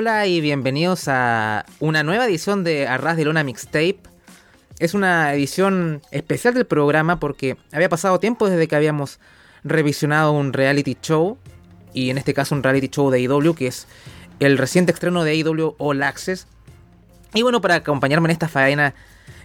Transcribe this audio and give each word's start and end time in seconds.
Hola 0.00 0.28
y 0.28 0.40
bienvenidos 0.40 1.08
a 1.08 1.66
una 1.80 2.04
nueva 2.04 2.26
edición 2.26 2.62
de 2.62 2.86
Arras 2.86 3.16
de 3.16 3.24
Lona 3.24 3.42
Mixtape. 3.42 3.98
Es 4.78 4.94
una 4.94 5.34
edición 5.34 6.02
especial 6.12 6.54
del 6.54 6.66
programa 6.66 7.18
porque 7.18 7.56
había 7.72 7.88
pasado 7.88 8.20
tiempo 8.20 8.48
desde 8.48 8.68
que 8.68 8.76
habíamos 8.76 9.18
revisionado 9.64 10.30
un 10.30 10.52
reality 10.52 10.96
show, 11.02 11.36
y 11.92 12.10
en 12.10 12.18
este 12.18 12.32
caso 12.32 12.54
un 12.54 12.62
reality 12.62 12.86
show 12.86 13.10
de 13.10 13.18
AEW, 13.26 13.56
que 13.56 13.66
es 13.66 13.88
el 14.38 14.56
reciente 14.56 14.92
estreno 14.92 15.24
de 15.24 15.32
AEW 15.32 15.74
All 15.78 16.04
Access. 16.04 16.46
Y 17.34 17.42
bueno, 17.42 17.60
para 17.60 17.74
acompañarme 17.74 18.28
en 18.28 18.30
esta 18.30 18.46
faena 18.46 18.94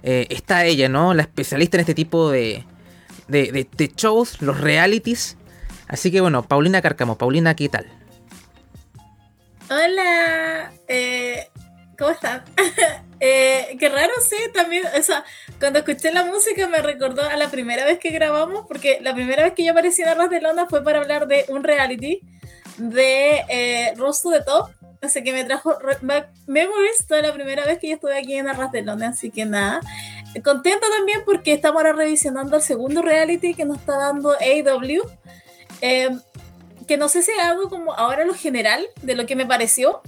eh, 0.03 0.27
está 0.29 0.65
ella, 0.65 0.87
¿no? 0.87 1.15
La 1.15 1.23
especialista 1.23 1.77
en 1.77 1.81
este 1.81 1.95
tipo 1.95 2.29
de, 2.29 2.63
de 3.27 3.91
shows, 3.97 4.39
los 4.39 4.61
realities. 4.61 5.35
Así 5.87 6.11
que 6.11 6.21
bueno, 6.21 6.43
Paulina 6.43 6.79
Carcamo. 6.83 7.17
Paulina, 7.17 7.55
¿qué 7.55 7.69
tal? 7.69 8.02
Hola, 9.69 10.73
eh, 10.89 11.47
¿cómo 11.97 12.11
estás? 12.11 12.41
eh, 13.19 13.77
qué 13.79 13.89
raro, 13.89 14.11
sí, 14.27 14.35
también, 14.53 14.83
o 14.85 15.01
sea, 15.01 15.23
cuando 15.57 15.79
escuché 15.79 16.11
la 16.11 16.25
música 16.25 16.67
me 16.67 16.79
recordó 16.79 17.23
a 17.23 17.37
la 17.37 17.49
primera 17.49 17.85
vez 17.85 17.97
que 17.97 18.09
grabamos, 18.09 18.65
porque 18.67 18.99
la 19.01 19.13
primera 19.13 19.43
vez 19.43 19.53
que 19.53 19.63
yo 19.63 19.71
aparecí 19.71 20.01
en 20.01 20.09
Arras 20.09 20.29
de 20.29 20.41
Londra 20.41 20.65
fue 20.65 20.83
para 20.83 20.99
hablar 20.99 21.27
de 21.27 21.45
un 21.47 21.63
reality 21.63 22.19
de 22.77 23.45
eh, 23.47 23.93
Rostro 23.95 24.31
de 24.31 24.43
Top, 24.43 24.69
así 25.01 25.23
que 25.23 25.31
me 25.31 25.45
trajo 25.45 25.77
memories 26.45 27.07
toda 27.07 27.21
la 27.21 27.33
primera 27.33 27.65
vez 27.65 27.79
que 27.79 27.87
yo 27.87 27.95
estuve 27.95 28.17
aquí 28.17 28.35
en 28.35 28.49
Arras 28.49 28.71
de 28.73 28.81
Londra, 28.81 29.09
así 29.09 29.31
que 29.31 29.45
nada. 29.45 29.79
Contento 30.43 30.87
también 30.89 31.21
porque 31.25 31.53
estamos 31.53 31.77
ahora 31.77 31.93
revisionando 31.93 32.57
el 32.57 32.63
segundo 32.63 33.01
reality 33.01 33.53
que 33.53 33.63
nos 33.63 33.77
está 33.77 33.97
dando 33.97 34.31
AW. 34.31 35.09
Eh, 35.81 36.09
que 36.87 36.97
no 36.97 37.09
sé 37.09 37.21
si 37.23 37.31
hago 37.31 37.69
como 37.69 37.93
ahora 37.93 38.25
lo 38.25 38.33
general 38.33 38.87
de 39.01 39.15
lo 39.15 39.25
que 39.25 39.35
me 39.35 39.45
pareció. 39.45 40.01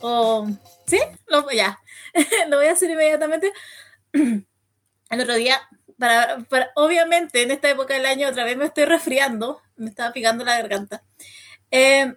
O, 0.00 0.46
¿Sí? 0.86 1.00
Lo, 1.26 1.50
ya. 1.50 1.80
lo 2.48 2.58
voy 2.58 2.66
a 2.66 2.72
hacer 2.72 2.90
inmediatamente. 2.90 3.52
El 4.12 5.20
otro 5.20 5.34
día, 5.34 5.60
para, 5.98 6.44
obviamente 6.74 7.42
en 7.42 7.50
esta 7.50 7.70
época 7.70 7.94
del 7.94 8.06
año 8.06 8.28
otra 8.28 8.44
vez 8.44 8.56
me 8.56 8.64
estoy 8.64 8.84
resfriando, 8.84 9.60
me 9.76 9.90
estaba 9.90 10.12
picando 10.12 10.44
la 10.44 10.56
garganta. 10.58 11.04
Eh, 11.70 12.14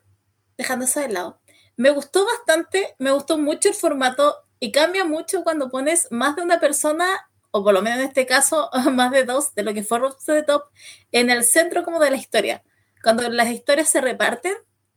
dejando 0.58 0.86
eso 0.86 1.00
de 1.00 1.10
lado. 1.10 1.42
Me 1.76 1.92
gustó 1.92 2.26
bastante, 2.26 2.96
me 2.98 3.12
gustó 3.12 3.38
mucho 3.38 3.70
el 3.70 3.76
formato 3.76 4.36
y 4.60 4.72
cambia 4.72 5.06
mucho 5.06 5.44
cuando 5.44 5.70
pones 5.70 6.08
más 6.12 6.36
de 6.36 6.42
una 6.42 6.60
persona, 6.60 7.30
o 7.52 7.64
por 7.64 7.74
lo 7.74 7.82
menos 7.82 8.00
en 8.00 8.06
este 8.06 8.26
caso, 8.26 8.70
más 8.92 9.12
de 9.12 9.26
dos, 9.26 9.54
de 9.54 9.64
lo 9.64 9.74
que 9.74 9.84
fue 9.84 10.00
Roster 10.00 10.36
de 10.36 10.44
Top, 10.44 10.64
en 11.12 11.30
el 11.30 11.44
centro 11.44 11.84
como 11.84 12.00
de 12.00 12.10
la 12.10 12.18
historia 12.18 12.64
cuando 13.08 13.30
las 13.30 13.50
historias 13.50 13.88
se 13.88 14.02
reparten, 14.02 14.52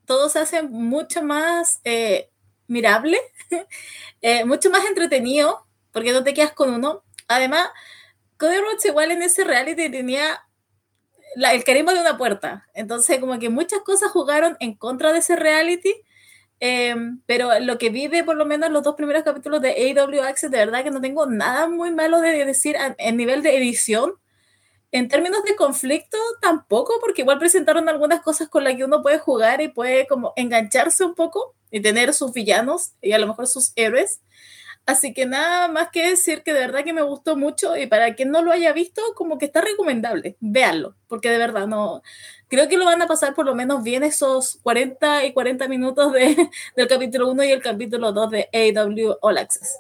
todo 0.05 0.29
se 0.29 0.41
hace 0.41 0.63
mucho 0.65 1.23
más 1.23 1.81
eh, 1.85 2.29
mirable, 2.67 3.17
eh, 4.21 4.45
mucho 4.45 4.69
más 4.69 4.85
entretenido, 4.85 5.65
porque 5.93 6.11
no 6.11 6.25
te 6.25 6.35
quedas 6.35 6.51
con 6.51 6.75
uno. 6.75 7.05
Además, 7.29 7.69
Cody 8.37 8.57
Rhodes 8.57 8.85
igual 8.87 9.13
en 9.13 9.23
ese 9.23 9.45
reality 9.45 9.89
tenía 9.91 10.45
el 11.37 11.63
carisma 11.63 11.95
de 11.95 12.01
una 12.01 12.19
puerta. 12.19 12.67
Entonces, 12.75 13.21
como 13.21 13.39
que 13.39 13.49
muchas 13.49 13.79
cosas 13.83 14.11
jugaron 14.11 14.57
en 14.59 14.75
contra 14.75 15.13
de 15.13 15.21
ese 15.21 15.37
reality. 15.37 15.95
Eh, 16.59 16.97
pero 17.27 17.61
lo 17.61 17.79
que 17.79 17.91
vi 17.91 18.09
de 18.09 18.25
por 18.25 18.35
lo 18.35 18.45
menos 18.45 18.73
los 18.73 18.83
dos 18.83 18.97
primeros 18.97 19.23
capítulos 19.23 19.63
de 19.63 19.95
AW 19.97 20.23
Access, 20.25 20.51
de 20.51 20.59
verdad 20.59 20.83
que 20.83 20.91
no 20.91 21.01
tengo 21.01 21.27
nada 21.27 21.69
muy 21.69 21.93
malo 21.93 22.21
de 22.21 22.45
decir 22.45 22.77
en 22.99 23.17
nivel 23.17 23.45
de 23.45 23.57
edición. 23.57 24.15
En 24.93 25.07
términos 25.09 25.45
de 25.45 25.55
conflicto, 25.55 26.19
tampoco, 26.41 26.95
porque 27.01 27.23
igual 27.23 27.39
presentaron 27.39 27.89
algunas 27.89 28.23
cosas 28.23 28.49
con 28.49 28.65
las 28.65 28.75
que 28.75 28.85
uno 28.85 29.03
puede 29.03 29.19
jugar 29.19 29.61
y 29.61 29.69
puede 29.69 30.07
como 30.09 30.33
engancharse 30.35 31.05
un 31.05 31.15
poco 31.15 31.55
y 31.71 31.81
tener 31.81 32.13
sus 32.13 32.33
villanos 32.33 32.93
y 33.01 33.13
a 33.13 33.19
lo 33.19 33.29
mejor 33.29 33.47
sus 33.47 33.73
héroes. 33.77 34.21
Así 34.87 35.15
que 35.15 35.27
nada 35.27 35.69
más 35.69 35.91
que 35.91 36.09
decir 36.09 36.43
que 36.43 36.53
de 36.53 36.61
verdad 36.61 36.83
que 36.83 36.93
me 36.93 37.03
gustó 37.03 37.37
mucho 37.37 37.77
y 37.77 37.87
para 37.87 38.15
quien 38.17 38.31
no 38.31 38.43
lo 38.43 38.51
haya 38.51 38.73
visto, 38.73 39.01
como 39.15 39.39
que 39.39 39.45
está 39.45 39.61
recomendable, 39.61 40.37
véanlo, 40.41 40.97
porque 41.07 41.31
de 41.31 41.39
verdad 41.39 41.69
no, 41.69 42.03
creo 42.49 42.69
que 42.69 42.77
lo 42.77 42.87
van 42.87 43.01
a 43.01 43.07
pasar 43.07 43.35
por 43.35 43.47
lo 43.47 43.55
menos 43.55 43.85
bien 43.85 44.03
esos 44.03 44.59
40 44.63 45.27
y 45.27 45.33
40 45.33 45.69
minutos 45.69 46.13
de, 46.13 46.51
del 46.77 46.89
capítulo 46.89 47.31
1 47.31 47.45
y 47.45 47.51
el 47.53 47.63
capítulo 47.63 48.11
2 48.13 48.31
de 48.31 48.49
AW 48.53 49.19
All 49.21 49.39
Access. 49.39 49.79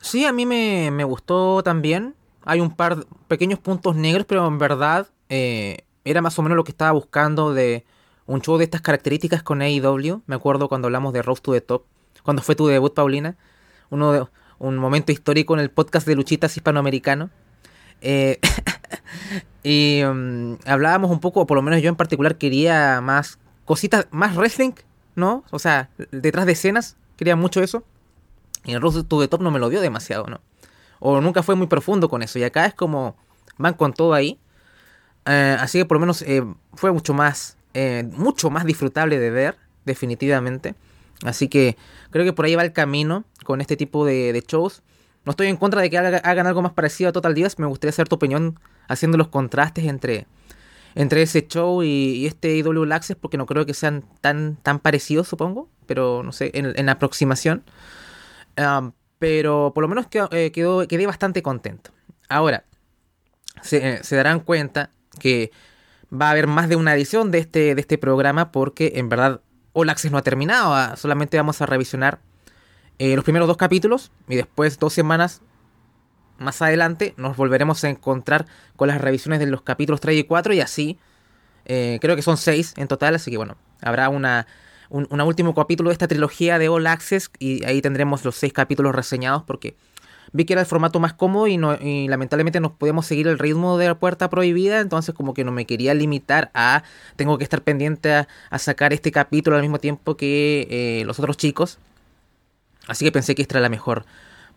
Sí, 0.00 0.24
a 0.24 0.32
mí 0.32 0.46
me, 0.46 0.90
me 0.90 1.04
gustó 1.04 1.62
también 1.62 2.14
hay 2.50 2.60
un 2.60 2.74
par 2.74 2.96
de 2.96 3.06
pequeños 3.28 3.60
puntos 3.60 3.94
negros, 3.94 4.26
pero 4.26 4.44
en 4.48 4.58
verdad 4.58 5.06
eh, 5.28 5.84
era 6.04 6.20
más 6.20 6.36
o 6.36 6.42
menos 6.42 6.56
lo 6.56 6.64
que 6.64 6.72
estaba 6.72 6.90
buscando 6.90 7.54
de 7.54 7.84
un 8.26 8.40
show 8.40 8.58
de 8.58 8.64
estas 8.64 8.80
características 8.80 9.44
con 9.44 9.62
AEW. 9.62 10.22
Me 10.26 10.34
acuerdo 10.34 10.68
cuando 10.68 10.88
hablamos 10.88 11.12
de 11.12 11.22
Rose 11.22 11.40
to 11.42 11.52
the 11.52 11.60
Top, 11.60 11.84
cuando 12.24 12.42
fue 12.42 12.56
tu 12.56 12.66
debut, 12.66 12.92
Paulina. 12.92 13.36
Uno 13.88 14.10
de, 14.10 14.26
un 14.58 14.78
momento 14.78 15.12
histórico 15.12 15.54
en 15.54 15.60
el 15.60 15.70
podcast 15.70 16.08
de 16.08 16.16
Luchitas 16.16 16.56
Hispanoamericano. 16.56 17.30
Eh, 18.00 18.40
y 19.62 20.02
um, 20.02 20.58
hablábamos 20.66 21.12
un 21.12 21.20
poco, 21.20 21.42
o 21.42 21.46
por 21.46 21.54
lo 21.54 21.62
menos 21.62 21.80
yo 21.80 21.88
en 21.88 21.94
particular 21.94 22.36
quería 22.36 23.00
más 23.00 23.38
cositas, 23.64 24.08
más 24.10 24.34
wrestling, 24.34 24.72
¿no? 25.14 25.44
O 25.52 25.60
sea, 25.60 25.88
detrás 26.10 26.46
de 26.46 26.52
escenas, 26.52 26.96
quería 27.16 27.36
mucho 27.36 27.62
eso. 27.62 27.84
Y 28.64 28.72
el 28.72 28.80
Rose 28.80 29.04
to 29.04 29.20
the 29.20 29.28
Top 29.28 29.40
no 29.40 29.52
me 29.52 29.60
lo 29.60 29.68
dio 29.68 29.80
demasiado, 29.80 30.26
¿no? 30.26 30.40
O 31.00 31.20
nunca 31.20 31.42
fue 31.42 31.56
muy 31.56 31.66
profundo 31.66 32.08
con 32.08 32.22
eso. 32.22 32.38
Y 32.38 32.44
acá 32.44 32.66
es 32.66 32.74
como 32.74 33.16
van 33.58 33.74
con 33.74 33.92
todo 33.92 34.14
ahí. 34.14 34.38
Eh, 35.26 35.56
así 35.58 35.78
que 35.78 35.84
por 35.84 35.96
lo 35.96 36.00
menos 36.00 36.22
eh, 36.22 36.44
fue 36.74 36.92
mucho 36.92 37.12
más, 37.12 37.56
eh, 37.74 38.08
mucho 38.12 38.50
más 38.50 38.64
disfrutable 38.64 39.18
de 39.18 39.30
ver, 39.30 39.56
definitivamente. 39.84 40.74
Así 41.24 41.48
que 41.48 41.76
creo 42.10 42.24
que 42.24 42.32
por 42.32 42.44
ahí 42.44 42.54
va 42.54 42.62
el 42.62 42.72
camino 42.72 43.24
con 43.44 43.60
este 43.60 43.76
tipo 43.76 44.06
de, 44.06 44.42
shows. 44.46 44.82
No 45.24 45.30
estoy 45.30 45.48
en 45.48 45.56
contra 45.56 45.82
de 45.82 45.90
que 45.90 45.98
hagan 45.98 46.46
algo 46.46 46.62
más 46.62 46.72
parecido 46.72 47.10
a 47.10 47.12
Total 47.12 47.34
Divas. 47.34 47.58
Me 47.58 47.66
gustaría 47.66 47.92
saber 47.92 48.08
tu 48.08 48.16
opinión 48.16 48.58
haciendo 48.88 49.18
los 49.18 49.28
contrastes 49.28 49.84
entre, 49.84 50.26
entre 50.94 51.22
ese 51.22 51.46
show 51.46 51.82
y, 51.82 52.26
este 52.26 52.56
IW 52.56 52.90
Access 52.92 53.16
porque 53.16 53.36
no 53.36 53.44
creo 53.44 53.66
que 53.66 53.74
sean 53.74 54.04
tan, 54.22 54.56
tan 54.56 54.78
parecidos, 54.78 55.28
supongo. 55.28 55.68
Pero 55.86 56.22
no 56.22 56.32
sé, 56.32 56.50
en, 56.54 56.88
aproximación. 56.88 57.64
Pero 59.20 59.70
por 59.74 59.82
lo 59.82 59.88
menos 59.88 60.06
eh, 60.32 60.50
quedé 60.50 61.06
bastante 61.06 61.42
contento. 61.42 61.92
Ahora, 62.28 62.64
se, 63.62 64.00
darán 64.10 64.40
cuenta 64.40 64.90
que 65.20 65.52
va 66.10 66.28
a 66.28 66.30
haber 66.30 66.46
más 66.46 66.70
de 66.70 66.76
una 66.76 66.94
edición 66.94 67.30
de 67.30 67.38
este, 67.38 67.74
de 67.74 67.80
este 67.80 67.98
programa 67.98 68.50
porque 68.50 68.94
en 68.96 69.10
verdad 69.10 69.42
All 69.74 69.90
Access 69.90 70.10
no 70.10 70.16
ha 70.16 70.22
terminado. 70.22 70.74
Ah, 70.74 70.96
solamente 70.96 71.36
vamos 71.36 71.60
a 71.60 71.66
revisionar 71.66 72.20
eh, 72.98 73.14
los 73.14 73.22
primeros 73.22 73.46
dos 73.46 73.58
capítulos 73.58 74.10
y 74.26 74.36
después 74.36 74.78
dos 74.78 74.94
semanas 74.94 75.42
más 76.38 76.62
adelante 76.62 77.12
nos 77.18 77.36
volveremos 77.36 77.84
a 77.84 77.90
encontrar 77.90 78.46
con 78.76 78.88
las 78.88 79.02
revisiones 79.02 79.38
de 79.38 79.46
los 79.46 79.60
capítulos 79.60 80.00
3 80.00 80.18
y 80.18 80.24
4 80.24 80.54
y 80.54 80.60
así. 80.60 80.98
Eh, 81.66 81.98
creo 82.00 82.16
que 82.16 82.22
son 82.22 82.38
6 82.38 82.72
en 82.78 82.88
total, 82.88 83.16
así 83.16 83.30
que 83.30 83.36
bueno, 83.36 83.58
habrá 83.82 84.08
una 84.08 84.46
un, 84.90 85.20
último 85.20 85.54
capítulo 85.54 85.90
de 85.90 85.92
esta 85.94 86.08
trilogía 86.08 86.58
de 86.58 86.68
All 86.68 86.86
Access 86.86 87.30
y 87.38 87.64
ahí 87.64 87.80
tendremos 87.80 88.24
los 88.24 88.36
seis 88.36 88.52
capítulos 88.52 88.94
reseñados 88.94 89.44
porque 89.44 89.76
vi 90.32 90.44
que 90.44 90.52
era 90.52 90.60
el 90.60 90.66
formato 90.66 91.00
más 91.00 91.12
cómodo 91.12 91.46
y, 91.46 91.56
no, 91.56 91.74
y 91.80 92.08
lamentablemente 92.08 92.60
no 92.60 92.74
podíamos 92.74 93.06
seguir 93.06 93.28
el 93.28 93.38
ritmo 93.38 93.78
de 93.78 93.86
la 93.86 93.94
puerta 93.98 94.28
prohibida, 94.30 94.80
entonces 94.80 95.14
como 95.14 95.34
que 95.34 95.44
no 95.44 95.52
me 95.52 95.64
quería 95.64 95.94
limitar 95.94 96.50
a 96.54 96.82
tengo 97.16 97.38
que 97.38 97.44
estar 97.44 97.62
pendiente 97.62 98.12
a, 98.12 98.58
sacar 98.58 98.92
este 98.92 99.10
capítulo 99.12 99.56
al 99.56 99.62
mismo 99.62 99.78
tiempo 99.78 100.16
que 100.16 100.66
eh, 100.70 101.04
los 101.06 101.18
otros 101.18 101.36
chicos. 101.36 101.78
Así 102.86 103.04
que 103.04 103.12
pensé 103.12 103.34
que 103.34 103.42
esta 103.42 103.54
era 103.54 103.62
la 103.62 103.68
mejor 103.68 104.04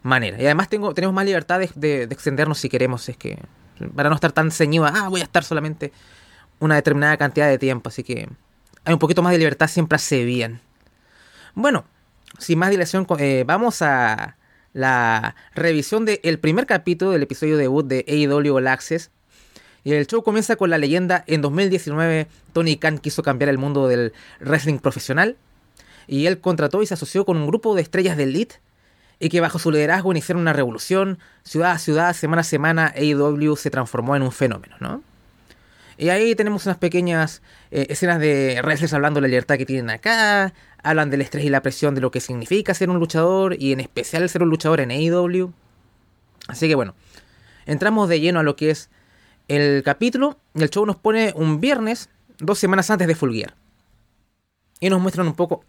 manera. 0.02 0.42
Y 0.42 0.46
además 0.46 0.70
tengo, 0.70 0.94
tenemos 0.94 1.14
más 1.14 1.26
libertad 1.26 1.62
de, 1.76 2.04
extendernos 2.04 2.58
si 2.58 2.70
queremos, 2.70 3.08
es 3.10 3.18
que 3.18 3.40
para 3.96 4.10
no 4.10 4.16
estar 4.16 4.32
tan 4.32 4.52
ceñido, 4.52 4.86
ah, 4.86 5.08
voy 5.10 5.22
a 5.22 5.24
estar 5.24 5.44
solamente 5.44 5.92
una 6.60 6.76
determinada 6.76 7.18
cantidad 7.18 7.48
de 7.48 7.58
tiempo, 7.58 7.90
así 7.90 8.04
que 8.04 8.30
hay 8.86 8.94
un 8.94 9.00
poquito 9.00 9.22
más 9.22 9.32
de 9.32 9.38
libertad 9.38 9.68
siempre 9.68 9.96
hace 9.96 10.24
bien. 10.26 10.60
Bueno, 11.56 11.86
sin 12.40 12.60
más 12.60 12.70
dilación, 12.72 13.06
eh, 13.20 13.44
vamos 13.46 13.82
a 13.82 14.38
la 14.74 15.36
revisión 15.54 16.06
del 16.06 16.40
primer 16.40 16.66
capítulo 16.66 17.12
del 17.12 17.24
episodio 17.24 17.58
debut 17.58 17.86
de 17.86 18.06
AEW 18.08 18.56
All 18.56 18.68
Access. 18.68 19.12
Y 19.84 19.94
el 19.94 20.08
show 20.08 20.24
comienza 20.24 20.56
con 20.56 20.70
la 20.70 20.78
leyenda. 20.78 21.24
En 21.28 21.42
2019, 21.42 22.28
Tony 22.54 22.78
Khan 22.78 22.98
quiso 22.98 23.22
cambiar 23.22 23.50
el 23.50 23.58
mundo 23.58 23.88
del 23.88 24.14
wrestling 24.40 24.80
profesional. 24.80 25.38
Y 26.08 26.26
él 26.26 26.40
contrató 26.40 26.82
y 26.82 26.88
se 26.88 26.94
asoció 26.94 27.26
con 27.26 27.38
un 27.38 27.48
grupo 27.48 27.76
de 27.76 27.82
estrellas 27.82 28.18
de 28.18 28.24
elite. 28.24 28.56
Y 29.20 29.30
que 29.30 29.42
bajo 29.42 29.60
su 29.60 29.72
liderazgo 29.72 30.12
iniciaron 30.12 30.42
una 30.42 30.54
revolución. 30.54 31.20
Ciudad 31.44 31.72
a 31.72 31.78
ciudad, 31.80 32.14
semana 32.14 32.42
a 32.42 32.46
semana, 32.46 32.94
AEW 32.96 33.56
se 33.56 33.70
transformó 33.70 34.16
en 34.16 34.24
un 34.24 34.32
fenómeno, 34.32 34.76
¿no? 34.80 35.04
Y 35.98 36.10
ahí 36.10 36.36
tenemos 36.36 36.66
unas 36.66 36.78
pequeñas 36.78 37.42
eh, 37.72 37.88
escenas 37.90 38.20
de 38.20 38.60
wrestlers 38.64 38.94
hablando 38.94 39.20
de 39.20 39.22
la 39.24 39.28
libertad 39.28 39.58
que 39.58 39.66
tienen 39.66 39.90
acá, 39.90 40.54
hablan 40.82 41.10
del 41.10 41.22
estrés 41.22 41.46
y 41.46 41.50
la 41.50 41.62
presión 41.62 41.96
de 41.96 42.02
lo 42.02 42.12
que 42.12 42.20
significa 42.20 42.74
ser 42.74 42.90
un 42.90 43.00
luchador 43.00 43.56
y 43.60 43.74
en 43.74 43.80
especial 43.80 44.28
ser 44.30 44.44
un 44.44 44.50
luchador 44.50 44.80
en 44.80 44.92
AEW. 44.92 45.54
Así 46.48 46.68
que 46.68 46.76
bueno, 46.76 46.96
entramos 47.66 48.10
de 48.10 48.20
lleno 48.20 48.40
a 48.40 48.44
lo 48.44 48.56
que 48.56 48.72
es 48.72 48.90
el 49.48 49.84
capítulo 49.84 50.40
el 50.56 50.70
show 50.70 50.86
nos 50.86 50.96
pone 50.96 51.34
un 51.36 51.60
viernes, 51.60 52.10
dos 52.38 52.60
semanas 52.60 52.90
antes 52.90 53.08
de 53.08 53.16
Fulguer. 53.16 53.54
Y 54.80 54.90
nos 54.90 55.02
muestran 55.02 55.28
un 55.28 55.36
poco 55.36 55.64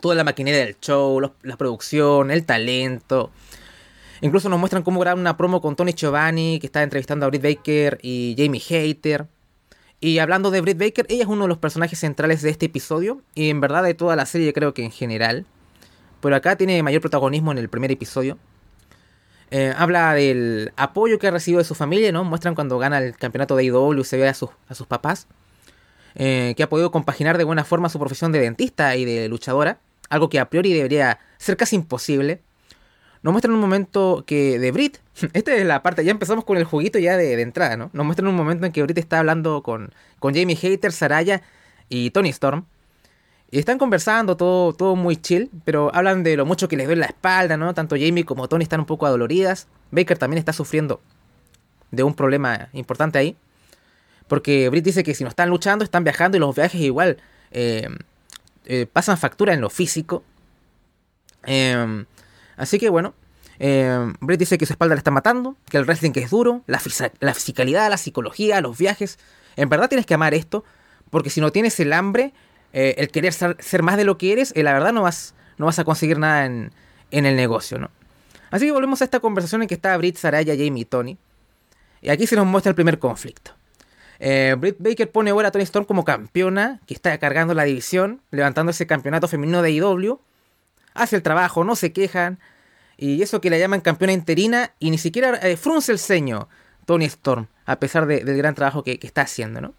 toda 0.00 0.14
la 0.14 0.24
maquinaria 0.24 0.64
del 0.64 0.78
show, 0.80 1.20
la 1.42 1.56
producción, 1.56 2.30
el 2.30 2.44
talento. 2.44 3.30
Incluso 4.20 4.48
nos 4.48 4.58
muestran 4.58 4.82
cómo 4.82 5.00
grabar 5.00 5.18
una 5.18 5.36
promo 5.36 5.60
con 5.60 5.76
Tony 5.76 5.92
Giovanni, 5.92 6.58
que 6.58 6.66
está 6.66 6.82
entrevistando 6.82 7.26
a 7.26 7.28
Britt 7.28 7.42
Baker 7.42 7.98
y 8.02 8.34
Jamie 8.38 8.60
Hater. 8.60 9.26
Y 10.04 10.18
hablando 10.18 10.50
de 10.50 10.60
Britt 10.60 10.76
Baker, 10.76 11.06
ella 11.08 11.22
es 11.22 11.28
uno 11.30 11.44
de 11.44 11.48
los 11.48 11.56
personajes 11.56 11.98
centrales 11.98 12.42
de 12.42 12.50
este 12.50 12.66
episodio, 12.66 13.22
y 13.34 13.48
en 13.48 13.62
verdad 13.62 13.82
de 13.82 13.94
toda 13.94 14.16
la 14.16 14.26
serie 14.26 14.52
creo 14.52 14.74
que 14.74 14.84
en 14.84 14.90
general. 14.90 15.46
Pero 16.20 16.36
acá 16.36 16.56
tiene 16.56 16.82
mayor 16.82 17.00
protagonismo 17.00 17.52
en 17.52 17.56
el 17.56 17.70
primer 17.70 17.90
episodio. 17.90 18.36
Eh, 19.50 19.72
habla 19.74 20.12
del 20.12 20.74
apoyo 20.76 21.18
que 21.18 21.28
ha 21.28 21.30
recibido 21.30 21.60
de 21.60 21.64
su 21.64 21.74
familia, 21.74 22.12
¿no? 22.12 22.22
Muestran 22.22 22.54
cuando 22.54 22.78
gana 22.78 22.98
el 22.98 23.16
campeonato 23.16 23.56
de 23.56 23.64
IW 23.64 24.04
se 24.04 24.18
ve 24.18 24.28
a 24.28 24.34
sus, 24.34 24.50
a 24.68 24.74
sus 24.74 24.86
papás. 24.86 25.26
Eh, 26.16 26.52
que 26.54 26.62
ha 26.62 26.68
podido 26.68 26.90
compaginar 26.90 27.38
de 27.38 27.44
buena 27.44 27.64
forma 27.64 27.88
su 27.88 27.98
profesión 27.98 28.30
de 28.30 28.40
dentista 28.40 28.96
y 28.96 29.06
de 29.06 29.26
luchadora. 29.30 29.78
Algo 30.10 30.28
que 30.28 30.38
a 30.38 30.50
priori 30.50 30.74
debería 30.74 31.18
ser 31.38 31.56
casi 31.56 31.76
imposible. 31.76 32.42
Nos 33.24 33.32
muestran 33.32 33.54
un 33.54 33.60
momento 33.60 34.22
que 34.26 34.58
de 34.58 34.70
Brit, 34.70 34.98
esta 35.32 35.54
es 35.54 35.64
la 35.64 35.82
parte, 35.82 36.04
ya 36.04 36.10
empezamos 36.10 36.44
con 36.44 36.58
el 36.58 36.64
juguito 36.64 36.98
ya 36.98 37.16
de, 37.16 37.40
entrada, 37.40 37.74
¿no? 37.74 37.88
Nos 37.94 38.04
muestran 38.04 38.28
un 38.28 38.36
momento 38.36 38.66
en 38.66 38.72
que 38.72 38.82
Brit 38.82 38.98
está 38.98 39.18
hablando 39.18 39.62
con, 39.62 39.94
con 40.18 40.34
Jamie 40.34 40.56
Hater, 40.56 40.92
Saraya 40.92 41.40
y 41.88 42.10
Tony 42.10 42.28
Storm. 42.28 42.66
Y 43.50 43.58
están 43.58 43.78
conversando, 43.78 44.36
todo, 44.36 44.74
todo 44.74 44.94
muy 44.94 45.16
chill, 45.16 45.48
pero 45.64 45.90
hablan 45.94 46.22
de 46.22 46.36
lo 46.36 46.44
mucho 46.44 46.68
que 46.68 46.76
les 46.76 46.84
duele 46.84 47.00
la 47.00 47.06
espalda, 47.06 47.56
¿no? 47.56 47.72
Tanto 47.72 47.96
Jamie 47.96 48.26
como 48.26 48.46
Tony 48.46 48.64
están 48.64 48.80
un 48.80 48.86
poco 48.86 49.06
adoloridas. 49.06 49.68
Baker 49.90 50.18
también 50.18 50.38
está 50.38 50.52
sufriendo 50.52 51.00
de 51.92 52.02
un 52.02 52.12
problema 52.12 52.68
importante 52.74 53.18
ahí. 53.18 53.38
Porque 54.28 54.68
Britt 54.68 54.84
dice 54.84 55.02
que 55.02 55.14
si 55.14 55.24
no 55.24 55.30
están 55.30 55.48
luchando, 55.48 55.82
están 55.82 56.04
viajando 56.04 56.36
y 56.36 56.40
los 56.40 56.54
viajes 56.54 56.78
igual 56.78 57.16
eh, 57.52 57.88
eh, 58.66 58.86
pasan 58.92 59.16
factura 59.16 59.54
en 59.54 59.62
lo 59.62 59.70
físico. 59.70 60.24
Em, 61.44 62.04
así 62.56 62.78
que 62.78 62.88
bueno, 62.88 63.14
eh, 63.58 64.12
dice 64.38 64.58
que 64.58 64.66
su 64.66 64.72
espalda 64.72 64.94
la 64.94 64.98
está 64.98 65.10
matando, 65.10 65.56
que 65.70 65.76
el 65.76 65.84
wrestling 65.84 66.12
es 66.16 66.30
duro, 66.30 66.62
la, 66.66 66.80
la 67.20 67.34
fisicalidad, 67.34 67.88
la 67.90 67.96
psicología, 67.96 68.60
los 68.60 68.76
viajes. 68.78 69.18
En 69.56 69.68
verdad 69.68 69.88
tienes 69.88 70.06
que 70.06 70.14
amar 70.14 70.34
esto, 70.34 70.64
porque 71.10 71.30
si 71.30 71.40
no 71.40 71.52
tienes 71.52 71.78
el 71.80 71.92
hambre, 71.92 72.32
eh, 72.72 72.96
el 72.98 73.08
querer 73.08 73.32
ser, 73.32 73.82
más 73.82 73.96
de 73.96 74.04
lo 74.04 74.18
que 74.18 74.32
eres, 74.32 74.52
eh, 74.56 74.64
la 74.64 74.72
verdad 74.72 74.92
no 74.92 75.02
vas, 75.02 75.34
no 75.58 75.66
vas 75.66 75.78
a 75.78 75.84
conseguir 75.84 76.18
nada 76.18 76.44
en, 76.44 76.72
el 77.12 77.36
negocio, 77.36 77.78
¿no? 77.78 77.90
Así 78.50 78.66
que 78.66 78.72
volvemos 78.72 79.00
a 79.00 79.04
esta 79.04 79.20
conversación 79.20 79.62
en 79.62 79.68
que 79.68 79.74
está 79.74 79.96
Britt, 79.96 80.16
Saraya, 80.16 80.54
Jamie 80.56 80.82
y 80.82 80.84
Tony. 80.84 81.16
Y 82.02 82.10
aquí 82.10 82.26
se 82.26 82.34
nos 82.34 82.46
muestra 82.46 82.70
el 82.70 82.74
primer 82.74 82.98
conflicto. 82.98 83.52
Eh, 84.18 84.56
Britt 84.58 84.76
Baker 84.80 85.10
pone 85.10 85.30
ahora 85.30 85.48
a 85.48 85.50
Tony 85.52 85.62
Storm 85.62 85.86
como 85.86 86.04
campeona, 86.04 86.80
que 86.86 86.94
está 86.94 87.16
cargando 87.18 87.54
la 87.54 87.62
división, 87.62 88.20
levantando 88.32 88.70
ese 88.70 88.86
campeonato 88.86 89.28
femenino 89.28 89.62
de 89.62 89.70
IW. 89.70 90.18
Hace 90.94 91.16
el 91.16 91.22
trabajo, 91.22 91.64
no 91.64 91.76
se 91.76 91.92
quejan. 91.92 92.38
Y 92.96 93.20
eso 93.22 93.40
que 93.40 93.50
la 93.50 93.58
llaman 93.58 93.80
campeona 93.80 94.12
interina, 94.12 94.72
y 94.78 94.90
ni 94.90 94.98
siquiera 94.98 95.38
frunce 95.56 95.92
el 95.92 95.98
ceño 95.98 96.48
Tony 96.86 97.06
Storm, 97.06 97.48
a 97.66 97.80
pesar 97.80 98.06
del 98.06 98.36
gran 98.36 98.54
trabajo 98.54 98.84
que, 98.84 98.98
que 98.98 99.06
está 99.06 99.22
haciendo, 99.22 99.60
¿no? 99.60 99.74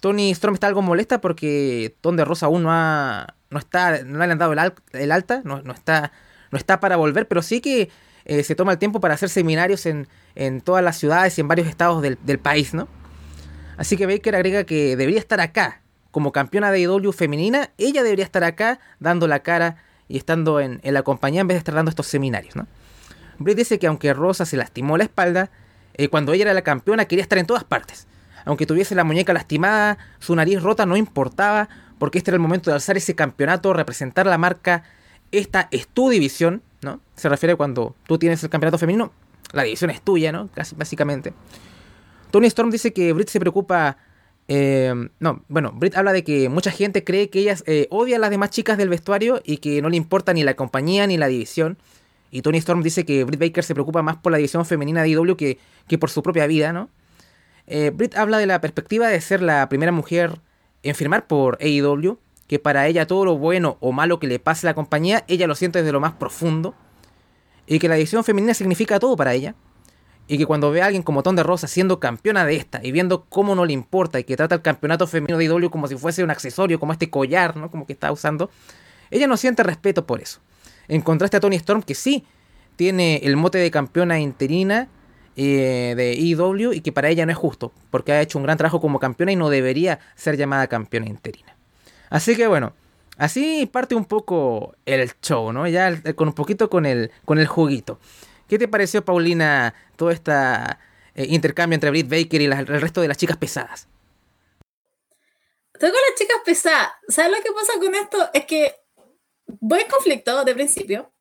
Tony 0.00 0.30
Storm 0.30 0.54
está 0.54 0.66
algo 0.66 0.82
molesta 0.82 1.20
porque 1.20 1.94
Ton 2.00 2.16
de 2.16 2.24
Rosa 2.24 2.46
aún 2.46 2.62
no 2.62 2.70
ha, 2.72 3.34
no 3.50 3.58
está, 3.58 4.02
no 4.02 4.18
le 4.18 4.32
han 4.32 4.38
dado 4.38 4.52
el, 4.52 5.12
alta, 5.12 5.42
no, 5.44 5.58
está, 5.72 6.12
no 6.50 6.58
está 6.58 6.80
para 6.80 6.96
volver, 6.96 7.28
pero 7.28 7.42
sí 7.42 7.60
que 7.60 7.90
eh, 8.24 8.42
se 8.42 8.54
toma 8.54 8.72
el 8.72 8.78
tiempo 8.78 9.00
para 9.00 9.14
hacer 9.14 9.28
seminarios 9.28 9.86
en, 9.86 10.08
en 10.34 10.60
todas 10.62 10.82
las 10.82 10.98
ciudades 10.98 11.36
y 11.36 11.42
en 11.42 11.48
varios 11.48 11.68
estados 11.68 12.02
del, 12.02 12.38
país, 12.38 12.74
¿no? 12.74 12.88
Así 13.76 13.96
que 13.96 14.06
Baker 14.06 14.34
agrega 14.34 14.64
que 14.64 14.96
debería 14.96 15.20
estar 15.20 15.40
acá, 15.40 15.82
como 16.10 16.32
campeona 16.32 16.72
de 16.72 16.80
IW 16.80 17.12
femenina, 17.12 17.70
ella 17.78 18.02
debería 18.02 18.24
estar 18.24 18.44
acá 18.44 18.80
dando 18.98 19.26
la 19.26 19.40
cara 19.40 19.76
y 20.10 20.18
estando 20.18 20.60
en, 20.60 20.80
la 20.82 21.02
compañía 21.02 21.40
en 21.40 21.46
vez 21.46 21.54
de 21.54 21.58
estar 21.58 21.74
dando 21.74 21.88
estos 21.88 22.08
seminarios, 22.08 22.56
¿no? 22.56 22.66
Britt 23.38 23.56
dice 23.56 23.78
que 23.78 23.86
aunque 23.86 24.12
Rosa 24.12 24.44
se 24.44 24.56
lastimó 24.56 24.98
la 24.98 25.04
espalda, 25.04 25.50
eh, 25.94 26.08
cuando 26.08 26.32
ella 26.32 26.42
era 26.42 26.52
la 26.52 26.62
campeona 26.62 27.04
quería 27.04 27.22
estar 27.22 27.38
en 27.38 27.46
todas 27.46 27.64
partes. 27.64 28.06
Aunque 28.44 28.66
tuviese 28.66 28.94
la 28.94 29.04
muñeca 29.04 29.32
lastimada, 29.32 29.98
su 30.18 30.34
nariz 30.34 30.62
rota 30.62 30.84
no 30.84 30.96
importaba, 30.96 31.68
porque 31.98 32.18
este 32.18 32.32
era 32.32 32.36
el 32.36 32.40
momento 32.40 32.70
de 32.70 32.74
alzar 32.74 32.96
ese 32.96 33.14
campeonato, 33.14 33.72
representar 33.72 34.26
la 34.26 34.36
marca. 34.36 34.82
Esta 35.30 35.68
es 35.70 35.86
tu 35.86 36.10
división, 36.10 36.62
¿no? 36.82 37.00
Se 37.14 37.28
refiere 37.28 37.54
cuando 37.54 37.94
tú 38.06 38.18
tienes 38.18 38.42
el 38.42 38.50
campeonato 38.50 38.78
femenino, 38.78 39.12
la 39.52 39.62
división 39.62 39.90
es 39.90 40.02
tuya, 40.02 40.32
¿no? 40.32 40.50
Básicamente. 40.76 41.32
Tony 42.32 42.48
Storm 42.48 42.70
dice 42.70 42.92
que 42.92 43.12
Britt 43.12 43.28
se 43.28 43.38
preocupa. 43.38 43.96
Eh, 44.52 44.92
no, 45.20 45.44
bueno, 45.46 45.70
Britt 45.72 45.96
habla 45.96 46.12
de 46.12 46.24
que 46.24 46.48
mucha 46.48 46.72
gente 46.72 47.04
cree 47.04 47.30
que 47.30 47.38
ella 47.38 47.54
eh, 47.66 47.86
odia 47.88 48.16
a 48.16 48.18
las 48.18 48.30
demás 48.30 48.50
chicas 48.50 48.76
del 48.76 48.88
vestuario 48.88 49.40
y 49.44 49.58
que 49.58 49.80
no 49.80 49.88
le 49.88 49.96
importa 49.96 50.32
ni 50.32 50.42
la 50.42 50.54
compañía 50.54 51.06
ni 51.06 51.16
la 51.16 51.28
división. 51.28 51.78
Y 52.32 52.42
Tony 52.42 52.58
Storm 52.58 52.82
dice 52.82 53.06
que 53.06 53.22
Britt 53.22 53.38
Baker 53.38 53.62
se 53.62 53.74
preocupa 53.74 54.02
más 54.02 54.16
por 54.16 54.32
la 54.32 54.38
división 54.38 54.66
femenina 54.66 55.04
de 55.04 55.10
IW 55.10 55.36
que, 55.36 55.58
que 55.86 55.98
por 55.98 56.10
su 56.10 56.24
propia 56.24 56.48
vida, 56.48 56.72
¿no? 56.72 56.90
Eh, 57.68 57.92
Britt 57.94 58.16
habla 58.16 58.38
de 58.38 58.46
la 58.46 58.60
perspectiva 58.60 59.06
de 59.06 59.20
ser 59.20 59.40
la 59.40 59.68
primera 59.68 59.92
mujer 59.92 60.40
en 60.82 60.96
firmar 60.96 61.28
por 61.28 61.56
AEW, 61.60 62.18
que 62.48 62.58
para 62.58 62.88
ella 62.88 63.06
todo 63.06 63.24
lo 63.24 63.38
bueno 63.38 63.76
o 63.78 63.92
malo 63.92 64.18
que 64.18 64.26
le 64.26 64.40
pase 64.40 64.66
a 64.66 64.70
la 64.70 64.74
compañía, 64.74 65.24
ella 65.28 65.46
lo 65.46 65.54
siente 65.54 65.78
desde 65.78 65.92
lo 65.92 66.00
más 66.00 66.14
profundo, 66.14 66.74
y 67.68 67.78
que 67.78 67.88
la 67.88 67.94
división 67.94 68.24
femenina 68.24 68.54
significa 68.54 68.98
todo 68.98 69.16
para 69.16 69.32
ella, 69.32 69.54
y 70.30 70.38
que 70.38 70.46
cuando 70.46 70.70
ve 70.70 70.80
a 70.80 70.86
alguien 70.86 71.02
como 71.02 71.24
Ton 71.24 71.34
de 71.34 71.42
Rosa 71.42 71.66
siendo 71.66 71.98
campeona 71.98 72.46
de 72.46 72.54
esta 72.54 72.78
y 72.84 72.92
viendo 72.92 73.24
cómo 73.28 73.56
no 73.56 73.64
le 73.64 73.72
importa 73.72 74.20
y 74.20 74.22
que 74.22 74.36
trata 74.36 74.54
el 74.54 74.62
campeonato 74.62 75.08
femenino 75.08 75.36
de 75.36 75.46
AEW 75.46 75.70
como 75.70 75.88
si 75.88 75.96
fuese 75.96 76.22
un 76.22 76.30
accesorio, 76.30 76.78
como 76.78 76.92
este 76.92 77.10
collar, 77.10 77.56
¿no? 77.56 77.68
Como 77.68 77.84
que 77.84 77.94
está 77.94 78.12
usando, 78.12 78.48
ella 79.10 79.26
no 79.26 79.36
siente 79.36 79.64
respeto 79.64 80.06
por 80.06 80.20
eso. 80.20 80.38
En 80.86 81.00
contraste 81.00 81.36
a 81.36 81.40
Tony 81.40 81.56
Storm, 81.56 81.82
que 81.82 81.96
sí 81.96 82.24
tiene 82.76 83.16
el 83.24 83.36
mote 83.36 83.58
de 83.58 83.72
campeona 83.72 84.20
interina, 84.20 84.86
eh, 85.34 85.94
de 85.96 86.14
IW 86.14 86.74
y 86.74 86.80
que 86.80 86.92
para 86.92 87.08
ella 87.08 87.26
no 87.26 87.32
es 87.32 87.38
justo, 87.38 87.72
porque 87.90 88.12
ha 88.12 88.20
hecho 88.20 88.38
un 88.38 88.44
gran 88.44 88.56
trabajo 88.56 88.80
como 88.80 89.00
campeona 89.00 89.32
y 89.32 89.36
no 89.36 89.50
debería 89.50 89.98
ser 90.14 90.36
llamada 90.36 90.68
campeona 90.68 91.08
interina. 91.08 91.56
Así 92.08 92.36
que 92.36 92.46
bueno, 92.46 92.72
así 93.16 93.66
parte 93.66 93.96
un 93.96 94.04
poco 94.04 94.76
el 94.86 95.10
show, 95.22 95.52
¿no? 95.52 95.66
Ya 95.66 96.00
con 96.14 96.28
un 96.28 96.34
poquito 96.34 96.70
con 96.70 96.86
el, 96.86 97.10
con 97.24 97.40
el 97.40 97.48
juguito. 97.48 97.98
¿Qué 98.50 98.58
te 98.58 98.66
pareció, 98.66 99.04
Paulina, 99.04 99.76
todo 99.94 100.10
este 100.10 100.32
intercambio 101.14 101.76
entre 101.76 101.90
Britt 101.90 102.10
Baker 102.10 102.42
y 102.42 102.46
el 102.46 102.66
resto 102.66 103.00
de 103.00 103.06
las 103.06 103.16
chicas 103.16 103.36
pesadas? 103.36 103.86
Estoy 105.72 105.90
con 105.90 106.00
las 106.00 106.18
chicas 106.18 106.38
pesadas. 106.44 106.90
¿Sabes 107.06 107.30
lo 107.30 107.44
que 107.44 107.52
pasa 107.52 107.74
con 107.78 107.94
esto? 107.94 108.28
Es 108.34 108.46
que 108.46 108.74
voy 109.46 109.82
en 109.82 109.88
conflicto 109.88 110.44
de 110.44 110.52
principio. 110.52 111.12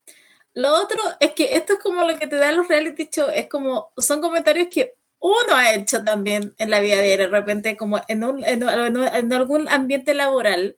Lo 0.56 0.74
otro 0.74 1.00
es 1.20 1.34
que 1.34 1.56
esto 1.56 1.74
es 1.74 1.80
como 1.80 2.04
lo 2.04 2.18
que 2.18 2.26
te 2.26 2.36
dan 2.36 2.58
los 2.58 2.68
reality 2.68 3.08
shows, 3.12 3.32
es 3.36 3.48
como, 3.48 3.94
son 3.98 4.22
comentarios 4.22 4.68
que 4.72 4.96
uno 5.20 5.54
ha 5.54 5.76
hecho 5.76 6.04
también 6.04 6.56
en 6.58 6.72
la 6.72 6.80
vida 6.80 6.96
diaria, 6.96 7.28
de 7.28 7.28
repente 7.28 7.78
como 7.78 8.02
en, 8.08 8.24
un, 8.24 8.44
en, 8.44 8.64
en, 8.68 9.34
algún 9.34 9.70
ambiente 9.70 10.16
laboral, 10.16 10.78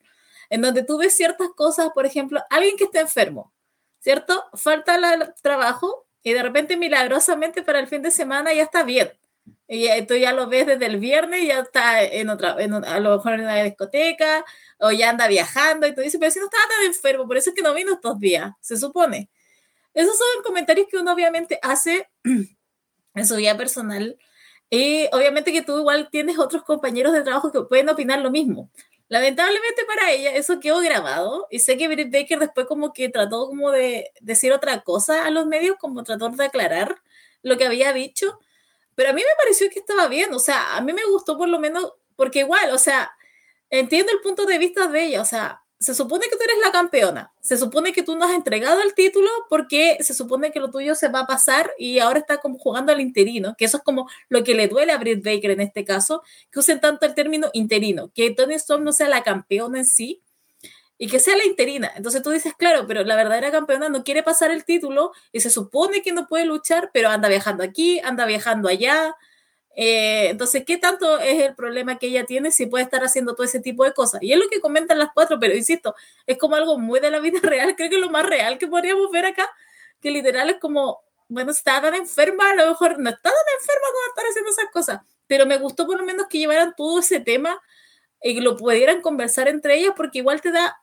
en 0.50 0.62
donde 0.62 0.84
tú 0.84 0.98
ves 0.98 1.16
ciertas 1.16 1.48
cosas, 1.56 1.92
por 1.94 2.06
ejemplo, 2.06 2.44
alguien 2.50 2.76
que 2.76 2.84
está 2.84 3.00
enfermo, 3.00 3.54
¿cierto? 4.02 4.44
Falta 4.54 4.96
el 4.96 5.34
trabajo 5.42 6.01
y 6.24 6.34
de 6.34 6.44
repente 6.44 6.78
milagrosamente 6.78 7.64
para 7.64 7.80
el 7.80 7.88
fin 7.88 8.02
de 8.02 8.12
semana 8.12 8.54
ya 8.54 8.64
está 8.64 8.84
bien. 8.84 9.12
Y 9.68 9.88
tú 10.06 10.16
ya 10.16 10.34
lo 10.34 10.48
ves 10.48 10.68
desde 10.68 10.86
el 10.86 10.98
viernes, 10.98 11.48
ya 11.48 11.60
está 11.60 12.04
en 12.04 12.30
otra, 12.30 12.52
a 12.52 13.00
lo 13.00 13.18
mejor 13.18 13.34
en 13.34 13.42
una 13.42 13.64
discoteca, 13.64 14.44
o 14.80 14.92
ya 14.92 15.10
anda 15.10 15.28
viajando, 15.28 15.88
y 15.88 15.96
tú 15.96 16.02
dices, 16.02 16.20
pero 16.20 16.32
si 16.32 16.40
no 16.40 16.46
estaba 16.46 16.64
tan 16.68 16.86
enfermo, 16.88 17.26
por 17.26 17.38
eso 17.38 17.52
es 17.52 17.56
que 17.56 17.62
no 17.62 17.74
vino 17.74 17.94
estos 17.94 18.20
días, 18.20 18.52
se 18.60 18.78
supone. 18.78 19.30
Esos 19.94 20.18
son 20.18 20.44
comentarios 20.44 20.88
que 20.90 20.98
uno 20.98 21.14
obviamente 21.14 21.60
hace 21.62 22.10
en 22.24 23.28
su 23.28 23.36
vida 23.36 23.58
personal. 23.58 24.18
Y 24.70 25.08
obviamente 25.12 25.52
que 25.52 25.62
tú 25.62 25.80
igual 25.80 26.10
tienes 26.12 26.40
otros 26.40 26.64
compañeros 26.64 27.14
de 27.14 27.24
trabajo 27.24 27.52
que 27.52 27.62
pueden 27.62 27.90
opinar 27.90 28.20
lo 28.20 28.32
mismo. 28.32 28.70
Lamentablemente 29.12 29.84
para 29.84 30.10
ella 30.10 30.34
eso 30.36 30.62
quedó 30.62 30.80
grabado 30.80 31.46
y 31.52 31.60
sé 31.60 31.76
que 31.76 31.90
Britt 31.90 32.14
Baker 32.14 32.40
después 32.40 32.66
como 32.66 32.94
que 32.94 33.10
trató 33.10 33.46
como 33.48 33.70
de 33.70 34.10
decir 34.22 34.54
otra 34.54 34.84
cosa 34.84 35.26
a 35.26 35.30
los 35.32 35.46
medios, 35.48 35.76
como 35.78 36.06
trató 36.06 36.30
de 36.30 36.46
aclarar 36.46 36.96
lo 37.44 37.58
que 37.58 37.66
había 37.66 37.92
dicho, 37.92 38.40
pero 38.96 39.10
a 39.10 39.14
mí 39.14 39.20
me 39.20 39.36
pareció 39.38 39.70
que 39.70 39.80
estaba 39.80 40.08
bien, 40.08 40.34
o 40.34 40.40
sea, 40.40 40.78
a 40.78 40.82
mí 40.82 40.94
me 40.94 41.04
gustó 41.04 41.38
por 41.38 41.50
lo 41.50 41.60
menos, 41.60 41.92
porque 42.16 42.40
igual, 42.40 42.72
o 42.72 42.78
sea, 42.78 43.12
entiendo 43.70 44.14
el 44.14 44.22
punto 44.22 44.46
de 44.46 44.58
vista 44.58 44.88
de 44.88 45.04
ella, 45.04 45.20
o 45.22 45.26
sea, 45.26 45.61
se 45.82 45.96
supone 45.96 46.26
que 46.30 46.38
tú 46.38 46.44
eres 46.44 46.58
la 46.64 46.72
campeona, 46.72 47.34
se 47.42 47.58
supone 47.58 47.92
que 47.92 48.04
tú 48.04 48.16
no 48.16 48.26
has 48.26 48.36
entregado 48.36 48.84
el 48.84 48.94
título 48.94 49.28
porque 49.50 49.98
se 50.02 50.14
supone 50.14 50.52
que 50.52 50.60
lo 50.60 50.70
tuyo 50.70 50.94
se 50.94 51.08
va 51.08 51.22
a 51.22 51.28
pasar 51.28 51.72
y 51.76 51.98
ahora 51.98 52.20
está 52.20 52.38
como 52.38 52.60
jugando 52.60 52.92
al 52.92 53.02
interino, 53.02 53.56
que 53.58 53.66
eso 53.66 53.78
es 53.78 53.84
como 53.84 54.08
lo 54.30 54.44
que 54.44 54.54
le 54.54 54.68
duele 54.68 54.92
a 54.92 55.00
Britt 55.00 55.26
Baker 55.26 55.50
en 55.50 55.62
este 55.62 55.84
caso, 55.84 56.22
que 56.52 56.60
usen 56.60 56.80
tanto 56.80 57.08
el 57.08 57.16
término 57.16 57.50
interino, 57.54 58.12
que 58.14 58.30
Tony 58.30 58.54
Storm 58.54 58.84
no 58.84 58.94
sea 58.94 59.10
la 59.10 59.24
campeona 59.24 59.80
en 59.80 59.86
sí 59.86 60.22
y 61.00 61.08
que 61.08 61.18
sea 61.18 61.36
la 61.36 61.46
interina. 61.46 61.92
Entonces 61.96 62.22
tú 62.22 62.30
dices, 62.30 62.54
claro, 62.54 62.86
pero 62.88 63.04
la 63.04 63.16
verdadera 63.16 63.50
campeona 63.50 63.90
no 63.90 64.04
quiere 64.04 64.22
pasar 64.22 64.52
el 64.52 64.66
título 64.66 65.14
y 65.32 65.40
se 65.40 65.50
supone 65.50 66.04
que 66.04 66.12
no 66.12 66.28
puede 66.28 66.46
luchar, 66.46 66.92
pero 66.94 67.10
anda 67.10 67.28
viajando 67.28 67.64
aquí, 67.64 68.00
anda 68.02 68.28
viajando 68.28 68.70
allá, 68.70 69.16
Eh, 69.76 70.30
entonces, 70.30 70.64
¿qué 70.66 70.78
tanto 70.78 71.20
es 71.20 71.42
el 71.42 71.56
problema 71.56 71.98
que 71.98 72.08
ella 72.08 72.26
tiene 72.26 72.52
si 72.52 72.66
puede 72.66 72.84
estar 72.84 73.04
haciendo 73.04 73.36
todo 73.36 73.46
ese 73.46 73.60
tipo 73.60 73.84
de 73.86 73.94
cosas? 73.94 74.22
Y 74.22 74.34
es 74.34 74.40
lo 74.40 74.50
que 74.50 74.60
comentan 74.60 75.00
las 75.00 75.10
cuatro, 75.14 75.40
pero 75.40 75.56
insisto, 75.56 75.96
es 76.26 76.38
como 76.38 76.56
algo 76.56 76.78
muy 76.78 77.00
de 77.00 77.12
la 77.12 77.20
vida 77.20 77.40
real, 77.44 77.76
creo 77.76 77.90
que 77.90 77.96
es 77.96 78.02
lo 78.02 78.10
más 78.10 78.26
real 78.26 78.58
que 78.58 78.68
podríamos 78.68 79.10
ver 79.12 79.26
acá, 79.26 79.50
que 80.02 80.12
literal 80.12 80.50
es 80.50 80.58
como, 80.58 81.02
bueno, 81.30 81.52
está 81.52 81.82
tan 81.82 81.96
enferma, 81.96 82.52
a 82.52 82.56
lo 82.56 82.68
mejor 82.68 83.00
no 83.00 83.10
está 83.10 83.30
tan 83.30 83.60
enferma 83.60 83.88
como 83.94 84.08
estar 84.10 84.26
haciendo 84.26 84.52
esas 84.52 84.72
cosas, 84.72 85.02
pero 85.28 85.46
me 85.46 85.58
gustó 85.58 85.86
por 85.88 85.98
lo 85.98 86.06
menos 86.06 86.28
que 86.28 86.40
llevaran 86.40 86.74
todo 86.76 87.00
ese 87.00 87.20
tema 87.22 87.62
y 88.22 88.40
lo 88.42 88.58
pudieran 88.58 89.02
conversar 89.02 89.48
entre 89.48 89.76
ellas, 89.78 89.94
porque 89.96 90.20
igual 90.20 90.42
te 90.42 90.52
da, 90.52 90.82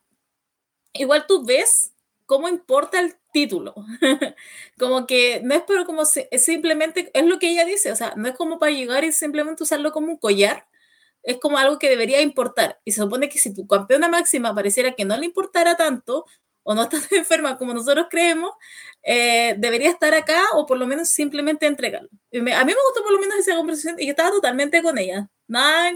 igual 0.94 1.26
tú 1.26 1.44
ves 1.44 1.92
cómo 2.26 2.48
importa 2.48 3.00
el 3.00 3.17
título. 3.32 3.74
como 4.78 5.06
que 5.06 5.40
no 5.44 5.54
es 5.54 5.62
pero 5.66 5.84
como 5.84 6.02
es 6.02 6.44
simplemente, 6.44 7.10
es 7.14 7.24
lo 7.24 7.38
que 7.38 7.50
ella 7.50 7.64
dice, 7.64 7.92
o 7.92 7.96
sea, 7.96 8.14
no 8.16 8.28
es 8.28 8.36
como 8.36 8.58
para 8.58 8.72
llegar 8.72 9.04
y 9.04 9.12
simplemente 9.12 9.62
usarlo 9.62 9.92
como 9.92 10.08
un 10.08 10.18
collar, 10.18 10.66
es 11.22 11.38
como 11.38 11.58
algo 11.58 11.78
que 11.78 11.90
debería 11.90 12.22
importar. 12.22 12.80
Y 12.84 12.92
se 12.92 13.02
supone 13.02 13.28
que 13.28 13.38
si 13.38 13.54
tu 13.54 13.66
campeona 13.66 14.08
máxima 14.08 14.54
pareciera 14.54 14.92
que 14.92 15.04
no 15.04 15.16
le 15.16 15.26
importara 15.26 15.76
tanto, 15.76 16.26
o 16.68 16.74
no 16.74 16.82
está 16.82 16.98
enferma 17.16 17.56
como 17.56 17.72
nosotros 17.72 18.08
creemos, 18.10 18.52
eh, 19.02 19.54
debería 19.58 19.90
estar 19.90 20.12
acá 20.14 20.42
o 20.54 20.66
por 20.66 20.76
lo 20.76 20.86
menos 20.86 21.08
simplemente 21.08 21.66
entregarlo. 21.66 22.10
a 22.10 22.38
mí 22.38 22.42
me 22.42 22.52
gustó 22.62 23.02
por 23.02 23.12
lo 23.12 23.20
menos 23.20 23.38
esa 23.38 23.56
conversación 23.56 23.96
y 23.98 24.04
yo 24.04 24.10
estaba 24.10 24.30
totalmente 24.30 24.82
con 24.82 24.98
ella. 24.98 25.30
Nada 25.46 25.88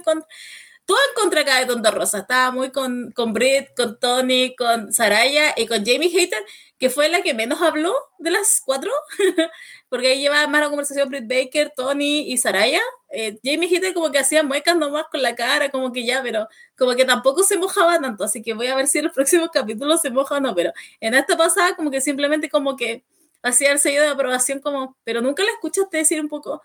todo 0.84 0.98
en 1.08 1.14
contra 1.14 1.42
acá 1.42 1.60
de 1.60 1.66
Tonta 1.66 1.90
Rosa. 1.90 2.18
Estaba 2.18 2.50
muy 2.50 2.70
con, 2.70 3.12
con 3.12 3.32
Britt, 3.32 3.68
con 3.76 3.98
Tony, 3.98 4.54
con 4.56 4.92
Saraya 4.92 5.54
y 5.56 5.66
con 5.66 5.84
Jamie 5.84 6.10
Hayter, 6.14 6.44
que 6.78 6.90
fue 6.90 7.08
la 7.08 7.22
que 7.22 7.34
menos 7.34 7.62
habló 7.62 7.94
de 8.18 8.30
las 8.30 8.60
cuatro, 8.64 8.90
porque 9.88 10.08
ahí 10.08 10.20
llevaba 10.20 10.46
más 10.48 10.62
la 10.62 10.68
conversación 10.68 11.08
Britt 11.08 11.28
Baker, 11.28 11.72
Tony 11.76 12.32
y 12.32 12.38
Saraya. 12.38 12.80
Eh, 13.10 13.38
Jamie 13.44 13.68
Hayter 13.68 13.94
como 13.94 14.10
que 14.10 14.18
hacía 14.18 14.42
muecas 14.42 14.76
nomás 14.76 15.06
con 15.10 15.22
la 15.22 15.34
cara, 15.34 15.70
como 15.70 15.92
que 15.92 16.04
ya, 16.04 16.22
pero 16.22 16.48
como 16.76 16.94
que 16.94 17.04
tampoco 17.04 17.42
se 17.42 17.56
mojaba 17.58 18.00
tanto, 18.00 18.24
así 18.24 18.42
que 18.42 18.54
voy 18.54 18.68
a 18.68 18.74
ver 18.74 18.88
si 18.88 18.98
en 18.98 19.04
los 19.04 19.14
próximos 19.14 19.50
capítulos 19.52 20.00
se 20.00 20.10
moja 20.10 20.36
o 20.36 20.40
no, 20.40 20.54
pero 20.54 20.72
en 21.00 21.14
esta 21.14 21.36
pasada 21.36 21.76
como 21.76 21.90
que 21.90 22.00
simplemente 22.00 22.48
como 22.48 22.76
que 22.76 23.04
hacía 23.42 23.72
el 23.72 23.78
sello 23.78 24.02
de 24.02 24.08
aprobación 24.08 24.60
como, 24.60 24.96
pero 25.04 25.20
nunca 25.20 25.42
la 25.44 25.50
escuchaste 25.50 25.98
decir 25.98 26.20
un 26.20 26.28
poco 26.28 26.62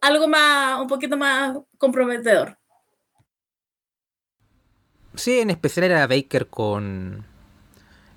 algo 0.00 0.28
más, 0.28 0.80
un 0.80 0.88
poquito 0.88 1.16
más 1.16 1.56
comprometedor. 1.78 2.58
Sí, 5.16 5.40
en 5.40 5.50
especial 5.50 5.86
era 5.86 6.06
Baker 6.06 6.46
con, 6.46 7.24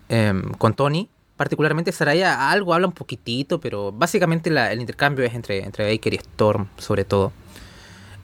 em, 0.09 0.51
con 0.53 0.73
Tony. 0.75 1.09
Particularmente 1.37 1.91
Saraya 1.93 2.51
algo 2.51 2.73
habla 2.73 2.87
un 2.87 2.93
poquitito, 2.93 3.61
pero 3.61 3.93
básicamente 3.93 4.49
el 4.49 4.81
intercambio 4.81 5.23
es 5.25 5.33
entre, 5.33 5.63
entre 5.63 5.89
Baker 5.89 6.13
y 6.13 6.17
Storm, 6.17 6.67
sobre 6.77 7.05
todo. 7.05 7.31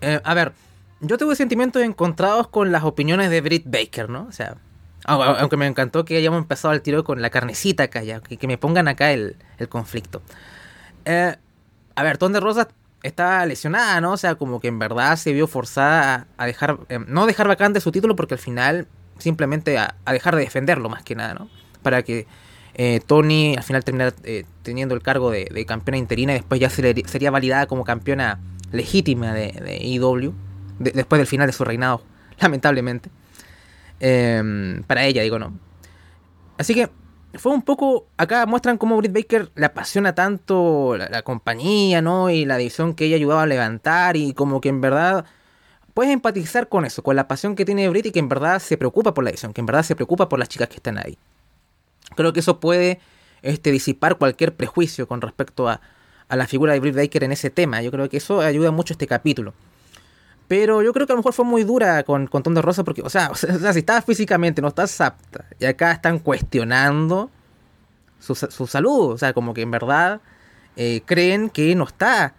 Eh, 0.01 0.19
a 0.21 0.33
ver, 0.33 0.51
yo 0.99 1.17
tuve 1.17 1.35
sentimientos 1.35 1.81
encontrados 1.81 2.49
con 2.49 2.73
las 2.73 2.83
opiniones 2.83 3.29
de 3.29 3.39
Britt 3.39 3.63
Baker, 3.65 4.09
¿no? 4.09 4.27
O 4.27 4.33
sea, 4.33 4.57
aunque 5.05 5.55
me 5.55 5.67
encantó 5.67 6.03
que 6.03 6.17
hayamos 6.17 6.39
empezado 6.39 6.73
el 6.73 6.81
tiro 6.81 7.03
con 7.03 7.21
la 7.21 7.29
carnecita 7.29 7.83
acá 7.83 8.03
ya, 8.03 8.19
que, 8.19 8.47
me 8.47 8.57
pongan 8.57 8.87
acá 8.87 9.11
el, 9.11 9.37
conflicto. 9.69 10.21
Eh, 11.05 11.35
a 11.95 12.03
ver, 12.03 12.17
Ton 12.17 12.33
de 12.33 12.39
Rosas 12.39 12.67
estaba 13.05 13.45
lesionada, 13.45 14.01
¿no? 14.01 14.13
O 14.13 14.17
sea, 14.17 14.35
como 14.35 14.59
que 14.59 14.67
en 14.67 14.79
verdad 14.79 15.15
se 15.15 15.31
vio 15.31 15.47
forzada 15.47 16.27
a, 16.37 16.45
dejar, 16.45 16.79
eh, 16.89 16.99
no 17.07 17.25
dejar 17.25 17.47
vacante 17.47 17.79
su 17.79 17.91
título 17.91 18.15
porque 18.15 18.33
al 18.33 18.39
final 18.39 18.87
simplemente 19.19 19.77
a, 19.77 19.95
dejar 20.11 20.35
de 20.35 20.41
defenderlo 20.41 20.89
más 20.89 21.03
que 21.03 21.15
nada, 21.15 21.33
¿no? 21.35 21.49
Para 21.83 22.03
que 22.03 22.25
eh, 22.73 22.99
Tony 23.05 23.55
al 23.55 23.63
final 23.63 23.83
terminara 23.83 24.13
eh, 24.23 24.45
teniendo 24.63 24.95
el 24.95 25.01
cargo 25.01 25.31
de, 25.31 25.65
campeona 25.67 25.97
interina 25.97 26.33
y 26.33 26.37
después 26.37 26.59
ya 26.59 26.69
sería 26.69 27.31
validada 27.31 27.67
como 27.67 27.83
campeona 27.83 28.39
legítima 28.71 29.33
de, 29.33 29.51
de 29.51 29.77
IW, 29.85 30.33
después 30.79 31.19
del 31.19 31.27
final 31.27 31.47
de 31.47 31.53
su 31.53 31.63
reinado, 31.63 32.03
lamentablemente. 32.39 33.09
Em, 33.99 34.83
para 34.83 35.05
ella, 35.05 35.21
digo, 35.21 35.39
¿no? 35.39 35.53
Así 36.57 36.73
que 36.73 36.89
fue 37.37 37.53
un 37.53 37.61
poco. 37.61 38.07
Acá 38.17 38.45
muestran 38.45 38.77
cómo 38.77 38.97
Britt 38.97 39.13
Baker 39.13 39.51
le 39.55 39.65
apasiona 39.65 40.15
tanto 40.15 40.97
la, 40.97 41.21
compañía, 41.21 42.01
¿no? 42.01 42.29
Y 42.29 42.45
la 42.45 42.57
división 42.57 42.93
que 42.93 43.05
ella 43.05 43.15
ayudaba 43.15 43.43
a 43.43 43.47
levantar. 43.47 44.17
Y 44.17 44.33
como 44.33 44.61
que 44.61 44.69
en 44.69 44.81
verdad. 44.81 45.25
Puedes 45.93 46.11
empatizar 46.11 46.67
con 46.67 46.83
eso, 46.83 47.03
con 47.03 47.15
la 47.15 47.25
pasión 47.29 47.55
que 47.55 47.63
tiene 47.63 47.87
Britt 47.87 48.07
y 48.07 48.11
que 48.11 48.19
en 48.19 48.27
verdad 48.27 48.59
se 48.59 48.75
preocupa 48.75 49.13
por 49.13 49.23
la 49.23 49.29
división, 49.29 49.53
que 49.53 49.61
en 49.61 49.65
verdad 49.65 49.83
se 49.83 49.95
preocupa 49.95 50.27
por 50.27 50.39
las 50.39 50.49
chicas 50.49 50.67
que 50.67 50.75
están 50.75 50.97
ahí. 50.97 51.17
Creo 52.17 52.33
que 52.33 52.41
eso 52.41 52.59
puede 52.59 52.99
este, 53.43 53.71
disipar 53.71 54.17
cualquier 54.17 54.53
prejuicio 54.53 55.07
con 55.07 55.21
respecto 55.21 55.69
a, 55.69 55.79
a 56.27 56.35
la 56.35 56.47
figura 56.47 56.73
de 56.73 56.81
Britt 56.81 56.95
Baker 56.95 57.23
en 57.23 57.31
ese 57.31 57.49
tema. 57.49 57.81
Yo 57.81 57.91
creo 57.91 58.09
que 58.09 58.17
eso 58.17 58.41
ayuda 58.41 58.71
mucho 58.71 58.93
a 58.93 58.95
este 58.95 59.07
capítulo. 59.07 59.53
Pero 60.47 60.83
yo 60.83 60.93
creo 60.93 61.07
que 61.07 61.13
a 61.13 61.15
lo 61.15 61.19
mejor 61.19 61.33
fue 61.33 61.45
muy 61.45 61.63
dura 61.63 62.03
con, 62.03 62.27
con 62.27 62.41
de 62.43 62.61
Rosa 62.61 62.83
porque, 62.83 63.01
o 63.03 63.09
sea, 63.09 63.29
o 63.31 63.35
sea, 63.35 63.73
si 63.73 63.79
estás 63.79 64.05
físicamente, 64.05 64.61
no 64.61 64.69
estás 64.69 64.99
apta, 65.01 65.45
y 65.59 65.65
acá 65.65 65.91
están 65.91 66.19
cuestionando 66.19 67.29
su, 68.19 68.35
su 68.35 68.67
salud, 68.67 69.13
o 69.13 69.17
sea, 69.17 69.33
como 69.33 69.53
que 69.53 69.61
en 69.61 69.71
verdad 69.71 70.21
eh, 70.75 71.01
creen 71.05 71.49
que 71.49 71.73
no 71.75 71.85
está 71.85 72.33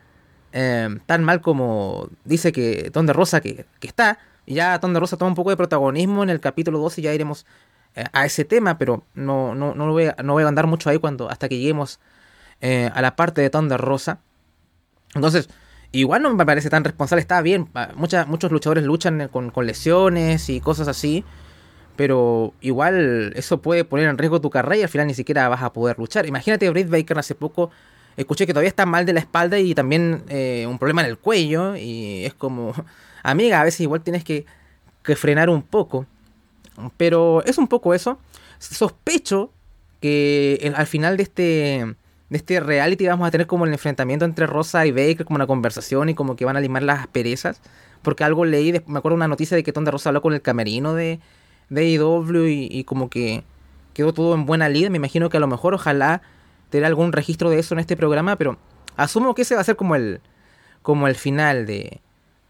eh, 0.52 0.88
tan 1.06 1.24
mal 1.24 1.40
como 1.40 2.08
dice 2.24 2.52
que 2.52 2.90
Ton 2.92 3.06
de 3.06 3.12
Rosa 3.12 3.40
que, 3.40 3.66
está. 3.80 4.18
Y 4.44 4.54
ya 4.54 4.78
Ton 4.78 4.94
de 4.94 5.00
Rosa 5.00 5.16
toma 5.16 5.30
un 5.30 5.34
poco 5.34 5.50
de 5.50 5.56
protagonismo 5.56 6.22
en 6.22 6.30
el 6.30 6.40
capítulo 6.40 6.78
12 6.78 7.00
y 7.00 7.04
ya 7.04 7.14
iremos 7.14 7.46
eh, 7.94 8.04
a 8.12 8.26
ese 8.26 8.44
tema, 8.44 8.78
pero 8.78 9.04
no, 9.14 9.54
no, 9.54 9.74
no, 9.74 9.90
voy 9.90 10.06
a, 10.06 10.16
no 10.22 10.34
voy 10.34 10.44
a 10.44 10.48
andar 10.48 10.66
mucho 10.66 10.90
ahí 10.90 10.98
cuando, 10.98 11.30
hasta 11.30 11.48
que 11.48 11.58
lleguemos 11.58 12.00
a 12.60 13.02
la 13.02 13.16
parte 13.16 13.42
de 13.42 13.50
Ton 13.50 13.68
de 13.68 13.76
Rosa. 13.76 14.18
Entonces, 15.14 15.50
Igual 15.96 16.20
no 16.20 16.34
me 16.34 16.44
parece 16.44 16.68
tan 16.68 16.84
responsable, 16.84 17.22
está 17.22 17.40
bien. 17.40 17.70
muchos 17.96 18.52
luchadores 18.52 18.84
luchan 18.84 19.28
con, 19.28 19.50
lesiones 19.64 20.50
y 20.50 20.60
cosas 20.60 20.88
así. 20.88 21.24
Pero 21.96 22.52
igual 22.60 23.32
eso 23.34 23.62
puede 23.62 23.84
poner 23.84 24.10
en 24.10 24.18
riesgo 24.18 24.42
tu 24.42 24.50
carrera 24.50 24.76
y 24.76 24.82
al 24.82 24.90
final 24.90 25.06
ni 25.06 25.14
siquiera 25.14 25.48
vas 25.48 25.62
a 25.62 25.72
poder 25.72 25.98
luchar. 25.98 26.26
Imagínate, 26.26 26.68
Britt 26.68 26.90
Baker 26.90 27.18
hace 27.18 27.34
poco 27.34 27.70
escuché 28.18 28.46
que 28.46 28.52
todavía 28.52 28.68
está 28.68 28.84
mal 28.84 29.06
de 29.06 29.14
la 29.14 29.20
espalda 29.20 29.58
y 29.58 29.74
también 29.74 30.22
eh, 30.28 30.66
un 30.68 30.78
problema 30.78 31.00
en 31.00 31.08
el 31.08 31.16
cuello. 31.16 31.76
Y 31.76 32.26
es 32.26 32.34
como, 32.34 32.74
amiga, 33.22 33.62
a 33.62 33.64
veces 33.64 33.80
igual 33.80 34.02
tienes 34.02 34.22
que, 34.22 34.44
que 35.02 35.16
frenar 35.16 35.48
un 35.48 35.62
poco. 35.62 36.04
Pero 36.98 37.42
es 37.46 37.56
un 37.56 37.68
poco 37.68 37.94
eso. 37.94 38.18
Sospecho 38.58 39.50
que 40.02 40.74
al 40.76 40.86
final 40.86 41.16
de 41.16 41.22
este 41.22 41.96
de 42.28 42.36
este 42.38 42.58
reality 42.60 43.06
vamos 43.06 43.28
a 43.28 43.30
tener 43.30 43.46
como 43.46 43.66
el 43.66 43.72
enfrentamiento 43.72 44.24
entre 44.24 44.46
Rosa 44.46 44.84
y 44.86 44.90
Baker, 44.90 45.24
como 45.24 45.36
una 45.36 45.46
conversación 45.46 46.08
y 46.08 46.14
como 46.14 46.36
que 46.36 46.44
van 46.44 46.56
a 46.56 46.60
limar 46.60 46.82
las 46.82 47.06
perezas. 47.06 47.60
Porque 48.02 48.24
algo 48.24 48.44
leí, 48.44 48.72
me 48.86 48.98
acuerdo 48.98 49.16
una 49.16 49.28
noticia 49.28 49.56
de 49.56 49.62
que 49.62 49.72
Tonda 49.72 49.90
Rosa 49.90 50.10
habló 50.10 50.22
con 50.22 50.32
el 50.32 50.42
camerino 50.42 50.94
de, 50.94 51.20
de 51.70 51.88
IW 51.90 52.46
y, 52.46 52.84
como 52.84 53.08
que 53.10 53.44
quedó 53.94 54.12
todo 54.12 54.34
en 54.34 54.46
buena 54.46 54.68
lid. 54.68 54.90
Me 54.90 54.96
imagino 54.96 55.30
que 55.30 55.36
a 55.36 55.40
lo 55.40 55.46
mejor, 55.46 55.74
ojalá, 55.74 56.22
tener 56.70 56.84
algún 56.84 57.12
registro 57.12 57.50
de 57.50 57.58
eso 57.58 57.74
en 57.74 57.80
este 57.80 57.96
programa, 57.96 58.36
pero 58.36 58.58
asumo 58.96 59.34
que 59.34 59.42
ese 59.42 59.54
va 59.54 59.60
a 59.60 59.64
ser 59.64 59.76
como 59.76 59.94
el, 59.94 60.20
como 60.82 61.08
el 61.08 61.14
final 61.14 61.66
de, 61.66 62.00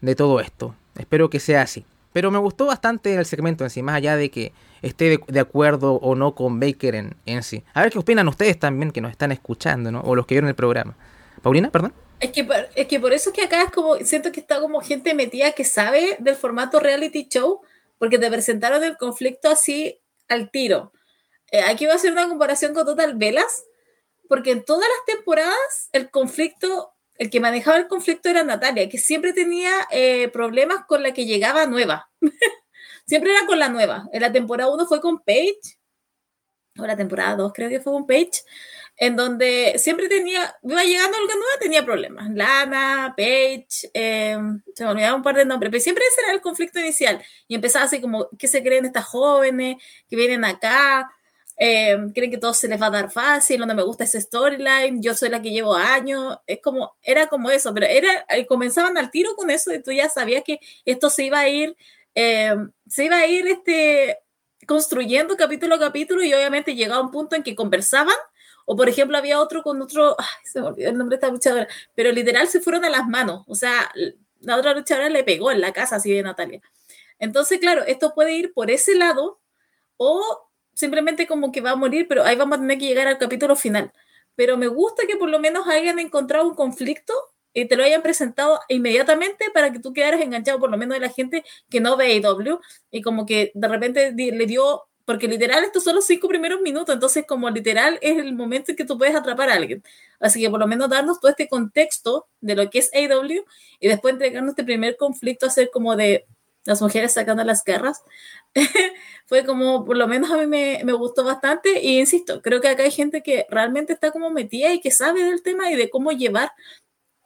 de 0.01 0.15
todo 0.15 0.39
esto. 0.39 0.75
Espero 0.97 1.29
que 1.29 1.39
sea 1.39 1.61
así. 1.61 1.85
Pero 2.17 2.31
me 2.31 2.39
gustó 2.39 2.65
bastante 2.65 3.13
el 3.13 3.27
segmento 3.27 3.63
en 3.63 3.69
sí, 3.69 3.83
más 3.83 3.97
allá 3.97 4.17
de 4.17 4.31
que 4.31 4.51
esté 4.81 5.19
de, 5.27 5.39
acuerdo 5.39 5.97
o 5.97 6.15
no 6.15 6.33
con 6.33 6.59
Baker 6.59 6.95
en, 6.95 7.15
en, 7.27 7.43
sí. 7.43 7.63
A 7.75 7.83
ver 7.83 7.91
qué 7.91 7.99
opinan 7.99 8.27
ustedes 8.27 8.57
también 8.57 8.91
que 8.91 9.01
nos 9.01 9.11
están 9.11 9.31
escuchando, 9.31 9.91
¿no? 9.91 10.01
O 10.01 10.15
los 10.15 10.25
que 10.25 10.33
vieron 10.33 10.47
el 10.47 10.55
programa. 10.55 10.97
Paulina, 11.43 11.69
perdón. 11.69 11.93
Es 12.19 12.31
que, 12.31 12.47
es 12.73 12.87
que 12.87 12.99
por 12.99 13.13
eso 13.13 13.29
es 13.29 13.35
que 13.35 13.43
acá 13.43 13.61
es 13.61 13.69
como, 13.69 13.97
siento 13.97 14.31
que 14.31 14.39
está 14.39 14.59
como 14.59 14.81
gente 14.81 15.13
metida 15.13 15.51
que 15.51 15.63
sabe 15.63 16.17
del 16.17 16.35
formato 16.35 16.79
reality 16.79 17.27
show, 17.29 17.61
porque 17.99 18.17
te 18.17 18.31
presentaron 18.31 18.83
el 18.83 18.97
conflicto 18.97 19.51
así 19.51 20.01
al 20.27 20.49
tiro. 20.49 20.93
Eh, 21.51 21.61
aquí 21.61 21.85
voy 21.85 21.93
a 21.93 21.97
hacer 21.97 22.13
una 22.13 22.27
comparación 22.27 22.73
con 22.73 22.87
Total 22.87 23.13
Velas, 23.13 23.63
porque 24.27 24.49
en 24.49 24.65
todas 24.65 24.89
las 24.89 25.15
temporadas 25.15 25.89
el 25.91 26.09
conflicto 26.09 26.95
el 27.17 27.29
que 27.29 27.39
manejaba 27.39 27.77
el 27.77 27.87
conflicto 27.87 28.29
era 28.29 28.43
Natalia, 28.43 28.89
que 28.89 28.97
siempre 28.97 29.33
tenía 29.33 29.71
eh, 29.91 30.29
problemas 30.29 30.85
con 30.87 31.03
la 31.03 31.13
que 31.13 31.25
llegaba 31.25 31.65
nueva. 31.65 32.06
siempre 33.05 33.31
era 33.31 33.45
con 33.45 33.59
la 33.59 33.69
nueva. 33.69 34.07
En 34.11 34.21
la 34.21 34.31
temporada 34.31 34.71
1 34.71 34.85
fue 34.87 35.01
con 35.01 35.19
Paige, 35.19 35.77
o 36.77 36.85
la 36.85 36.95
temporada 36.95 37.35
2 37.35 37.51
creo 37.53 37.69
que 37.69 37.79
fue 37.79 37.93
con 37.93 38.05
Paige, 38.05 38.43
en 38.97 39.15
donde 39.15 39.75
siempre 39.77 40.09
tenía, 40.09 40.55
iba 40.63 40.83
llegando 40.83 41.17
algo 41.17 41.33
nueva, 41.33 41.59
tenía 41.59 41.85
problemas. 41.85 42.29
Lana, 42.31 43.13
Paige, 43.15 43.89
em, 43.93 44.61
se 44.73 44.83
me 44.83 44.89
olvidaba 44.91 45.15
un 45.15 45.23
par 45.23 45.35
de 45.35 45.45
nombres, 45.45 45.71
pero 45.71 45.83
siempre 45.83 46.03
ese 46.05 46.21
era 46.21 46.33
el 46.33 46.41
conflicto 46.41 46.79
inicial. 46.79 47.23
Y 47.47 47.55
empezaba 47.55 47.85
así 47.85 48.01
como, 48.01 48.27
¿qué 48.37 48.47
se 48.47 48.63
creen 48.63 48.85
estas 48.85 49.05
jóvenes 49.05 49.77
que 50.09 50.15
vienen 50.15 50.43
acá? 50.45 51.11
Eh, 51.59 51.97
creen 52.13 52.31
que 52.31 52.37
todo 52.37 52.53
se 52.53 52.67
les 52.67 52.79
va 52.79 52.87
a 52.87 52.91
dar 52.91 53.11
fácil, 53.11 53.59
no 53.59 53.73
me 53.73 53.81
gusta 53.83 54.03
ese 54.03 54.21
storyline, 54.21 55.01
yo 55.01 55.15
soy 55.15 55.29
la 55.29 55.41
que 55.41 55.49
llevo 55.49 55.73
años, 55.73 56.37
es 56.45 56.59
como, 56.61 56.95
era 57.01 57.27
como 57.27 57.49
eso, 57.49 57.73
pero 57.73 57.87
era, 57.87 58.25
eh, 58.29 58.45
comenzaban 58.45 58.95
al 58.97 59.09
tiro 59.09 59.35
con 59.35 59.49
eso 59.49 59.73
y 59.73 59.81
tú 59.81 59.91
ya 59.91 60.07
sabías 60.07 60.43
que 60.43 60.59
esto 60.85 61.09
se 61.09 61.25
iba 61.25 61.39
a 61.39 61.49
ir, 61.49 61.75
eh, 62.19 62.55
se 62.87 63.05
iba 63.05 63.17
a 63.17 63.27
ir 63.27 63.47
este, 63.47 64.17
construyendo 64.65 65.37
capítulo 65.37 65.75
a 65.75 65.79
capítulo 65.79 66.23
y 66.23 66.33
obviamente 66.33 66.73
llegaba 66.73 66.99
un 66.99 67.11
punto 67.11 67.35
en 67.35 67.43
que 67.43 67.55
conversaban 67.55 68.15
O 68.65 68.75
por 68.75 68.89
ejemplo, 68.89 69.19
había 69.19 69.39
otro 69.39 69.61
con 69.61 69.79
otro, 69.83 70.15
ay, 70.17 70.25
se 70.43 70.59
me 70.59 70.67
olvidó 70.67 70.89
el 70.89 70.97
nombre 70.97 71.15
de 71.15 71.19
esta 71.19 71.31
luchadora, 71.31 71.67
pero 71.93 72.11
literal 72.11 72.47
se 72.47 72.59
fueron 72.59 72.83
a 72.85 72.89
las 72.89 73.07
manos. 73.07 73.43
O 73.47 73.53
sea, 73.53 73.91
la 74.41 74.57
otra 74.57 74.73
luchadora 74.73 75.09
le 75.09 75.23
pegó 75.23 75.51
en 75.51 75.61
la 75.61 75.73
casa 75.73 75.97
así 75.97 76.11
de 76.11 76.23
Natalia. 76.23 76.59
Entonces, 77.19 77.59
claro, 77.59 77.83
esto 77.85 78.15
puede 78.15 78.33
ir 78.33 78.51
por 78.51 78.71
ese 78.71 78.95
lado 78.95 79.39
o 79.97 80.49
simplemente 80.73 81.27
como 81.27 81.51
que 81.51 81.61
va 81.61 81.71
a 81.71 81.75
morir, 81.75 82.07
pero 82.07 82.23
ahí 82.23 82.35
vamos 82.35 82.57
a 82.57 82.61
tener 82.61 82.79
que 82.79 82.87
llegar 82.87 83.07
al 83.07 83.19
capítulo 83.19 83.55
final. 83.55 83.93
Pero 84.35 84.57
me 84.57 84.67
gusta 84.67 85.05
que 85.05 85.17
por 85.17 85.29
lo 85.29 85.37
menos 85.39 85.67
hayan 85.67 85.99
encontrado 85.99 86.47
un 86.47 86.55
conflicto 86.55 87.13
y 87.57 87.65
te 87.65 87.75
lo 87.75 87.83
hayan 87.83 88.03
presentado 88.03 88.59
inmediatamente 88.69 89.45
para 89.51 89.71
que 89.71 89.79
tú 89.79 89.91
quedaras 89.91 90.21
enganchado 90.21 90.59
por 90.59 90.69
lo 90.69 90.77
menos 90.77 90.93
de 90.93 90.99
la 90.99 91.09
gente 91.09 91.43
que 91.71 91.79
no 91.79 91.97
ve 91.97 92.21
AW 92.23 92.59
y 92.91 93.01
como 93.01 93.25
que 93.25 93.51
de 93.55 93.67
repente 93.67 94.11
le 94.11 94.45
dio, 94.45 94.83
porque 95.05 95.27
literal 95.27 95.63
estos 95.63 95.83
son 95.83 95.95
los 95.95 96.05
cinco 96.05 96.27
primeros 96.27 96.61
minutos, 96.61 96.93
entonces 96.93 97.25
como 97.27 97.49
literal 97.49 97.97
es 98.03 98.19
el 98.19 98.35
momento 98.35 98.71
en 98.71 98.77
que 98.77 98.85
tú 98.85 98.95
puedes 98.99 99.15
atrapar 99.15 99.49
a 99.49 99.55
alguien. 99.55 99.81
Así 100.19 100.39
que 100.39 100.51
por 100.51 100.59
lo 100.59 100.67
menos 100.67 100.87
darnos 100.87 101.19
todo 101.19 101.31
este 101.31 101.47
contexto 101.47 102.27
de 102.41 102.55
lo 102.55 102.69
que 102.69 102.77
es 102.77 102.91
AW 102.93 103.43
y 103.79 103.87
después 103.87 104.13
entregarnos 104.13 104.51
este 104.51 104.63
primer 104.63 104.95
conflicto 104.95 105.47
a 105.47 105.49
ser 105.49 105.71
como 105.71 105.95
de 105.95 106.27
las 106.63 106.79
mujeres 106.79 107.13
sacando 107.13 107.43
las 107.43 107.63
garras, 107.63 108.03
fue 109.25 109.45
como, 109.45 109.83
por 109.83 109.97
lo 109.97 110.07
menos 110.07 110.29
a 110.29 110.37
mí 110.37 110.45
me, 110.45 110.81
me, 110.83 110.93
gustó 110.93 111.23
bastante. 111.23 111.81
Y 111.81 111.97
insisto, 111.97 112.41
creo 112.43 112.61
que 112.61 112.67
acá 112.67 112.83
hay 112.83 112.91
gente 112.91 113.23
que 113.23 113.47
realmente 113.49 113.93
está 113.93 114.11
como 114.11 114.29
metida 114.29 114.71
y 114.73 114.79
que 114.79 114.91
sabe 114.91 115.23
del 115.23 115.41
tema 115.41 115.71
y 115.71 115.75
de 115.75 115.89
cómo 115.89 116.11
llevar, 116.11 116.51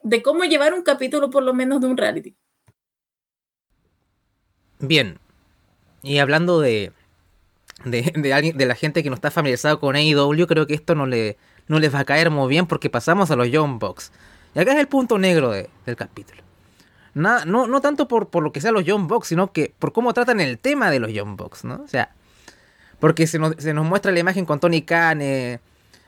de 0.04 0.22
cómo 0.22 0.44
llevar 0.44 0.74
un 0.74 0.84
capítulo 0.84 1.30
por 1.30 1.44
lo 1.44 1.54
menos 1.54 1.82
de 1.82 1.88
un 1.88 1.98
reality. 1.98 2.36
Bien. 4.80 5.20
Y 6.02 6.18
hablando 6.18 6.60
de, 6.60 6.92
de, 7.86 8.54
de, 8.56 8.66
la 8.66 8.76
gente 8.76 9.04
que 9.04 9.10
no 9.10 9.16
está 9.16 9.30
familiarizado 9.30 9.80
con 9.80 9.96
AEW, 9.96 10.48
creo 10.48 10.66
que 10.66 10.74
esto 10.74 10.96
no, 10.96 11.06
le, 11.06 11.38
no 11.68 11.80
les 11.80 11.94
va 11.94 12.00
a 12.00 12.06
caer 12.06 12.32
muy 12.32 12.50
bien 12.50 12.66
porque 12.66 12.90
pasamos 12.90 13.30
a 13.30 13.36
los 13.36 13.50
Young 13.50 13.78
Bucks. 13.80 14.12
Y 14.56 14.60
acá 14.60 14.74
es 14.74 14.80
el 14.80 14.88
punto 14.88 15.20
negro 15.20 15.52
de, 15.52 15.70
del 15.86 15.96
capítulo 15.96 16.42
no, 17.14 17.68
no 17.68 17.82
tanto 17.82 18.08
por, 18.08 18.30
por 18.30 18.44
lo 18.44 18.52
que 18.52 18.62
sean 18.62 18.74
los 18.74 18.86
Young 18.86 19.08
Bucks, 19.08 19.28
sino 19.28 19.52
que 19.52 19.74
por 19.80 19.92
cómo 19.94 20.14
tratan 20.14 20.40
el 20.40 20.58
tema 20.58 20.92
de 20.92 21.00
los 21.00 21.12
Young 21.12 21.36
Bucks, 21.36 21.66
¿no? 21.66 21.82
O 21.84 21.88
sea, 21.88 22.12
porque 23.00 23.28
se 23.28 23.40
nos, 23.40 23.56
se 23.58 23.74
nos 23.74 23.86
muestra 23.86 24.12
la 24.12 24.20
imagen 24.20 24.46
con 24.46 24.60
Tony 24.60 24.84
Khan 24.84 25.22
eh, 25.22 25.60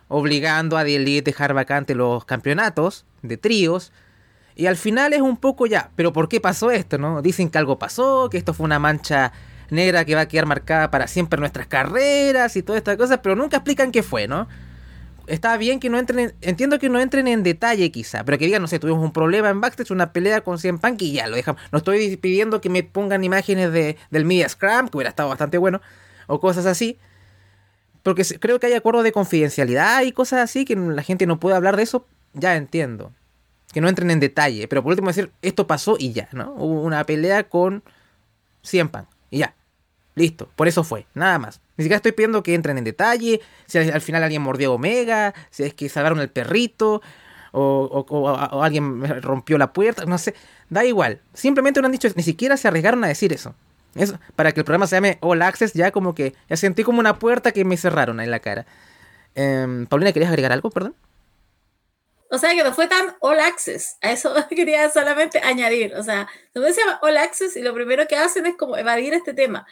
obligando 0.07 0.77
a 0.77 0.83
The 0.83 0.95
Elite 0.95 1.29
a 1.29 1.31
dejar 1.31 1.53
vacante 1.53 1.95
los 1.95 2.25
campeonatos 2.25 3.05
de 3.22 3.38
tríos. 3.38 3.91
Y 4.55 4.67
al 4.67 4.77
final 4.77 5.13
es 5.13 5.22
un 5.22 5.38
poco 5.38 5.65
ya, 5.65 5.91
pero 5.95 6.13
¿por 6.13 6.29
qué 6.29 6.39
pasó 6.39 6.69
esto, 6.72 6.98
no? 6.98 7.22
Dicen 7.22 7.50
que 7.50 7.57
algo 7.57 7.79
pasó, 7.79 8.29
que 8.29 8.38
esto 8.38 8.53
fue 8.53 8.65
una 8.65 8.79
mancha 8.79 9.31
negra 9.69 10.05
que 10.05 10.13
va 10.13 10.22
a 10.22 10.27
quedar 10.27 10.45
marcada 10.45 10.91
para 10.91 11.07
siempre 11.07 11.38
en 11.38 11.41
nuestras 11.41 11.65
carreras 11.65 12.55
y 12.55 12.62
todas 12.62 12.77
estas 12.77 12.98
cosas, 12.98 13.19
pero 13.24 13.36
nunca 13.36 13.57
explican 13.57 13.91
qué 13.91 14.03
fue, 14.03 14.27
¿no? 14.27 14.48
está 15.27 15.57
bien 15.57 15.79
que 15.79 15.89
no 15.89 15.98
entren, 15.98 16.33
entiendo 16.41 16.79
que 16.79 16.89
no 16.89 17.00
entren 17.00 17.27
en 17.27 17.43
detalle 17.43 17.91
quizá, 17.91 18.24
pero 18.24 18.38
que 18.38 18.45
digan, 18.45 18.62
no 18.62 18.67
sé, 18.67 18.79
tuvimos 18.79 19.03
un 19.03 19.13
problema 19.13 19.50
en 19.50 19.62
backstage, 19.62 19.91
una 19.91 20.12
pelea 20.12 20.41
con 20.41 20.60
Cien 20.60 20.79
Punk 20.79 21.01
y 21.01 21.13
ya 21.13 21.27
lo 21.27 21.36
dejamos. 21.36 21.62
No 21.72 21.77
estoy 21.77 22.17
pidiendo 22.17 22.62
que 22.62 22.69
me 22.69 22.83
pongan 22.83 23.24
imágenes 23.24 23.72
de, 23.72 23.98
del 24.12 24.25
Media 24.25 24.50
Scrum, 24.50 24.89
que 24.89 24.98
hubiera 24.98 25.10
estado 25.10 25.29
bastante 25.29 25.57
bueno, 25.57 25.81
o 26.27 26.39
cosas 26.39 26.65
así. 26.65 27.00
Porque 28.03 28.24
creo 28.39 28.59
que 28.59 28.68
hay 28.68 28.74
acuerdos 28.74 29.03
de 29.03 29.11
confidencialidad 29.11 30.03
y 30.03 30.11
cosas 30.11 30.42
así, 30.42 30.66
que 30.66 30.75
la 30.75 31.03
gente 31.03 31.25
no 31.25 31.39
puede 31.39 31.55
hablar 31.55 31.77
de 31.77 31.83
eso, 31.83 32.05
ya 32.33 32.55
entiendo. 32.55 33.11
Que 33.72 33.81
no 33.81 33.89
entren 33.89 34.11
en 34.11 34.20
detalle, 34.20 34.68
pero 34.68 34.83
por 34.83 34.92
último 34.92 35.07
decir, 35.07 35.31
esto 35.42 35.66
pasó 35.66 35.96
y 35.98 36.11
ya, 36.11 36.29
¿no? 36.33 36.53
Hubo 36.57 36.83
una 36.83 37.03
pelea 37.05 37.50
con 37.50 37.81
Cien 38.61 38.89
Punk 38.89 39.07
y 39.31 39.39
ya. 39.39 39.55
Listo, 40.16 40.50
por 40.55 40.68
eso 40.68 40.83
fue, 40.83 41.07
nada 41.16 41.39
más. 41.39 41.59
Ni 41.77 41.83
siquiera 41.85 41.96
estoy 41.96 42.11
pidiendo 42.11 42.44
que 42.44 42.53
entren 42.53 42.77
en 42.77 42.83
detalle, 42.83 43.42
si 43.66 43.79
al 43.79 44.01
final 44.01 44.22
alguien 44.22 44.44
mordió 44.44 44.72
a 44.72 44.75
Omega, 44.75 45.33
si 45.50 45.63
es 45.63 45.74
que 45.74 45.89
salvaron 45.89 46.20
el 46.20 46.29
perrito, 46.29 47.01
o, 47.51 48.61
alguien 48.61 49.22
rompió 49.22 49.57
la 49.57 49.74
puerta, 49.74 50.05
no 50.05 50.18
sé, 50.18 50.35
da 50.70 50.85
igual. 50.85 51.22
Simplemente 51.33 51.81
no 51.81 51.85
han 51.87 51.92
dicho, 51.92 52.07
ni 52.16 52.24
siquiera 52.24 52.57
se 52.57 52.68
arriesgaron 52.68 53.03
a 53.03 53.07
decir 53.07 53.31
eso. 53.33 53.55
Eso 53.96 54.20
para 54.36 54.51
que 54.51 54.62
el 54.62 54.66
programa 54.66 54.88
se 54.88 54.96
llame 54.96 55.18
All 55.22 55.42
Access, 55.42 55.74
ya 55.74 55.92
como 55.92 56.16
que 56.16 56.36
ya 56.50 56.58
sentí 56.58 56.84
como 56.84 57.00
una 57.00 57.20
puerta 57.20 57.51
que 57.51 57.66
me 57.66 57.77
cerraron 57.77 58.20
en 58.20 58.32
la 58.32 58.40
cara. 58.40 58.66
Eh, 59.36 59.86
Paulina, 59.90 60.14
¿querías 60.14 60.29
agregar 60.29 60.51
algo, 60.51 60.70
perdón? 60.70 60.96
O 62.29 62.38
sea, 62.40 62.56
que 62.56 62.64
no 62.64 62.74
fue 62.74 62.88
tan 62.88 63.16
all 63.20 63.40
access. 63.40 63.98
A 64.01 64.12
eso 64.12 64.34
quería 64.50 64.90
solamente 64.90 65.40
añadir. 65.40 65.94
O 65.96 66.03
sea, 66.03 66.27
no 66.56 66.64
se 66.64 66.82
llama 66.82 67.00
all 67.01 67.18
access 67.18 67.56
y 67.56 67.62
lo 67.62 67.74
primero 67.74 68.08
que 68.08 68.16
hacen 68.16 68.46
es 68.48 68.56
como 68.56 68.75
evadir 68.77 69.14
este 69.14 69.34
tema 69.34 69.68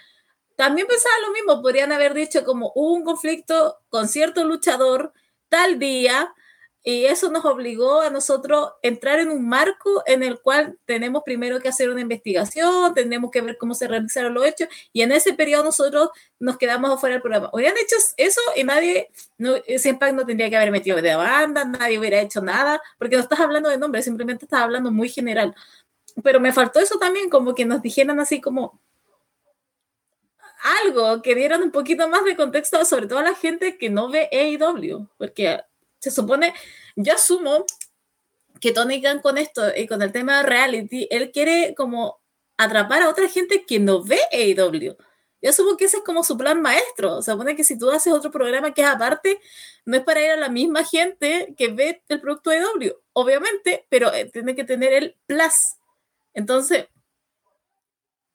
también 0.62 0.86
pensaba 0.86 1.16
lo 1.26 1.34
mismo, 1.34 1.60
podrían 1.60 1.92
haber 1.92 2.14
dicho 2.14 2.44
como 2.44 2.72
hubo 2.76 2.94
un 2.94 3.04
conflicto 3.04 3.80
con 3.90 4.08
cierto 4.08 4.44
luchador 4.44 5.12
tal 5.50 5.80
día 5.80 6.36
y 6.84 7.06
eso 7.06 7.30
nos 7.30 7.46
obligó 7.46 8.02
a 8.02 8.10
nosotros 8.10 8.72
entrar 8.82 9.20
en 9.20 9.30
un 9.30 9.48
marco 9.48 10.04
en 10.08 10.24
el 10.24 10.40
cual 10.40 10.80
tenemos 10.86 11.22
primero 11.24 11.60
que 11.60 11.70
hacer 11.70 11.90
una 11.90 12.02
investigación, 12.02 12.94
tenemos 12.96 13.30
que 13.30 13.42
ver 13.42 13.58
cómo 13.58 13.76
se 13.76 13.88
realizaron 13.88 14.34
los 14.34 14.46
hechos 14.46 14.68
y 14.92 15.04
en 15.04 15.12
ese 15.12 15.34
periodo 15.34 15.66
nosotros 15.66 16.10
nos 16.40 16.58
quedamos 16.58 16.90
afuera 16.90 17.16
del 17.16 17.22
programa. 17.22 17.50
Hubieran 17.54 17.78
hecho 17.78 17.96
eso 18.18 18.42
y 18.56 18.64
nadie, 18.64 19.10
no, 19.38 19.56
Impact 19.68 20.14
no 20.16 20.26
tendría 20.26 20.50
que 20.50 20.58
haber 20.58 20.72
metido 20.72 21.02
de 21.02 21.16
banda, 21.16 21.66
nadie 21.66 22.00
hubiera 22.00 22.20
hecho 22.20 22.42
nada, 22.42 22.82
porque 22.98 23.16
no 23.16 23.22
estás 23.22 23.40
hablando 23.40 23.70
de 23.70 23.78
nombre, 23.78 24.02
simplemente 24.02 24.46
estás 24.46 24.62
hablando 24.62 24.92
muy 24.92 25.10
general. 25.10 25.56
Pero 26.24 26.40
me 26.40 26.52
faltó 26.52 26.80
eso 26.80 26.98
también, 26.98 27.30
como 27.30 27.54
que 27.56 27.66
nos 27.66 27.82
dijeran 27.82 28.20
así 28.20 28.42
como, 28.42 28.80
algo, 30.84 31.22
que 31.22 31.36
dieran 31.36 31.64
un 31.64 31.72
poquito 31.72 32.08
más 32.08 32.24
de 32.26 32.36
contexto, 32.36 32.84
sobre 32.86 33.08
todo 33.08 33.20
a 33.20 33.24
la 33.24 33.36
gente 33.36 33.78
que 33.78 33.90
no 33.90 34.10
ve 34.10 34.30
AEW, 34.32 35.08
porque 35.18 35.60
se 36.02 36.12
supone, 36.12 36.54
yo 36.96 37.14
asumo 37.14 37.66
que 38.60 38.72
Tony 38.72 39.02
Khan 39.02 39.22
con 39.22 39.38
esto 39.38 39.64
y 39.76 39.88
con 39.88 40.02
el 40.02 40.12
tema 40.12 40.38
de 40.38 40.44
reality, 40.44 41.08
él 41.12 41.32
quiere 41.32 41.74
como 41.76 42.22
atrapar 42.58 43.04
a 43.04 43.10
otra 43.10 43.28
gente 43.28 43.66
que 43.66 43.80
no 43.80 44.04
ve 44.04 44.20
AEW. 44.32 44.96
Yo 45.42 45.50
asumo 45.50 45.78
que 45.78 45.86
ese 45.86 45.98
es 45.98 46.04
como 46.04 46.24
su 46.24 46.38
plan 46.38 46.62
maestro. 46.62 47.22
Se 47.22 47.32
supone 47.32 47.56
que 47.56 47.64
si 47.64 47.78
tú 47.78 47.90
haces 47.90 48.14
otro 48.14 48.30
programa 48.30 48.74
que 48.74 48.82
es 48.82 48.88
aparte, 48.88 49.40
no 49.86 49.98
es 49.98 50.04
para 50.04 50.24
ir 50.24 50.32
a 50.32 50.38
la 50.38 50.50
misma 50.50 50.84
gente 50.84 51.56
que 51.58 51.70
ve 51.70 52.04
el 52.08 52.22
producto 52.22 52.52
de 52.52 52.58
AEW, 52.58 52.96
obviamente, 53.14 53.86
pero 53.90 54.14
eh, 54.14 54.26
tiene 54.26 54.56
que 54.56 54.64
tener 54.64 54.94
el 54.94 55.18
plus. 55.26 55.78
Entonces, 56.34 56.86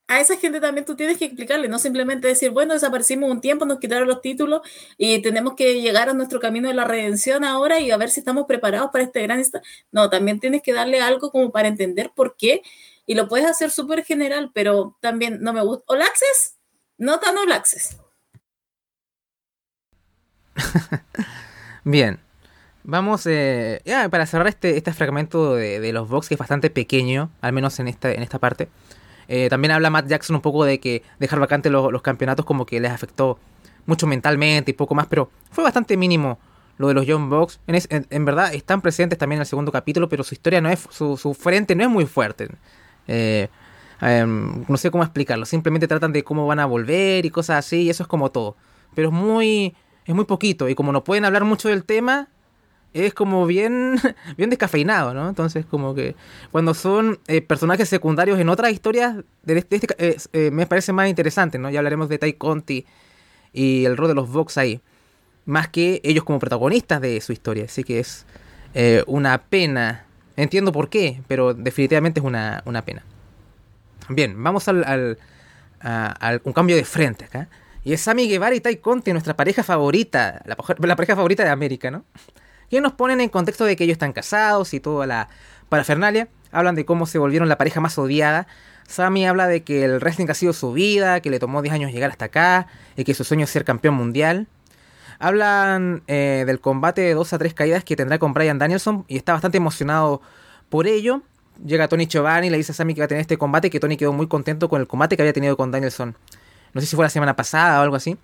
a 0.08 0.20
esa 0.20 0.36
gente 0.36 0.60
también 0.60 0.84
tú 0.84 0.94
tienes 0.94 1.18
que 1.18 1.24
explicarle, 1.24 1.68
no 1.68 1.78
simplemente 1.78 2.28
decir, 2.28 2.50
bueno, 2.50 2.74
desaparecimos 2.74 3.30
un 3.30 3.40
tiempo, 3.40 3.64
nos 3.66 3.80
quitaron 3.80 4.06
los 4.06 4.20
títulos 4.20 4.60
y 4.96 5.20
tenemos 5.20 5.54
que 5.54 5.80
llegar 5.80 6.08
a 6.08 6.14
nuestro 6.14 6.38
camino 6.38 6.68
de 6.68 6.74
la 6.74 6.84
redención 6.84 7.44
ahora 7.44 7.80
y 7.80 7.90
a 7.90 7.96
ver 7.96 8.10
si 8.10 8.20
estamos 8.20 8.46
preparados 8.46 8.90
para 8.92 9.04
este 9.04 9.22
gran... 9.22 9.42
No, 9.90 10.08
también 10.08 10.38
tienes 10.38 10.62
que 10.62 10.72
darle 10.72 11.00
algo 11.00 11.32
como 11.32 11.50
para 11.50 11.68
entender 11.68 12.12
por 12.14 12.36
qué 12.36 12.62
y 13.04 13.14
lo 13.14 13.28
puedes 13.28 13.46
hacer 13.46 13.70
súper 13.70 14.04
general, 14.04 14.50
pero 14.54 14.96
también 15.00 15.38
no 15.40 15.52
me 15.52 15.62
gusta. 15.62 15.84
¿All 15.88 16.02
Access? 16.02 16.56
No 16.98 17.18
tan 17.18 17.36
All 17.38 17.52
Access. 17.52 17.96
Bien. 21.84 22.20
Vamos, 22.84 23.26
eh, 23.26 23.82
ya, 23.84 24.08
para 24.08 24.26
cerrar 24.26 24.46
este, 24.46 24.76
este 24.76 24.92
fragmento 24.92 25.56
de, 25.56 25.92
los 25.92 26.08
box 26.08 26.28
que 26.28 26.34
es 26.34 26.38
bastante 26.38 26.70
pequeño, 26.70 27.30
al 27.40 27.52
menos 27.52 27.80
en 27.80 27.88
esta, 27.88 28.12
en 28.12 28.22
esta 28.22 28.38
parte. 28.38 28.68
Eh, 29.28 29.48
también 29.48 29.72
habla 29.72 29.90
Matt 29.90 30.06
Jackson 30.06 30.36
un 30.36 30.42
poco 30.42 30.64
de 30.64 30.78
que 30.78 31.02
dejar 31.18 31.40
vacante 31.40 31.70
los, 31.70 32.02
campeonatos 32.02 32.44
como 32.44 32.66
que 32.66 32.80
les 32.80 32.90
afectó 32.90 33.38
mucho 33.86 34.06
mentalmente 34.06 34.70
y 34.70 34.74
poco 34.74 34.94
más, 34.94 35.06
pero 35.06 35.30
fue 35.50 35.64
bastante 35.64 35.96
mínimo 35.96 36.38
lo 36.78 36.88
de 36.88 36.94
los 36.94 37.06
Young 37.06 37.28
Bucks. 37.28 37.60
En, 37.66 38.24
verdad 38.24 38.54
están 38.54 38.80
presentes 38.80 39.18
también 39.18 39.38
en 39.38 39.42
el 39.42 39.46
segundo 39.46 39.72
capítulo, 39.72 40.08
pero 40.08 40.24
su 40.24 40.34
historia 40.34 40.60
no 40.60 40.68
es, 40.68 40.86
su, 40.90 41.16
su 41.16 41.34
frente 41.34 41.74
no 41.74 41.84
es 41.84 41.90
muy 41.90 42.06
fuerte. 42.06 42.48
Eh, 43.08 43.48
em, 44.00 44.64
no 44.68 44.76
sé 44.76 44.90
cómo 44.90 45.02
explicarlo, 45.04 45.46
simplemente 45.46 45.88
tratan 45.88 46.12
de 46.12 46.22
cómo 46.22 46.46
van 46.46 46.60
a 46.60 46.66
volver 46.66 47.24
y 47.24 47.30
cosas 47.30 47.64
así, 47.64 47.82
y 47.82 47.90
eso 47.90 48.02
es 48.02 48.08
como 48.08 48.30
todo. 48.30 48.56
Pero 48.94 49.08
es 49.08 49.14
muy, 49.14 49.74
es 50.04 50.14
muy 50.14 50.24
poquito, 50.24 50.68
y 50.68 50.74
como 50.74 50.92
no 50.92 51.04
pueden 51.04 51.24
hablar 51.24 51.44
mucho 51.44 51.68
del 51.68 51.84
tema, 51.84 52.28
es 53.04 53.14
como 53.14 53.46
bien, 53.46 53.96
bien 54.36 54.50
descafeinado, 54.50 55.12
¿no? 55.12 55.28
Entonces, 55.28 55.66
como 55.66 55.94
que 55.94 56.16
cuando 56.50 56.74
son 56.74 57.18
eh, 57.28 57.42
personajes 57.42 57.88
secundarios 57.88 58.38
en 58.40 58.48
otras 58.48 58.72
historias, 58.72 59.16
de 59.42 59.58
este, 59.58 59.76
este 59.98 60.18
eh, 60.32 60.50
me 60.50 60.66
parece 60.66 60.92
más 60.92 61.08
interesante, 61.08 61.58
¿no? 61.58 61.68
Ya 61.70 61.80
hablaremos 61.80 62.08
de 62.08 62.18
Tai 62.18 62.32
Conti 62.34 62.86
y 63.52 63.84
el 63.84 63.96
rol 63.96 64.08
de 64.08 64.14
los 64.14 64.30
Vox 64.30 64.56
ahí, 64.58 64.80
más 65.44 65.68
que 65.68 66.00
ellos 66.04 66.24
como 66.24 66.38
protagonistas 66.38 67.00
de 67.00 67.20
su 67.20 67.32
historia. 67.32 67.64
Así 67.66 67.84
que 67.84 68.00
es 68.00 68.24
eh, 68.74 69.04
una 69.06 69.38
pena. 69.42 70.04
Entiendo 70.36 70.72
por 70.72 70.90
qué, 70.90 71.22
pero 71.28 71.54
definitivamente 71.54 72.20
es 72.20 72.26
una, 72.26 72.62
una 72.66 72.84
pena. 72.84 73.02
Bien, 74.08 74.42
vamos 74.42 74.68
al, 74.68 74.84
al, 74.84 75.18
a, 75.80 76.38
un 76.44 76.52
cambio 76.52 76.76
de 76.76 76.84
frente 76.84 77.24
acá. 77.24 77.48
Y 77.84 77.92
es 77.92 78.00
Sammy 78.00 78.28
Guevara 78.28 78.54
y 78.54 78.60
Tai 78.60 78.76
Conti, 78.78 79.12
nuestra 79.12 79.36
pareja 79.36 79.62
favorita, 79.62 80.42
la, 80.44 80.56
la 80.78 80.96
pareja 80.96 81.14
favorita 81.14 81.44
de 81.44 81.50
América, 81.50 81.90
¿no? 81.90 82.04
Que 82.70 82.80
nos 82.80 82.92
ponen 82.92 83.20
en 83.20 83.28
contexto 83.28 83.64
de 83.64 83.76
que 83.76 83.84
ellos 83.84 83.94
están 83.94 84.12
casados 84.12 84.74
y 84.74 84.80
toda 84.80 85.06
la 85.06 85.28
parafernalia. 85.68 86.28
Hablan 86.52 86.74
de 86.74 86.84
cómo 86.84 87.06
se 87.06 87.18
volvieron 87.18 87.48
la 87.48 87.58
pareja 87.58 87.80
más 87.80 87.98
odiada. 87.98 88.46
Sammy 88.88 89.26
habla 89.26 89.48
de 89.48 89.62
que 89.62 89.84
el 89.84 90.00
wrestling 90.00 90.28
ha 90.30 90.34
sido 90.34 90.52
su 90.52 90.72
vida, 90.72 91.20
que 91.20 91.30
le 91.30 91.38
tomó 91.38 91.60
10 91.62 91.74
años 91.74 91.92
llegar 91.92 92.10
hasta 92.10 92.26
acá 92.26 92.68
y 92.96 93.04
que 93.04 93.14
su 93.14 93.24
sueño 93.24 93.44
es 93.44 93.50
ser 93.50 93.64
campeón 93.64 93.94
mundial. 93.94 94.46
Hablan 95.18 96.02
eh, 96.06 96.44
del 96.46 96.60
combate 96.60 97.00
de 97.00 97.14
dos 97.14 97.32
a 97.32 97.38
tres 97.38 97.54
caídas 97.54 97.84
que 97.84 97.96
tendrá 97.96 98.18
con 98.18 98.34
Brian 98.34 98.58
Danielson 98.58 99.04
y 99.08 99.16
está 99.16 99.32
bastante 99.32 99.56
emocionado 99.56 100.20
por 100.68 100.86
ello. 100.86 101.22
Llega 101.64 101.88
Tony 101.88 102.06
Giovanni 102.06 102.48
y 102.48 102.50
le 102.50 102.58
dice 102.58 102.72
a 102.72 102.74
Sammy 102.74 102.94
que 102.94 103.00
va 103.00 103.06
a 103.06 103.08
tener 103.08 103.22
este 103.22 103.38
combate 103.38 103.68
y 103.68 103.70
que 103.70 103.80
Tony 103.80 103.96
quedó 103.96 104.12
muy 104.12 104.28
contento 104.28 104.68
con 104.68 104.80
el 104.80 104.86
combate 104.86 105.16
que 105.16 105.22
había 105.22 105.32
tenido 105.32 105.56
con 105.56 105.70
Danielson. 105.70 106.16
No 106.74 106.80
sé 106.80 106.86
si 106.86 106.96
fue 106.96 107.04
la 107.04 107.10
semana 107.10 107.34
pasada 107.34 107.80
o 107.80 107.82
algo 107.82 107.96
así. 107.96 108.18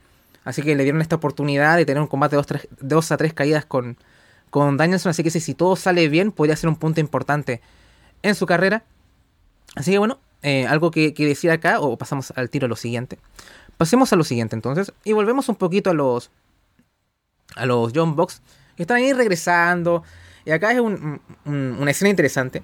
Así 0.45 0.63
que 0.63 0.75
le 0.75 0.83
dieron 0.83 1.01
esta 1.01 1.17
oportunidad 1.17 1.77
de 1.77 1.87
tener 1.87 2.01
un 2.01 2.09
combate 2.09 2.37
de 2.37 2.43
dos, 2.81 3.13
a 3.13 3.17
tres 3.17 3.33
caídas 3.33 3.65
con, 3.65 3.97
con 4.53 4.77
Danielson. 4.77 5.11
Así 5.11 5.23
que 5.23 5.31
si 5.31 5.55
todo 5.55 5.77
sale 5.77 6.11
bien, 6.11 6.31
podría 6.31 6.55
ser 6.57 6.69
un 6.69 6.77
punto 6.77 7.01
importante 7.01 7.63
en 8.23 8.35
su 8.35 8.45
carrera. 8.45 8.85
Así 9.75 9.93
que 9.93 9.99
bueno, 9.99 10.19
eh, 10.43 10.67
algo 10.67 10.91
que, 10.91 11.15
decir 11.17 11.51
acá, 11.51 11.81
o 11.81 11.97
pasamos 11.97 12.35
al 12.37 12.51
tiro 12.51 12.67
a 12.67 12.69
lo 12.69 12.77
siguiente. 12.77 13.19
Pasemos 13.79 14.13
a 14.13 14.17
lo 14.17 14.25
siguiente 14.25 14.55
entonces, 14.55 14.93
y 15.05 15.13
volvemos 15.13 15.49
un 15.49 15.57
poquito 15.57 15.89
a 15.91 15.95
los 15.95 16.31
a 17.57 17.65
los 17.65 17.93
John 17.95 18.15
Box, 18.15 18.43
que 18.77 18.83
están 18.83 18.99
ahí 18.99 19.15
regresando. 19.15 20.03
Y 20.45 20.51
acá 20.51 20.73
es 20.73 20.81
una 20.81 21.91
escena 21.91 22.11
interesante. 22.11 22.63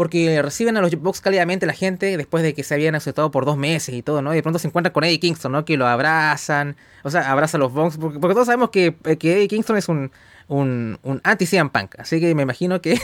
Porque 0.00 0.40
reciben 0.40 0.78
a 0.78 0.80
los 0.80 0.98
Box 0.98 1.20
cálidamente 1.20 1.66
la 1.66 1.74
gente 1.74 2.16
después 2.16 2.42
de 2.42 2.54
que 2.54 2.64
se 2.64 2.72
habían 2.72 2.94
aceptado 2.94 3.30
por 3.30 3.44
dos 3.44 3.58
meses 3.58 3.94
y 3.94 4.00
todo, 4.00 4.22
¿no? 4.22 4.32
Y 4.32 4.36
de 4.36 4.42
pronto 4.42 4.58
se 4.58 4.66
encuentran 4.66 4.94
con 4.94 5.04
Eddie 5.04 5.20
Kingston, 5.20 5.52
¿no? 5.52 5.66
Que 5.66 5.76
lo 5.76 5.86
abrazan. 5.86 6.74
O 7.02 7.10
sea, 7.10 7.30
abraza 7.30 7.58
a 7.58 7.60
los 7.60 7.70
Box. 7.70 7.98
Porque, 7.98 8.18
todos 8.18 8.46
sabemos 8.46 8.70
que, 8.70 8.96
que 9.18 9.34
Eddie 9.34 9.48
Kingston 9.48 9.76
es 9.76 9.90
un, 9.90 10.10
un, 10.48 10.98
un 11.02 11.20
anti-CM 11.22 11.68
Punk. 11.68 11.96
Así 11.98 12.18
que 12.18 12.34
me 12.34 12.44
imagino 12.44 12.80
que 12.80 12.98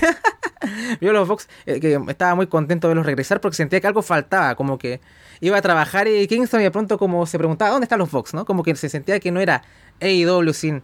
vio 1.03 1.13
los 1.13 1.29
Fox 1.29 1.51
eh, 1.67 1.81
que 1.81 2.01
estaba 2.09 2.35
muy 2.35 2.47
contento 2.47 2.89
de 2.89 2.93
verlos 2.93 3.05
regresar 3.05 3.43
porque 3.43 3.57
sentía 3.57 3.79
que 3.79 3.89
algo 3.89 4.01
faltaba, 4.01 4.55
como 4.55 4.79
que 4.79 5.03
iba 5.41 5.59
a 5.59 5.61
trabajar 5.61 6.09
y 6.09 6.27
Kingston 6.27 6.63
y 6.63 6.65
de 6.65 6.71
pronto 6.71 6.97
como 6.97 7.27
se 7.27 7.37
preguntaba, 7.37 7.73
¿dónde 7.73 7.85
están 7.85 7.99
los 7.99 8.09
Fox? 8.09 8.33
¿no? 8.33 8.47
Como 8.47 8.63
que 8.63 8.75
se 8.75 8.89
sentía 8.89 9.21
que 9.21 9.31
no 9.31 9.41
era 9.41 9.65
AEW 10.01 10.55
sin, 10.55 10.83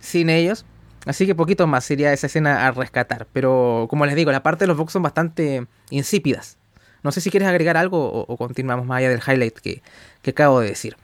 sin 0.00 0.30
ellos. 0.30 0.64
Así 1.06 1.26
que 1.26 1.34
poquito 1.34 1.66
más 1.66 1.84
sería 1.84 2.12
esa 2.12 2.26
escena 2.26 2.66
a 2.66 2.70
rescatar. 2.70 3.26
Pero 3.32 3.86
como 3.90 4.06
les 4.06 4.14
digo, 4.14 4.30
la 4.32 4.42
parte 4.42 4.64
de 4.64 4.68
los 4.68 4.76
Fox 4.76 4.92
son 4.92 5.02
bastante 5.02 5.66
insípidas. 5.90 6.58
No 7.02 7.10
sé 7.10 7.20
si 7.20 7.30
quieres 7.30 7.48
agregar 7.48 7.76
algo 7.76 8.24
o, 8.26 8.36
continuamos 8.36 8.86
más 8.86 8.98
allá 8.98 9.08
del 9.08 9.22
highlight 9.26 9.58
que, 9.58 9.82
que 10.22 10.30
acabo 10.30 10.60
de 10.60 10.68
decir. 10.68 10.96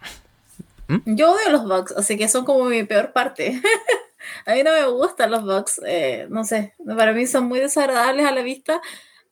¿Mm? 0.87 1.17
Yo 1.17 1.33
odio 1.33 1.51
los 1.51 1.65
Bugs, 1.65 1.93
así 1.97 2.17
que 2.17 2.29
son 2.29 2.45
como 2.45 2.67
mi 2.67 2.85
peor 2.85 3.13
parte. 3.13 3.61
a 4.47 4.55
mí 4.55 4.63
no 4.63 4.73
me 4.73 4.87
gustan 4.87 5.31
los 5.31 5.45
bugs, 5.45 5.81
eh, 5.87 6.27
no 6.31 6.45
sé, 6.45 6.75
para 6.97 7.13
mí 7.13 7.27
son 7.27 7.47
muy 7.47 7.61
desagradables 7.61 8.27
a 8.27 8.33
la 8.33 8.43
vista. 8.43 8.81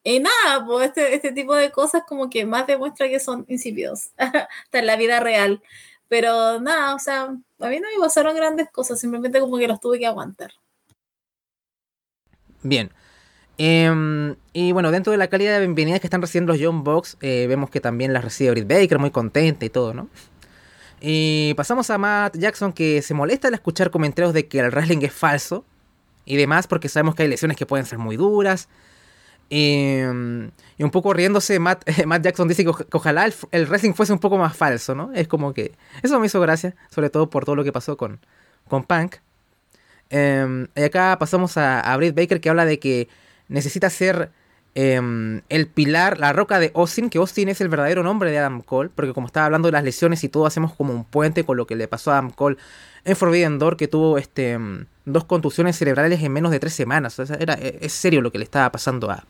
Y 0.03 0.21
nada, 0.21 0.65
pues 0.65 0.87
este, 0.89 1.15
este 1.15 1.33
tipo 1.33 1.55
de 1.55 1.73
cosas 1.73 2.03
como 2.07 2.31
que 2.31 2.47
más 2.47 2.67
demuestra 2.67 3.09
que 3.09 3.19
son 3.19 3.45
insípidos, 3.49 4.11
hasta 4.17 4.49
en 4.79 4.87
la 4.87 4.97
vida 4.97 5.21
real. 5.21 5.63
Pero 6.09 6.61
nada, 6.61 6.95
o 6.95 6.99
sea, 7.01 7.35
a 7.59 7.69
mí 7.69 7.81
no 7.81 7.89
me 7.95 8.01
pasaron 8.01 8.37
grandes 8.37 8.71
cosas, 8.71 9.01
simplemente 9.01 9.41
como 9.41 9.59
que 9.59 9.69
los 9.69 9.81
tuve 9.81 9.99
que 9.99 10.07
aguantar. 10.07 10.53
Bien. 12.63 12.91
Em, 13.59 14.37
y 14.53 14.73
bueno, 14.73 14.91
dentro 14.91 15.13
de 15.13 15.17
la 15.17 15.29
calidad 15.29 15.55
de 15.55 15.61
bienvenida 15.61 15.99
que 15.99 16.07
están 16.07 16.21
recibiendo 16.21 16.53
los 16.53 16.63
John 16.63 16.85
Box, 16.85 17.17
eh, 17.23 17.47
vemos 17.49 17.71
que 17.71 17.81
también 17.81 18.13
las 18.13 18.23
recibe 18.25 18.51
Britt 18.51 18.69
Baker, 18.69 18.99
muy 18.99 19.11
contenta 19.11 19.65
y 19.65 19.71
todo, 19.71 19.95
¿no? 19.95 20.09
Y 21.01 21.55
pasamos 21.55 21.91
a 21.91 21.99
Matt 21.99 22.37
Jackson 22.37 22.73
que 22.73 23.03
se 23.03 23.15
molesta 23.15 23.49
al 23.49 23.55
escuchar 23.55 23.91
comentarios 23.91 24.35
de 24.35 24.49
que 24.49 24.61
el 24.61 24.71
wrestling 24.71 25.03
es 25.03 25.13
falso 25.13 25.65
y 26.25 26.37
demás 26.37 26.67
porque 26.67 26.89
sabemos 26.89 27.15
que 27.15 27.23
hay 27.23 27.29
lesiones 27.29 27.57
que 27.57 27.67
pueden 27.67 27.87
ser 27.87 27.99
muy 27.99 28.17
duras. 28.17 28.69
Y, 29.49 30.03
un 30.03 30.91
poco 30.91 31.13
riéndose, 31.13 31.59
Matt, 31.59 31.89
Matt 32.07 32.23
Jackson 32.23 32.49
dice 32.49 32.65
que, 32.65 32.71
ojalá 32.93 33.27
el, 33.53 33.67
wrestling 33.67 33.95
fuese 33.95 34.13
un 34.13 34.19
poco 34.19 34.39
más 34.39 34.57
falso, 34.57 34.95
¿no? 34.95 35.13
Es 35.15 35.29
como 35.29 35.55
que 35.55 35.73
eso 36.03 36.19
me 36.21 36.27
hizo 36.27 36.41
gracia, 36.41 36.75
sobre 36.91 37.11
todo 37.11 37.31
por 37.31 37.45
todo 37.45 37.57
lo 37.57 37.65
que 37.65 37.73
pasó 37.73 37.97
con, 37.97 38.21
con 38.69 38.85
Punk. 38.85 39.17
Em, 40.11 40.69
y 40.77 40.83
acá 40.83 41.17
pasamos 41.19 41.57
a, 41.57 41.81
a 41.81 41.97
Britt 41.97 42.15
Baker 42.15 42.41
que 42.41 42.49
habla 42.49 42.65
de 42.65 42.79
que 42.79 43.09
necesita 43.49 43.91
ser 43.91 44.31
Em, 44.79 45.41
el 45.49 45.69
pilar, 45.69 46.21
la 46.21 46.35
roca 46.35 46.59
de 46.59 46.71
Austin, 46.75 47.09
que 47.09 47.17
Austin 47.17 47.49
es 47.49 47.63
el 47.63 47.71
verdadero 47.71 48.03
nombre 48.03 48.31
de 48.31 48.37
Adam 48.37 48.61
Cole, 48.61 48.91
porque 48.95 49.15
como 49.15 49.27
estaba 49.27 49.47
hablando 49.47 49.69
de 49.69 49.73
las 49.73 49.83
lesiones 49.83 50.23
y 50.23 50.29
todo, 50.29 50.45
hacemos 50.45 50.75
como 50.75 50.93
un 50.93 51.05
puente 51.05 51.45
con 51.45 51.57
lo 51.57 51.67
que 51.67 51.77
le 51.77 51.89
pasó 51.89 52.11
a 52.11 52.19
Adam 52.19 52.31
Cole 52.31 52.59
en 53.07 53.17
Forbidden 53.17 53.59
Door, 53.59 53.79
que 53.79 53.89
tuvo 53.89 54.19
este, 54.19 54.51
em, 54.51 54.85
dos 55.07 55.25
contusiones 55.25 55.79
cerebrales 55.79 56.23
en 56.23 56.33
menos 56.33 56.53
de 56.53 56.61
tres 56.61 56.75
semanas. 56.75 57.19
era, 57.19 57.55
e, 57.55 57.79
es 57.81 57.93
serio 57.93 58.21
lo 58.21 58.31
que 58.31 58.39
le 58.39 58.45
estaba 58.45 58.71
pasando 58.71 59.11
a, 59.11 59.25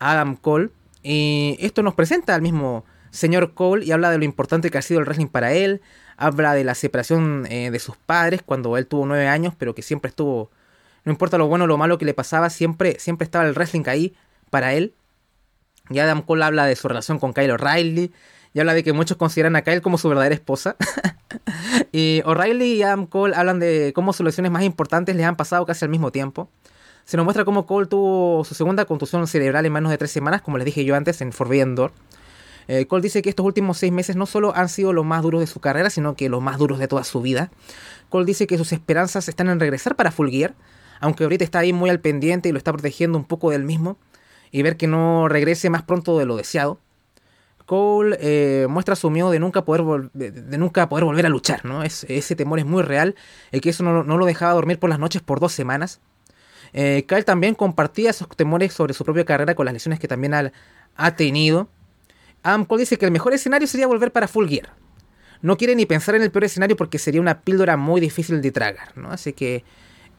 Adam 0.00 0.36
Cole. 0.36 0.70
Y 1.02 1.56
esto 1.60 1.82
nos 1.82 1.94
presenta 1.94 2.34
al 2.34 2.42
mismo 2.42 2.84
señor 3.10 3.54
Cole 3.54 3.84
y 3.84 3.92
habla 3.92 4.10
de 4.10 4.18
lo 4.18 4.24
importante 4.24 4.70
que 4.70 4.78
ha 4.78 4.82
sido 4.82 4.98
el 5.00 5.06
wrestling 5.06 5.28
para 5.28 5.52
él. 5.52 5.80
Habla 6.16 6.54
de 6.54 6.64
la 6.64 6.74
separación 6.74 7.46
eh, 7.48 7.70
de 7.70 7.78
sus 7.78 7.96
padres 7.96 8.42
cuando 8.44 8.76
él 8.76 8.86
tuvo 8.86 9.06
nueve 9.06 9.28
años, 9.28 9.54
pero 9.56 9.74
que 9.74 9.82
siempre 9.82 10.08
estuvo, 10.08 10.50
no 11.04 11.12
importa 11.12 11.38
lo 11.38 11.46
bueno 11.46 11.64
o 11.64 11.66
lo 11.68 11.78
malo 11.78 11.98
que 11.98 12.04
le 12.04 12.14
pasaba, 12.14 12.50
siempre, 12.50 12.98
siempre 12.98 13.24
estaba 13.24 13.46
el 13.46 13.54
wrestling 13.54 13.84
ahí 13.86 14.16
para 14.50 14.74
él. 14.74 14.94
Y 15.90 15.98
Adam 15.98 16.22
Cole 16.22 16.44
habla 16.44 16.66
de 16.66 16.74
su 16.74 16.88
relación 16.88 17.18
con 17.18 17.32
Kyle 17.32 17.52
O'Reilly. 17.52 18.12
Y 18.56 18.60
habla 18.60 18.72
de 18.72 18.82
que 18.82 18.94
muchos 18.94 19.18
consideran 19.18 19.54
a 19.54 19.60
Kyle 19.60 19.82
como 19.82 19.98
su 19.98 20.08
verdadera 20.08 20.34
esposa. 20.34 20.76
y 21.92 22.22
O'Reilly 22.24 22.72
y 22.76 22.82
Adam 22.82 23.04
Cole 23.04 23.36
hablan 23.36 23.60
de 23.60 23.92
cómo 23.94 24.14
sus 24.14 24.24
lesiones 24.24 24.50
más 24.50 24.62
importantes 24.62 25.14
les 25.14 25.26
han 25.26 25.36
pasado 25.36 25.66
casi 25.66 25.84
al 25.84 25.90
mismo 25.90 26.10
tiempo. 26.10 26.48
Se 27.04 27.18
nos 27.18 27.24
muestra 27.24 27.44
cómo 27.44 27.66
Cole 27.66 27.86
tuvo 27.86 28.46
su 28.46 28.54
segunda 28.54 28.86
contusión 28.86 29.26
cerebral 29.26 29.66
en 29.66 29.74
menos 29.74 29.90
de 29.90 29.98
tres 29.98 30.10
semanas, 30.10 30.40
como 30.40 30.56
les 30.56 30.64
dije 30.64 30.86
yo 30.86 30.96
antes, 30.96 31.20
en 31.20 31.32
Forbidden 31.32 31.74
Door. 31.74 31.92
Eh, 32.68 32.86
Cole 32.86 33.02
dice 33.02 33.20
que 33.20 33.28
estos 33.28 33.44
últimos 33.44 33.76
seis 33.76 33.92
meses 33.92 34.16
no 34.16 34.24
solo 34.24 34.56
han 34.56 34.70
sido 34.70 34.94
los 34.94 35.04
más 35.04 35.20
duros 35.20 35.42
de 35.42 35.46
su 35.46 35.60
carrera, 35.60 35.90
sino 35.90 36.16
que 36.16 36.30
los 36.30 36.42
más 36.42 36.56
duros 36.56 36.78
de 36.78 36.88
toda 36.88 37.04
su 37.04 37.20
vida. 37.20 37.50
Cole 38.08 38.24
dice 38.24 38.46
que 38.46 38.56
sus 38.56 38.72
esperanzas 38.72 39.28
están 39.28 39.50
en 39.50 39.60
regresar 39.60 39.96
para 39.96 40.10
Full 40.10 40.30
Gear, 40.30 40.54
aunque 41.00 41.24
ahorita 41.24 41.44
está 41.44 41.58
ahí 41.58 41.74
muy 41.74 41.90
al 41.90 42.00
pendiente 42.00 42.48
y 42.48 42.52
lo 42.52 42.58
está 42.58 42.72
protegiendo 42.72 43.18
un 43.18 43.26
poco 43.26 43.50
del 43.50 43.64
mismo 43.64 43.98
y 44.50 44.62
ver 44.62 44.78
que 44.78 44.86
no 44.86 45.28
regrese 45.28 45.68
más 45.68 45.82
pronto 45.82 46.18
de 46.18 46.24
lo 46.24 46.36
deseado. 46.36 46.80
Cole 47.66 48.16
eh, 48.20 48.66
muestra 48.68 48.96
su 48.96 49.10
miedo 49.10 49.30
de 49.30 49.40
nunca 49.40 49.64
poder, 49.64 50.10
de, 50.14 50.56
nunca 50.56 50.88
poder 50.88 51.04
volver 51.04 51.26
a 51.26 51.28
luchar, 51.28 51.64
¿no? 51.64 51.82
ese 51.82 52.36
temor 52.36 52.60
es 52.60 52.64
muy 52.64 52.82
real, 52.82 53.16
y 53.52 53.60
que 53.60 53.70
eso 53.70 53.82
no, 53.82 54.02
lo 54.04 54.24
dejaba 54.24 54.54
dormir 54.54 54.78
por 54.78 54.88
las 54.88 54.98
noches 54.98 55.20
por 55.20 55.40
dos 55.40 55.52
semanas. 55.52 56.00
Eh, 56.72 57.04
Kyle 57.08 57.24
también 57.24 57.54
compartía 57.54 58.10
esos 58.10 58.28
temores 58.28 58.72
sobre 58.72 58.94
su 58.94 59.04
propia 59.04 59.24
carrera 59.24 59.54
con 59.54 59.66
las 59.66 59.74
lesiones 59.74 59.98
que 59.98 60.08
también 60.08 60.52
ha, 60.96 61.16
tenido. 61.16 61.68
Adam 62.42 62.64
Cole 62.64 62.80
dice 62.80 62.98
que 62.98 63.06
el 63.06 63.12
mejor 63.12 63.34
escenario 63.34 63.66
sería 63.66 63.86
volver 63.86 64.12
para 64.12 64.28
Full 64.28 64.48
Gear. 64.48 64.72
No 65.42 65.56
quiere 65.56 65.74
ni 65.74 65.86
pensar 65.86 66.14
en 66.14 66.22
el 66.22 66.30
peor 66.30 66.44
escenario 66.44 66.76
porque 66.76 66.98
sería 66.98 67.20
una 67.20 67.40
píldora 67.40 67.76
muy 67.76 68.00
difícil 68.00 68.40
de 68.40 68.52
tragar, 68.52 68.96
¿no? 68.96 69.10
Así 69.10 69.32
que 69.32 69.64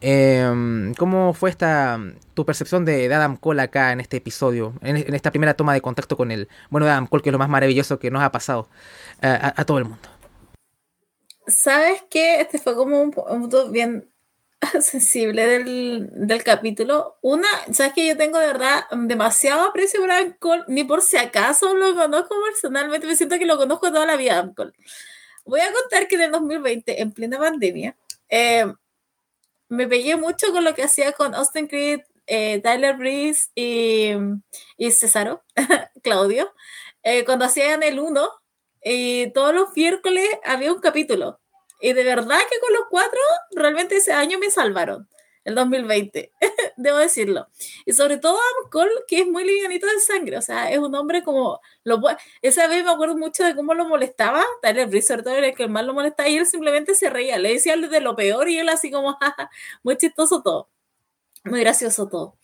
eh, 0.01 0.93
¿Cómo 0.97 1.33
fue 1.33 1.49
esta 1.49 1.99
tu 2.33 2.45
percepción 2.45 2.85
de, 2.85 3.11
Adam 3.13 3.35
Cole 3.35 3.63
acá 3.63 3.91
en 3.91 3.99
este 3.99 4.17
episodio, 4.17 4.73
en, 4.81 5.13
esta 5.13 5.31
primera 5.31 5.55
toma 5.55 5.73
de 5.73 5.81
contacto 5.81 6.15
con 6.15 6.31
el 6.31 6.47
bueno 6.69 6.85
de 6.85 6.91
Adam 6.91 7.07
Cole, 7.07 7.23
que 7.23 7.29
es 7.29 7.33
lo 7.33 7.39
más 7.39 7.49
maravilloso 7.49 7.97
que 7.97 8.11
nos 8.11 8.21
ha 8.21 8.31
pasado 8.31 8.69
eh, 9.21 9.39
a, 9.41 9.65
todo 9.65 9.79
el 9.79 9.85
mundo? 9.85 10.07
¿Sabes 11.47 12.03
qué? 12.09 12.41
Este 12.41 12.59
fue 12.59 12.75
como 12.75 13.01
un, 13.01 13.11
punto 13.11 13.71
bien 13.71 14.11
sensible 14.81 15.47
del, 15.47 16.09
del, 16.13 16.43
capítulo. 16.43 17.17
Una, 17.21 17.47
¿sabes 17.71 17.93
que 17.93 18.05
Yo 18.05 18.17
tengo 18.17 18.37
de 18.37 18.47
verdad 18.47 18.83
demasiado 18.91 19.67
aprecio 19.67 19.99
por 19.99 20.11
Adam 20.11 20.35
Cole, 20.37 20.63
ni 20.67 20.83
por 20.83 21.01
si 21.01 21.17
acaso 21.17 21.73
lo 21.73 21.95
conozco 21.95 22.35
personalmente, 22.45 23.07
me 23.07 23.15
siento 23.15 23.39
que 23.39 23.45
lo 23.45 23.57
conozco 23.57 23.91
toda 23.91 24.05
la 24.05 24.15
vida, 24.15 24.33
Adam 24.33 24.53
Cole. 24.53 24.73
Voy 25.43 25.61
a 25.61 25.71
contar 25.71 26.07
que 26.07 26.15
en 26.15 26.21
el 26.21 26.31
2020, 26.31 27.01
en 27.01 27.11
plena 27.13 27.39
pandemia, 27.39 27.95
eh, 28.29 28.71
me 29.69 29.87
pegué 29.87 30.15
mucho 30.15 30.51
con 30.51 30.63
lo 30.63 30.73
que 30.75 30.83
hacía 30.83 31.11
con 31.13 31.35
Austin 31.35 31.67
Creed, 31.67 32.01
eh, 32.27 32.61
Tyler 32.61 32.95
Breeze 32.97 33.49
y, 33.55 34.11
y 34.77 34.91
Cesaro, 34.91 35.43
Claudio, 36.03 36.53
eh, 37.03 37.25
cuando 37.25 37.45
hacían 37.45 37.83
el 37.83 37.99
1 37.99 38.29
y 38.83 39.31
todos 39.31 39.53
los 39.53 39.69
miércoles 39.75 40.27
había 40.43 40.73
un 40.73 40.79
capítulo. 40.81 41.39
Y 41.81 41.93
de 41.93 42.03
verdad 42.03 42.39
que 42.49 42.59
con 42.59 42.73
los 42.73 42.83
cuatro, 42.89 43.19
realmente 43.51 43.97
ese 43.97 44.13
año 44.13 44.39
me 44.39 44.49
salvaron 44.49 45.07
el 45.47 45.55
2020, 45.55 46.33
debo 46.75 46.97
decirlo. 46.97 47.47
Y 47.85 47.93
sobre 47.93 48.17
todo 48.17 48.37
a 48.37 48.69
Cole, 48.69 48.91
que 49.07 49.21
es 49.21 49.27
muy 49.27 49.45
livianito 49.45 49.87
de 49.87 49.99
sangre, 50.01 50.37
o 50.37 50.41
sea, 50.41 50.69
es 50.69 50.77
un 50.77 50.93
hombre 50.93 51.23
como... 51.23 51.61
Lo, 51.85 52.01
esa 52.41 52.67
vez 52.67 52.83
me 52.83 52.91
acuerdo 52.91 53.17
mucho 53.17 53.45
de 53.45 53.55
cómo 53.55 53.73
lo 53.73 53.87
molestaba, 53.87 54.43
Tyler 54.61 54.87
Breeze, 54.87 55.07
sobre 55.07 55.23
todo 55.23 55.37
el 55.37 55.55
que 55.55 55.69
más 55.69 55.85
lo 55.85 55.93
molestaba, 55.93 56.27
y 56.27 56.35
él 56.35 56.45
simplemente 56.45 56.95
se 56.95 57.09
reía, 57.09 57.37
le 57.37 57.53
decía 57.53 57.77
de 57.77 58.01
lo 58.01 58.13
peor 58.17 58.49
y 58.49 58.59
él 58.59 58.67
así 58.67 58.91
como, 58.91 59.17
muy 59.83 59.95
chistoso 59.95 60.41
todo, 60.43 60.69
muy 61.45 61.61
gracioso 61.61 62.09
todo. 62.09 62.37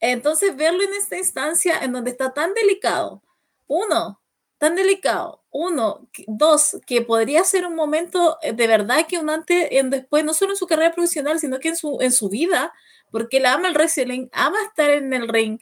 Entonces, 0.00 0.54
verlo 0.54 0.82
en 0.82 0.94
esta 0.94 1.16
instancia 1.16 1.78
en 1.82 1.92
donde 1.92 2.10
está 2.10 2.34
tan 2.34 2.52
delicado, 2.52 3.22
uno, 3.66 4.21
tan 4.62 4.76
delicado. 4.76 5.42
Uno, 5.50 6.08
dos, 6.28 6.78
que 6.86 7.02
podría 7.02 7.42
ser 7.42 7.66
un 7.66 7.74
momento 7.74 8.38
eh, 8.42 8.52
de 8.52 8.68
verdad 8.68 9.08
que 9.08 9.18
un 9.18 9.28
antes 9.28 9.66
y 9.72 9.82
después, 9.82 10.24
no 10.24 10.34
solo 10.34 10.52
en 10.52 10.56
su 10.56 10.68
carrera 10.68 10.94
profesional, 10.94 11.40
sino 11.40 11.58
que 11.58 11.70
en 11.70 11.76
su, 11.76 11.98
en 12.00 12.12
su 12.12 12.28
vida, 12.28 12.72
porque 13.10 13.38
él 13.38 13.46
ama 13.46 13.66
el 13.66 13.74
wrestling, 13.74 14.28
ama 14.30 14.58
estar 14.62 14.88
en 14.90 15.12
el 15.14 15.26
ring. 15.26 15.58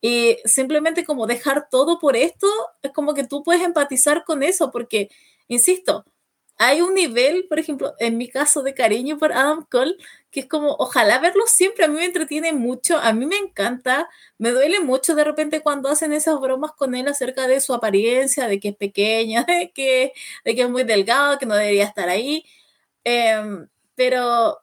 Y 0.00 0.36
simplemente 0.44 1.04
como 1.04 1.26
dejar 1.26 1.68
todo 1.68 1.98
por 1.98 2.14
esto, 2.14 2.46
es 2.82 2.92
como 2.92 3.12
que 3.14 3.26
tú 3.26 3.42
puedes 3.42 3.60
empatizar 3.60 4.22
con 4.24 4.44
eso, 4.44 4.70
porque, 4.70 5.08
insisto, 5.48 6.04
hay 6.56 6.80
un 6.80 6.94
nivel, 6.94 7.46
por 7.48 7.58
ejemplo, 7.58 7.94
en 7.98 8.16
mi 8.16 8.28
caso 8.28 8.62
de 8.62 8.74
cariño 8.74 9.18
por 9.18 9.32
Adam 9.32 9.66
Cole, 9.70 9.96
que 10.30 10.40
es 10.40 10.46
como, 10.46 10.74
ojalá 10.78 11.18
verlo 11.18 11.46
siempre, 11.46 11.84
a 11.84 11.88
mí 11.88 11.96
me 11.96 12.04
entretiene 12.04 12.52
mucho, 12.52 12.98
a 12.98 13.12
mí 13.12 13.26
me 13.26 13.36
encanta, 13.36 14.08
me 14.38 14.50
duele 14.50 14.80
mucho 14.80 15.14
de 15.14 15.24
repente 15.24 15.62
cuando 15.62 15.88
hacen 15.88 16.12
esas 16.12 16.40
bromas 16.40 16.72
con 16.72 16.94
él 16.94 17.08
acerca 17.08 17.46
de 17.48 17.60
su 17.60 17.74
apariencia, 17.74 18.46
de 18.48 18.60
que 18.60 18.68
es 18.68 18.76
pequeña, 18.76 19.44
de 19.48 19.72
que, 19.72 20.12
de 20.44 20.54
que 20.54 20.62
es 20.62 20.70
muy 20.70 20.84
delgado, 20.84 21.38
que 21.38 21.46
no 21.46 21.54
debería 21.56 21.84
estar 21.84 22.08
ahí, 22.08 22.44
em, 23.04 23.68
pero, 23.94 24.58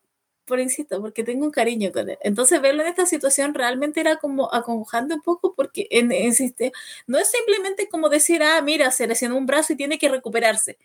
por 0.46 0.60
insisto, 0.60 1.02
porque 1.02 1.24
tengo 1.24 1.46
un 1.46 1.52
cariño 1.52 1.92
con 1.92 2.10
él. 2.10 2.18
Entonces 2.22 2.62
verlo 2.62 2.84
en 2.84 2.90
esta 2.90 3.06
situación 3.06 3.54
realmente 3.54 4.00
era 4.02 4.18
como 4.18 4.54
acongojante 4.54 5.16
un 5.16 5.22
poco 5.22 5.56
porque 5.56 5.88
en, 5.92 6.10
no 7.08 7.18
es 7.20 7.32
simplemente 7.32 7.88
como 7.90 8.10
decir, 8.10 8.44
ah, 8.44 8.62
mira, 8.62 8.92
se 8.92 9.08
lesionó 9.08 9.38
un 9.38 9.46
brazo 9.46 9.74
y 9.74 9.78
tiene 9.78 10.00
que 10.00 10.10
recuperarse 10.10 10.78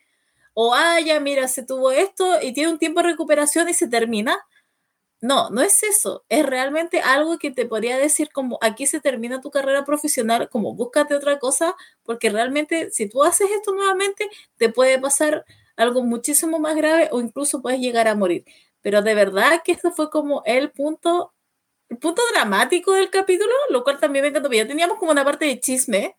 o 0.58 0.72
ah, 0.74 1.00
ya 1.00 1.20
mira, 1.20 1.48
se 1.48 1.62
tuvo 1.64 1.90
esto 1.92 2.40
y 2.42 2.54
tiene 2.54 2.72
un 2.72 2.78
tiempo 2.78 3.02
de 3.02 3.10
recuperación 3.10 3.68
y 3.68 3.74
se 3.74 3.88
termina. 3.88 4.38
No, 5.20 5.50
no 5.50 5.60
es 5.62 5.82
eso. 5.82 6.24
Es 6.30 6.46
realmente 6.46 7.00
algo 7.00 7.38
que 7.38 7.50
te 7.50 7.66
podría 7.66 7.98
decir 7.98 8.30
como 8.32 8.58
aquí 8.62 8.86
se 8.86 9.00
termina 9.00 9.42
tu 9.42 9.50
carrera 9.50 9.84
profesional, 9.84 10.48
como 10.48 10.74
búscate 10.74 11.14
otra 11.14 11.38
cosa, 11.38 11.76
porque 12.04 12.30
realmente 12.30 12.90
si 12.90 13.08
tú 13.08 13.22
haces 13.22 13.50
esto 13.50 13.74
nuevamente, 13.74 14.30
te 14.56 14.70
puede 14.70 14.98
pasar 14.98 15.44
algo 15.76 16.02
muchísimo 16.02 16.58
más 16.58 16.74
grave 16.76 17.10
o 17.12 17.20
incluso 17.20 17.60
puedes 17.60 17.80
llegar 17.80 18.08
a 18.08 18.14
morir. 18.14 18.44
Pero 18.80 19.02
de 19.02 19.14
verdad 19.14 19.62
que 19.64 19.72
esto 19.72 19.92
fue 19.92 20.10
como 20.10 20.42
el 20.46 20.70
punto, 20.70 21.34
el 21.90 21.98
punto 21.98 22.22
dramático 22.32 22.92
del 22.94 23.10
capítulo, 23.10 23.52
lo 23.70 23.84
cual 23.84 24.00
también 24.00 24.22
me 24.24 24.30
encantó. 24.30 24.50
Ya 24.52 24.66
teníamos 24.66 24.98
como 24.98 25.12
una 25.12 25.24
parte 25.24 25.44
de 25.46 25.60
chisme, 25.60 26.16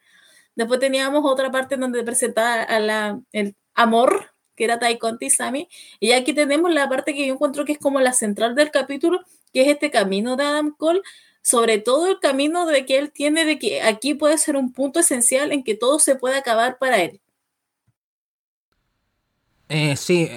después 0.56 0.80
teníamos 0.80 1.24
otra 1.26 1.52
parte 1.52 1.78
donde 1.78 2.04
presentaba 2.04 2.64
a 2.64 2.80
la, 2.80 3.20
el, 3.32 3.56
amor, 3.78 4.34
que 4.56 4.66
era 4.66 4.80
Tai 4.80 4.98
Conti 4.98 5.30
Sammy. 5.30 5.70
Y 6.02 6.12
aquí 6.12 6.34
tenemos 6.34 6.74
la 6.74 6.90
parte 6.90 7.14
que 7.14 7.26
yo 7.26 7.34
encuentro 7.34 7.64
que 7.64 7.74
es 7.74 7.78
como 7.78 8.02
la 8.02 8.12
central 8.12 8.56
del 8.56 8.72
capítulo, 8.72 9.22
que 9.54 9.62
es 9.62 9.68
este 9.70 9.90
camino 9.90 10.36
de 10.36 10.44
Adam 10.44 10.76
Cole, 10.76 11.02
sobre 11.42 11.78
todo 11.78 12.08
el 12.08 12.20
camino 12.20 12.66
de 12.66 12.86
que 12.86 12.98
él 12.98 13.12
tiene 13.12 13.46
de 13.46 13.58
que 13.58 13.82
aquí 13.82 14.16
puede 14.16 14.38
ser 14.38 14.58
un 14.58 14.74
punto 14.74 15.00
esencial 15.00 15.54
en 15.54 15.64
que 15.64 15.76
todo 15.76 16.00
se 16.00 16.16
puede 16.16 16.38
acabar 16.38 16.78
para 16.78 16.98
él. 16.98 17.22
Eh, 19.70 19.96
sí, 19.96 20.30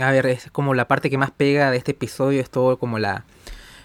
a 0.00 0.10
ver, 0.10 0.26
es 0.26 0.50
como 0.50 0.74
la 0.74 0.88
parte 0.88 1.08
que 1.08 1.16
más 1.16 1.30
pega 1.30 1.70
de 1.70 1.78
este 1.78 1.92
episodio, 1.92 2.40
es 2.40 2.50
todo 2.50 2.78
como 2.78 2.98
la 2.98 3.24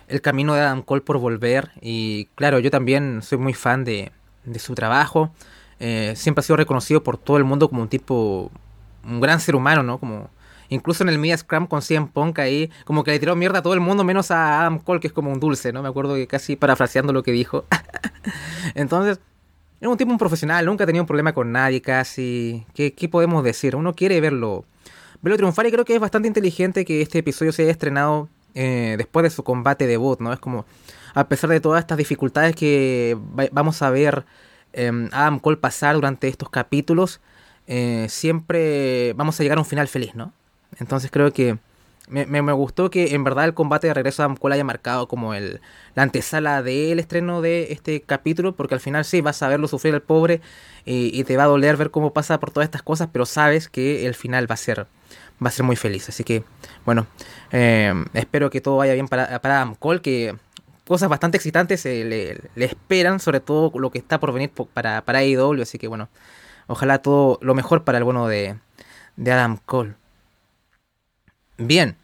el 0.07 0.21
camino 0.21 0.55
de 0.55 0.61
Adam 0.61 0.81
Cole 0.81 1.01
por 1.01 1.19
volver. 1.19 1.69
Y 1.81 2.25
claro, 2.35 2.57
yo 2.57 2.71
también 2.71 3.21
soy 3.21 3.37
muy 3.37 3.53
fan 3.53 3.83
de, 3.83 4.11
de 4.43 4.59
su 4.59 4.73
trabajo. 4.73 5.31
Eh, 5.79 6.13
siempre 6.15 6.41
ha 6.41 6.43
sido 6.43 6.57
reconocido 6.57 7.03
por 7.03 7.17
todo 7.17 7.37
el 7.37 7.43
mundo 7.43 7.69
como 7.69 7.83
un 7.83 7.89
tipo 7.89 8.51
un 9.09 9.19
gran 9.19 9.39
ser 9.39 9.55
humano, 9.55 9.83
¿no? 9.83 9.99
Como 9.99 10.29
incluso 10.69 11.03
en 11.03 11.09
el 11.09 11.17
Media 11.17 11.37
Scrum 11.37 11.67
con 11.67 11.81
CM 11.81 12.07
Punk 12.07 12.39
ahí, 12.39 12.71
como 12.85 13.03
que 13.03 13.11
le 13.11 13.19
tiró 13.19 13.35
mierda 13.35 13.59
a 13.59 13.61
todo 13.61 13.73
el 13.73 13.79
mundo, 13.79 14.03
menos 14.03 14.31
a 14.31 14.61
Adam 14.61 14.79
Cole, 14.79 14.99
que 14.99 15.07
es 15.07 15.13
como 15.13 15.31
un 15.31 15.39
dulce, 15.39 15.73
¿no? 15.73 15.81
Me 15.81 15.89
acuerdo 15.89 16.15
que 16.15 16.27
casi 16.27 16.55
parafraseando 16.55 17.11
lo 17.11 17.23
que 17.23 17.31
dijo. 17.31 17.65
Entonces, 18.75 19.19
era 19.81 19.89
un 19.89 19.97
tipo 19.97 20.11
un 20.11 20.17
profesional, 20.17 20.65
nunca 20.65 20.85
tenido 20.85 21.03
un 21.03 21.07
problema 21.07 21.33
con 21.33 21.51
nadie 21.51 21.81
casi. 21.81 22.65
¿Qué, 22.73 22.93
¿Qué, 22.93 23.09
podemos 23.09 23.43
decir? 23.43 23.75
Uno 23.75 23.93
quiere 23.93 24.19
verlo, 24.21 24.65
verlo 25.21 25.37
triunfar 25.37 25.65
y 25.67 25.71
creo 25.71 25.85
que 25.85 25.95
es 25.95 26.01
bastante 26.01 26.27
inteligente 26.27 26.85
que 26.85 27.01
este 27.01 27.19
episodio 27.19 27.51
se 27.51 27.63
haya 27.63 27.71
estrenado 27.71 28.29
eh, 28.55 28.95
después 28.97 29.23
de 29.23 29.29
su 29.29 29.43
combate 29.43 29.87
debut, 29.87 30.19
¿no? 30.19 30.33
Es 30.33 30.39
como, 30.39 30.65
a 31.13 31.27
pesar 31.27 31.49
de 31.49 31.61
todas 31.61 31.79
estas 31.79 31.97
dificultades 31.97 32.55
que 32.55 33.17
vamos 33.51 33.81
a 33.81 33.89
ver 33.89 34.25
eh, 34.73 34.91
Adam 35.11 35.39
Cole 35.39 35.57
pasar 35.57 35.95
durante 35.95 36.27
estos 36.27 36.49
capítulos, 36.49 37.21
eh, 37.71 38.07
siempre 38.09 39.13
vamos 39.13 39.39
a 39.39 39.43
llegar 39.43 39.59
a 39.59 39.61
un 39.61 39.65
final 39.65 39.87
feliz, 39.87 40.15
¿no? 40.15 40.33
Entonces 40.79 41.11
creo 41.11 41.31
que 41.31 41.59
me, 42.07 42.25
me, 42.25 42.51
gustó 42.51 42.89
que 42.89 43.13
en 43.13 43.23
verdad 43.23 43.45
el 43.45 43.53
combate 43.53 43.85
de 43.85 43.93
regreso 43.93 44.23
a 44.23 44.25
Adam 44.25 44.37
haya 44.51 44.63
marcado 44.63 45.07
como 45.07 45.35
el, 45.35 45.61
la 45.93 46.01
antesala 46.01 46.63
del 46.63 46.97
estreno 46.97 47.41
de 47.41 47.71
este 47.71 48.01
capítulo, 48.01 48.55
porque 48.55 48.73
al 48.73 48.79
final 48.79 49.05
sí 49.05 49.21
vas 49.21 49.43
a 49.43 49.47
verlo 49.47 49.67
sufrir 49.67 49.93
el 49.93 50.01
pobre 50.01 50.41
y, 50.83 51.23
te 51.25 51.37
va 51.37 51.43
a 51.43 51.45
doler 51.45 51.77
ver 51.77 51.91
cómo 51.91 52.11
pasa 52.11 52.39
por 52.39 52.49
todas 52.49 52.65
estas 52.65 52.81
cosas, 52.81 53.09
pero 53.13 53.27
sabes 53.27 53.69
que 53.69 54.07
el 54.07 54.15
final 54.15 54.49
va 54.49 54.55
a 54.55 54.57
ser, 54.57 54.87
va 55.43 55.49
a 55.49 55.51
ser 55.51 55.63
muy 55.63 55.75
feliz. 55.75 56.09
Así 56.09 56.23
que, 56.23 56.43
bueno, 56.85 57.05
eh, 57.51 57.93
espero 58.15 58.49
que 58.49 58.61
todo 58.61 58.77
vaya 58.77 58.95
bien 58.95 59.07
para, 59.07 59.39
para 59.41 59.57
Adam 59.57 59.75
Cole, 59.75 60.01
que 60.01 60.35
cosas 60.87 61.07
bastante 61.07 61.37
excitantes 61.37 61.85
le, 61.85 62.35
le, 62.55 62.65
esperan, 62.65 63.19
sobre 63.19 63.41
todo 63.41 63.71
lo 63.77 63.91
que 63.91 63.99
está 63.99 64.19
por 64.19 64.33
venir 64.33 64.49
para, 64.73 65.03
para 65.03 65.19
AEW, 65.19 65.61
así 65.61 65.77
que 65.77 65.87
bueno. 65.87 66.09
Ojalá 66.69 67.01
todo 67.01 67.39
lo 67.41 67.55
mejor 67.55 67.83
para 67.83 67.97
el 67.97 68.03
bueno 68.03 68.27
de, 68.27 68.55
Adam 69.25 69.57
Cole. 69.65 69.95
Bien, 71.57 71.97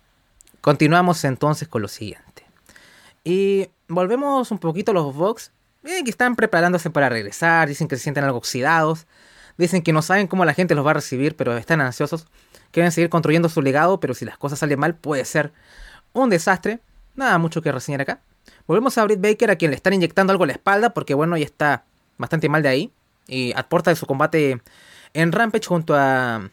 continuamos 0.59 1.23
entonces 1.23 1.67
con 1.67 1.83
lo 1.83 1.87
siguiente. 1.87 2.43
Y 3.23 3.69
volvemos 3.87 4.49
un 4.49 4.57
poquito 4.57 4.89
a 4.89 4.95
los 4.95 5.15
Vox, 5.15 5.51
eh, 5.83 6.03
que 6.03 6.09
están 6.09 6.35
preparándose 6.35 6.89
para 6.89 7.09
regresar, 7.09 7.67
dicen 7.67 7.87
que 7.87 7.95
se 7.95 8.01
sienten 8.01 8.23
algo 8.23 8.39
oxidados, 8.39 9.05
dicen 9.55 9.83
que 9.83 9.93
no 9.93 10.01
saben 10.01 10.25
cómo 10.25 10.45
la 10.45 10.55
gente 10.55 10.73
los 10.73 10.83
va 10.83 10.91
a 10.91 10.95
recibir, 10.95 11.35
pero 11.35 11.55
están 11.55 11.79
ansiosos, 11.79 12.25
quieren 12.71 12.91
seguir 12.91 13.11
construyendo 13.11 13.49
su 13.49 13.61
legado, 13.61 13.99
pero 13.99 14.15
si 14.15 14.25
las 14.25 14.39
cosas 14.39 14.57
salen 14.57 14.79
mal 14.79 14.95
puede 14.95 15.25
ser 15.25 15.53
un 16.11 16.31
desastre. 16.31 16.79
Nada 17.13 17.37
mucho 17.37 17.61
que 17.61 17.71
reseñar 17.71 18.01
acá. 18.01 18.19
Volvemos 18.65 18.97
a 18.97 19.03
Britt 19.03 19.21
Baker, 19.21 19.51
a 19.51 19.57
quien 19.57 19.69
le 19.69 19.77
están 19.77 19.93
inyectando 19.93 20.31
algo 20.31 20.45
en 20.45 20.47
la 20.47 20.53
espalda, 20.53 20.89
porque 20.89 21.13
bueno, 21.13 21.37
ya 21.37 21.45
está 21.45 21.83
bastante 22.17 22.49
mal 22.49 22.63
de 22.63 22.69
ahí 22.69 22.91
y 23.27 23.53
aporta 23.55 23.91
de 23.91 23.95
su 23.95 24.05
combate 24.05 24.61
en 25.13 25.31
Rampage 25.31 25.67
junto 25.67 25.95
a 25.95 26.49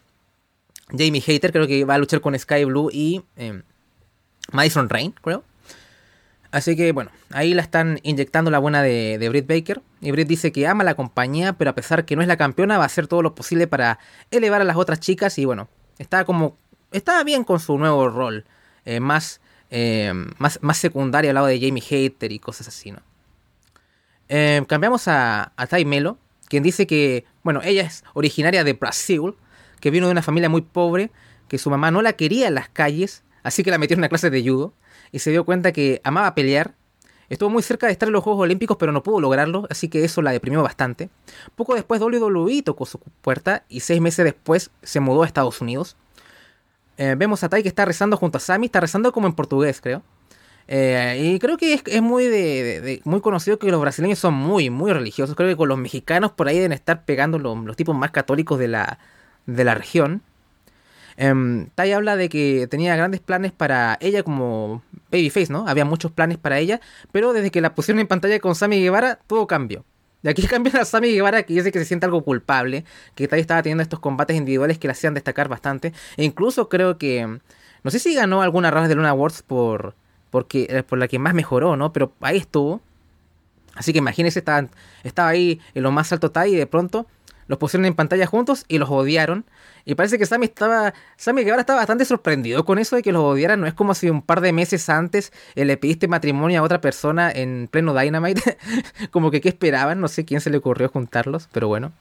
Jamie 0.91 1.21
Hater, 1.21 1.53
creo 1.53 1.67
que 1.67 1.85
va 1.85 1.95
a 1.95 1.99
luchar 1.99 2.21
con 2.21 2.39
Sky 2.39 2.65
Blue 2.65 2.91
y 2.93 3.23
eh, 3.37 3.63
Madison 4.53 4.89
Rain, 4.89 5.13
creo. 5.21 5.43
Así 6.51 6.77
que 6.77 6.93
bueno, 6.93 7.11
ahí 7.31 7.55
la 7.55 7.63
están 7.63 7.99
inyectando 8.03 8.51
la 8.51 8.59
buena 8.59 8.83
de, 8.83 9.17
de 9.19 9.29
Britt 9.31 9.47
Baker. 9.47 9.81
Y 10.03 10.11
Britt 10.11 10.29
dice 10.29 10.53
que 10.53 10.67
ama 10.67 10.85
la 10.85 10.95
compañía, 10.95 11.55
pero 11.55 11.71
a 11.71 11.75
pesar 11.75 12.05
que 12.05 12.15
no 12.15 12.23
es 12.23 12.29
la 12.29 12.37
campeona, 12.37 12.77
va 12.77 12.85
a 12.85 12.87
hacer 12.87 13.07
todo 13.07 13.23
lo 13.23 13.35
posible 13.35 13.67
para 13.67 13.99
elevar 14.31 14.61
a 14.61 14.65
las 14.65 14.77
otras 14.77 15.01
chicas. 15.01 15.39
Y 15.39 15.47
bueno, 15.47 15.69
está 15.99 16.25
como. 16.25 16.59
Está 16.91 17.25
bien 17.25 17.45
con 17.45 17.59
su 17.59 17.79
nuevo 17.79 18.11
rol. 18.11 18.45
Eh, 18.85 19.01
más, 19.01 19.41
eh, 19.71 20.13
más, 20.37 20.59
más 20.61 20.77
secundario 20.77 21.31
al 21.31 21.37
lado 21.37 21.47
de 21.47 21.59
Jamie 21.59 21.83
Hater 21.83 22.31
y 22.33 22.39
cosas 22.39 22.69
así, 22.69 22.93
¿no? 22.93 23.01
cambiamos 24.67 25.09
a, 25.09 25.53
a 25.57 25.67
Ty 25.67 25.85
Melo, 25.85 26.17
quien 26.53 26.63
dice 26.63 26.87
que, 26.87 27.25
bueno, 27.43 27.63
ella 27.65 27.81
es 27.81 28.05
originaria 28.13 28.63
de 28.63 28.75
Brasil, 28.75 29.37
que 29.81 29.91
vino 29.91 30.05
de 30.05 30.13
una 30.13 30.21
familia 30.21 30.51
muy 30.51 30.61
pobre, 30.61 31.11
que 31.49 31.57
su 31.57 31.71
mamá 31.71 31.91
no 31.91 32.03
la 32.03 32.13
quería 32.13 32.49
en 32.49 32.55
las 32.57 32.69
calles, 32.69 33.25
así 33.43 33.63
que 33.63 33.71
la 33.71 33.79
metió 33.79 33.95
en 33.95 34.01
una 34.01 34.11
clase 34.11 34.29
de 34.29 34.43
judo, 34.43 34.75
y 35.13 35.21
se 35.21 35.31
dio 35.31 35.47
cuenta 35.47 35.73
que 35.73 36.03
amaba 36.05 36.35
pelear. 36.35 36.75
Estuvo 37.31 37.49
muy 37.49 37.63
cerca 37.63 37.87
de 37.87 37.93
estar 37.93 38.07
en 38.07 38.13
los 38.13 38.23
Juegos 38.23 38.43
Olímpicos, 38.43 38.77
pero 38.77 38.93
no 38.93 39.03
pudo 39.03 39.19
lograrlo, 39.19 39.67
así 39.71 39.89
que 39.89 40.05
eso 40.05 40.21
la 40.21 40.31
deprimió 40.31 40.63
bastante. 40.63 41.09
Poco 41.57 41.75
después 41.75 42.03
WWE 42.03 42.63
tocó 42.63 42.85
su 42.85 42.99
puerta 42.99 43.65
y 43.71 43.81
seis 43.81 44.03
meses 44.03 44.23
después 44.23 44.71
se 44.83 45.01
mudó 45.01 45.23
a 45.23 45.27
Estados 45.27 45.59
Unidos. 45.63 45.97
Eh, 46.99 47.15
vemos 47.17 47.43
a 47.45 47.49
Tai 47.49 47.63
que 47.63 47.69
está 47.71 47.87
rezando 47.87 48.19
junto 48.19 48.37
a 48.37 48.43
Sammy, 48.43 48.67
está 48.67 48.81
rezando 48.81 49.11
como 49.11 49.27
en 49.27 49.33
portugués, 49.33 49.81
creo. 49.81 50.03
Eh, 50.69 51.33
y 51.35 51.39
creo 51.39 51.57
que 51.57 51.75
es, 51.85 52.03
muy 52.03 52.27
de, 52.27 53.01
muy 53.05 53.21
conocido 53.21 53.59
que 53.59 53.71
los 53.71 53.81
brasileños 53.81 54.19
son 54.19 54.35
muy, 54.35 54.71
muy 54.71 54.93
religiosos. 54.93 55.37
Creo 55.37 55.49
que 55.49 55.57
con 55.57 55.69
los 55.69 55.79
mexicanos 55.79 56.33
por 56.33 56.49
ahí 56.49 56.57
deben 56.57 56.73
estar 56.73 57.05
pegando 57.05 57.39
los, 57.39 57.77
tipos 57.77 57.97
más 57.97 58.11
católicos 58.11 58.59
de 58.59 58.69
la, 58.69 58.99
de 59.47 59.65
la 59.65 59.75
región. 59.75 60.23
Eh, 61.17 61.67
Tai 61.75 61.93
habla 61.93 62.17
de 62.17 62.29
que 62.29 62.67
tenía 62.69 62.97
grandes 62.97 63.21
planes 63.21 63.53
para 63.53 63.99
ella 64.01 64.23
como 64.23 64.83
Babyface, 65.11 65.53
¿no? 65.53 65.69
Había 65.69 65.85
muchos 65.85 66.11
planes 66.13 66.39
para 66.39 66.59
ella, 66.59 66.81
pero 67.13 67.33
desde 67.33 67.51
que 67.51 67.61
la 67.61 67.75
pusieron 67.75 68.01
en 68.01 68.07
pantalla 68.09 68.41
con 68.41 68.55
Sammy 68.55 68.81
Guevara, 68.81 69.19
todo 69.27 69.47
cambió. 69.47 69.85
De 70.23 70.31
aquí 70.31 70.43
cambian 70.47 70.77
a 70.77 70.85
Sammy 70.85 71.13
Guevara, 71.13 71.43
que 71.43 71.55
dice 71.55 71.73
que 71.73 71.79
se 71.79 71.85
siente 71.85 72.07
algo 72.07 72.25
culpable, 72.25 72.85
que 73.15 73.29
Tai 73.29 73.41
estaba 73.41 73.63
teniendo 73.63 73.83
estos 73.83 74.01
combates 74.01 74.37
individuales 74.37 74.79
que 74.79 74.89
le 74.89 74.93
hacían 74.93 75.15
destacar 75.15 75.49
bastante. 75.49 75.93
E 76.17 76.25
incluso 76.25 76.69
creo 76.69 76.99
que, 76.99 77.27
no 77.83 77.91
sé 77.91 77.99
si 77.99 78.15
ganó 78.15 78.43
alguna 78.43 78.71
raza 78.71 78.89
de 78.89 78.95
Luna 78.95 79.11
Awards 79.11 79.43
por 79.43 79.95
porque 80.33 80.83
por 80.89 80.99
la 80.99 81.07
que 81.07 81.19
más 81.21 81.35
mejoró, 81.35 81.77
¿no? 81.77 81.93
Pero 81.93 82.13
ahí 82.23 82.39
estuvo. 82.39 82.81
Así 83.75 83.93
que 83.93 83.99
imagínense, 83.99 84.39
estaba, 84.39 84.67
estaba 85.05 85.29
ahí 85.29 85.61
en 85.75 85.83
lo 85.83 85.93
más 85.93 86.11
alto 86.11 86.31
Tai 86.31 86.51
y 86.51 86.57
de 86.57 86.67
pronto 86.67 87.07
los 87.49 87.59
pusieron 87.59 87.85
en 87.85 87.95
pantalla 87.95 88.27
juntos 88.27 88.65
y 88.67 88.79
los 88.79 88.89
odiaron. 88.89 89.45
Y 89.85 89.95
parece 89.95 90.17
que 90.17 90.25
Sammy 90.25 90.47
estaba. 90.47 90.95
Sammy 91.19 91.43
ahora 91.51 91.61
estaba 91.61 91.81
bastante 91.81 92.07
sorprendido 92.07 92.65
con 92.65 92.79
eso 92.79 92.97
de 92.97 93.03
que 93.03 93.13
los 93.13 93.23
odiaran. 93.23 93.61
No 93.61 93.67
es 93.67 93.75
como 93.75 93.95
si 93.95 94.09
un 94.09 94.23
par 94.23 94.41
de 94.41 94.55
meses 94.55 94.89
antes 94.89 95.35
eh, 95.55 95.67
le 95.67 95.77
pediste 95.77 96.09
matrimonio 96.09 96.61
a 96.61 96.63
otra 96.63 96.81
persona 96.81 97.31
en 97.31 97.69
pleno 97.71 97.93
Dynamite. 97.93 98.57
como 99.11 99.31
que 99.31 99.43
qué 99.43 99.51
esperaban. 99.51 100.01
No 100.01 100.09
sé 100.09 100.25
quién 100.25 100.41
se 100.41 100.49
le 100.49 100.57
ocurrió 100.57 100.89
juntarlos, 100.89 101.51
pero 101.53 101.69
bueno. 101.69 101.93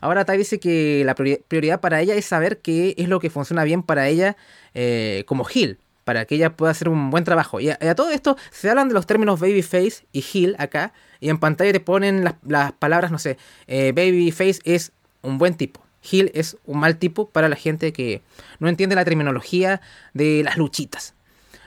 Ahora 0.00 0.24
Tai 0.24 0.38
dice 0.38 0.60
que 0.60 1.02
la 1.04 1.16
prioridad 1.16 1.80
para 1.80 2.00
ella 2.00 2.14
es 2.14 2.24
saber 2.24 2.58
qué 2.58 2.94
es 2.96 3.08
lo 3.08 3.18
que 3.18 3.30
funciona 3.30 3.64
bien 3.64 3.82
para 3.82 4.06
ella 4.06 4.36
eh, 4.74 5.24
como 5.26 5.44
Hill 5.52 5.78
para 6.04 6.24
que 6.24 6.36
ella 6.36 6.56
pueda 6.56 6.70
hacer 6.70 6.88
un 6.88 7.10
buen 7.10 7.24
trabajo. 7.24 7.60
Y 7.60 7.70
a, 7.70 7.94
todo 7.94 8.10
esto 8.10 8.36
se 8.50 8.70
hablan 8.70 8.88
de 8.88 8.94
los 8.94 9.06
términos 9.06 9.40
babyface 9.40 10.06
y 10.12 10.22
heel 10.22 10.56
acá, 10.58 10.92
y 11.20 11.30
en 11.30 11.38
pantalla 11.38 11.72
te 11.72 11.80
ponen 11.80 12.24
las, 12.46 12.72
palabras, 12.72 13.10
no 13.10 13.18
sé, 13.18 13.38
eh, 13.66 13.92
babyface 13.92 14.60
es 14.64 14.92
un 15.22 15.38
buen 15.38 15.54
tipo, 15.54 15.80
Hill 16.10 16.30
es 16.34 16.58
un 16.66 16.78
mal 16.78 16.98
tipo 16.98 17.28
para 17.28 17.48
la 17.48 17.56
gente 17.56 17.92
que 17.92 18.22
no 18.58 18.68
entiende 18.68 18.94
la 18.94 19.04
terminología 19.04 19.80
de 20.12 20.42
las 20.44 20.56
luchitas. 20.56 21.14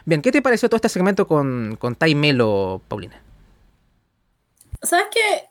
Bien, 0.05 0.21
¿qué 0.21 0.31
te 0.31 0.41
pareció 0.41 0.69
todo 0.69 0.77
este 0.77 0.89
segmento 0.89 1.27
con, 1.27 1.75
con 1.79 1.95
Tai 1.95 2.15
Melo, 2.15 2.81
Paulina? 2.87 3.21
¿Sabes 4.81 5.07
que 5.11 5.49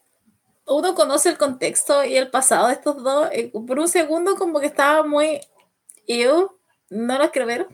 Uno 0.66 0.94
conoce 0.94 1.28
el 1.28 1.36
contexto 1.36 2.04
y 2.04 2.16
el 2.16 2.30
pasado 2.30 2.68
de 2.68 2.74
estos 2.74 3.02
dos. 3.02 3.28
Eh, 3.32 3.52
por 3.66 3.78
un 3.78 3.88
segundo, 3.88 4.36
como 4.36 4.60
que 4.60 4.66
estaba 4.66 5.06
muy. 5.06 5.40
Yo 6.08 6.58
no 6.90 7.18
lo 7.18 7.30
quiero 7.30 7.46
ver. 7.46 7.68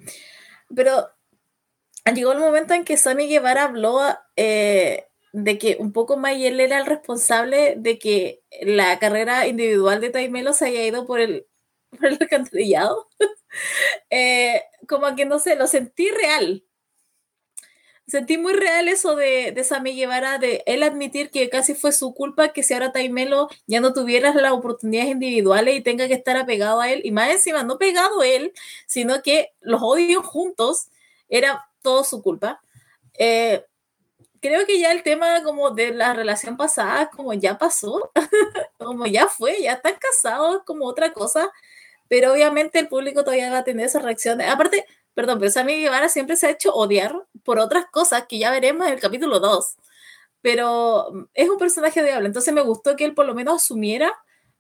Pero 0.75 1.09
llegó 2.15 2.33
el 2.33 2.39
momento 2.39 2.75
en 2.75 2.85
que 2.85 2.97
Sammy 2.97 3.29
Guevara 3.29 3.65
habló 3.65 4.01
eh, 4.37 5.07
de 5.33 5.59
que 5.59 5.77
un 5.79 5.93
poco 5.93 6.17
más 6.17 6.35
él 6.37 6.61
era 6.61 6.79
el 6.79 6.87
responsable 6.87 7.75
de 7.77 7.99
que 7.99 8.43
la 8.63 8.99
carrera 8.99 9.47
individual 9.47 10.01
de 10.01 10.11
Taimelo 10.11 10.53
se 10.53 10.67
haya 10.67 10.85
ido 10.85 11.07
por 11.07 11.21
el, 11.21 11.47
por 11.91 12.07
el 12.07 12.19
eh, 14.11 14.63
como 14.89 15.15
que 15.17 15.25
no 15.25 15.39
sé, 15.39 15.57
lo 15.57 15.67
sentí 15.67 16.11
real. 16.11 16.65
Sentí 18.07 18.37
muy 18.37 18.53
real 18.53 18.89
eso 18.89 19.17
de, 19.17 19.53
de 19.53 19.65
Sammy 19.65 19.95
Guevara, 19.95 20.39
de 20.39 20.63
él 20.67 20.83
admitir 20.83 21.31
que 21.31 21.49
casi 21.49 21.75
fue 21.75 21.93
su 21.93 22.15
culpa 22.15 22.53
que 22.53 22.63
si 22.63 22.75
ahora 22.75 22.93
Taimelo 22.93 23.49
ya 23.67 23.81
no 23.81 23.93
tuviera 23.93 24.35
las 24.35 24.53
oportunidades 24.53 25.13
individuales 25.13 25.77
y 25.77 25.81
tenga 25.81 26.09
que 26.09 26.15
estar 26.15 26.37
apegado 26.37 26.81
a 26.81 26.91
él, 26.91 27.01
y 27.05 27.13
más 27.13 27.31
encima, 27.31 27.63
no 27.63 27.79
pegado 27.79 28.21
a 28.21 28.27
él, 28.27 28.53
sino 28.87 29.23
que 29.23 29.53
los 29.61 29.81
odios 29.83 30.27
juntos, 30.27 30.89
era 31.33 31.67
todo 31.81 32.05
su 32.05 32.23
culpa. 32.23 32.61
Eh, 33.19 33.65
creo 34.41 34.67
que 34.67 34.79
ya 34.79 34.93
el 34.93 35.03
tema 35.03 35.43
como 35.43 35.71
de 35.71 35.93
la 35.95 36.13
relación 36.13 36.57
pasada, 36.57 37.09
como 37.11 37.33
ya 37.33 37.59
pasó, 37.59 38.13
como 38.79 39.07
ya 39.07 39.27
fue, 39.29 39.63
ya 39.63 39.75
están 39.75 39.95
casados, 39.99 40.63
como 40.67 40.87
otra 40.87 41.13
cosa, 41.13 41.51
pero 42.09 42.33
obviamente 42.33 42.79
el 42.79 42.89
público 42.89 43.25
todavía 43.25 43.51
va 43.51 43.59
a 43.59 43.65
tener 43.65 43.87
esa 43.87 44.01
reacción. 44.01 44.43
Aparte, 44.43 44.85
perdón, 45.15 45.39
pero 45.39 45.51
Sammy 45.51 45.81
Guevara 45.81 46.09
siempre 46.11 46.37
se 46.37 46.47
ha 46.47 46.51
hecho 46.51 46.75
odiar 46.75 47.15
por 47.45 47.59
otras 47.59 47.87
cosas 47.91 48.27
que 48.29 48.39
ya 48.39 48.51
veremos 48.51 48.87
en 48.87 48.95
el 48.95 49.01
capítulo 49.01 49.41
2, 49.41 49.77
pero 50.41 51.29
es 51.35 51.49
un 51.49 51.59
personaje 51.59 52.03
odiable, 52.03 52.27
entonces 52.27 52.53
me 52.53 52.63
gustó 52.63 52.97
que 52.97 53.05
él 53.05 53.15
por 53.15 53.27
lo 53.27 53.35
menos 53.35 53.63
asumiera 53.63 54.15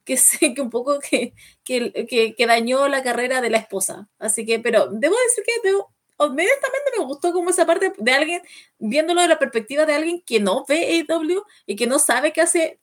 que 0.04 0.16
sé 0.16 0.54
que 0.54 0.60
un 0.60 0.70
poco 0.70 0.98
que, 0.98 1.34
que, 1.64 1.92
que, 2.08 2.34
que 2.34 2.46
dañó 2.46 2.88
la 2.88 3.02
carrera 3.02 3.40
de 3.40 3.50
la 3.50 3.58
esposa. 3.58 4.08
Así 4.18 4.44
que, 4.44 4.58
pero 4.58 4.88
debo 4.90 5.14
decir 5.28 5.44
que 5.44 5.68
debo, 5.68 5.92
honestamente 6.16 6.90
me 6.98 7.04
gustó 7.04 7.32
como 7.32 7.50
esa 7.50 7.66
parte 7.66 7.92
de 7.96 8.12
alguien, 8.12 8.42
viéndolo 8.78 9.22
de 9.22 9.28
la 9.28 9.38
perspectiva 9.38 9.86
de 9.86 9.94
alguien 9.94 10.22
que 10.24 10.40
no 10.40 10.64
ve 10.68 11.04
AW 11.08 11.44
y 11.66 11.76
que 11.76 11.86
no 11.86 11.98
sabe 11.98 12.32
que 12.32 12.40
hace 12.40 12.80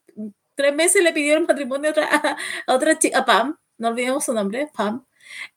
tres 0.56 0.74
meses 0.74 1.04
le 1.04 1.14
pidió 1.14 1.38
el 1.38 1.48
matrimonio 1.48 1.90
a 1.90 1.92
otra, 1.92 2.38
a, 2.68 2.76
otra 2.76 3.00
chica, 3.00 3.26
Pam, 3.26 3.58
no 3.78 3.90
olvidemos 3.90 4.26
su 4.26 4.34
nombre, 4.34 4.70
Pam. 4.74 5.06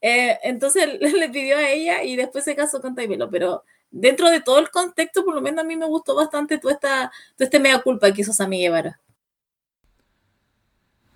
Eh, 0.01 0.39
entonces 0.43 0.87
le 1.01 1.29
pidió 1.29 1.57
a 1.57 1.69
ella 1.69 2.03
y 2.05 2.17
después 2.17 2.45
se 2.45 2.55
casó 2.55 2.81
con 2.81 2.95
Taimelo, 2.95 3.31
pero 3.31 3.65
dentro 3.93 4.31
de 4.31 4.41
todo 4.41 4.59
el 4.59 4.71
contexto, 4.71 5.25
por 5.25 5.35
lo 5.35 5.41
menos 5.41 5.65
a 5.65 5.67
mí 5.67 5.77
me 5.77 5.87
gustó 5.87 6.15
bastante 6.17 6.59
toda 6.59 6.75
esta, 6.75 7.13
todo 7.37 7.45
este 7.45 7.61
mega 7.61 7.81
culpa 7.83 8.11
que 8.11 8.23
hizo 8.23 8.33
Sammy 8.33 8.61
Guevara. 8.61 8.99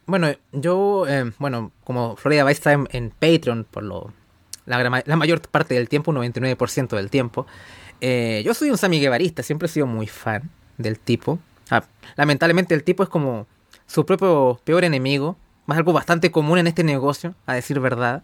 Bueno, 0.07 0.29
yo, 0.53 1.05
eh, 1.09 1.33
bueno, 1.39 1.73
como 1.83 2.15
Florida 2.15 2.45
Vice 2.45 2.59
está 2.59 2.73
en, 2.73 2.87
en 2.93 3.11
Patreon, 3.11 3.67
por 3.69 3.83
lo 3.83 4.13
la, 4.67 5.03
la 5.05 5.17
mayor 5.17 5.41
parte 5.41 5.75
del 5.75 5.89
tiempo, 5.89 6.11
un 6.11 6.19
99% 6.19 6.97
del 6.97 7.11
tiempo. 7.11 7.47
Eh, 8.01 8.43
yo 8.45 8.53
soy 8.53 8.71
un 8.71 8.79
Sammy 8.79 9.01
Guevarista, 9.01 9.43
siempre 9.43 9.67
he 9.67 9.69
sido 9.71 9.87
muy 9.87 10.07
fan 10.07 10.51
del 10.77 10.99
tipo. 10.99 11.39
Ah, 11.71 11.85
lamentablemente 12.17 12.75
el 12.75 12.85
tipo 12.85 13.03
es 13.03 13.09
como 13.09 13.47
su 13.87 14.05
propio 14.05 14.61
peor 14.65 14.85
enemigo, 14.85 15.37
más 15.65 15.79
algo 15.79 15.93
bastante 15.93 16.31
común 16.31 16.59
en 16.59 16.67
este 16.67 16.85
negocio, 16.85 17.35
a 17.47 17.55
decir 17.55 17.81
verdad. 17.81 18.23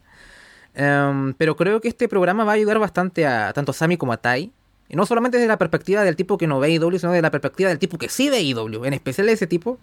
Um, 0.76 1.34
pero 1.34 1.54
creo 1.56 1.80
que 1.80 1.88
este 1.88 2.08
programa 2.08 2.44
va 2.44 2.52
a 2.52 2.54
ayudar 2.54 2.78
bastante 2.78 3.26
a 3.26 3.52
tanto 3.52 3.72
a 3.72 3.74
Sammy 3.74 3.96
como 3.96 4.12
a 4.12 4.16
Tai. 4.16 4.52
Y 4.88 4.96
no 4.96 5.06
solamente 5.06 5.38
desde 5.38 5.48
la 5.48 5.58
perspectiva 5.58 6.02
del 6.02 6.16
tipo 6.16 6.36
que 6.38 6.46
no 6.46 6.60
ve 6.60 6.70
IW, 6.70 6.98
sino 6.98 7.12
desde 7.12 7.22
la 7.22 7.30
perspectiva 7.30 7.70
del 7.70 7.78
tipo 7.78 7.98
que 7.98 8.08
sí 8.08 8.28
ve 8.28 8.42
IW, 8.42 8.84
en 8.84 8.92
especial 8.92 9.26
de 9.26 9.32
ese 9.32 9.46
tipo. 9.46 9.78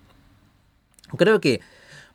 Creo 1.18 1.42
que 1.42 1.62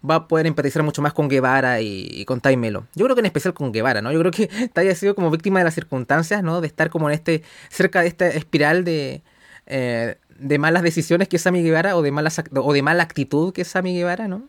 va 0.09 0.17
a 0.17 0.29
poder 0.29 0.47
empatizar 0.47 0.83
mucho 0.83 1.03
más 1.03 1.13
con 1.13 1.29
Guevara 1.29 1.81
y, 1.81 2.07
y 2.11 2.25
con 2.25 2.41
Tai 2.41 2.57
Melo. 2.57 2.87
Yo 2.95 3.05
creo 3.07 3.17
que 3.17 3.21
en 3.21 3.27
especial 3.27 3.55
con 3.55 3.73
Guevara, 3.73 4.03
¿no? 4.03 4.13
Yo 4.13 4.21
creo 4.21 4.31
que 4.31 4.49
Tai 4.73 4.89
ha 4.89 4.95
sido 4.95 5.15
como 5.15 5.31
víctima 5.31 5.61
de 5.61 5.65
las 5.65 5.75
circunstancias, 5.75 6.43
¿no? 6.43 6.61
De 6.61 6.67
estar 6.67 6.91
como 6.91 7.09
en 7.09 7.15
este, 7.15 7.43
cerca 7.71 8.03
de 8.03 8.09
esta 8.09 8.29
espiral 8.29 8.85
de, 8.85 9.23
eh, 9.67 10.17
de 10.39 10.59
malas 10.59 10.83
decisiones 10.83 11.29
que 11.29 11.37
es 11.37 11.43
Sammy 11.43 11.63
Guevara 11.63 11.97
o 11.97 12.03
de, 12.03 12.13
malas, 12.13 12.43
o 12.55 12.73
de 12.73 12.83
mala 12.83 13.03
actitud 13.03 13.53
que 13.53 13.63
es 13.63 13.69
Sammy 13.69 13.95
Guevara, 13.95 14.29
¿no? 14.29 14.49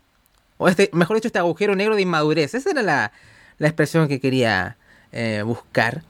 O 0.57 0.67
este, 0.67 0.89
mejor 0.93 1.17
dicho, 1.17 1.27
este 1.27 1.39
agujero 1.39 1.75
negro 1.75 1.95
de 1.95 2.01
inmadurez. 2.01 2.53
Esa 2.53 2.69
era 2.69 2.81
la, 2.81 3.11
la 3.57 3.67
expresión 3.67 4.07
que 4.07 4.19
quería 4.19 4.77
eh, 5.11 5.43
buscar. 5.45 6.03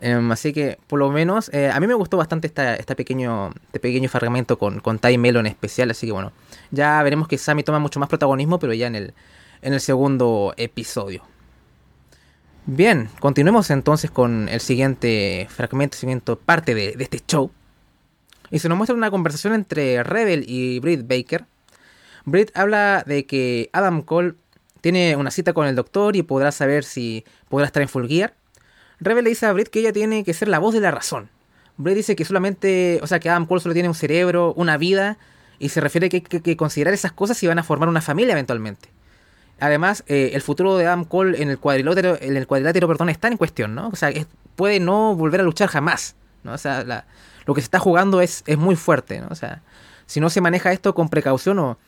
Um, 0.00 0.30
así 0.30 0.52
que, 0.52 0.78
por 0.86 1.00
lo 1.00 1.10
menos, 1.10 1.50
eh, 1.52 1.70
a 1.70 1.80
mí 1.80 1.88
me 1.88 1.94
gustó 1.94 2.16
bastante 2.16 2.46
esta, 2.46 2.76
pequeño, 2.94 3.50
este 3.66 3.80
pequeño 3.80 4.08
fragmento 4.08 4.56
con, 4.56 4.78
con 4.78 4.98
Tai 4.98 5.18
Melo 5.18 5.40
en 5.40 5.46
especial. 5.46 5.90
Así 5.90 6.06
que, 6.06 6.12
bueno, 6.12 6.32
ya 6.70 7.02
veremos 7.02 7.26
que 7.26 7.36
Sammy 7.36 7.64
toma 7.64 7.80
mucho 7.80 7.98
más 7.98 8.08
protagonismo, 8.08 8.58
pero 8.60 8.72
ya 8.74 8.86
en 8.86 8.94
el, 8.94 9.14
en 9.60 9.72
el 9.72 9.80
segundo 9.80 10.54
episodio. 10.56 11.22
Bien, 12.66 13.08
continuemos 13.18 13.70
entonces 13.70 14.10
con 14.10 14.48
el 14.48 14.60
siguiente 14.60 15.48
fragmento, 15.50 15.96
siguiente 15.96 16.36
parte 16.36 16.74
de, 16.74 16.92
de 16.92 17.02
este 17.02 17.20
show. 17.26 17.50
Y 18.50 18.60
se 18.60 18.68
nos 18.68 18.78
muestra 18.78 18.94
una 18.94 19.10
conversación 19.10 19.52
entre 19.54 20.02
Rebel 20.04 20.44
y 20.46 20.78
Britt 20.78 21.08
Baker. 21.08 21.44
Britt 22.24 22.56
habla 22.56 23.02
de 23.06 23.26
que 23.26 23.68
Adam 23.72 24.02
Cole 24.02 24.34
tiene 24.80 25.16
una 25.16 25.30
cita 25.30 25.52
con 25.52 25.66
el 25.66 25.74
doctor 25.74 26.16
y 26.16 26.22
podrá 26.22 26.52
saber 26.52 26.84
si 26.84 27.24
podrá 27.48 27.66
estar 27.66 27.82
en 27.82 27.88
Full 27.88 28.06
Gear. 28.06 28.34
Rebel 29.00 29.24
le 29.24 29.30
dice 29.30 29.46
a 29.46 29.52
Britt 29.52 29.68
que 29.68 29.80
ella 29.80 29.92
tiene 29.92 30.24
que 30.24 30.34
ser 30.34 30.48
la 30.48 30.58
voz 30.58 30.74
de 30.74 30.80
la 30.80 30.90
razón. 30.90 31.30
Britt 31.76 31.96
dice 31.96 32.16
que 32.16 32.24
solamente, 32.24 32.98
o 33.02 33.06
sea, 33.06 33.20
que 33.20 33.30
Adam 33.30 33.46
Cole 33.46 33.60
solo 33.60 33.72
tiene 33.72 33.88
un 33.88 33.94
cerebro, 33.94 34.52
una 34.56 34.76
vida, 34.76 35.18
y 35.58 35.68
se 35.68 35.80
refiere 35.80 36.08
que 36.08 36.18
hay 36.18 36.40
que, 36.40 36.56
considerar 36.56 36.94
esas 36.94 37.12
cosas 37.12 37.36
si 37.36 37.46
van 37.46 37.58
a 37.58 37.62
formar 37.62 37.88
una 37.88 38.00
familia 38.00 38.32
eventualmente. 38.32 38.88
Además, 39.60 40.04
eh, 40.06 40.30
el 40.34 40.42
futuro 40.42 40.76
de 40.76 40.86
Adam 40.86 41.04
Cole 41.04 41.42
en 41.42 41.50
el 41.50 41.58
cuadrilátero, 41.58 42.16
en 42.20 42.36
el 42.36 42.46
cuadrilátero 42.46 42.86
perdón, 42.86 43.08
está 43.08 43.28
en 43.28 43.36
cuestión, 43.36 43.74
¿no? 43.74 43.88
O 43.88 43.96
sea, 43.96 44.12
puede 44.56 44.78
no 44.80 45.16
volver 45.16 45.40
a 45.40 45.44
luchar 45.44 45.68
jamás, 45.68 46.14
¿no? 46.44 46.52
O 46.52 46.58
sea, 46.58 46.84
lo 47.44 47.54
que 47.54 47.60
se 47.60 47.66
está 47.66 47.78
jugando 47.78 48.20
es, 48.20 48.44
es 48.46 48.56
muy 48.56 48.76
fuerte, 48.76 49.20
¿no? 49.20 49.28
O 49.30 49.34
sea, 49.34 49.62
si 50.06 50.20
no 50.20 50.30
se 50.30 50.40
maneja 50.40 50.72
esto 50.72 50.94
con 50.94 51.08
precaución 51.08 51.58
o, 51.58 51.78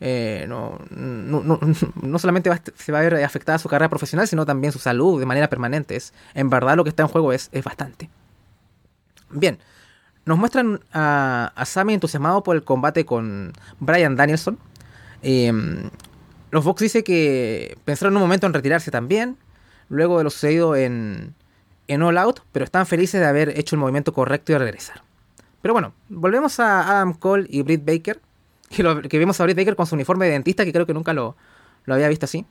eh, 0.00 0.46
no, 0.48 0.78
no, 0.90 1.42
no, 1.42 1.60
no, 2.02 2.18
solamente 2.18 2.50
va, 2.50 2.60
se 2.74 2.92
va 2.92 3.00
a 3.00 3.02
ver 3.02 3.14
afectada 3.24 3.58
su 3.58 3.68
carrera 3.68 3.88
profesional, 3.88 4.28
sino 4.28 4.46
también 4.46 4.72
su 4.72 4.78
salud 4.78 5.18
de 5.18 5.26
manera 5.26 5.48
permanente. 5.48 5.96
Es, 5.96 6.12
en 6.34 6.50
verdad 6.50 6.76
lo 6.76 6.84
que 6.84 6.90
está 6.90 7.02
en 7.02 7.08
juego 7.08 7.32
es, 7.32 7.48
es 7.52 7.64
bastante. 7.64 8.10
Bien, 9.30 9.58
nos 10.24 10.38
muestran 10.38 10.80
a, 10.92 11.52
a, 11.54 11.64
Sammy 11.64 11.94
entusiasmado 11.94 12.42
por 12.42 12.56
el 12.56 12.64
combate 12.64 13.04
con 13.04 13.52
Brian 13.80 14.16
Danielson. 14.16 14.58
Eh, 15.22 15.52
los 16.50 16.64
Vox 16.64 16.80
dice 16.80 17.04
que 17.04 17.76
pensaron 17.84 18.16
un 18.16 18.22
momento 18.22 18.46
en 18.46 18.54
retirarse 18.54 18.90
también, 18.90 19.36
luego 19.88 20.18
de 20.18 20.24
lo 20.24 20.30
sucedido 20.30 20.76
en, 20.76 21.34
en 21.88 22.02
All 22.02 22.16
Out, 22.16 22.40
pero 22.52 22.64
están 22.64 22.86
felices 22.86 23.20
de 23.20 23.26
haber 23.26 23.58
hecho 23.58 23.76
el 23.76 23.80
movimiento 23.80 24.12
correcto 24.14 24.52
y 24.52 24.58
regresar. 24.58 25.02
Pero 25.60 25.74
bueno, 25.74 25.92
volvemos 26.08 26.60
a 26.60 26.88
Adam 26.88 27.12
Cole 27.12 27.46
y 27.50 27.62
Britt 27.62 27.84
Baker 27.84 28.20
que, 28.68 29.08
que 29.08 29.18
vemos 29.18 29.40
a 29.40 29.44
Britt 29.44 29.56
Baker 29.56 29.76
con 29.76 29.86
su 29.86 29.94
uniforme 29.94 30.26
de 30.26 30.32
dentista, 30.32 30.64
que 30.64 30.72
creo 30.72 30.86
que 30.86 30.94
nunca 30.94 31.12
lo, 31.12 31.36
había 31.86 32.08
visto 32.08 32.26
así. 32.26 32.44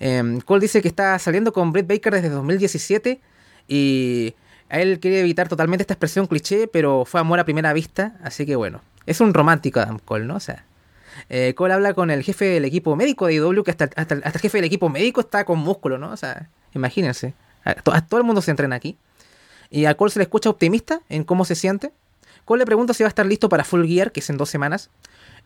Eh, 0.00 0.38
Cole 0.44 0.60
dice 0.60 0.82
que 0.82 0.88
está 0.88 1.18
saliendo 1.18 1.52
con 1.52 1.72
Britt 1.72 1.86
Baker 1.86 2.14
desde 2.14 2.28
2017 2.28 3.20
y 3.68 4.34
a 4.68 4.80
él 4.80 4.98
quiere 5.00 5.20
evitar 5.20 5.48
totalmente 5.48 5.82
esta 5.82 5.94
expresión 5.94 6.26
cliché, 6.26 6.66
pero 6.66 7.04
fue 7.04 7.20
amor 7.20 7.38
a 7.38 7.44
primera 7.44 7.72
vista, 7.72 8.16
así 8.22 8.44
que 8.44 8.56
bueno, 8.56 8.80
es 9.06 9.20
un 9.20 9.32
romántico 9.32 9.80
Adam 9.80 9.98
Cole, 9.98 10.24
¿no? 10.24 10.36
O 10.36 10.40
sea, 10.40 10.64
eh, 11.28 11.54
Cole 11.54 11.74
habla 11.74 11.94
con 11.94 12.10
el 12.10 12.22
jefe 12.22 12.46
del 12.46 12.64
equipo 12.64 12.96
médico 12.96 13.26
de 13.26 13.34
IW, 13.34 13.62
que 13.62 13.70
hasta, 13.70 13.84
hasta, 13.96 14.16
hasta, 14.16 14.30
el 14.30 14.40
jefe 14.40 14.58
del 14.58 14.64
equipo 14.64 14.88
médico 14.88 15.20
está 15.20 15.44
con 15.44 15.58
músculo, 15.58 15.98
¿no? 15.98 16.10
O 16.10 16.16
sea, 16.16 16.48
imagínense, 16.74 17.34
a 17.64 18.00
todo 18.06 18.18
el 18.18 18.26
mundo 18.26 18.42
se 18.42 18.50
entrena 18.50 18.76
aquí. 18.76 18.96
Y 19.70 19.86
a 19.86 19.94
Cole 19.94 20.10
se 20.10 20.18
le 20.18 20.24
escucha 20.24 20.50
optimista 20.50 21.00
en 21.08 21.24
cómo 21.24 21.44
se 21.44 21.54
siente. 21.54 21.92
Cole 22.44 22.60
le 22.60 22.66
pregunta 22.66 22.94
si 22.94 23.02
va 23.02 23.08
a 23.08 23.08
estar 23.08 23.26
listo 23.26 23.48
para 23.48 23.64
Full 23.64 23.86
Gear, 23.86 24.12
que 24.12 24.20
es 24.20 24.30
en 24.30 24.36
dos 24.36 24.50
semanas. 24.50 24.90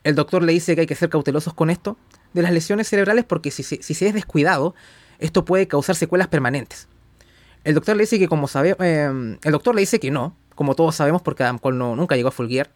El 0.05 0.15
doctor 0.15 0.43
le 0.43 0.53
dice 0.53 0.75
que 0.75 0.83
hay 0.83 0.87
que 0.87 0.95
ser 0.95 1.09
cautelosos 1.09 1.55
con 1.55 1.71
esto 1.71 1.97
de 2.33 2.43
las 2.43 2.53
lesiones 2.53 2.89
cerebrales 2.89 3.25
porque 3.25 3.51
si, 3.51 3.63
si, 3.63 3.79
si 3.83 3.95
se 3.95 4.07
es 4.07 4.15
descuidado, 4.15 4.75
esto 5.19 5.45
puede 5.45 5.67
causar 5.67 5.97
secuelas 5.97 6.29
permanentes. 6.29 6.89
El 7.65 7.75
doctor 7.75 7.97
le 7.97 8.05
dice 8.05 8.19
que 8.19 8.29
como 8.29 8.49
sabe, 8.49 8.77
eh, 8.79 9.37
el 9.43 9.53
doctor 9.53 9.75
le 9.75 9.81
dice 9.81 10.01
que 10.01 10.11
no, 10.11 10.37
como 10.55 10.75
todos 10.75 10.95
sabemos 10.95 11.23
porque 11.23 11.43
Adam 11.43 11.59
Cole 11.59 11.77
no, 11.77 11.97
nunca 11.97 12.17
llegó 12.17 12.29
a 12.29 12.33
Full 12.33 12.49
Gear. 12.49 12.71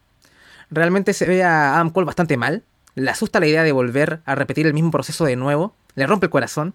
Realmente 0.69 1.13
se 1.13 1.25
ve 1.25 1.43
a 1.43 1.75
Adam 1.75 1.89
Cole 1.89 2.05
bastante 2.05 2.37
mal. 2.37 2.63
Le 2.95 3.09
asusta 3.09 3.39
la 3.39 3.47
idea 3.47 3.63
de 3.63 3.71
volver 3.71 4.21
a 4.25 4.35
repetir 4.35 4.67
el 4.67 4.73
mismo 4.73 4.91
proceso 4.91 5.25
de 5.25 5.35
nuevo. 5.35 5.75
Le 5.95 6.05
rompe 6.05 6.27
el 6.27 6.29
corazón. 6.29 6.73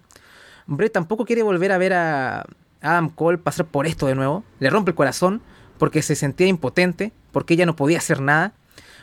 Brett 0.67 0.93
tampoco 0.93 1.25
quiere 1.25 1.43
volver 1.43 1.71
a 1.71 1.77
ver 1.77 1.93
a 1.93 2.45
Adam 2.81 3.09
Cole 3.09 3.37
pasar 3.37 3.65
por 3.65 3.87
esto 3.87 4.05
de 4.07 4.15
nuevo. 4.15 4.43
Le 4.59 4.69
rompe 4.69 4.91
el 4.91 4.95
corazón 4.95 5.41
porque 5.77 6.01
se 6.01 6.15
sentía 6.15 6.47
impotente, 6.47 7.13
porque 7.31 7.53
ella 7.53 7.65
no 7.65 7.75
podía 7.75 7.97
hacer 7.97 8.21
nada. 8.21 8.53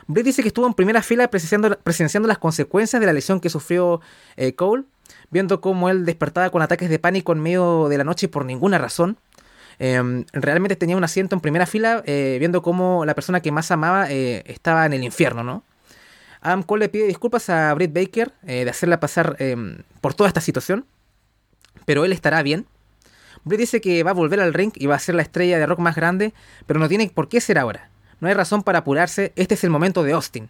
Britt 0.07 0.25
dice 0.25 0.41
que 0.41 0.47
estuvo 0.47 0.65
en 0.65 0.73
primera 0.73 1.01
fila 1.01 1.29
presenciando, 1.29 2.27
las 2.27 2.37
consecuencias 2.37 2.99
de 2.99 3.05
la 3.05 3.13
lesión 3.13 3.39
que 3.41 3.49
sufrió 3.49 4.01
eh, 4.37 4.53
Cole 4.55 4.85
viendo 5.29 5.61
cómo 5.61 5.89
él 5.89 6.05
despertaba 6.05 6.49
con 6.49 6.61
ataques 6.61 6.89
de 6.89 6.99
pánico 6.99 7.33
en 7.33 7.41
medio 7.41 7.89
de 7.89 7.97
la 7.97 8.03
noche 8.03 8.27
por 8.27 8.45
ninguna 8.45 8.77
razón. 8.77 9.17
Em, 9.79 10.25
realmente 10.33 10.75
tenía 10.75 10.97
un 10.97 11.03
asiento 11.03 11.35
en 11.35 11.41
primera 11.41 11.65
fila 11.65 12.01
eh, 12.05 12.37
viendo 12.39 12.61
cómo 12.61 13.05
la 13.05 13.13
persona 13.13 13.41
que 13.41 13.51
más 13.51 13.69
amaba 13.69 14.09
eh, 14.09 14.43
estaba 14.47 14.85
en 14.85 14.93
el 14.93 15.03
infierno, 15.03 15.43
¿no? 15.43 15.63
Adam 16.41 16.63
Cole 16.63 16.85
le 16.85 16.89
pide 16.89 17.05
disculpas 17.07 17.49
a 17.49 17.73
Britt 17.73 17.93
Baker 17.93 18.31
de 18.43 18.69
hacerla 18.69 18.99
pasar 18.99 19.35
em, 19.39 19.79
por 20.01 20.13
toda 20.13 20.27
esta 20.29 20.39
situación, 20.39 20.85
pero 21.85 22.05
él 22.05 22.13
estará 22.13 22.41
bien. 22.43 22.65
Britt 23.43 23.59
dice 23.59 23.81
que 23.81 24.03
va 24.03 24.11
a 24.11 24.13
volver 24.13 24.39
al 24.39 24.53
ring 24.53 24.71
y 24.75 24.85
va 24.85 24.95
a 24.95 24.99
ser 24.99 25.15
la 25.15 25.23
estrella 25.23 25.57
de 25.59 25.65
rock 25.65 25.79
más 25.79 25.95
grande, 25.95 26.33
pero 26.65 26.79
no 26.79 26.87
tiene 26.87 27.11
por 27.13 27.27
qué 27.27 27.41
ser 27.41 27.57
ahora. 27.57 27.89
No 28.19 28.27
hay 28.27 28.33
razón 28.33 28.63
para 28.63 28.79
apurarse, 28.79 29.31
este 29.35 29.53
es 29.53 29.63
el 29.63 29.69
momento 29.69 30.03
de 30.03 30.13
Austin. 30.13 30.49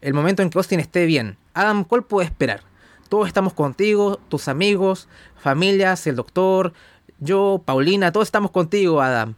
El 0.00 0.14
momento 0.14 0.42
en 0.42 0.50
que 0.50 0.58
Austin 0.58 0.80
esté 0.80 1.06
bien. 1.06 1.36
Adam 1.54 1.84
Cole 1.84 2.02
puede 2.02 2.26
esperar. 2.26 2.62
Todos 3.08 3.26
estamos 3.26 3.54
contigo, 3.54 4.20
tus 4.28 4.48
amigos, 4.48 5.08
familias, 5.36 6.06
el 6.06 6.16
doctor, 6.16 6.72
yo, 7.18 7.62
Paulina, 7.64 8.12
todos 8.12 8.28
estamos 8.28 8.50
contigo, 8.50 9.00
Adam. 9.02 9.34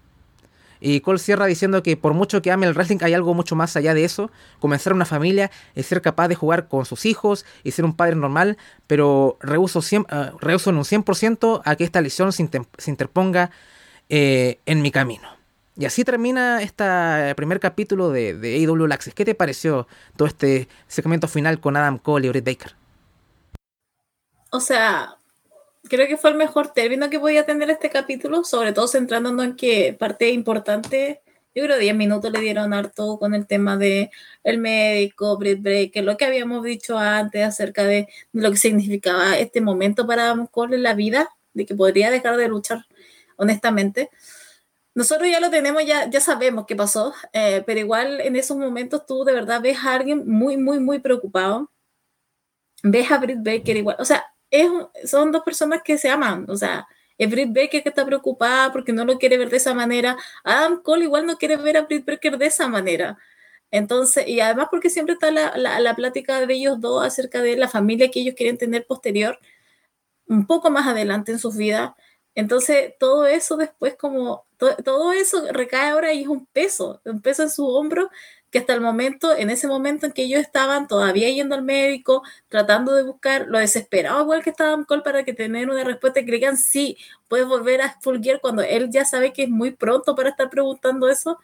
Y 0.84 1.00
Cole 1.00 1.20
cierra 1.20 1.46
diciendo 1.46 1.82
que 1.82 1.96
por 1.96 2.12
mucho 2.12 2.42
que 2.42 2.50
ame 2.50 2.66
el 2.66 2.74
wrestling 2.74 2.98
hay 3.02 3.14
algo 3.14 3.34
mucho 3.34 3.54
más 3.54 3.76
allá 3.76 3.94
de 3.94 4.04
eso. 4.04 4.32
Comenzar 4.58 4.92
una 4.92 5.04
familia 5.04 5.50
es 5.76 5.86
ser 5.86 6.02
capaz 6.02 6.26
de 6.26 6.34
jugar 6.34 6.66
con 6.66 6.84
sus 6.86 7.06
hijos 7.06 7.46
y 7.62 7.70
ser 7.70 7.84
un 7.84 7.94
padre 7.94 8.16
normal, 8.16 8.58
pero 8.88 9.38
rehuso, 9.40 9.78
uh, 9.78 9.94
en 9.94 10.76
un 10.76 10.84
100% 10.84 11.62
a 11.64 11.76
que 11.76 11.84
esta 11.84 12.00
lesión 12.00 12.32
se, 12.32 12.42
interponga 12.86 13.52
eh, 14.08 14.58
en 14.66 14.82
mi 14.82 14.90
camino. 14.90 15.28
Y 15.82 15.84
así 15.84 16.04
termina 16.04 16.62
este 16.62 17.34
primer 17.34 17.58
capítulo 17.58 18.10
de, 18.10 18.34
de 18.34 18.54
AEW 18.54 18.84
Access. 18.92 19.14
¿Qué 19.14 19.24
te 19.24 19.34
pareció 19.34 19.88
todo 20.16 20.28
este 20.28 20.68
segmento 20.86 21.26
final 21.26 21.58
con 21.58 21.76
Adam 21.76 21.98
Cole 21.98 22.28
y 22.28 22.30
Britt 22.30 22.44
Baker? 22.44 22.76
O 24.52 24.60
sea, 24.60 25.16
creo 25.88 26.06
que 26.06 26.16
fue 26.16 26.30
el 26.30 26.36
mejor 26.36 26.68
término 26.68 27.10
que 27.10 27.18
podía 27.18 27.44
tener 27.46 27.68
este 27.68 27.90
capítulo, 27.90 28.44
sobre 28.44 28.72
todo 28.72 28.86
centrándonos 28.86 29.44
en 29.44 29.56
que 29.56 29.92
parte 29.98 30.30
importante, 30.30 31.20
yo 31.52 31.64
creo 31.64 31.76
10 31.76 31.96
minutos 31.96 32.30
le 32.30 32.38
dieron 32.38 32.72
harto 32.72 33.18
con 33.18 33.34
el 33.34 33.48
tema 33.48 33.76
de 33.76 34.12
el 34.44 34.58
médico, 34.58 35.36
Britt 35.36 35.62
Breaker, 35.62 36.04
lo 36.04 36.16
que 36.16 36.26
habíamos 36.26 36.62
dicho 36.62 36.96
antes 36.96 37.44
acerca 37.44 37.82
de 37.82 38.06
lo 38.32 38.52
que 38.52 38.56
significaba 38.56 39.36
este 39.36 39.60
momento 39.60 40.06
para 40.06 40.26
Adam 40.26 40.46
Cole 40.46 40.76
en 40.76 40.84
la 40.84 40.94
vida, 40.94 41.30
de 41.54 41.66
que 41.66 41.74
podría 41.74 42.12
dejar 42.12 42.36
de 42.36 42.46
luchar, 42.46 42.86
honestamente. 43.34 44.10
Nosotros 44.94 45.28
ya 45.30 45.40
lo 45.40 45.50
tenemos, 45.50 45.84
ya, 45.86 46.08
ya 46.10 46.20
sabemos 46.20 46.66
qué 46.66 46.76
pasó, 46.76 47.14
eh, 47.32 47.62
pero 47.66 47.80
igual 47.80 48.20
en 48.20 48.36
esos 48.36 48.56
momentos 48.56 49.06
tú 49.06 49.24
de 49.24 49.32
verdad 49.32 49.62
ves 49.62 49.78
a 49.78 49.94
alguien 49.94 50.28
muy, 50.28 50.56
muy, 50.56 50.80
muy 50.80 50.98
preocupado. 50.98 51.70
Ves 52.82 53.10
a 53.10 53.18
Britt 53.18 53.38
Baker 53.42 53.76
igual, 53.76 53.96
o 53.98 54.04
sea, 54.04 54.24
son 55.04 55.32
dos 55.32 55.42
personas 55.42 55.82
que 55.82 55.98
se 55.98 56.10
aman, 56.10 56.46
o 56.48 56.56
sea, 56.56 56.86
es 57.16 57.30
Britt 57.30 57.54
Baker 57.54 57.82
que 57.82 57.88
está 57.88 58.04
preocupada 58.04 58.72
porque 58.72 58.92
no 58.92 59.04
lo 59.04 59.18
quiere 59.18 59.38
ver 59.38 59.50
de 59.50 59.58
esa 59.58 59.74
manera, 59.74 60.16
Adam 60.44 60.82
Cole 60.82 61.04
igual 61.04 61.26
no 61.26 61.36
quiere 61.38 61.56
ver 61.56 61.76
a 61.76 61.82
Britt 61.82 62.04
Baker 62.06 62.38
de 62.38 62.46
esa 62.46 62.68
manera. 62.68 63.18
Entonces, 63.70 64.28
y 64.28 64.40
además 64.40 64.68
porque 64.70 64.90
siempre 64.90 65.14
está 65.14 65.30
la, 65.30 65.56
la, 65.56 65.96
plática 65.96 66.44
de 66.46 66.54
ellos 66.54 66.80
dos 66.80 67.04
acerca 67.06 67.40
de 67.40 67.56
la 67.56 67.68
familia 67.68 68.10
que 68.10 68.20
ellos 68.20 68.34
quieren 68.36 68.58
tener 68.58 68.86
posterior, 68.86 69.38
un 70.26 70.46
poco 70.46 70.70
más 70.70 70.86
adelante 70.86 71.32
en 71.32 71.38
sus 71.38 71.56
vidas. 71.56 71.92
Entonces, 72.34 72.94
todo 72.98 73.26
eso 73.26 73.56
después 73.56 73.94
como, 73.96 74.46
todo 74.84 75.12
eso 75.12 75.44
recae 75.50 75.90
ahora 75.90 76.12
y 76.14 76.22
es 76.22 76.28
un 76.28 76.46
peso, 76.46 77.00
un 77.04 77.20
peso 77.20 77.42
en 77.42 77.50
su 77.50 77.66
hombro 77.66 78.10
que 78.50 78.58
hasta 78.58 78.74
el 78.74 78.82
momento, 78.82 79.34
en 79.34 79.48
ese 79.48 79.66
momento 79.66 80.04
en 80.04 80.12
que 80.12 80.24
ellos 80.24 80.40
estaban 80.40 80.86
todavía 80.86 81.30
yendo 81.30 81.54
al 81.54 81.62
médico, 81.62 82.22
tratando 82.48 82.94
de 82.94 83.02
buscar 83.02 83.46
lo 83.48 83.58
desesperado 83.58 84.22
igual 84.22 84.42
que 84.42 84.50
estaban 84.50 84.84
Cole 84.84 85.02
para 85.02 85.24
que 85.24 85.32
tener 85.32 85.70
una 85.70 85.84
respuesta 85.84 86.20
y 86.20 86.26
que 86.26 86.32
digan 86.32 86.58
sí, 86.58 86.98
puedes 87.28 87.46
volver 87.46 87.80
a 87.80 87.98
Full 88.02 88.18
cuando 88.42 88.62
él 88.62 88.90
ya 88.90 89.06
sabe 89.06 89.32
que 89.32 89.44
es 89.44 89.48
muy 89.48 89.70
pronto 89.70 90.14
para 90.14 90.28
estar 90.30 90.50
preguntando 90.50 91.08
eso, 91.08 91.38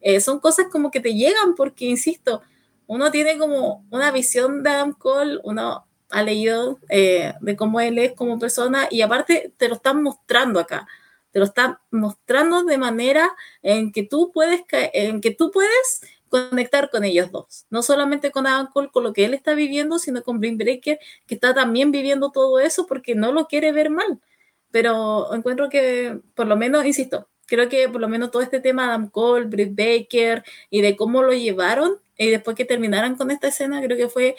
eh, 0.00 0.20
son 0.20 0.38
cosas 0.38 0.66
como 0.70 0.92
que 0.92 1.00
te 1.00 1.14
llegan 1.14 1.56
porque, 1.56 1.86
insisto, 1.86 2.42
uno 2.86 3.10
tiene 3.10 3.38
como 3.38 3.84
una 3.90 4.12
visión 4.12 4.62
de 4.62 4.70
Adam 4.70 4.92
Cole, 4.92 5.40
uno 5.42 5.84
ha 6.12 6.22
leído 6.22 6.78
eh, 6.88 7.34
de 7.40 7.56
cómo 7.56 7.80
él 7.80 7.98
es 7.98 8.12
como 8.12 8.38
persona 8.38 8.86
y 8.90 9.00
aparte 9.00 9.52
te 9.56 9.68
lo 9.68 9.74
están 9.74 10.02
mostrando 10.02 10.60
acá 10.60 10.86
te 11.32 11.38
lo 11.38 11.46
están 11.46 11.78
mostrando 11.90 12.62
de 12.62 12.78
manera 12.78 13.32
en 13.62 13.90
que 13.90 14.02
tú 14.02 14.30
puedes 14.32 14.62
en 14.70 15.20
que 15.20 15.30
tú 15.30 15.50
puedes 15.50 16.02
conectar 16.32 16.90
con 16.90 17.04
ellos 17.04 17.30
dos. 17.30 17.66
No 17.68 17.82
solamente 17.82 18.30
con 18.30 18.46
Adam 18.46 18.70
Cole, 18.72 18.88
con 18.90 19.02
lo 19.02 19.12
que 19.12 19.26
él 19.26 19.34
está 19.34 19.54
viviendo, 19.54 19.98
sino 19.98 20.22
con 20.22 20.40
Breaker, 20.40 20.98
que 21.26 21.34
está 21.34 21.52
también 21.52 21.92
viviendo 21.92 22.30
todo 22.30 22.58
eso 22.58 22.86
porque 22.86 23.14
no 23.14 23.32
lo 23.32 23.48
quiere 23.48 23.70
ver 23.70 23.90
mal. 23.90 24.18
Pero 24.70 25.34
encuentro 25.34 25.68
que, 25.68 26.20
por 26.34 26.46
lo 26.46 26.56
menos, 26.56 26.86
insisto, 26.86 27.28
creo 27.46 27.68
que 27.68 27.86
por 27.88 28.00
lo 28.00 28.08
menos 28.08 28.30
todo 28.30 28.40
este 28.40 28.60
tema 28.60 28.86
Adam 28.86 29.10
Cole, 29.10 29.44
Britt 29.44 29.78
y 30.70 30.80
de 30.80 30.96
cómo 30.96 31.22
lo 31.22 31.34
llevaron 31.34 31.98
y 32.16 32.30
después 32.30 32.56
que 32.56 32.64
terminaran 32.64 33.16
con 33.16 33.30
esta 33.30 33.48
escena, 33.48 33.82
creo 33.82 33.98
que 33.98 34.08
fue, 34.08 34.36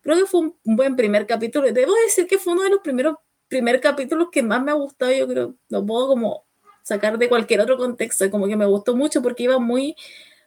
creo 0.00 0.16
que 0.16 0.26
fue 0.26 0.40
un 0.40 0.56
buen 0.64 0.96
primer 0.96 1.26
capítulo. 1.26 1.70
Debo 1.72 1.94
decir 2.06 2.26
que 2.26 2.38
fue 2.38 2.52
uno 2.54 2.62
de 2.62 2.70
los 2.70 2.80
primeros 2.80 3.16
primer 3.48 3.80
capítulos 3.80 4.28
que 4.30 4.42
más 4.42 4.62
me 4.62 4.70
ha 4.70 4.74
gustado. 4.74 5.12
Yo 5.12 5.26
creo, 5.28 5.54
lo 5.68 5.84
puedo 5.86 6.08
como 6.08 6.44
sacar 6.82 7.18
de 7.18 7.28
cualquier 7.28 7.60
otro 7.60 7.76
contexto, 7.76 8.30
como 8.30 8.46
que 8.46 8.56
me 8.56 8.66
gustó 8.66 8.96
mucho 8.96 9.22
porque 9.22 9.44
iba 9.44 9.58
muy 9.58 9.94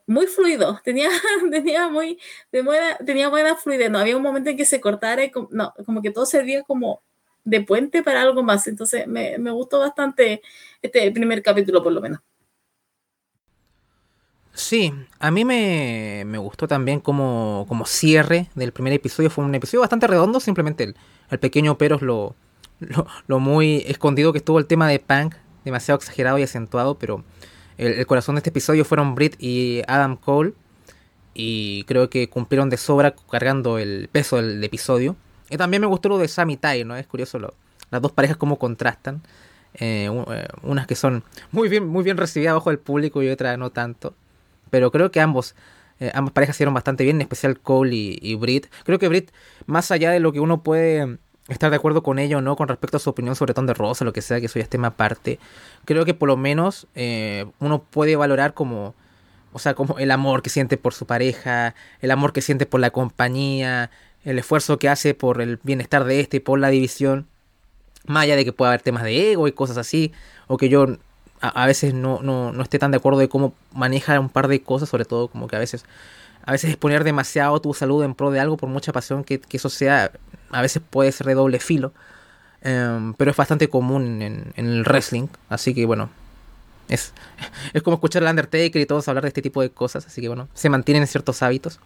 muy 0.07 0.27
fluido, 0.27 0.79
tenía, 0.83 1.09
tenía 1.51 1.87
muy, 1.87 2.19
de 2.51 2.61
buena, 2.61 2.97
tenía 2.97 3.29
buena 3.29 3.55
fluidez, 3.55 3.89
no 3.89 3.99
había 3.99 4.17
un 4.17 4.23
momento 4.23 4.49
en 4.49 4.57
que 4.57 4.65
se 4.65 4.81
cortara 4.81 5.23
y 5.23 5.31
no, 5.51 5.73
como 5.85 6.01
que 6.01 6.11
todo 6.11 6.25
servía 6.25 6.63
como 6.63 7.01
de 7.43 7.61
puente 7.61 8.03
para 8.03 8.21
algo 8.21 8.43
más, 8.43 8.67
entonces 8.67 9.07
me, 9.07 9.37
me 9.37 9.51
gustó 9.51 9.79
bastante 9.79 10.41
este 10.81 11.11
primer 11.11 11.41
capítulo 11.41 11.81
por 11.81 11.93
lo 11.93 12.01
menos. 12.01 12.19
Sí, 14.53 14.93
a 15.19 15.31
mí 15.31 15.45
me, 15.45 16.23
me 16.25 16.37
gustó 16.37 16.67
también 16.67 16.99
como, 16.99 17.65
como, 17.69 17.85
cierre 17.85 18.49
del 18.53 18.73
primer 18.73 18.93
episodio. 18.93 19.29
Fue 19.29 19.45
un 19.45 19.55
episodio 19.55 19.79
bastante 19.79 20.07
redondo, 20.07 20.39
simplemente 20.39 20.83
el, 20.83 20.95
el 21.29 21.39
pequeño 21.39 21.77
pero 21.77 21.95
es 21.95 22.01
lo, 22.01 22.35
lo, 22.79 23.07
lo, 23.27 23.39
muy 23.39 23.83
escondido 23.87 24.33
que 24.33 24.39
estuvo 24.39 24.59
el 24.59 24.65
tema 24.65 24.89
de 24.89 24.99
Punk, 24.99 25.35
demasiado 25.63 25.97
exagerado 25.97 26.37
y 26.37 26.43
acentuado, 26.43 26.95
pero 26.95 27.23
el, 27.77 28.05
corazón 28.05 28.35
de 28.35 28.39
este 28.39 28.49
episodio 28.51 28.85
fueron 28.85 29.15
Britt 29.15 29.35
y 29.39 29.81
Adam 29.87 30.15
Cole. 30.15 30.53
Y 31.33 31.85
creo 31.85 32.09
que 32.09 32.29
cumplieron 32.29 32.69
de 32.69 32.77
sobra 32.77 33.15
cargando 33.31 33.77
el 33.77 34.09
peso 34.11 34.35
del, 34.35 34.63
episodio. 34.63 35.15
Y 35.49 35.57
también 35.57 35.81
me 35.81 35.87
gustó 35.87 36.09
lo 36.09 36.17
de 36.17 36.27
Sam 36.27 36.51
y 36.51 36.59
¿no? 36.85 36.95
Es 36.95 37.07
curioso 37.07 37.39
lo, 37.39 37.53
las 37.89 38.01
dos 38.01 38.11
parejas 38.11 38.37
cómo 38.37 38.59
contrastan. 38.59 39.21
Eh, 39.75 40.09
eh, 40.09 40.47
unas 40.63 40.85
que 40.85 40.95
son 40.95 41.23
muy 41.51 41.69
bien, 41.69 41.87
muy 41.87 42.03
bien 42.03 42.17
recibidas 42.17 42.53
bajo 42.55 42.71
el 42.71 42.79
público 42.79 43.23
y 43.23 43.29
otras 43.29 43.57
no 43.57 43.69
tanto. 43.69 44.13
Pero 44.71 44.91
creo 44.91 45.11
que 45.11 45.21
ambos, 45.21 45.53
eh, 45.99 46.11
ambas 46.15 46.33
parejas 46.33 46.55
hicieron 46.55 46.73
bastante 46.73 47.03
bien, 47.03 47.17
en 47.17 47.21
especial 47.21 47.59
Cole 47.59 47.95
y, 47.95 48.19
y 48.19 48.33
Britt. 48.33 48.65
Creo 48.83 48.97
que 48.97 49.07
Britt, 49.07 49.29
más 49.67 49.91
allá 49.91 50.09
de 50.09 50.19
lo 50.19 50.31
que 50.31 50.39
uno 50.39 50.63
puede 50.63 51.19
estar 51.47 51.69
de 51.69 51.75
acuerdo 51.75 52.03
con 52.03 52.19
ella 52.19 52.37
o 52.37 52.41
no 52.41 52.55
con 52.55 52.67
respecto 52.67 52.97
a 52.97 52.99
su 52.99 53.09
opinión 53.09 53.35
sobre 53.35 53.53
Ton 53.53 53.67
de 53.67 53.73
Rosa, 53.73 54.05
lo 54.05 54.13
que 54.13 54.21
sea, 54.21 54.39
que 54.39 54.45
eso 54.45 54.59
ya 54.59 54.63
es 54.63 54.69
tema 54.69 54.89
aparte. 54.89 55.39
Creo 55.85 56.05
que 56.05 56.13
por 56.13 56.27
lo 56.27 56.37
menos 56.37 56.87
eh, 56.95 57.45
uno 57.59 57.83
puede 57.83 58.15
valorar 58.15 58.53
como, 58.53 58.95
o 59.53 59.59
sea, 59.59 59.73
como 59.73 59.97
el 59.99 60.11
amor 60.11 60.41
que 60.41 60.49
siente 60.49 60.77
por 60.77 60.93
su 60.93 61.05
pareja, 61.05 61.75
el 61.99 62.11
amor 62.11 62.33
que 62.33 62.41
siente 62.41 62.65
por 62.65 62.79
la 62.79 62.91
compañía, 62.91 63.91
el 64.23 64.39
esfuerzo 64.39 64.79
que 64.79 64.89
hace 64.89 65.13
por 65.13 65.41
el 65.41 65.59
bienestar 65.63 66.05
de 66.05 66.19
este 66.19 66.37
y 66.37 66.39
por 66.39 66.59
la 66.59 66.69
división. 66.69 67.27
Más 68.05 68.23
allá 68.23 68.35
de 68.35 68.45
que 68.45 68.53
pueda 68.53 68.71
haber 68.71 68.81
temas 68.81 69.03
de 69.03 69.31
ego 69.31 69.47
y 69.47 69.51
cosas 69.51 69.77
así, 69.77 70.11
o 70.47 70.57
que 70.57 70.69
yo 70.69 70.97
a, 71.41 71.65
veces 71.65 71.93
no, 71.93 72.21
no, 72.21 72.51
no 72.51 72.63
esté 72.63 72.79
tan 72.79 72.91
de 72.91 72.97
acuerdo 72.97 73.19
de 73.19 73.29
cómo 73.29 73.53
maneja 73.73 74.19
un 74.19 74.29
par 74.29 74.47
de 74.47 74.61
cosas, 74.61 74.89
sobre 74.89 75.05
todo 75.05 75.27
como 75.27 75.47
que 75.47 75.55
a 75.55 75.59
veces 75.59 75.85
a 76.43 76.51
veces 76.51 76.71
exponer 76.71 77.03
demasiado 77.03 77.59
tu 77.61 77.73
salud 77.73 78.03
en 78.03 78.15
pro 78.15 78.31
de 78.31 78.39
algo, 78.39 78.57
por 78.57 78.69
mucha 78.69 78.91
pasión 78.91 79.23
que, 79.23 79.41
eso 79.51 79.69
sea, 79.69 80.11
a 80.49 80.61
veces 80.61 80.81
puede 80.87 81.11
ser 81.11 81.27
de 81.27 81.35
doble 81.35 81.59
filo. 81.59 81.93
Em, 82.61 83.13
pero 83.15 83.31
es 83.31 83.37
bastante 83.37 83.69
común 83.69 84.21
en, 84.21 84.53
el 84.55 84.83
wrestling. 84.83 85.27
Así 85.49 85.73
que 85.73 85.85
bueno, 85.85 86.09
es, 86.87 87.13
es 87.73 87.81
como 87.83 87.95
escuchar 87.95 88.23
al 88.23 88.29
Undertaker 88.29 88.81
y 88.81 88.85
todos 88.85 89.07
hablar 89.07 89.23
de 89.23 89.29
este 89.29 89.41
tipo 89.41 89.61
de 89.61 89.69
cosas. 89.69 90.05
Así 90.07 90.21
que 90.21 90.27
bueno, 90.27 90.47
se 90.53 90.69
mantienen 90.69 91.07
ciertos 91.07 91.41
hábitos. 91.43 91.79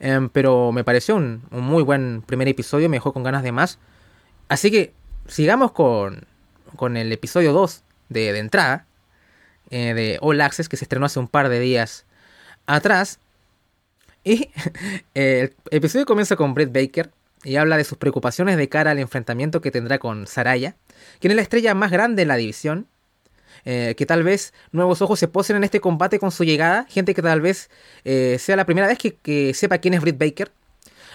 Em, 0.00 0.28
pero 0.28 0.72
me 0.72 0.84
pareció 0.84 1.16
un, 1.16 1.42
muy 1.50 1.82
buen 1.82 2.22
primer 2.22 2.48
episodio, 2.48 2.88
me 2.88 2.96
dejó 2.96 3.12
con 3.12 3.22
ganas 3.22 3.42
de 3.42 3.52
más. 3.52 3.78
Así 4.48 4.70
que 4.70 4.92
sigamos 5.26 5.72
con, 5.72 6.26
con 6.76 6.96
el 6.96 7.12
episodio 7.12 7.52
2 7.52 7.82
de, 8.12 8.36
entrada 8.38 8.86
eh, 9.70 9.94
de 9.94 10.18
All 10.20 10.40
Access 10.40 10.68
que 10.68 10.76
se 10.76 10.84
estrenó 10.84 11.06
hace 11.06 11.18
un 11.18 11.28
par 11.28 11.48
de 11.48 11.60
días 11.60 12.04
atrás. 12.66 13.18
Y 14.24 14.50
el 15.14 15.54
episodio 15.70 16.06
comienza 16.06 16.36
con 16.36 16.54
Brett 16.54 16.72
Baker 16.72 17.10
y 17.44 17.56
habla 17.56 17.76
de 17.76 17.84
sus 17.84 17.98
preocupaciones 17.98 18.56
de 18.56 18.68
cara 18.68 18.92
al 18.92 18.98
enfrentamiento 18.98 19.60
que 19.60 19.70
tendrá 19.70 19.98
con 19.98 20.26
Saraya, 20.26 20.76
quien 21.18 21.32
es 21.32 21.36
la 21.36 21.42
estrella 21.42 21.74
más 21.74 21.90
grande 21.90 22.22
en 22.22 22.28
la 22.28 22.36
división. 22.36 22.86
Eh, 23.64 23.94
que 23.96 24.06
tal 24.06 24.24
vez 24.24 24.52
nuevos 24.72 25.02
ojos 25.02 25.20
se 25.20 25.28
posen 25.28 25.54
en 25.56 25.62
este 25.62 25.80
combate 25.80 26.18
con 26.18 26.32
su 26.32 26.42
llegada, 26.42 26.84
gente 26.88 27.14
que 27.14 27.22
tal 27.22 27.40
vez 27.40 27.70
eh, 28.04 28.36
sea 28.40 28.56
la 28.56 28.64
primera 28.64 28.88
vez 28.88 28.98
que, 28.98 29.54
sepa 29.54 29.78
quién 29.78 29.94
es 29.94 30.00
Britt 30.00 30.18
Baker. 30.18 30.50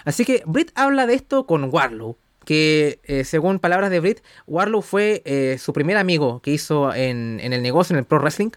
Así 0.04 0.24
que 0.24 0.42
Britt 0.46 0.70
habla 0.74 1.06
de 1.06 1.14
esto 1.14 1.46
con 1.46 1.68
Warlow, 1.70 2.16
que 2.48 2.98
eh, 3.04 3.24
según 3.24 3.58
palabras 3.58 3.90
de 3.90 4.00
Britt, 4.00 4.20
Warlow 4.46 4.80
fue 4.80 5.20
eh, 5.26 5.58
su 5.58 5.74
primer 5.74 5.98
amigo 5.98 6.40
que 6.40 6.50
hizo 6.50 6.94
en, 6.94 7.40
en, 7.42 7.52
el 7.52 7.60
negocio, 7.60 7.92
en 7.92 7.98
el 7.98 8.06
pro 8.06 8.20
wrestling, 8.20 8.52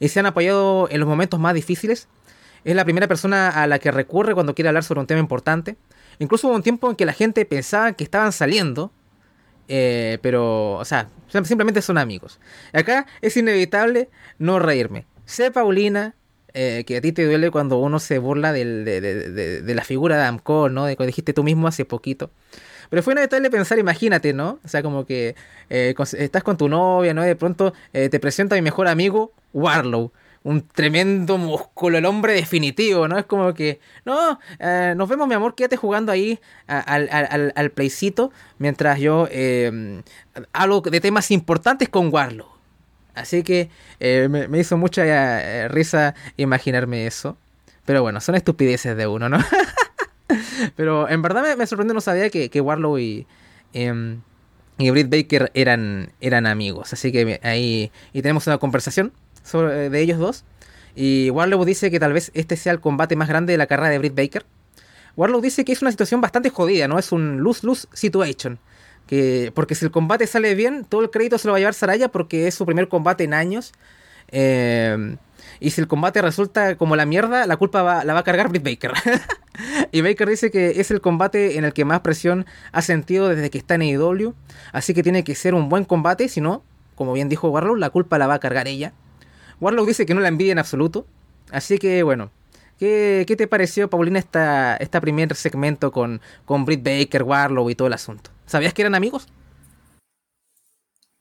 y 0.00 0.08
se 0.08 0.18
han 0.18 0.24
apoyado 0.24 0.88
en 0.90 0.98
los 0.98 1.06
momentos 1.06 1.38
más 1.38 1.52
difíciles. 1.52 2.08
Es 2.64 2.74
la 2.74 2.84
primera 2.84 3.06
persona 3.06 3.50
a 3.50 3.66
la 3.66 3.78
que 3.78 3.90
recurre 3.90 4.32
cuando 4.32 4.54
quiere 4.54 4.68
hablar 4.68 4.82
sobre 4.82 5.00
un 5.00 5.06
tema 5.06 5.20
importante. 5.20 5.76
Incluso 6.20 6.48
hubo 6.48 6.56
un 6.56 6.62
tiempo 6.62 6.88
en 6.88 6.96
que 6.96 7.04
la 7.04 7.12
gente 7.12 7.44
pensaba 7.44 7.92
que 7.92 8.02
estaban 8.04 8.32
saliendo, 8.32 8.92
eh, 9.68 10.16
pero, 10.22 10.76
o 10.76 10.84
sea, 10.86 11.10
simplemente 11.28 11.82
son 11.82 11.98
amigos. 11.98 12.40
Acá 12.72 13.04
es 13.20 13.36
inevitable 13.36 14.08
no 14.38 14.58
reírme. 14.58 15.04
Sé, 15.26 15.50
Paulina, 15.50 16.14
que 16.54 16.96
a 16.96 17.00
ti 17.02 17.12
te 17.12 17.26
duele 17.26 17.50
cuando 17.50 17.76
uno 17.76 17.98
se 17.98 18.18
burla 18.18 18.54
de, 18.54 18.64
de, 18.64 19.60
de, 19.60 19.74
la 19.74 19.84
figura 19.84 20.16
de 20.16 20.22
Adam 20.22 20.38
Cole, 20.38 20.72
¿no? 20.72 20.86
De 20.86 20.96
que 20.96 21.04
dijiste 21.04 21.34
tú 21.34 21.44
mismo 21.44 21.68
hace 21.68 21.84
poquito. 21.84 22.30
Pero 22.90 23.02
fue 23.02 23.14
inevitable 23.14 23.50
pensar, 23.50 23.78
imagínate, 23.78 24.32
¿no? 24.32 24.58
O 24.64 24.68
sea, 24.68 24.82
como 24.82 25.04
que 25.06 25.34
eh, 25.70 25.94
estás 26.18 26.42
con 26.42 26.56
tu 26.56 26.68
novia, 26.68 27.14
¿no? 27.14 27.22
De 27.22 27.36
pronto 27.36 27.72
eh, 27.92 28.08
te 28.08 28.20
presenta 28.20 28.54
a 28.54 28.58
mi 28.58 28.62
mejor 28.62 28.88
amigo, 28.88 29.32
Warlow 29.52 30.12
un 30.44 30.68
tremendo 30.68 31.38
músculo, 31.38 31.96
el 31.98 32.04
hombre 32.04 32.34
definitivo, 32.34 33.08
¿no? 33.08 33.18
Es 33.18 33.24
como 33.24 33.54
que, 33.54 33.80
no, 34.04 34.38
eh, 34.58 34.92
nos 34.94 35.08
vemos, 35.08 35.26
mi 35.26 35.34
amor, 35.34 35.54
quédate 35.54 35.76
jugando 35.76 36.12
ahí 36.12 36.38
al, 36.66 37.08
al, 37.10 37.52
al 37.56 37.70
playcito 37.70 38.30
mientras 38.58 39.00
yo 39.00 39.26
eh, 39.30 40.02
hablo 40.52 40.82
de 40.82 41.00
temas 41.00 41.30
importantes 41.30 41.88
con 41.88 42.12
Warlow. 42.12 42.46
Así 43.14 43.42
que 43.42 43.70
eh, 44.00 44.28
me, 44.28 44.58
hizo 44.58 44.76
mucha 44.76 45.68
risa 45.68 46.14
imaginarme 46.36 47.06
eso. 47.06 47.38
Pero 47.86 48.02
bueno, 48.02 48.20
son 48.20 48.34
estupideces 48.34 48.96
de 48.96 49.06
uno, 49.06 49.28
¿no? 49.28 49.38
Pero 50.76 51.08
en 51.08 51.22
verdad 51.22 51.42
me, 51.42 51.56
me, 51.56 51.66
sorprende, 51.66 51.94
no 51.94 52.00
sabía 52.00 52.30
que, 52.30 52.50
que 52.50 52.60
Warlow 52.60 52.98
y, 52.98 53.26
em, 53.72 54.20
y 54.78 54.90
Britt 54.90 55.10
Baker 55.10 55.50
eran, 55.54 56.12
eran 56.20 56.46
amigos. 56.46 56.92
Así 56.92 57.12
que 57.12 57.40
ahí 57.42 57.90
y 58.12 58.22
tenemos 58.22 58.46
una 58.46 58.58
conversación 58.58 59.12
sobre, 59.42 59.90
de 59.90 60.00
ellos 60.00 60.18
dos. 60.18 60.44
Y 60.96 61.30
Warlow 61.30 61.64
dice 61.64 61.90
que 61.90 62.00
tal 62.00 62.12
vez 62.12 62.30
este 62.34 62.56
sea 62.56 62.72
el 62.72 62.80
combate 62.80 63.16
más 63.16 63.28
grande 63.28 63.52
de 63.52 63.58
la 63.58 63.66
carrera 63.66 63.90
de 63.90 63.98
Britt 63.98 64.14
Baker. 64.14 64.44
Warlow 65.16 65.40
dice 65.40 65.64
que 65.64 65.72
es 65.72 65.82
una 65.82 65.90
situación 65.90 66.20
bastante 66.20 66.50
jodida, 66.50 66.88
¿no? 66.88 66.98
Es 66.98 67.12
un 67.12 67.42
lose-lose 67.42 67.88
situation. 67.92 68.58
Que, 69.06 69.52
porque 69.54 69.74
si 69.74 69.84
el 69.84 69.90
combate 69.90 70.26
sale 70.26 70.54
bien, 70.54 70.84
todo 70.84 71.02
el 71.02 71.10
crédito 71.10 71.36
se 71.38 71.46
lo 71.46 71.52
va 71.52 71.58
a 71.58 71.60
llevar 71.60 71.74
Saraya 71.74 72.08
porque 72.08 72.48
es 72.48 72.54
su 72.54 72.64
primer 72.64 72.88
combate 72.88 73.24
en 73.24 73.34
años. 73.34 73.72
Eh, 74.28 75.16
y 75.60 75.70
si 75.70 75.80
el 75.80 75.86
combate 75.86 76.22
resulta 76.22 76.76
como 76.76 76.96
la 76.96 77.06
mierda, 77.06 77.46
la 77.46 77.56
culpa 77.56 78.04
la 78.04 78.14
va 78.14 78.20
a 78.20 78.24
cargar 78.24 78.48
Britt 78.48 78.64
Baker. 78.64 78.92
y 79.92 80.00
Baker 80.00 80.28
dice 80.28 80.50
que 80.50 80.80
es 80.80 80.90
el 80.90 81.00
combate 81.00 81.58
en 81.58 81.64
el 81.64 81.72
que 81.72 81.84
más 81.84 82.00
presión 82.00 82.46
ha 82.72 82.82
sentido 82.82 83.28
desde 83.28 83.50
que 83.50 83.58
está 83.58 83.74
en 83.74 83.82
AEW. 83.82 84.34
Así 84.72 84.94
que 84.94 85.02
tiene 85.02 85.24
que 85.24 85.34
ser 85.34 85.54
un 85.54 85.68
buen 85.68 85.84
combate, 85.84 86.28
si 86.28 86.40
no, 86.40 86.62
como 86.94 87.12
bien 87.12 87.28
dijo 87.28 87.48
Warlow, 87.48 87.76
la 87.76 87.90
culpa 87.90 88.18
la 88.18 88.26
va 88.26 88.34
a 88.34 88.40
cargar 88.40 88.68
ella. 88.68 88.92
Warlock 89.60 89.86
dice 89.86 90.06
que 90.06 90.14
no 90.14 90.20
la 90.20 90.28
envidia 90.28 90.52
en 90.52 90.58
absoluto. 90.58 91.06
Así 91.50 91.78
que 91.78 92.02
bueno. 92.02 92.30
¿Qué, 92.78 93.24
qué 93.28 93.36
te 93.36 93.46
pareció, 93.46 93.88
Paulina, 93.88 94.18
esta, 94.18 94.76
esta 94.76 95.00
primer 95.00 95.32
segmento 95.36 95.92
con, 95.92 96.20
con 96.44 96.64
Britt 96.64 96.82
Baker, 96.82 97.22
Warlock 97.22 97.70
y 97.70 97.76
todo 97.76 97.86
el 97.86 97.94
asunto? 97.94 98.30
¿Sabías 98.46 98.74
que 98.74 98.82
eran 98.82 98.96
amigos? 98.96 99.28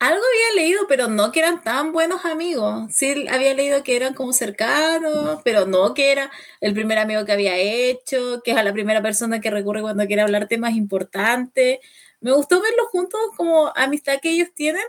Algo 0.04 0.22
había 0.22 0.62
leído, 0.62 0.86
pero 0.90 1.08
no 1.08 1.32
que 1.32 1.40
eran 1.40 1.64
tan 1.64 1.94
buenos 1.94 2.26
amigos. 2.26 2.94
Sí, 2.94 3.26
había 3.30 3.54
leído 3.54 3.84
que 3.84 3.96
eran 3.96 4.14
como 4.14 4.34
cercanos, 4.34 5.40
pero 5.46 5.66
no 5.66 5.94
que 5.94 6.12
era 6.12 6.30
el 6.60 6.74
primer 6.74 6.98
amigo 6.98 7.24
que 7.24 7.32
había 7.32 7.56
hecho, 7.56 8.42
que 8.44 8.52
es 8.52 8.58
a 8.58 8.64
la 8.64 8.74
primera 8.74 9.02
persona 9.02 9.40
que 9.40 9.50
recurre 9.50 9.82
cuando 9.82 10.06
quiere 10.06 10.22
hablar 10.22 10.50
temas 10.50 10.74
importantes. 10.76 11.80
Me 12.20 12.34
gustó 12.34 12.62
verlos 12.62 12.88
juntos 12.92 13.22
como 13.38 13.72
amistad 13.78 14.20
que 14.22 14.32
ellos 14.32 14.50
tienen 14.54 14.84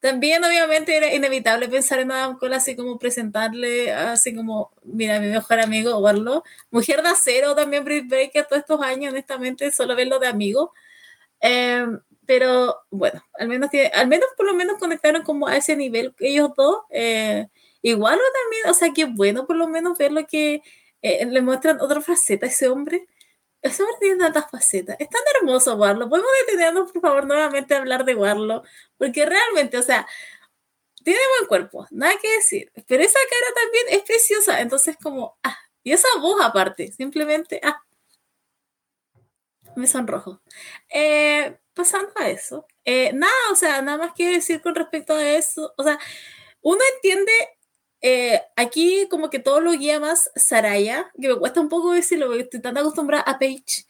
también, 0.00 0.42
obviamente, 0.44 0.96
era 0.96 1.14
inevitable 1.14 1.68
pensar 1.68 1.98
en 1.98 2.12
Adam 2.12 2.38
Cole 2.38 2.56
así 2.56 2.74
como 2.74 2.98
presentarle, 2.98 3.92
así 3.92 4.34
como, 4.34 4.72
mira, 4.82 5.20
mi 5.20 5.28
mejor 5.28 5.60
amigo, 5.60 6.00
verlo. 6.02 6.42
Mujer 6.70 7.02
de 7.02 7.08
acero 7.10 7.54
también, 7.54 7.84
Britt 7.84 8.10
Baker, 8.10 8.46
todos 8.46 8.60
estos 8.60 8.80
años, 8.82 9.12
honestamente, 9.12 9.70
solo 9.72 9.94
verlo 9.96 10.18
de 10.18 10.26
amigo. 10.28 10.72
Eh, 11.40 11.86
pero 12.26 12.82
bueno, 12.90 13.22
al 13.38 13.48
menos, 13.48 13.70
al 13.92 14.08
menos 14.08 14.28
por 14.36 14.46
lo 14.46 14.54
menos 14.54 14.78
conectaron 14.78 15.22
como 15.22 15.46
a 15.48 15.56
ese 15.56 15.76
nivel 15.76 16.14
ellos 16.20 16.50
dos. 16.56 16.82
Eh, 16.90 17.48
igual 17.82 18.18
o 18.18 18.32
también, 18.42 18.66
o 18.68 18.74
sea, 18.74 18.92
que 18.92 19.04
bueno 19.04 19.46
por 19.46 19.56
lo 19.56 19.68
menos 19.68 19.98
ver 19.98 20.12
lo 20.12 20.26
que 20.26 20.62
eh, 21.02 21.26
le 21.26 21.42
muestran 21.42 21.80
otra 21.80 22.00
faceta 22.00 22.46
a 22.46 22.48
ese 22.48 22.68
hombre. 22.68 23.06
Ese 23.62 23.82
hombre 23.82 23.96
tiene 24.00 24.18
tantas 24.18 24.50
facetas. 24.50 24.96
Es 24.98 25.08
tan 25.08 25.22
hermoso 25.36 25.74
Warlo. 25.76 26.08
Podemos 26.08 26.30
detenernos, 26.46 26.92
por 26.92 27.02
favor, 27.02 27.26
nuevamente 27.26 27.74
a 27.74 27.78
hablar 27.78 28.04
de 28.04 28.14
Warlo. 28.14 28.62
Porque 28.98 29.24
realmente, 29.26 29.78
o 29.78 29.82
sea, 29.82 30.06
tiene 31.02 31.20
buen 31.38 31.48
cuerpo, 31.48 31.86
nada 31.90 32.14
que 32.20 32.30
decir. 32.36 32.72
Pero 32.86 33.02
esa 33.02 33.18
cara 33.30 33.54
también 33.62 33.86
es 33.90 34.02
preciosa. 34.02 34.60
Entonces, 34.60 34.96
como, 35.02 35.38
ah, 35.42 35.56
y 35.82 35.92
esa 35.92 36.08
voz 36.20 36.40
aparte, 36.42 36.92
simplemente, 36.92 37.60
ah, 37.62 37.82
me 39.76 39.86
sonrojo. 39.86 40.40
Eh, 40.90 41.58
pasando 41.74 42.12
a 42.16 42.30
eso, 42.30 42.66
eh, 42.84 43.12
nada, 43.12 43.32
o 43.52 43.56
sea, 43.56 43.82
nada 43.82 43.98
más 43.98 44.14
que 44.14 44.30
decir 44.30 44.62
con 44.62 44.74
respecto 44.74 45.14
a 45.14 45.28
eso. 45.28 45.74
O 45.76 45.82
sea, 45.82 45.98
uno 46.62 46.80
entiende 46.96 47.32
eh, 48.06 48.42
aquí 48.56 49.08
como 49.10 49.30
que 49.30 49.38
todo 49.38 49.60
lo 49.60 49.72
guía 49.72 49.98
más 50.00 50.30
Saraya, 50.36 51.10
que 51.20 51.28
me 51.28 51.36
cuesta 51.36 51.60
un 51.60 51.70
poco 51.70 51.92
decirlo 51.92 52.26
porque 52.26 52.42
estoy 52.42 52.60
tan 52.60 52.76
acostumbrada 52.76 53.24
a 53.24 53.38
Paige. 53.38 53.86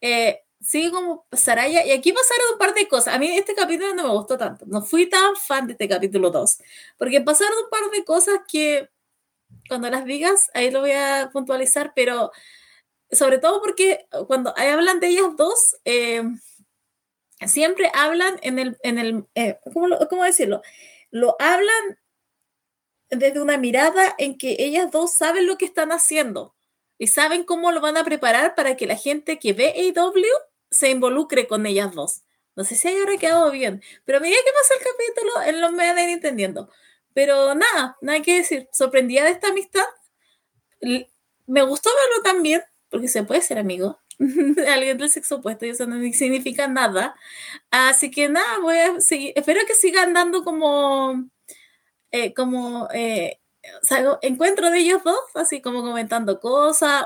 Eh, 0.00 0.40
sigue 0.60 0.90
como 0.90 1.26
Saraya, 1.32 1.84
y 1.86 1.92
aquí 1.92 2.12
pasaron 2.12 2.52
un 2.54 2.58
par 2.58 2.74
de 2.74 2.88
cosas. 2.88 3.14
A 3.14 3.18
mí 3.18 3.28
este 3.36 3.54
capítulo 3.54 3.94
no 3.94 4.04
me 4.04 4.10
gustó 4.10 4.38
tanto, 4.38 4.64
no 4.66 4.82
fui 4.82 5.08
tan 5.08 5.36
fan 5.36 5.66
de 5.66 5.72
este 5.74 5.88
capítulo 5.88 6.30
2, 6.30 6.58
porque 6.96 7.20
pasaron 7.20 7.58
un 7.64 7.70
par 7.70 7.90
de 7.90 8.04
cosas 8.04 8.40
que 8.50 8.88
cuando 9.68 9.90
las 9.90 10.04
digas, 10.04 10.50
ahí 10.54 10.70
lo 10.70 10.80
voy 10.80 10.92
a 10.92 11.30
puntualizar, 11.32 11.92
pero 11.94 12.32
sobre 13.10 13.38
todo 13.38 13.60
porque 13.60 14.06
cuando 14.26 14.54
hablan 14.56 15.00
de 15.00 15.08
ellas 15.08 15.36
dos, 15.36 15.76
eh, 15.84 16.22
siempre 17.46 17.90
hablan 17.94 18.38
en 18.42 18.58
el, 18.58 18.78
en 18.82 18.98
el 18.98 19.26
eh, 19.34 19.58
¿cómo, 19.72 19.96
¿cómo 20.08 20.24
decirlo? 20.24 20.62
Lo 21.10 21.36
hablan 21.38 21.98
desde 23.10 23.40
una 23.40 23.56
mirada 23.56 24.14
en 24.18 24.36
que 24.36 24.56
ellas 24.58 24.90
dos 24.90 25.12
saben 25.12 25.46
lo 25.46 25.56
que 25.56 25.64
están 25.64 25.92
haciendo 25.92 26.54
y 26.98 27.06
saben 27.06 27.44
cómo 27.44 27.72
lo 27.72 27.80
van 27.80 27.96
a 27.96 28.04
preparar 28.04 28.54
para 28.54 28.76
que 28.76 28.86
la 28.86 28.96
gente 28.96 29.38
que 29.38 29.52
ve 29.52 29.92
AW 29.96 30.24
se 30.70 30.90
involucre 30.90 31.46
con 31.46 31.64
ellas 31.64 31.94
dos. 31.94 32.22
No 32.56 32.64
sé 32.64 32.74
si 32.74 32.88
ahora 32.88 33.16
quedado 33.16 33.50
bien, 33.52 33.82
pero 34.04 34.18
a 34.18 34.20
medida 34.20 34.38
que 34.44 34.52
pasa 34.52 34.74
el 34.74 34.80
capítulo, 34.80 35.42
él 35.42 35.60
no 35.60 35.70
me 35.70 35.92
va 35.92 35.98
a 35.98 36.02
ir 36.02 36.10
entendiendo. 36.10 36.68
Pero 37.14 37.54
nada, 37.54 37.96
nada 38.00 38.20
que 38.20 38.38
decir. 38.38 38.68
Sorprendida 38.72 39.24
de 39.24 39.30
esta 39.30 39.48
amistad. 39.48 39.84
Me 41.46 41.62
gustó 41.62 41.90
verlo 41.90 42.22
también, 42.22 42.62
porque 42.90 43.08
se 43.08 43.22
puede 43.24 43.42
ser 43.42 43.58
amigo 43.58 43.98
alguien 44.72 44.98
del 44.98 45.10
sexo 45.10 45.36
opuesto 45.36 45.66
y 45.66 45.70
eso 45.70 45.86
no 45.86 45.96
significa 46.12 46.68
nada. 46.68 47.14
Así 47.70 48.10
que 48.10 48.28
nada, 48.28 48.58
voy 48.60 48.76
a 48.76 49.00
seguir. 49.00 49.32
Espero 49.36 49.60
que 49.66 49.74
sigan 49.74 50.12
dando 50.14 50.44
como 50.44 51.28
eh, 52.10 52.32
como 52.34 52.88
eh, 52.92 53.38
encuentro 54.22 54.70
de 54.70 54.78
ellos 54.78 55.02
dos, 55.04 55.18
así 55.34 55.60
como 55.60 55.82
comentando 55.82 56.40
cosas, 56.40 57.04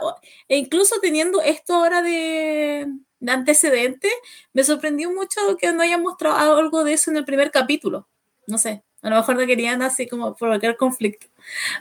e 0.49 0.57
incluso 0.59 1.01
teniendo 1.01 1.41
esto 1.43 1.75
ahora 1.75 2.03
de 2.03 2.87
antecedente, 3.27 4.09
me 4.53 4.65
sorprendió 4.65 5.11
mucho 5.11 5.41
que 5.59 5.73
no 5.73 5.83
hayan 5.83 6.03
mostrado 6.03 6.57
algo 6.57 6.85
de 6.85 6.95
eso 6.95 7.11
en 7.11 7.17
el 7.19 7.25
primer 7.25 7.51
capítulo. 7.51 8.09
No 8.47 8.59
sé, 8.59 8.85
a 9.03 9.11
lo 9.11 9.17
mejor 9.17 9.37
no 9.37 9.47
querían 9.47 9.83
así 9.83 10.07
como 10.07 10.35
provocar 10.37 10.77
conflicto. 10.77 11.27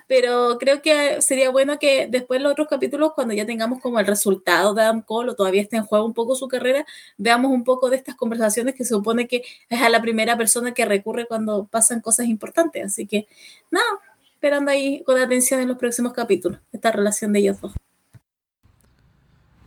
Pero 0.07 0.57
creo 0.59 0.82
que 0.82 1.22
sería 1.22 1.51
bueno 1.51 1.78
que 1.78 2.07
después 2.07 2.41
los 2.41 2.51
otros 2.51 2.67
capítulos, 2.67 3.13
cuando 3.13 3.36
ya 3.36 3.45
tengamos 3.45 3.80
como 3.80 3.99
el 3.99 4.07
resultado 4.07 4.74
de 4.74 4.82
Adam 4.82 5.03
Cole 5.03 5.32
o 5.32 5.36
todavía 5.36 5.61
esté 5.61 5.78
en 5.78 5.84
juego 5.84 6.03
un 6.03 6.15
poco 6.15 6.36
su 6.36 6.47
carrera, 6.47 6.84
veamos 7.17 7.51
un 7.51 7.63
poco 7.63 7.91
de 7.91 7.97
estas 7.97 8.15
conversaciones 8.15 8.74
que 8.74 8.84
se 8.84 8.95
supone 8.95 9.28
que 9.28 9.43
es 9.69 9.82
a 9.82 9.89
la 9.89 10.01
primera 10.01 10.36
persona 10.36 10.74
que 10.74 10.84
recurre 10.84 11.28
cuando 11.28 11.65
pasan 11.65 12.01
cosas 12.01 12.26
importantes. 12.26 12.86
Así 12.86 13.05
que, 13.05 13.28
nada, 13.69 13.86
esperando 14.34 14.72
ahí 14.72 15.03
con 15.03 15.19
atención 15.19 15.61
en 15.61 15.67
los 15.67 15.78
próximos 15.78 16.13
capítulos, 16.13 16.59
esta 16.72 16.91
relación 16.91 17.34
de 17.34 17.39
ellos 17.39 17.61
dos. 17.61 17.74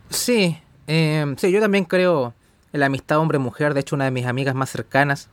Sí, 0.09 0.57
eh, 0.87 1.25
sí, 1.37 1.51
yo 1.51 1.61
también 1.61 1.85
creo 1.85 2.33
en 2.73 2.81
la 2.81 2.87
amistad 2.87 3.19
hombre-mujer. 3.19 3.73
De 3.73 3.79
hecho, 3.79 3.95
una 3.95 4.05
de 4.05 4.11
mis 4.11 4.25
amigas 4.25 4.55
más 4.55 4.69
cercanas 4.69 5.29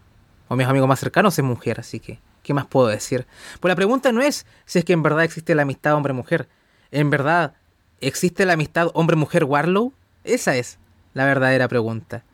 o 0.49 0.57
mis 0.57 0.66
amigos 0.66 0.88
más 0.88 1.01
cercanos 1.01 1.38
es 1.38 1.45
mujer, 1.45 1.80
así 1.80 2.01
que, 2.01 2.20
¿qué 2.43 2.55
más 2.55 2.66
puedo 2.66 2.88
decir? 2.88 3.26
Pues 3.61 3.70
la 3.70 3.76
pregunta 3.76 4.12
no 4.12 4.22
es 4.22 4.47
si 4.64 4.78
es 4.78 4.84
que 4.84 4.93
en 4.93 5.03
verdad 5.03 5.24
existe 5.24 5.55
la 5.55 5.62
amistad 5.62 5.95
hombre-mujer. 5.95 6.49
En 6.90 7.11
verdad, 7.11 7.55
¿existe 8.01 8.45
la 8.45 8.55
amistad 8.55 8.90
hombre-mujer 8.95 9.45
Warlow? 9.45 9.93
Esa 10.24 10.57
es 10.57 10.78
la 11.14 11.24
verdadera 11.26 11.68
pregunta. 11.68 12.24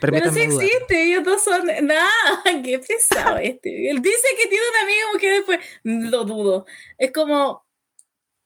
Pero 0.00 0.32
sí 0.32 0.40
existe, 0.40 1.04
ellos 1.04 1.24
dos 1.24 1.42
son. 1.42 1.66
Nada, 1.82 2.42
qué 2.64 2.78
pesado 2.78 3.38
este. 3.38 3.90
Él 3.90 4.02
dice 4.02 4.28
que 4.36 4.48
tiene 4.48 4.64
una 4.70 4.82
amiga 4.82 5.06
mujer 5.12 5.32
después. 5.32 5.60
Lo 6.10 6.24
dudo. 6.24 6.66
Es 6.96 7.12
como. 7.12 7.66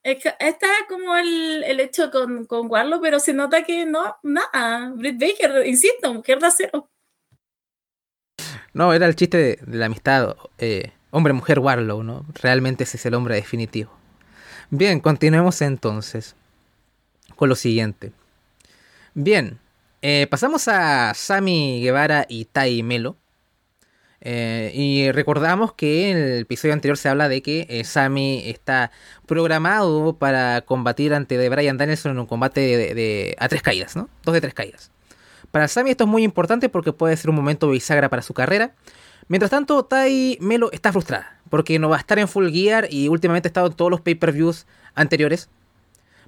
Está 0.05 0.67
como 0.89 1.15
el, 1.17 1.63
el 1.63 1.79
hecho 1.79 2.11
con, 2.11 2.45
con 2.47 2.69
Warlow, 2.69 3.01
pero 3.01 3.21
se 3.21 3.33
nota 3.33 3.63
que 3.63 3.87
no, 3.87 4.17
nada. 4.25 4.91
Britt 4.97 5.21
Baker, 5.21 5.65
insisto, 5.65 6.13
mujer 6.13 6.41
de 6.41 6.47
acero. 6.49 6.91
No, 8.75 8.93
era 8.95 9.07
el 9.07 9.17
chiste 9.17 9.37
de, 9.37 9.59
la 9.67 9.87
amistad 9.87 10.37
eh, 10.59 10.93
hombre-mujer 11.11 11.59
Warlow, 11.59 12.03
¿no? 12.03 12.25
Realmente 12.41 12.85
ese 12.85 12.97
es 12.97 13.07
el 13.07 13.15
hombre 13.15 13.35
definitivo. 13.35 13.93
Bien, 14.71 15.01
continuemos 15.01 15.61
entonces 15.61 16.35
con 17.37 17.49
lo 17.49 17.55
siguiente. 17.55 18.13
Bien, 19.15 19.59
eh, 20.01 20.27
pasamos 20.31 20.69
a 20.69 21.13
Sami 21.15 21.81
Guevara 21.83 22.27
y 22.29 22.47
Tai 22.47 22.83
Melo. 22.83 23.17
Eh, 24.25 24.71
y 24.75 25.11
recordamos 25.11 25.73
que 25.73 26.11
en 26.11 26.17
el 26.17 26.39
episodio 26.43 26.75
anterior 26.75 26.97
se 26.97 27.09
habla 27.09 27.29
de 27.29 27.43
que 27.43 27.67
eh, 27.69 27.83
Sami 27.83 28.43
está 28.47 28.93
programado 29.27 30.17
para 30.17 30.61
combatir 30.63 31.13
ante 31.13 31.37
de 31.37 31.49
Brian 31.49 31.77
Danielson 31.77 32.13
en 32.13 32.21
un 32.21 32.27
combate 32.27 32.95
de, 32.95 33.37
a 33.39 33.49
tres 33.49 33.63
caídas, 33.63 33.97
¿no? 33.97 34.09
Dos 34.25 34.33
de 34.35 34.41
tres 34.41 34.55
caídas. 34.55 34.93
Para 35.53 35.69
Sami 35.69 35.91
esto 35.91 36.05
es 36.05 36.11
muy 36.11 36.25
importante 36.25 36.69
porque 36.69 36.93
puede 36.93 37.17
ser 37.17 37.31
un 37.31 37.37
momento 37.37 37.69
bisagra 37.69 38.09
para 38.09 38.23
su 38.23 38.35
carrera. 38.35 38.75
Mientras 39.29 39.51
tanto, 39.51 39.85
Tai 39.85 40.39
Melo 40.41 40.73
está 40.73 40.93
frustrada 40.93 41.39
porque 41.51 41.79
no 41.79 41.91
va 41.91 41.97
a 41.97 42.01
estar 42.01 42.19
en 42.19 42.27
Full 42.27 42.49
Gear 42.51 42.89
y 42.91 43.09
últimamente 43.09 43.49
ha 43.49 43.51
estado 43.51 43.67
en 43.67 43.75
todos 43.75 43.91
los 43.91 44.01
pay-per-views 44.01 44.67
anteriores, 44.95 45.51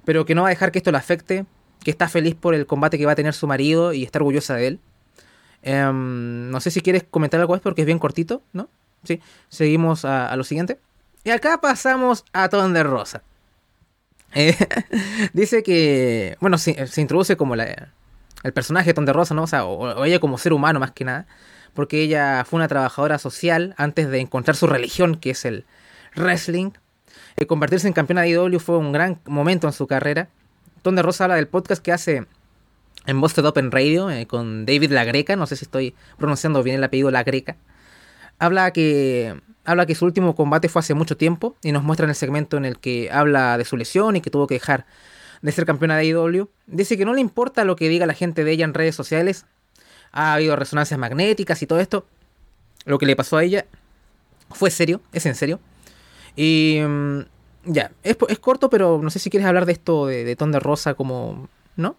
pero 0.05 0.23
que 0.23 0.35
no 0.35 0.43
va 0.43 0.49
a 0.49 0.51
dejar 0.51 0.71
que 0.71 0.77
esto 0.77 0.91
le 0.91 0.99
afecte, 0.99 1.47
que 1.83 1.89
está 1.89 2.07
feliz 2.07 2.35
por 2.35 2.53
el 2.53 2.67
combate 2.67 2.99
que 2.99 3.07
va 3.07 3.13
a 3.13 3.15
tener 3.15 3.33
su 3.33 3.47
marido 3.47 3.91
y 3.91 4.03
está 4.03 4.19
orgullosa 4.19 4.55
de 4.55 4.67
él. 4.67 4.79
Em, 5.63 6.51
no 6.51 6.61
sé 6.61 6.69
si 6.69 6.81
quieres 6.81 7.03
comentar 7.09 7.39
algo 7.39 7.53
más 7.53 7.61
porque 7.61 7.81
es 7.81 7.87
bien 7.87 7.97
cortito, 7.97 8.43
¿no? 8.53 8.69
Sí, 9.03 9.19
seguimos 9.49 10.05
a, 10.05 10.35
lo 10.35 10.43
siguiente. 10.43 10.77
Y 11.23 11.31
acá 11.31 11.59
pasamos 11.59 12.23
a 12.31 12.47
Ton 12.49 12.73
de 12.73 12.83
Rosa. 12.83 13.23
Eh, 14.37 14.53
dice 15.31 15.63
que, 15.63 16.35
bueno, 16.41 16.57
se 16.57 16.99
introduce 16.99 17.37
como 17.37 17.55
la, 17.55 17.93
el 18.45 18.53
personaje 18.53 18.93
Ton 18.93 19.05
de 19.05 19.13
Rosa, 19.13 19.33
¿no? 19.33 19.45
O 19.45 20.05
ella 20.05 20.19
como 20.19 20.37
ser 20.37 20.53
humano 20.53 20.79
más 20.79 20.91
que 20.91 21.03
nada. 21.03 21.25
Porque 21.73 22.01
ella 22.01 22.45
fue 22.45 22.57
una 22.57 22.67
trabajadora 22.67 23.17
social 23.17 23.73
antes 23.75 24.07
de 24.09 24.19
encontrar 24.19 24.55
su 24.55 24.67
religión, 24.67 25.15
que 25.15 25.31
es 25.31 25.45
el 25.45 25.65
wrestling. 26.15 26.69
Eh, 27.37 27.47
convertirse 27.47 27.87
en 27.87 27.93
campeona 27.93 28.21
de 28.21 28.29
IW 28.29 28.59
fue 28.59 28.77
un 28.77 28.91
gran 28.91 29.19
momento 29.25 29.65
en 29.65 29.73
su 29.73 29.87
carrera. 29.87 30.29
Ton 30.83 30.95
de 30.95 31.01
Rosa 31.01 31.23
habla 31.23 31.37
del 31.37 31.47
podcast 31.47 31.83
que 31.83 31.91
hace 31.91 32.27
en 33.07 33.19
Busted 33.19 33.43
Open 33.45 33.71
Radio 33.71 34.11
eh, 34.11 34.27
con 34.27 34.67
David 34.67 34.91
La 34.91 35.05
Greca, 35.05 35.35
no 35.35 35.47
sé 35.47 35.55
si 35.55 35.65
estoy 35.65 35.95
pronunciando 36.17 36.61
bien 36.61 36.75
el 36.75 36.83
apellido 36.83 37.09
La 37.09 37.23
Greca. 37.23 37.57
Habla 38.37 38.71
que, 38.71 39.41
habla 39.63 39.87
que 39.87 39.95
su 39.95 40.05
último 40.05 40.35
combate 40.35 40.69
fue 40.69 40.81
hace 40.81 40.93
mucho 40.93 41.17
tiempo 41.17 41.55
y 41.63 41.71
nos 41.71 41.83
muestra 41.83 42.03
en 42.03 42.11
el 42.11 42.15
segmento 42.15 42.57
en 42.57 42.65
el 42.65 42.77
que 42.77 43.09
habla 43.11 43.57
de 43.57 43.65
su 43.65 43.75
lesión 43.75 44.15
y 44.15 44.21
que 44.21 44.29
tuvo 44.29 44.45
que 44.45 44.53
dejar 44.53 44.85
de 45.41 45.51
ser 45.51 45.65
campeona 45.65 45.97
de 45.97 46.05
IW. 46.05 46.49
Dice 46.67 46.97
que 46.97 47.05
no 47.05 47.13
le 47.13 47.21
importa 47.21 47.63
lo 47.63 47.75
que 47.75 47.89
diga 47.89 48.05
la 48.05 48.13
gente 48.13 48.43
de 48.43 48.51
ella 48.51 48.65
en 48.65 48.73
redes 48.73 48.95
sociales. 48.95 49.45
Ha 50.11 50.33
habido 50.33 50.55
resonancias 50.55 50.99
magnéticas 50.99 51.61
y 51.61 51.67
todo 51.67 51.79
esto. 51.79 52.05
Lo 52.85 52.97
que 52.97 53.05
le 53.05 53.15
pasó 53.15 53.37
a 53.37 53.43
ella 53.43 53.65
fue 54.51 54.71
serio, 54.71 55.01
es 55.11 55.25
en 55.25 55.35
serio. 55.35 55.59
Y 56.35 56.79
mm, 56.87 57.19
ya, 57.65 57.91
es, 58.03 58.17
corto, 58.39 58.69
pero 58.69 58.99
no 59.01 59.09
sé 59.09 59.19
si 59.19 59.29
quieres 59.29 59.47
hablar 59.47 59.65
de 59.65 59.73
esto 59.73 60.07
de, 60.07 60.23
de 60.23 60.35
Ton 60.35 60.51
de 60.51 60.59
Rosa 60.59 60.93
como... 60.93 61.49
¿No? 61.75 61.97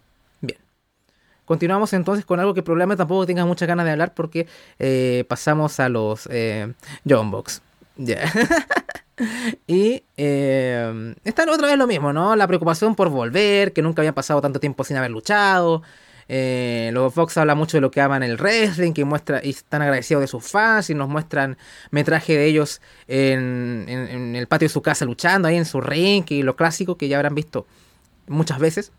Continuamos 1.47 1.93
entonces 1.93 2.25
con 2.25 2.41
algo 2.41 2.53
que 2.53 2.61
probablemente 2.61 2.97
tampoco 2.97 3.25
tengas 3.25 3.47
muchas 3.47 3.69
ganas 3.69 3.85
de 3.85 3.93
hablar 3.93 4.13
porque 4.13 4.47
eh, 4.79 5.23
pasamos 5.29 5.79
a 5.79 5.87
los 5.87 6.27
eh, 6.29 6.73
John 7.07 7.31
Box. 7.31 7.61
y 9.67 10.03
eh, 10.15 11.15
está 11.23 11.51
otra 11.51 11.67
vez 11.67 11.77
lo 11.77 11.87
mismo, 11.87 12.13
¿no? 12.13 12.35
La 12.35 12.47
preocupación 12.47 12.95
por 12.95 13.09
volver, 13.09 13.73
que 13.73 13.81
nunca 13.81 14.01
habían 14.01 14.13
pasado 14.13 14.41
tanto 14.41 14.59
tiempo 14.59 14.83
sin 14.83 14.97
haber 14.97 15.11
luchado. 15.11 15.83
Eh, 16.29 16.89
los 16.93 17.13
Fox 17.13 17.37
habla 17.37 17.55
mucho 17.55 17.77
de 17.77 17.81
lo 17.81 17.89
que 17.89 18.01
aman 18.01 18.21
el 18.21 18.37
wrestling, 18.37 18.91
que 18.91 19.05
muestra 19.05 19.39
y 19.43 19.51
están 19.51 19.81
agradecidos 19.81 20.21
de 20.21 20.27
sus 20.27 20.43
fans 20.43 20.89
y 20.89 20.93
nos 20.93 21.07
muestran 21.07 21.57
metraje 21.89 22.37
de 22.37 22.45
ellos 22.45 22.81
en, 23.07 23.85
en, 23.87 24.35
el 24.35 24.45
patio 24.47 24.67
de 24.67 24.73
su 24.73 24.81
casa 24.81 25.05
luchando 25.05 25.47
ahí 25.47 25.55
en 25.55 25.65
su 25.65 25.79
ring 25.79 26.25
y 26.29 26.43
lo 26.43 26.57
clásico 26.57 26.97
que 26.97 27.07
ya 27.07 27.15
habrán 27.15 27.33
visto 27.33 27.65
muchas 28.27 28.59
veces. 28.59 28.91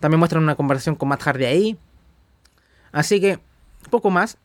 También 0.00 0.20
muestran 0.20 0.42
una 0.42 0.54
conversación 0.54 0.94
con 0.94 1.08
Matt 1.08 1.22
Hardy 1.22 1.44
ahí. 1.44 1.78
Así 2.92 3.20
que, 3.20 3.40
poco 3.90 4.10
más. 4.10 4.38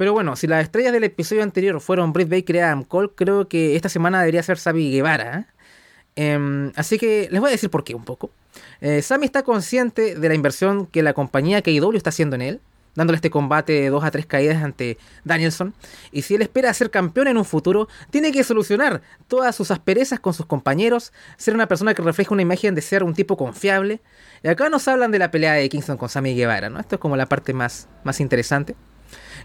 Pero 0.00 0.14
bueno, 0.14 0.34
si 0.34 0.46
las 0.46 0.62
estrellas 0.62 0.94
del 0.94 1.04
episodio 1.04 1.42
anterior 1.42 1.78
fueron 1.78 2.14
Britt 2.14 2.30
Baker 2.30 2.56
y 2.56 2.58
Adam 2.60 2.84
Cole, 2.84 3.10
creo 3.14 3.48
que 3.48 3.76
esta 3.76 3.90
semana 3.90 4.20
debería 4.20 4.42
ser 4.42 4.56
Sabi 4.56 4.90
Guevara. 4.90 5.40
¿eh? 5.40 5.44
Em, 6.16 6.72
así 6.74 6.96
que 6.96 7.28
les 7.30 7.38
voy 7.38 7.48
a 7.48 7.50
decir 7.50 7.68
por 7.68 7.84
qué 7.84 7.94
un 7.94 8.06
poco. 8.06 8.30
Eh, 8.80 9.02
Sammy 9.02 9.26
está 9.26 9.42
consciente 9.42 10.14
de 10.14 10.28
la 10.30 10.34
inversión 10.34 10.86
que 10.86 11.02
la 11.02 11.12
compañía 11.12 11.60
KW 11.60 11.94
está 11.98 12.08
haciendo 12.08 12.34
en 12.36 12.40
él, 12.40 12.60
dándole 12.94 13.16
este 13.16 13.28
combate 13.28 13.74
de 13.74 13.90
2 13.90 14.02
a 14.02 14.10
3 14.10 14.24
caídas 14.24 14.62
ante 14.62 14.96
Danielson. 15.24 15.74
Y 16.12 16.22
si 16.22 16.34
él 16.34 16.40
espera 16.40 16.72
ser 16.72 16.90
campeón 16.90 17.28
en 17.28 17.36
un 17.36 17.44
futuro, 17.44 17.86
tiene 18.08 18.32
que 18.32 18.42
solucionar 18.42 19.02
todas 19.28 19.54
sus 19.54 19.70
asperezas 19.70 20.18
con 20.18 20.32
sus 20.32 20.46
compañeros, 20.46 21.12
ser 21.36 21.52
una 21.52 21.68
persona 21.68 21.92
que 21.92 22.00
refleja 22.00 22.32
una 22.32 22.40
imagen 22.40 22.74
de 22.74 22.80
ser 22.80 23.04
un 23.04 23.12
tipo 23.12 23.36
confiable, 23.36 24.00
y 24.42 24.48
acá 24.48 24.70
nos 24.70 24.88
hablan 24.88 25.10
de 25.10 25.18
la 25.18 25.30
pelea 25.30 25.52
de 25.52 25.68
Kingston 25.68 25.98
con 25.98 26.08
Sammy 26.08 26.34
Guevara, 26.34 26.70
¿no? 26.70 26.80
Esto 26.80 26.94
es 26.94 27.00
como 27.02 27.18
la 27.18 27.26
parte 27.26 27.52
más, 27.52 27.86
más 28.02 28.18
interesante. 28.20 28.76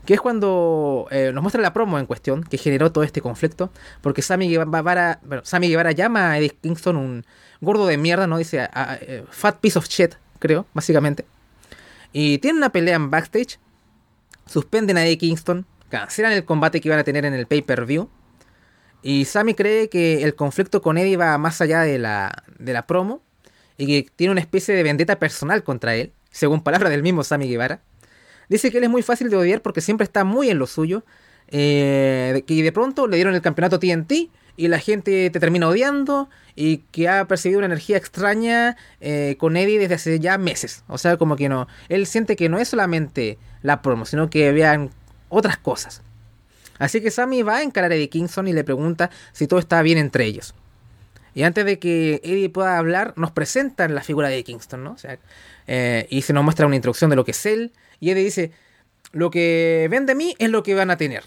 Que 0.05 0.13
es 0.13 0.21
cuando 0.21 1.07
eh, 1.11 1.31
nos 1.33 1.41
muestra 1.41 1.61
la 1.61 1.73
promo 1.73 1.97
en 1.97 2.05
cuestión, 2.05 2.43
que 2.43 2.57
generó 2.57 2.91
todo 2.91 3.03
este 3.03 3.21
conflicto. 3.21 3.71
Porque 4.01 4.21
Sammy 4.21 4.49
Guevara, 4.49 5.19
Sammy 5.43 5.69
Guevara 5.69 5.91
llama 5.91 6.31
a 6.31 6.37
Eddie 6.37 6.55
Kingston 6.61 6.95
un 6.95 7.25
gordo 7.61 7.87
de 7.87 7.97
mierda, 7.97 8.27
¿no? 8.27 8.37
Dice 8.37 8.69
eh, 9.01 9.23
fat 9.29 9.59
piece 9.59 9.79
of 9.79 9.87
shit, 9.87 10.15
creo, 10.39 10.65
básicamente. 10.73 11.25
Y 12.13 12.37
tienen 12.37 12.57
una 12.57 12.69
pelea 12.69 12.95
en 12.95 13.09
backstage. 13.09 13.59
Suspenden 14.45 14.97
a 14.97 15.05
Eddie 15.05 15.17
Kingston. 15.17 15.65
Cancelan 15.89 16.33
el 16.33 16.45
combate 16.45 16.81
que 16.81 16.87
iban 16.87 16.99
a 16.99 17.03
tener 17.03 17.25
en 17.25 17.33
el 17.33 17.47
pay-per-view. 17.47 18.09
Y 19.01 19.25
Sammy 19.25 19.53
cree 19.53 19.89
que 19.89 20.23
el 20.23 20.35
conflicto 20.35 20.81
con 20.81 20.97
Eddie 20.97 21.17
va 21.17 21.37
más 21.37 21.61
allá 21.61 21.81
de 21.81 21.99
la, 21.99 22.43
de 22.57 22.73
la 22.73 22.87
promo 22.87 23.21
y 23.77 23.85
que 23.85 24.09
tiene 24.15 24.31
una 24.31 24.41
especie 24.41 24.73
de 24.73 24.83
vendetta 24.83 25.19
personal 25.19 25.63
contra 25.63 25.95
él, 25.95 26.11
según 26.31 26.63
palabras 26.63 26.91
del 26.91 27.03
mismo 27.03 27.23
Sammy 27.23 27.47
Guevara. 27.47 27.81
Dice 28.49 28.71
que 28.71 28.77
él 28.77 28.83
es 28.83 28.89
muy 28.89 29.01
fácil 29.01 29.29
de 29.29 29.37
odiar 29.37 29.61
porque 29.61 29.81
siempre 29.81 30.03
está 30.05 30.23
muy 30.23 30.49
en 30.49 30.59
lo 30.59 30.67
suyo, 30.67 31.03
eh, 31.47 32.43
de 32.47 32.71
pronto 32.71 33.07
le 33.07 33.17
dieron 33.17 33.35
el 33.35 33.41
campeonato 33.41 33.79
TNT 33.79 34.29
y 34.57 34.67
la 34.67 34.79
gente 34.79 35.29
te 35.29 35.39
termina 35.39 35.67
odiando 35.67 36.29
y 36.55 36.77
que 36.91 37.09
ha 37.09 37.27
percibido 37.27 37.59
una 37.59 37.67
energía 37.67 37.97
extraña 37.97 38.77
eh, 39.01 39.35
con 39.37 39.57
Eddie 39.57 39.79
desde 39.79 39.95
hace 39.95 40.19
ya 40.19 40.37
meses. 40.37 40.83
O 40.87 40.97
sea, 40.97 41.17
como 41.17 41.35
que 41.35 41.49
no, 41.49 41.67
él 41.89 42.07
siente 42.07 42.35
que 42.35 42.49
no 42.49 42.57
es 42.57 42.69
solamente 42.69 43.37
la 43.61 43.81
promo, 43.81 44.05
sino 44.05 44.29
que 44.29 44.51
vean 44.51 44.91
otras 45.29 45.57
cosas. 45.57 46.01
Así 46.77 47.01
que 47.01 47.11
Sammy 47.11 47.41
va 47.41 47.57
a 47.57 47.63
encarar 47.63 47.91
a 47.91 47.95
Eddie 47.95 48.09
Kingston 48.09 48.47
y 48.47 48.53
le 48.53 48.63
pregunta 48.63 49.09
si 49.31 49.47
todo 49.47 49.59
está 49.59 49.81
bien 49.81 49.97
entre 49.97 50.25
ellos. 50.25 50.55
Y 51.33 51.43
antes 51.43 51.65
de 51.65 51.79
que 51.79 52.21
Eddie 52.23 52.49
pueda 52.49 52.77
hablar, 52.77 53.13
nos 53.17 53.31
presentan 53.31 53.93
la 53.93 54.01
figura 54.01 54.29
de 54.29 54.41
Kingston, 54.43 54.83
¿no? 54.83 54.91
O 54.93 54.97
sea, 54.97 55.19
eh, 55.67 56.07
y 56.09 56.21
se 56.21 56.31
nos 56.31 56.45
muestra 56.45 56.65
una 56.65 56.77
introducción 56.77 57.09
de 57.09 57.17
lo 57.17 57.25
que 57.25 57.31
es 57.31 57.45
él. 57.45 57.73
Y 58.11 58.13
dice, 58.13 58.51
lo 59.11 59.31
que 59.31 59.87
ven 59.89 60.05
de 60.05 60.15
mí 60.15 60.35
es 60.39 60.49
lo 60.49 60.63
que 60.63 60.75
van 60.75 60.91
a 60.91 60.97
tener. 60.97 61.23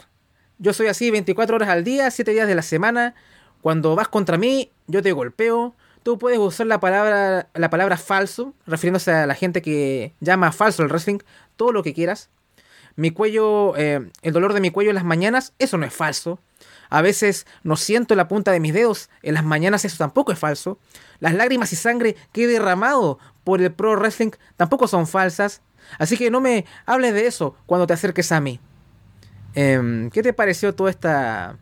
Yo 0.59 0.73
soy 0.73 0.89
así 0.89 1.11
24 1.11 1.57
horas 1.57 1.69
al 1.69 1.85
día, 1.85 2.11
7 2.11 2.31
días 2.33 2.49
de 2.49 2.55
la 2.55 2.63
semana. 2.63 3.15
Cuando 3.61 3.97
vas 3.97 4.09
contra 4.09 4.39
mí, 4.39 4.71
yo 4.87 5.03
te 5.03 5.13
golpeo. 5.13 5.75
Tú 6.03 6.19
puedes 6.19 6.39
usar 6.39 6.67
la 6.67 6.81
palabra, 6.81 7.49
la 7.55 7.71
palabra 7.71 7.97
falso, 7.97 8.55
refiriéndose 8.67 9.13
a 9.13 9.27
la 9.27 9.35
gente 9.35 9.63
que 9.63 10.15
llama 10.21 10.53
falso 10.53 10.83
el 10.83 10.89
wrestling, 10.89 11.19
todo 11.57 11.73
lo 11.73 11.83
que 11.83 11.95
quieras. 11.95 12.31
Mi 12.97 13.11
cuello, 13.11 13.77
eh, 13.77 14.11
el 14.23 14.33
dolor 14.33 14.53
de 14.55 14.61
mi 14.61 14.71
cuello 14.71 14.91
en 14.91 14.97
las 14.97 15.05
mañanas, 15.05 15.53
eso 15.59 15.79
no 15.79 15.87
es 15.87 15.93
falso. 15.93 16.41
A 16.91 17.03
veces 17.03 17.47
no 17.63 17.77
siento 17.77 18.15
la 18.15 18.29
punta 18.29 18.51
de 18.53 18.61
mis 18.61 18.75
dedos. 18.75 19.11
En 19.23 19.35
las 19.35 19.45
mañanas 19.45 19.85
eso 19.85 19.97
tampoco 19.99 20.33
es 20.33 20.39
falso. 20.39 20.79
Las 21.21 21.35
lágrimas 21.35 21.73
y 21.73 21.77
sangre 21.77 22.17
que 22.33 22.45
he 22.45 22.47
derramado 22.47 23.19
por 23.45 23.61
el 23.61 23.73
pro 23.73 23.97
wrestling 23.97 24.31
tampoco 24.57 24.89
son 24.89 25.07
falsas. 25.07 25.63
Así 25.99 26.17
que 26.17 26.31
no 26.31 26.41
me 26.41 26.65
hables 26.87 27.15
de 27.15 27.27
eso 27.27 27.57
cuando 27.67 27.87
te 27.87 27.95
acerques 27.95 28.33
a 28.33 28.41
mí. 28.41 28.61
Em, 29.55 30.11
¿Qué 30.11 30.23
te 30.23 30.33
pareció 30.33 30.75
toda 30.75 30.91
esta, 30.91 31.59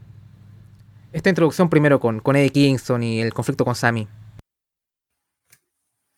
esta 1.13 1.29
introducción 1.29 1.71
primero 1.71 2.01
con, 2.01 2.21
con 2.21 2.37
Eddie 2.37 2.51
Kingston 2.51 3.03
y 3.03 3.21
el 3.21 3.33
conflicto 3.33 3.65
con 3.65 3.75
Sammy? 3.75 4.09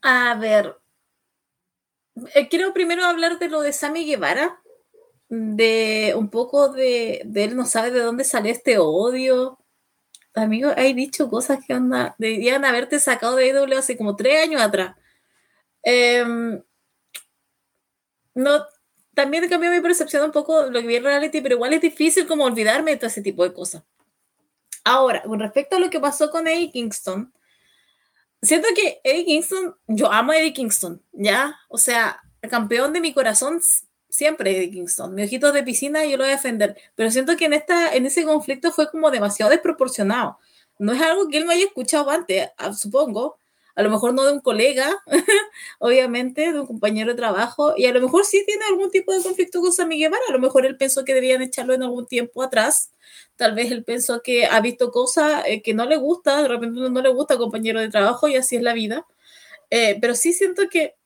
A 0.03 0.35
ver, 0.37 0.77
eh, 2.35 2.49
quiero 2.49 2.73
primero 2.73 3.05
hablar 3.05 3.39
de 3.39 3.49
lo 3.49 3.61
de 3.61 3.73
Sammy 3.73 4.05
Guevara, 4.05 4.61
de 5.29 6.15
un 6.17 6.31
poco 6.31 6.69
de, 6.71 7.27
él 7.35 7.57
no 7.57 7.67
sabe 7.67 7.91
de 7.91 8.01
dónde 8.01 8.25
salió 8.25 8.53
este 8.53 8.79
odio. 8.79 9.59
Amigo, 10.35 10.71
hay 10.77 10.95
dicho 10.95 11.29
cosas 11.29 11.59
que 11.67 11.75
onda, 11.75 12.15
deberían 12.19 12.65
haberte 12.65 13.01
sacado 13.01 13.37
de 13.37 13.49
IW 13.49 13.77
hace 13.77 13.97
como 13.97 14.17
tres 14.17 14.43
años 14.45 14.63
atrás. 14.63 14.97
Em, 15.83 16.63
no, 18.39 18.65
también 19.15 19.49
cambió 19.49 19.71
mi 19.71 19.81
percepción 19.81 20.25
un 20.25 20.31
poco 20.31 20.67
lo 20.67 20.81
que 20.81 20.87
vi 20.87 20.97
en 20.97 21.03
reality, 21.03 21.41
pero 21.41 21.57
igual 21.57 21.73
es 21.73 21.81
difícil 21.81 22.27
como 22.27 22.45
olvidarme 22.45 22.93
de 22.93 22.97
todo 22.99 23.09
ese 23.09 23.21
tipo 23.21 23.43
de 23.43 23.53
cosas. 23.53 23.83
Ahora, 24.85 25.23
con 25.23 25.41
respecto 25.41 25.77
a 25.77 25.81
lo 25.81 25.91
que 25.91 25.99
pasó 25.99 26.31
con 26.31 26.47
Eddie 26.47 26.71
Kingston, 26.71 27.33
siento 28.41 28.69
que 28.77 29.01
Eddie 29.03 29.25
Kingston, 29.25 29.75
yo 29.89 30.11
amo 30.13 30.33
a 30.33 30.39
Eddie 30.39 30.53
Kingston, 30.53 31.03
¿ya? 31.13 31.59
O 31.69 31.79
sea, 31.79 32.23
el 32.41 32.49
campeón 32.49 32.93
de 32.93 33.01
mi 33.01 33.13
corazón 33.13 33.61
siempre 34.09 34.57
Eddie 34.57 34.71
Kingston. 34.71 35.13
Mi 35.15 35.25
ojito 35.25 35.51
de 35.51 35.65
piscina 35.65 36.05
yo 36.05 36.17
lo 36.17 36.23
voy 36.23 36.33
a 36.33 36.37
defender. 36.37 36.77
Pero 36.95 37.11
siento 37.11 37.37
que 37.37 37.47
en, 37.47 37.55
esta, 37.55 37.93
en 37.95 38.07
ese 38.07 38.25
conflicto 38.25 38.71
fue 38.71 38.89
como 38.89 39.11
demasiado 39.11 39.51
desproporcionado. 39.51 40.39
No 40.79 40.93
es 40.93 41.03
algo 41.03 41.29
que 41.29 41.39
él 41.39 41.45
no 41.45 41.51
haya 41.51 41.65
escuchado 41.65 42.09
antes, 42.09 42.51
ah, 42.57 42.73
supongo. 42.73 43.39
A 43.79 43.83
lo 43.85 43.91
mejor 43.91 44.13
no 44.13 44.25
de 44.25 44.33
un 44.33 44.41
colega, 44.41 44.91
obviamente, 45.79 46.53
de 46.53 46.59
un 46.59 46.67
compañero 46.67 47.13
de 47.13 47.17
trabajo. 47.17 47.75
Y 47.77 47.87
a 47.87 47.93
lo 47.93 48.01
mejor 48.01 48.25
sí 48.25 48.43
tiene 48.45 48.65
algún 48.69 48.91
tipo 48.91 49.13
de 49.13 49.23
conflicto 49.23 49.61
con 49.61 49.73
Sammy 49.73 50.01
Guevara. 50.01 50.21
A 50.29 50.33
lo 50.33 50.41
mejor 50.41 50.67
él 50.67 50.77
pensó 50.77 51.05
que 51.05 51.15
debían 51.15 51.43
echarlo 51.43 51.75
en 51.75 51.85
algún 51.85 52.05
tiempo 52.09 52.43
atrás. 52.43 52.91
Tal 53.37 53.55
vez 53.55 53.71
él 53.71 53.85
pensó 53.85 54.21
que 54.21 54.47
ha 54.47 54.61
visto 54.61 54.91
cosas 54.91 55.45
eh, 55.47 55.63
que 55.63 55.75
no 55.75 55.87
le 55.87 55.97
gusta. 55.97 56.43
De 56.43 56.49
repente 56.49 56.81
no 56.81 57.01
le 57.01 57.09
gusta 57.11 57.39
compañero 57.39 57.79
de 57.81 57.89
trabajo 57.89 58.27
y 58.27 58.35
así 58.35 58.57
es 58.57 58.63
la 58.63 58.73
vida. 58.73 59.07
Eh, 59.71 59.97
pero 60.01 60.17
sí 60.17 60.33
siento 60.33 60.69
que 60.69 60.97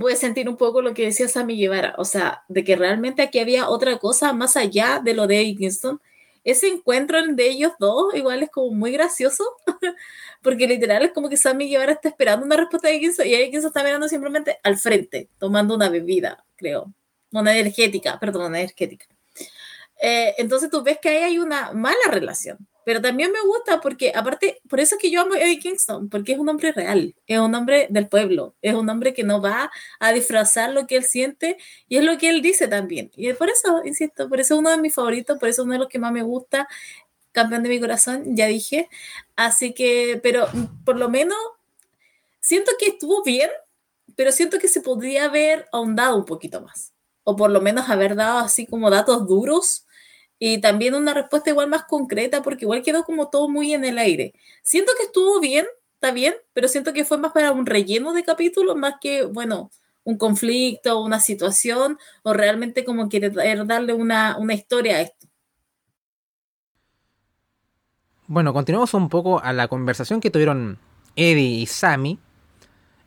puede 0.00 0.16
sentir 0.16 0.48
un 0.48 0.56
poco 0.56 0.80
lo 0.80 0.94
que 0.94 1.04
decía 1.04 1.28
Sammy 1.28 1.58
Guevara, 1.58 1.94
o 1.98 2.06
sea, 2.06 2.44
de 2.48 2.64
que 2.64 2.76
realmente 2.76 3.20
aquí 3.20 3.40
había 3.40 3.68
otra 3.68 3.98
cosa 3.98 4.32
más 4.32 4.56
allá 4.56 5.02
de 5.04 5.12
lo 5.12 5.26
de 5.26 5.54
Kingston. 5.54 6.00
Ese 6.44 6.68
encuentro 6.68 7.18
de 7.26 7.48
ellos 7.48 7.72
dos 7.78 8.14
igual 8.14 8.42
es 8.42 8.50
como 8.50 8.70
muy 8.74 8.92
gracioso, 8.92 9.44
porque 10.44 10.68
literal 10.68 11.02
es 11.02 11.12
como 11.12 11.28
que 11.28 11.38
Sammy 11.38 11.68
Guevara 11.68 11.92
está 11.92 12.10
esperando 12.10 12.44
una 12.46 12.56
respuesta 12.56 12.88
de 12.88 13.00
Kingston 13.00 13.26
y 13.26 13.50
Kingston 13.50 13.68
está 13.68 13.82
mirando 13.82 14.08
simplemente 14.08 14.58
al 14.62 14.78
frente, 14.78 15.30
tomando 15.38 15.74
una 15.74 15.88
bebida, 15.88 16.44
creo, 16.54 16.92
una 17.32 17.56
energética, 17.56 18.20
perdón, 18.20 18.46
una 18.46 18.60
energética. 18.60 19.06
Eh, 20.00 20.34
entonces 20.38 20.70
tú 20.70 20.82
ves 20.82 20.98
que 21.00 21.08
ahí 21.08 21.22
hay 21.24 21.38
una 21.38 21.72
mala 21.72 22.10
relación. 22.10 22.58
Pero 22.84 23.00
también 23.00 23.32
me 23.32 23.40
gusta 23.40 23.80
porque, 23.80 24.12
aparte, 24.14 24.60
por 24.68 24.78
eso 24.78 24.96
es 24.96 25.00
que 25.00 25.10
yo 25.10 25.22
amo 25.22 25.34
a 25.34 25.40
Eddie 25.40 25.58
Kingston, 25.58 26.10
porque 26.10 26.32
es 26.32 26.38
un 26.38 26.48
hombre 26.50 26.70
real, 26.72 27.14
es 27.26 27.38
un 27.38 27.54
hombre 27.54 27.86
del 27.88 28.08
pueblo, 28.08 28.56
es 28.60 28.74
un 28.74 28.88
hombre 28.90 29.14
que 29.14 29.24
no 29.24 29.40
va 29.40 29.70
a 30.00 30.12
disfrazar 30.12 30.72
lo 30.72 30.86
que 30.86 30.96
él 30.96 31.04
siente 31.04 31.56
y 31.88 31.96
es 31.96 32.04
lo 32.04 32.18
que 32.18 32.28
él 32.28 32.42
dice 32.42 32.68
también. 32.68 33.10
Y 33.16 33.32
por 33.32 33.48
eso, 33.48 33.80
insisto, 33.86 34.28
por 34.28 34.38
eso 34.38 34.54
es 34.54 34.60
uno 34.60 34.70
de 34.70 34.76
mis 34.76 34.94
favoritos, 34.94 35.38
por 35.38 35.48
eso 35.48 35.62
es 35.62 35.64
uno 35.64 35.72
de 35.72 35.78
los 35.78 35.88
que 35.88 35.98
más 35.98 36.12
me 36.12 36.22
gusta, 36.22 36.68
campeón 37.34 37.64
de 37.64 37.68
mi 37.68 37.80
corazón, 37.80 38.36
ya 38.36 38.46
dije. 38.46 38.88
Así 39.36 39.74
que, 39.74 40.20
pero 40.22 40.46
por 40.86 40.96
lo 40.96 41.10
menos 41.10 41.36
siento 42.40 42.72
que 42.78 42.86
estuvo 42.86 43.22
bien, 43.22 43.50
pero 44.16 44.32
siento 44.32 44.58
que 44.58 44.68
se 44.68 44.80
podría 44.80 45.26
haber 45.26 45.66
ahondado 45.72 46.16
un 46.16 46.24
poquito 46.24 46.62
más. 46.62 46.92
O 47.24 47.36
por 47.36 47.50
lo 47.50 47.60
menos 47.60 47.90
haber 47.90 48.14
dado 48.14 48.38
así 48.38 48.66
como 48.66 48.90
datos 48.90 49.26
duros 49.26 49.86
y 50.38 50.60
también 50.60 50.94
una 50.94 51.14
respuesta 51.14 51.50
igual 51.50 51.68
más 51.68 51.84
concreta, 51.84 52.42
porque 52.42 52.64
igual 52.64 52.82
quedó 52.82 53.04
como 53.04 53.30
todo 53.30 53.48
muy 53.48 53.74
en 53.74 53.84
el 53.84 53.98
aire. 53.98 54.34
Siento 54.62 54.92
que 54.96 55.04
estuvo 55.04 55.40
bien, 55.40 55.66
está 55.94 56.12
bien, 56.12 56.34
pero 56.52 56.68
siento 56.68 56.92
que 56.92 57.04
fue 57.04 57.18
más 57.18 57.32
para 57.32 57.52
un 57.52 57.66
relleno 57.66 58.12
de 58.12 58.24
capítulos, 58.24 58.76
más 58.76 58.96
que, 59.00 59.24
bueno, 59.24 59.70
un 60.04 60.18
conflicto, 60.18 61.00
una 61.02 61.18
situación, 61.20 61.98
o 62.22 62.32
realmente 62.34 62.84
como 62.84 63.08
querer 63.08 63.66
darle 63.66 63.94
una, 63.94 64.36
una 64.38 64.54
historia 64.54 64.96
a 64.96 65.00
esto. 65.02 65.23
Bueno, 68.34 68.52
continuamos 68.52 68.92
un 68.94 69.08
poco 69.10 69.40
a 69.40 69.52
la 69.52 69.68
conversación 69.68 70.20
que 70.20 70.28
tuvieron 70.28 70.76
Eddie 71.14 71.60
y 71.60 71.66
Sammy. 71.66 72.18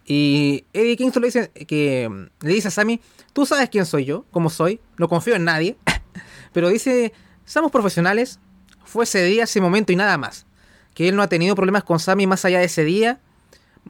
Y 0.06 0.64
Eddie 0.72 0.96
Kingston 0.96 1.22
le 1.22 1.28
dice, 1.28 1.52
que, 1.68 2.10
le 2.40 2.54
dice 2.54 2.70
a 2.70 2.72
Sammy, 2.72 3.02
tú 3.34 3.46
sabes 3.46 3.70
quién 3.70 3.86
soy 3.86 4.06
yo, 4.06 4.24
cómo 4.32 4.50
soy, 4.50 4.80
no 4.98 5.10
confío 5.10 5.36
en 5.36 5.44
nadie. 5.44 5.76
Pero 6.54 6.70
dice, 6.70 7.12
somos 7.44 7.74
profesionales, 7.74 8.40
fue 8.86 9.04
ese 9.04 9.22
día, 9.26 9.44
ese 9.44 9.60
momento 9.60 9.92
y 9.92 9.98
nada 9.98 10.18
más. 10.18 10.46
Que 10.94 11.10
él 11.10 11.18
no 11.18 11.24
ha 11.24 11.28
tenido 11.28 11.56
problemas 11.56 11.84
con 11.84 12.00
Sammy 12.00 12.26
más 12.26 12.46
allá 12.46 12.60
de 12.60 12.66
ese 12.68 12.86
día. 12.86 13.20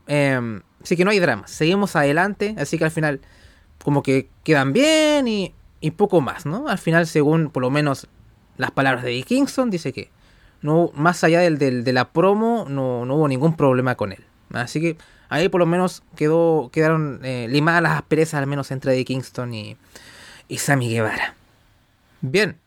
Em, 0.08 0.64
así 0.82 0.98
que 0.98 1.06
no 1.06 1.12
hay 1.12 1.20
drama, 1.20 1.48
seguimos 1.48 1.96
adelante, 1.96 2.56
así 2.58 2.80
que 2.80 2.86
al 2.86 2.92
final 2.92 3.22
como 3.84 4.02
que 4.02 4.32
quedan 4.44 4.74
bien 4.74 5.28
y, 5.28 5.54
poco 5.98 6.20
más, 6.20 6.48
¿no? 6.48 6.68
Al 6.68 6.80
final, 6.80 7.06
según 7.06 7.52
por 7.52 7.62
lo 7.62 7.70
menos 7.70 8.08
las 8.58 8.72
palabras 8.72 9.04
de 9.04 9.22
Kingston, 9.22 9.70
dice 9.70 9.94
que 9.94 10.17
no, 10.62 10.92
más 10.94 11.24
allá 11.24 11.42
del, 11.42 11.84
de 11.84 11.94
la 11.94 12.12
promo 12.12 12.66
no, 12.68 13.02
hubo 13.04 13.28
ningún 13.28 13.56
problema 13.56 13.96
con 13.96 14.12
él. 14.12 14.24
Así 14.54 14.82
que 14.82 14.98
ahí 15.30 15.50
por 15.50 15.60
lo 15.60 15.66
menos 15.66 16.04
quedó, 16.16 16.70
quedaron 16.72 17.22
eh, 17.24 17.48
limadas 17.50 17.84
las 17.84 17.92
asperezas 17.94 18.40
al 18.40 18.48
menos 18.48 18.72
entre 18.72 18.94
Eddie 18.94 19.06
Kingston 19.06 19.54
y, 19.54 19.78
y 20.48 20.58
Sammy 20.58 20.90
Guevara. 20.90 21.36
Bien, 22.22 22.58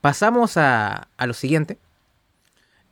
pasamos 0.00 0.56
a, 0.56 1.08
lo 1.18 1.34
siguiente. 1.34 1.78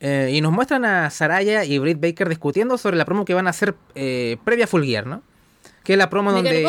Eh, 0.01 0.31
y 0.33 0.41
nos 0.41 0.53
muestran 0.53 0.87
a 0.87 1.11
Saraya 1.11 1.65
y 1.65 1.79
Britt 1.79 2.01
Baker 2.01 2.29
discutiendo 2.29 2.79
sobre 2.79 2.97
la 2.97 3.05
promo 3.05 3.27
que 3.27 3.35
van 3.35 3.47
a 3.47 3.51
hacer 3.51 3.75
eh, 3.95 4.39
previa 4.45 4.65
a 4.65 4.69
Full 4.69 4.85
Gear, 4.85 5.07
¿no? 5.07 5.23
Que 5.85 5.93
es 5.93 5.99
la 5.99 6.09
promo 6.09 6.33
donde. 6.33 6.63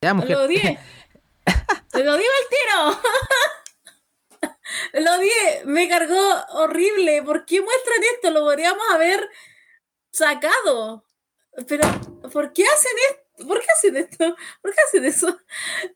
Ya, 0.00 0.14
mujer. 0.14 0.36
Lo 0.36 0.44
odié. 0.44 0.78
lo 1.94 2.14
odié 2.14 2.26
al 2.26 2.48
tiro. 2.48 3.00
Lo 4.92 5.14
odié. 5.14 5.62
Me 5.64 5.88
cargó 5.88 6.16
horrible. 6.50 7.22
¿Por 7.22 7.44
qué 7.44 7.60
muestran 7.60 8.02
esto? 8.14 8.30
Lo 8.30 8.40
podríamos 8.40 8.84
haber 8.92 9.28
sacado. 10.10 11.04
Pero, 11.68 11.84
¿por 12.32 12.52
qué 12.52 12.64
hacen 12.64 12.92
esto? 13.10 13.24
¿por 13.46 13.60
qué 13.60 13.66
hacen 13.72 13.96
esto? 13.96 14.36
¿Por 14.62 14.74
qué 14.74 14.80
hacen 14.86 15.04
eso? 15.04 15.38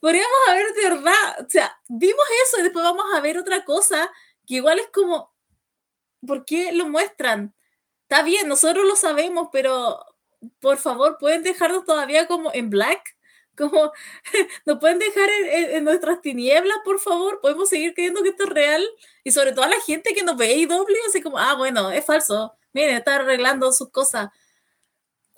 Podríamos 0.00 0.36
haber 0.48 0.72
de 0.74 0.82
verdad, 0.90 1.46
o 1.46 1.48
sea, 1.48 1.80
vimos 1.88 2.24
eso 2.46 2.60
y 2.60 2.62
después 2.64 2.84
vamos 2.84 3.04
a 3.14 3.20
ver 3.20 3.38
otra 3.38 3.64
cosa 3.64 4.10
que 4.46 4.54
igual 4.54 4.78
es 4.78 4.88
como, 4.88 5.32
¿por 6.26 6.44
qué 6.44 6.72
lo 6.72 6.88
muestran? 6.88 7.54
Está 8.02 8.22
bien, 8.22 8.48
nosotros 8.48 8.86
lo 8.86 8.96
sabemos, 8.96 9.48
pero 9.52 10.04
por 10.60 10.78
favor, 10.78 11.18
¿pueden 11.18 11.42
dejarnos 11.42 11.84
todavía 11.84 12.26
como 12.26 12.50
en 12.52 12.70
black? 12.70 13.16
Como, 13.58 13.92
¿nos 14.66 14.78
pueden 14.78 14.98
dejar 14.98 15.28
en, 15.50 15.84
nuestras 15.84 16.20
tinieblas, 16.20 16.78
por 16.84 17.00
favor? 17.00 17.40
¿Podemos 17.40 17.68
seguir 17.68 17.92
creyendo 17.94 18.22
que 18.22 18.30
esto 18.30 18.44
es 18.44 18.50
real? 18.50 18.86
Y 19.24 19.32
sobre 19.32 19.52
todo 19.52 19.64
a 19.64 19.68
la 19.68 19.80
gente 19.80 20.14
que 20.14 20.22
nos 20.22 20.36
ve 20.36 20.54
y 20.54 20.66
doble, 20.66 20.96
así 21.08 21.20
como, 21.20 21.38
ah, 21.38 21.54
bueno, 21.54 21.90
es 21.90 22.04
falso. 22.04 22.54
Miren, 22.72 22.96
está 22.96 23.16
arreglando 23.16 23.72
sus 23.72 23.90
cosas 23.90 24.28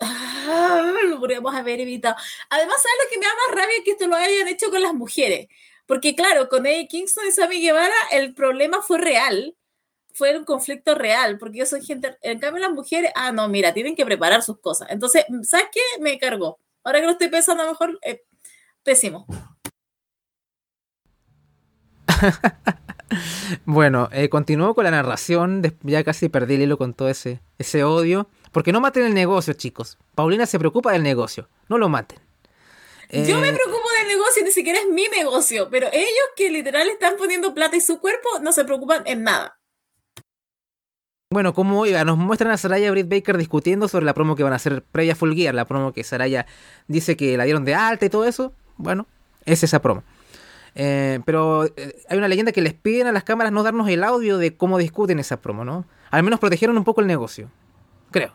Ah, 0.00 0.92
lo 1.08 1.18
podríamos 1.20 1.54
haber 1.54 1.80
evitado. 1.80 2.16
Además, 2.48 2.76
¿sabes 2.76 2.96
lo 3.04 3.10
que 3.10 3.18
me 3.18 3.26
da 3.26 3.32
más 3.46 3.56
rabia? 3.56 3.84
Que 3.84 3.90
esto 3.92 4.06
lo 4.06 4.16
hayan 4.16 4.48
hecho 4.48 4.70
con 4.70 4.82
las 4.82 4.94
mujeres. 4.94 5.48
Porque 5.86 6.14
claro, 6.14 6.48
con 6.48 6.66
Eddie 6.66 6.88
Kingston 6.88 7.26
y 7.26 7.32
Sammy 7.32 7.60
Guevara 7.60 7.94
el 8.12 8.34
problema 8.34 8.80
fue 8.82 8.98
real. 8.98 9.56
Fue 10.14 10.36
un 10.36 10.44
conflicto 10.44 10.94
real, 10.94 11.38
porque 11.38 11.58
yo 11.58 11.66
soy 11.66 11.84
gente... 11.84 12.16
En 12.22 12.40
cambio, 12.40 12.62
las 12.62 12.72
mujeres, 12.72 13.12
ah, 13.14 13.32
no, 13.32 13.48
mira, 13.48 13.72
tienen 13.74 13.94
que 13.96 14.04
preparar 14.06 14.42
sus 14.42 14.58
cosas. 14.60 14.88
Entonces, 14.90 15.24
¿sabes 15.42 15.66
qué? 15.72 15.80
Me 16.00 16.18
cargó. 16.18 16.58
Ahora 16.84 17.00
que 17.00 17.06
lo 17.06 17.12
estoy 17.12 17.28
pensando, 17.28 17.62
a 17.62 17.66
lo 17.66 17.72
mejor, 17.72 17.98
eh, 18.02 18.22
pésimo. 18.82 19.26
bueno, 23.64 24.08
eh, 24.12 24.28
continúo 24.28 24.74
con 24.74 24.84
la 24.84 24.90
narración. 24.90 25.62
Ya 25.82 26.04
casi 26.04 26.28
perdí 26.28 26.54
el 26.54 26.62
hilo 26.62 26.78
con 26.78 26.94
todo 26.94 27.08
ese, 27.08 27.40
ese 27.58 27.84
odio. 27.84 28.28
Porque 28.52 28.72
no 28.72 28.80
maten 28.80 29.04
el 29.04 29.14
negocio, 29.14 29.54
chicos. 29.54 29.98
Paulina 30.14 30.46
se 30.46 30.58
preocupa 30.58 30.92
del 30.92 31.02
negocio. 31.02 31.48
No 31.68 31.78
lo 31.78 31.88
maten. 31.88 32.18
Yo 33.10 33.38
me 33.40 33.48
eh, 33.48 33.52
preocupo 33.52 33.88
del 33.98 34.08
negocio, 34.08 34.44
ni 34.44 34.52
siquiera 34.52 34.78
es 34.78 34.88
mi 34.88 35.08
negocio. 35.08 35.68
Pero 35.70 35.88
ellos 35.92 36.28
que 36.36 36.50
literal 36.50 36.88
están 36.88 37.16
poniendo 37.16 37.54
plata 37.54 37.76
y 37.76 37.80
su 37.80 38.00
cuerpo 38.00 38.28
no 38.40 38.52
se 38.52 38.64
preocupan 38.64 39.02
en 39.06 39.24
nada. 39.24 39.59
Bueno, 41.32 41.54
como 41.54 41.78
oiga, 41.78 42.04
nos 42.04 42.18
muestran 42.18 42.50
a 42.50 42.56
Saraya 42.56 42.88
y 42.88 42.90
Britt 42.90 43.08
Baker 43.08 43.38
discutiendo 43.38 43.86
sobre 43.86 44.04
la 44.04 44.14
promo 44.14 44.34
que 44.34 44.42
van 44.42 44.52
a 44.52 44.56
hacer 44.56 44.82
previa 44.82 45.14
Full 45.14 45.36
Gear, 45.36 45.54
la 45.54 45.64
promo 45.64 45.92
que 45.92 46.02
Saraya 46.02 46.44
dice 46.88 47.16
que 47.16 47.36
la 47.36 47.44
dieron 47.44 47.64
de 47.64 47.72
alta 47.72 48.04
y 48.04 48.08
todo 48.08 48.24
eso. 48.24 48.52
Bueno, 48.78 49.06
es 49.44 49.62
esa 49.62 49.80
promo. 49.80 50.02
Eh, 50.74 51.20
pero 51.24 51.66
eh, 51.66 52.02
hay 52.08 52.18
una 52.18 52.26
leyenda 52.26 52.50
que 52.50 52.62
les 52.62 52.74
piden 52.74 53.06
a 53.06 53.12
las 53.12 53.22
cámaras 53.22 53.52
no 53.52 53.62
darnos 53.62 53.88
el 53.88 54.02
audio 54.02 54.38
de 54.38 54.56
cómo 54.56 54.76
discuten 54.76 55.20
esa 55.20 55.40
promo, 55.40 55.64
¿no? 55.64 55.84
Al 56.10 56.24
menos 56.24 56.40
protegieron 56.40 56.76
un 56.76 56.82
poco 56.82 57.00
el 57.00 57.06
negocio. 57.06 57.48
Creo. 58.10 58.32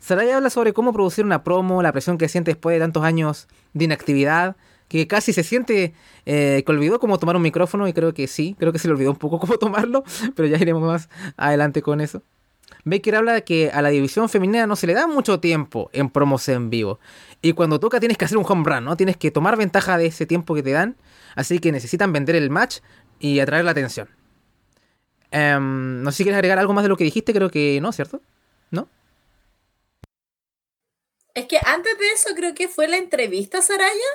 Saraya 0.00 0.38
habla 0.38 0.48
sobre 0.48 0.72
cómo 0.72 0.94
producir 0.94 1.26
una 1.26 1.44
promo, 1.44 1.82
la 1.82 1.92
presión 1.92 2.16
que 2.16 2.30
siente 2.30 2.52
después 2.52 2.72
de 2.72 2.80
tantos 2.80 3.04
años 3.04 3.46
de 3.74 3.84
inactividad, 3.84 4.56
que 4.92 5.06
casi 5.06 5.32
se 5.32 5.42
siente 5.42 5.94
eh, 6.26 6.62
que 6.66 6.70
olvidó 6.70 7.00
cómo 7.00 7.18
tomar 7.18 7.34
un 7.34 7.40
micrófono 7.40 7.88
y 7.88 7.94
creo 7.94 8.12
que 8.12 8.26
sí, 8.26 8.54
creo 8.58 8.72
que 8.72 8.78
se 8.78 8.88
le 8.88 8.92
olvidó 8.92 9.10
un 9.10 9.16
poco 9.16 9.38
cómo 9.40 9.56
tomarlo, 9.56 10.04
pero 10.36 10.46
ya 10.46 10.58
iremos 10.58 10.82
más 10.82 11.08
adelante 11.38 11.80
con 11.80 12.02
eso. 12.02 12.22
Baker 12.84 13.16
habla 13.16 13.32
de 13.32 13.44
que 13.44 13.70
a 13.70 13.80
la 13.80 13.88
división 13.88 14.28
femenina 14.28 14.66
no 14.66 14.76
se 14.76 14.86
le 14.86 14.92
da 14.92 15.06
mucho 15.06 15.40
tiempo 15.40 15.88
en 15.94 16.10
promos 16.10 16.46
en 16.48 16.68
vivo. 16.68 17.00
Y 17.40 17.54
cuando 17.54 17.80
toca 17.80 18.00
tienes 18.00 18.18
que 18.18 18.26
hacer 18.26 18.36
un 18.36 18.44
home 18.46 18.64
run, 18.68 18.84
¿no? 18.84 18.96
Tienes 18.96 19.16
que 19.16 19.30
tomar 19.30 19.56
ventaja 19.56 19.96
de 19.96 20.06
ese 20.06 20.26
tiempo 20.26 20.54
que 20.54 20.62
te 20.62 20.72
dan. 20.72 20.96
Así 21.34 21.58
que 21.58 21.72
necesitan 21.72 22.12
vender 22.12 22.36
el 22.36 22.50
match 22.50 22.80
y 23.18 23.40
atraer 23.40 23.64
la 23.64 23.70
atención. 23.70 24.08
Em, 25.30 26.02
no 26.02 26.10
sé 26.10 26.18
si 26.18 26.24
quieres 26.24 26.36
agregar 26.36 26.58
algo 26.58 26.74
más 26.74 26.82
de 26.82 26.90
lo 26.90 26.96
que 26.96 27.04
dijiste, 27.04 27.32
creo 27.32 27.50
que 27.50 27.80
no, 27.80 27.92
¿cierto? 27.92 28.20
¿No? 28.70 28.88
Es 31.34 31.46
que 31.46 31.58
antes 31.64 31.98
de 31.98 32.08
eso 32.08 32.34
creo 32.34 32.54
que 32.54 32.68
fue 32.68 32.88
la 32.88 32.98
entrevista 32.98 33.62
Saraya, 33.62 34.10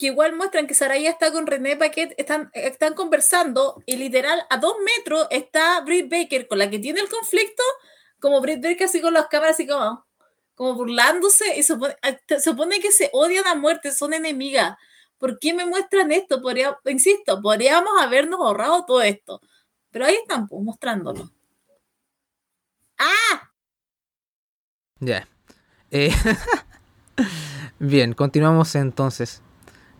que 0.00 0.06
igual 0.06 0.34
muestran 0.34 0.66
que 0.66 0.72
Saraya 0.72 1.10
está 1.10 1.30
con 1.30 1.46
René 1.46 1.76
Paquet, 1.76 2.14
están, 2.16 2.50
están 2.54 2.94
conversando 2.94 3.82
y 3.84 3.96
literal 3.96 4.46
a 4.48 4.56
dos 4.56 4.76
metros 4.96 5.26
está 5.30 5.78
Britt 5.82 6.10
Baker 6.10 6.48
con 6.48 6.58
la 6.58 6.70
que 6.70 6.78
tiene 6.78 7.00
el 7.00 7.08
conflicto, 7.10 7.62
como 8.18 8.40
Britt 8.40 8.64
Baker 8.64 8.84
así 8.84 9.02
con 9.02 9.12
las 9.12 9.26
cámaras 9.26 9.56
así 9.56 9.66
como, 9.66 10.06
como 10.54 10.74
burlándose 10.74 11.54
y 11.58 11.62
se 11.62 11.76
supone, 12.40 12.80
que 12.80 12.92
se 12.92 13.10
odian 13.12 13.46
a 13.46 13.54
muerte, 13.54 13.92
son 13.92 14.14
enemigas. 14.14 14.74
¿Por 15.18 15.38
qué 15.38 15.52
me 15.52 15.66
muestran 15.66 16.12
esto? 16.12 16.40
Insisto, 16.86 17.42
podríamos 17.42 17.92
habernos 18.00 18.40
ahorrado 18.40 18.86
todo 18.86 19.02
esto. 19.02 19.42
Pero 19.90 20.06
ahí 20.06 20.14
están, 20.14 20.48
pues, 20.48 20.62
mostrándolo. 20.62 21.30
¡Ah! 22.96 23.50
Ya. 24.98 25.28
Eh, 25.90 26.10
bien, 27.78 28.14
continuamos 28.14 28.74
entonces. 28.76 29.42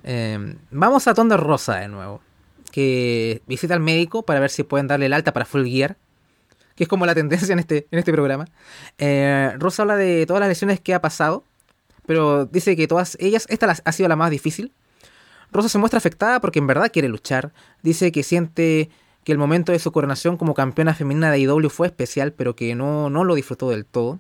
Em, 0.05 0.57
vamos 0.71 1.07
a 1.09 1.15
Tonda 1.15 1.37
Rosa 1.37 1.77
de 1.77 1.89
nuevo. 1.89 2.21
Que 2.73 3.43
visita 3.47 3.75
al 3.75 3.81
médico 3.81 4.23
para 4.23 4.41
ver 4.41 4.51
si 4.51 4.63
pueden 4.63 4.87
darle 4.87 5.07
el 5.07 5.13
alta 5.13 5.33
para 5.33 5.45
Full 5.45 5.67
Gear 5.67 5.97
que 6.81 6.85
es 6.85 6.89
como 6.89 7.05
la 7.05 7.15
tendencia 7.21 7.53
en 7.53 7.59
este, 7.59 7.87
en 7.91 7.99
este 7.99 8.11
programa. 8.11 8.47
Eh, 8.97 9.53
Rosa 9.59 9.83
habla 9.83 9.97
de 9.97 10.25
todas 10.25 10.41
las 10.41 10.49
lesiones 10.49 10.81
que 10.81 10.95
ha 10.95 11.03
pasado, 11.03 11.45
pero 12.07 12.47
dice 12.47 12.75
que 12.75 12.89
todas 12.89 13.19
ellas, 13.21 13.45
esta 13.51 13.77
ha 13.85 13.93
sido 13.93 14.09
la 14.09 14.17
más 14.17 14.31
difícil. 14.31 14.73
Rosa 15.53 15.69
se 15.69 15.77
muestra 15.77 15.99
afectada 15.99 16.41
porque 16.41 16.59
en 16.59 16.67
verdad 16.67 16.91
quiere 16.91 17.09
luchar. 17.09 17.53
Dice 17.83 18.13
que 18.13 18.23
siente 18.23 18.89
que 19.25 19.33
el 19.33 19.37
momento 19.37 19.73
de 19.73 19.79
su 19.79 19.93
coronación 19.93 20.39
como 20.39 20.55
campeona 20.55 20.95
femenina 20.95 21.31
de 21.31 21.41
IW 21.41 21.69
fue 21.69 21.87
especial, 21.87 22.33
pero 22.33 22.57
que 22.57 22.75
no, 22.75 23.11
no 23.11 23.25
lo 23.25 23.35
disfrutó 23.35 23.69
del 23.69 23.85
todo. 23.85 24.19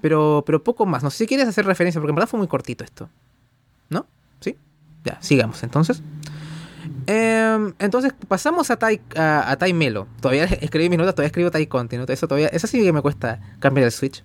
Pero, 0.00 0.44
pero 0.46 0.62
poco 0.62 0.86
más. 0.86 1.02
No 1.02 1.10
sé 1.10 1.18
si 1.18 1.26
quieres 1.26 1.48
hacer 1.48 1.66
referencia, 1.66 2.00
porque 2.00 2.10
en 2.10 2.16
verdad 2.16 2.28
fue 2.28 2.38
muy 2.38 2.46
cortito 2.46 2.84
esto. 2.84 3.10
¿No? 3.88 4.06
Ya, 5.04 5.18
sigamos 5.20 5.62
entonces. 5.62 6.02
Em, 7.06 7.74
entonces 7.78 8.12
pasamos 8.28 8.70
a 8.70 8.76
Tai, 8.76 9.00
a, 9.16 9.56
Melo. 9.74 10.06
Todavía 10.20 10.44
escribí 10.60 10.88
mis 10.88 10.98
todavía 10.98 11.26
escribo 11.26 11.50
Tai 11.50 11.66
Conti. 11.66 11.96
Eso, 12.08 12.28
todavía, 12.28 12.48
eso 12.48 12.66
sí 12.66 12.82
que 12.82 12.92
me 12.92 13.02
cuesta 13.02 13.40
cambiar 13.58 13.86
el 13.86 13.92
switch. 13.92 14.22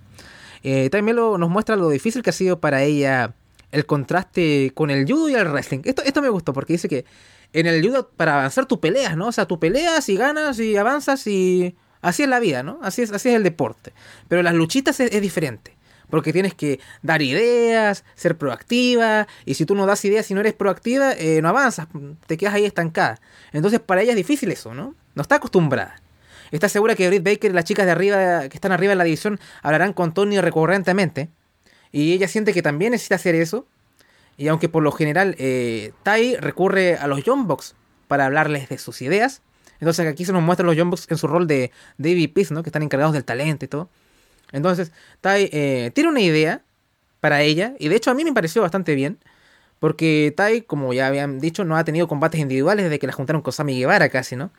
Eh, 0.63 0.89
tai 0.89 1.01
Melo 1.01 1.38
nos 1.38 1.49
muestra 1.49 1.76
lo 1.76 1.89
difícil 1.89 2.23
que 2.23 2.32
ha 2.32 2.34
sido 2.34 2.59
para 2.59 2.82
ella 2.82 3.36
el 3.71 3.86
contraste 3.86 4.71
con 4.73 4.89
el 4.89 5.05
judo 5.05 5.30
y 5.30 5.36
el 5.36 5.47
wrestling. 5.47 5.82
Esto, 5.84 6.01
esto 6.03 6.21
me 6.21 6.30
gustó 6.30 6.53
porque 6.53 6.73
dice 6.73 6.88
que 6.88 7.05
en 7.53 7.67
el 7.67 7.86
judo 7.86 8.09
para 8.09 8.36
avanzar 8.36 8.65
tú 8.65 8.80
peleas, 8.80 9.15
¿no? 9.15 9.28
O 9.28 9.32
sea, 9.32 9.45
tú 9.45 9.59
peleas 9.59 10.09
y 10.09 10.15
ganas 10.15 10.59
y 10.59 10.76
avanzas 10.76 11.28
y 11.28 11.76
así 12.01 12.23
es 12.23 12.30
la 12.30 12.39
vida, 12.39 12.63
¿no? 12.63 12.80
Así 12.82 13.01
es, 13.01 13.11
así 13.11 13.30
es 13.30 13.36
el 13.36 13.43
deporte. 13.43 13.93
Pero 14.28 14.43
las 14.43 14.53
luchitas 14.53 14.99
es 14.99 15.21
diferente. 15.21 15.74
Porque 16.10 16.34
tienes 16.34 16.53
que 16.53 16.80
dar 17.01 17.22
ideas, 17.22 18.03
ser 18.16 18.38
proactiva, 18.38 19.28
y 19.45 19.56
si 19.56 19.66
tú 19.66 19.76
no 19.76 19.86
das 19.86 20.03
ideas 20.06 20.30
y 20.32 20.34
no 20.34 20.41
eres 20.41 20.53
proactiva, 20.53 21.14
eh, 21.14 21.41
no 21.41 21.49
avanzas, 21.49 21.88
te 22.28 22.38
quedas 22.38 22.53
ahí 22.53 22.66
estancada. 22.66 23.20
Entonces 23.51 23.80
para 23.80 24.01
ella 24.01 24.12
es 24.12 24.18
difícil 24.18 24.51
eso, 24.51 24.74
¿no? 24.74 24.95
No 25.16 25.22
está 25.22 25.36
acostumbrada. 25.36 26.01
Está 26.51 26.70
segura 26.70 26.95
que 26.95 27.08
Britt 27.08 27.24
Baker 27.24 27.51
y 27.51 27.53
las 27.53 27.66
chicas 27.66 27.86
de 27.86 27.91
arriba, 27.91 28.47
que 28.49 28.58
están 28.58 28.72
arriba 28.72 28.93
en 28.93 28.97
la 28.97 29.03
división, 29.03 29.39
hablarán 29.62 29.93
con 29.93 30.14
Tony 30.14 30.39
recurrentemente. 30.39 31.30
Y 31.91 32.14
ella 32.14 32.28
siente 32.28 32.53
que 32.53 32.62
también 32.62 32.91
necesita 32.91 33.16
hacer 33.16 33.36
eso. 33.36 33.68
Y 34.38 34.47
aunque 34.49 34.70
por 34.70 34.84
lo 34.84 34.91
general 34.91 35.36
eh, 35.39 35.93
Tai 36.03 36.36
recurre 36.38 36.97
a 36.97 37.08
los 37.08 37.24
Bucks 37.24 37.76
para 38.08 38.26
hablarles 38.26 38.70
de 38.70 38.78
sus 38.78 39.01
ideas. 39.01 39.41
Entonces 39.80 40.08
aquí 40.08 40.26
se 40.26 40.34
nos 40.34 40.43
muestran 40.43 40.68
los 40.68 40.89
Bucks 40.89 41.08
en 41.10 41.18
su 41.18 41.28
rol 41.28 41.47
de 41.47 41.72
David 41.97 42.32
Peace, 42.34 42.53
¿no? 42.53 42.64
Que 42.64 42.70
están 42.70 42.84
encargados 42.84 43.14
del 43.14 43.24
talento 43.24 43.66
y 43.66 43.68
todo. 43.68 43.89
Entonces, 44.51 44.91
Tai 45.21 45.49
eh, 45.51 45.91
tiene 45.93 46.09
una 46.09 46.21
idea 46.21 46.61
para 47.19 47.41
ella, 47.41 47.73
y 47.79 47.87
de 47.87 47.95
hecho 47.95 48.11
a 48.11 48.13
mí 48.13 48.23
me 48.23 48.33
pareció 48.33 48.61
bastante 48.61 48.95
bien, 48.95 49.17
porque 49.79 50.33
Tai, 50.35 50.61
como 50.61 50.93
ya 50.93 51.07
habían 51.07 51.39
dicho, 51.39 51.65
no 51.65 51.75
ha 51.77 51.83
tenido 51.83 52.07
combates 52.07 52.39
individuales 52.39 52.85
desde 52.85 52.99
que 52.99 53.07
la 53.07 53.13
juntaron 53.13 53.41
con 53.41 53.53
Sammy 53.53 53.77
Guevara 53.77 54.09
casi, 54.09 54.35
¿no? 54.35 54.51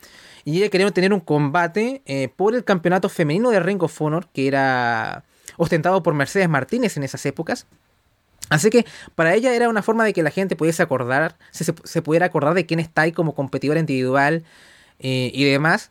Y 0.45 0.59
ella 0.59 0.70
quería 0.70 0.91
tener 0.93 1.12
un 1.12 1.20
combate 1.20 2.03
eh, 2.07 2.28
por 2.34 2.55
el 2.55 2.64
campeonato 2.64 3.09
femenino 3.09 3.51
de 3.51 3.61
Ring 3.61 3.82
of 3.82 4.01
Honor, 4.01 4.28
que 4.32 4.47
era 4.47 5.24
ostentado 5.57 6.03
por 6.03 6.14
Mercedes 6.14 6.49
Martínez 6.49 6.97
en 6.97 7.03
esas 7.03 7.26
épocas. 7.26 7.66
Así 8.49 8.70
que 8.70 8.87
para 9.14 9.34
ella 9.34 9.55
era 9.55 9.68
una 9.68 9.82
forma 9.82 10.05
de 10.05 10.12
que 10.12 10.22
la 10.22 10.30
gente 10.30 10.55
pudiese 10.55 10.82
acordar, 10.82 11.37
se, 11.51 12.03
pudiera 12.03 12.26
acordar 12.26 12.55
de 12.55 12.64
quién 12.64 12.78
es 12.78 12.89
Tai 12.93 13.11
como 13.12 13.34
competidora 13.34 13.80
individual 13.80 14.45
eh, 15.01 15.30
y 15.34 15.45
demás. 15.45 15.91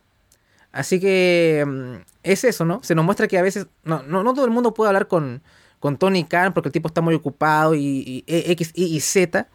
Así 0.75 0.99
que 0.99 1.63
mm, 1.65 2.03
es 2.23 2.43
eso, 2.43 2.65
¿no? 2.65 2.83
Se 2.83 2.95
nos 2.95 3.05
muestra 3.05 3.29
que 3.29 3.37
a 3.37 3.41
veces 3.41 3.67
no, 3.85 4.03
no, 4.03 4.23
no 4.23 4.33
todo 4.33 4.43
el 4.43 4.51
mundo 4.51 4.73
puede 4.73 4.89
hablar 4.89 5.07
con, 5.07 5.41
con 5.79 5.97
Tony 5.97 6.25
Khan 6.25 6.53
porque 6.53 6.67
el 6.67 6.73
tipo 6.73 6.89
está 6.89 6.99
muy 6.99 7.15
ocupado 7.15 7.75
y, 7.75 8.25
e, 8.27 8.51
X, 8.51 8.71
Y 8.75 8.93
y 8.93 8.99
Z. 8.99 9.47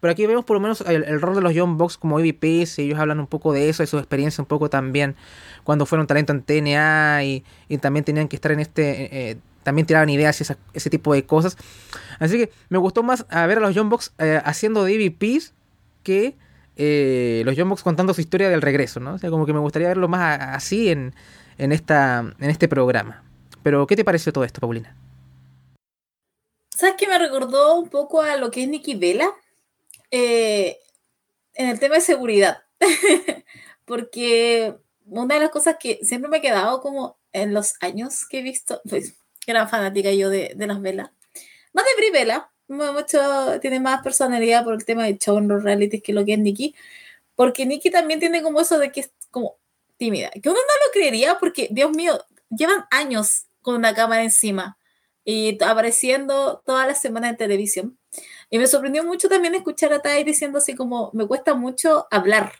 Pero 0.00 0.12
aquí 0.12 0.24
vemos 0.24 0.44
por 0.44 0.54
lo 0.54 0.60
menos 0.60 0.80
el, 0.82 1.20
rol 1.20 1.34
de 1.34 1.40
los 1.40 1.52
Young 1.52 1.76
Bucks 1.76 1.98
como 1.98 2.20
EVPs, 2.20 2.78
ellos 2.78 2.96
hablan 2.96 3.18
un 3.18 3.26
poco 3.26 3.52
de 3.52 3.68
eso, 3.68 3.82
de 3.82 3.88
su 3.88 3.98
experiencia 3.98 4.40
un 4.40 4.46
poco 4.46 4.70
también 4.70 5.16
cuando 5.64 5.84
fueron 5.84 6.06
talento 6.06 6.32
en 6.32 6.42
TNA 6.42 7.24
y, 7.24 7.44
también 7.80 8.04
tenían 8.04 8.28
que 8.28 8.36
estar 8.36 8.52
en 8.52 8.60
este... 8.60 9.02
Eh, 9.02 9.08
eh, 9.12 9.36
también 9.64 9.84
tiraban 9.84 10.08
ideas 10.08 10.40
y 10.40 10.44
ese 10.72 10.90
tipo 10.90 11.12
de 11.12 11.26
cosas. 11.26 11.58
Así 12.20 12.38
que 12.38 12.50
me 12.70 12.78
gustó 12.78 13.02
más 13.02 13.26
ver 13.28 13.58
a 13.58 13.60
los 13.60 13.74
Young 13.74 13.90
Bucks 13.90 14.14
eh, 14.18 14.40
haciendo 14.44 14.84
de 14.84 14.94
EVPs 14.94 15.52
que 16.04 16.36
eh, 16.78 17.42
los 17.44 17.56
Young 17.56 17.68
Bucks 17.68 17.82
contando 17.82 18.14
su 18.14 18.20
historia 18.20 18.48
del 18.48 18.62
regreso, 18.62 19.00
¿no? 19.00 19.14
O 19.14 19.18
sea, 19.18 19.30
como 19.30 19.44
que 19.44 19.52
me 19.52 19.58
gustaría 19.58 19.88
verlo 19.88 20.08
más 20.08 20.38
así 20.40 20.88
en, 20.88 21.14
en, 21.58 21.72
esta, 21.72 22.20
en 22.38 22.50
este 22.50 22.68
programa. 22.68 23.24
Pero, 23.62 23.86
¿qué 23.86 23.96
te 23.96 24.04
pareció 24.04 24.32
todo 24.32 24.44
esto, 24.44 24.60
Paulina? 24.60 24.96
¿Sabes 26.70 26.94
que 26.96 27.08
me 27.08 27.18
recordó 27.18 27.74
un 27.74 27.88
poco 27.88 28.22
a 28.22 28.36
lo 28.36 28.50
que 28.50 28.62
es 28.62 28.68
Nikki 28.68 28.94
Vela? 28.94 29.28
Eh, 30.10 30.78
en 31.54 31.68
el 31.68 31.80
tema 31.80 31.96
de 31.96 32.00
seguridad. 32.00 32.62
Porque 33.84 34.76
una 35.04 35.34
de 35.34 35.40
las 35.40 35.50
cosas 35.50 35.76
que 35.80 35.98
siempre 36.02 36.30
me 36.30 36.36
ha 36.36 36.40
quedado 36.40 36.80
como 36.80 37.18
en 37.32 37.52
los 37.52 37.74
años 37.80 38.26
que 38.28 38.38
he 38.38 38.42
visto, 38.42 38.80
pues, 38.88 39.16
era 39.46 39.66
fanática 39.66 40.12
yo 40.12 40.30
de, 40.30 40.54
las 40.56 40.80
velas. 40.80 41.10
Más 41.72 41.84
de 41.84 41.96
Bri 41.96 42.10
Vela, 42.10 42.52
mucho, 42.68 43.60
tiene 43.60 43.80
más 43.80 44.02
personalidad 44.02 44.64
por 44.64 44.74
el 44.74 44.84
tema 44.84 45.04
de 45.04 45.18
show 45.18 45.38
en 45.38 45.48
los 45.48 45.62
realities 45.62 46.02
que 46.02 46.12
lo 46.12 46.24
que 46.24 46.34
es 46.34 46.38
Nikki. 46.38 46.74
Porque 47.34 47.66
Nikki 47.66 47.90
también 47.90 48.20
tiene 48.20 48.42
como 48.42 48.60
eso 48.60 48.78
de 48.78 48.92
que 48.92 49.00
es 49.00 49.12
como 49.30 49.58
tímida. 49.96 50.30
Que 50.30 50.48
uno 50.48 50.58
no 50.58 50.86
lo 50.86 50.92
creería 50.92 51.38
porque, 51.38 51.68
Dios 51.70 51.90
mío, 51.92 52.24
llevan 52.50 52.84
años 52.90 53.46
con 53.62 53.76
una 53.76 53.94
cámara 53.94 54.22
encima 54.22 54.78
y 55.24 55.62
apareciendo 55.62 56.62
todas 56.64 56.86
las 56.86 57.00
semanas 57.00 57.30
en 57.30 57.36
televisión. 57.36 57.98
Y 58.50 58.58
me 58.58 58.66
sorprendió 58.66 59.04
mucho 59.04 59.28
también 59.28 59.54
escuchar 59.54 59.92
a 59.92 60.00
Tai 60.00 60.24
diciendo 60.24 60.58
así 60.58 60.74
como, 60.74 61.10
me 61.12 61.26
cuesta 61.26 61.54
mucho 61.54 62.06
hablar. 62.10 62.52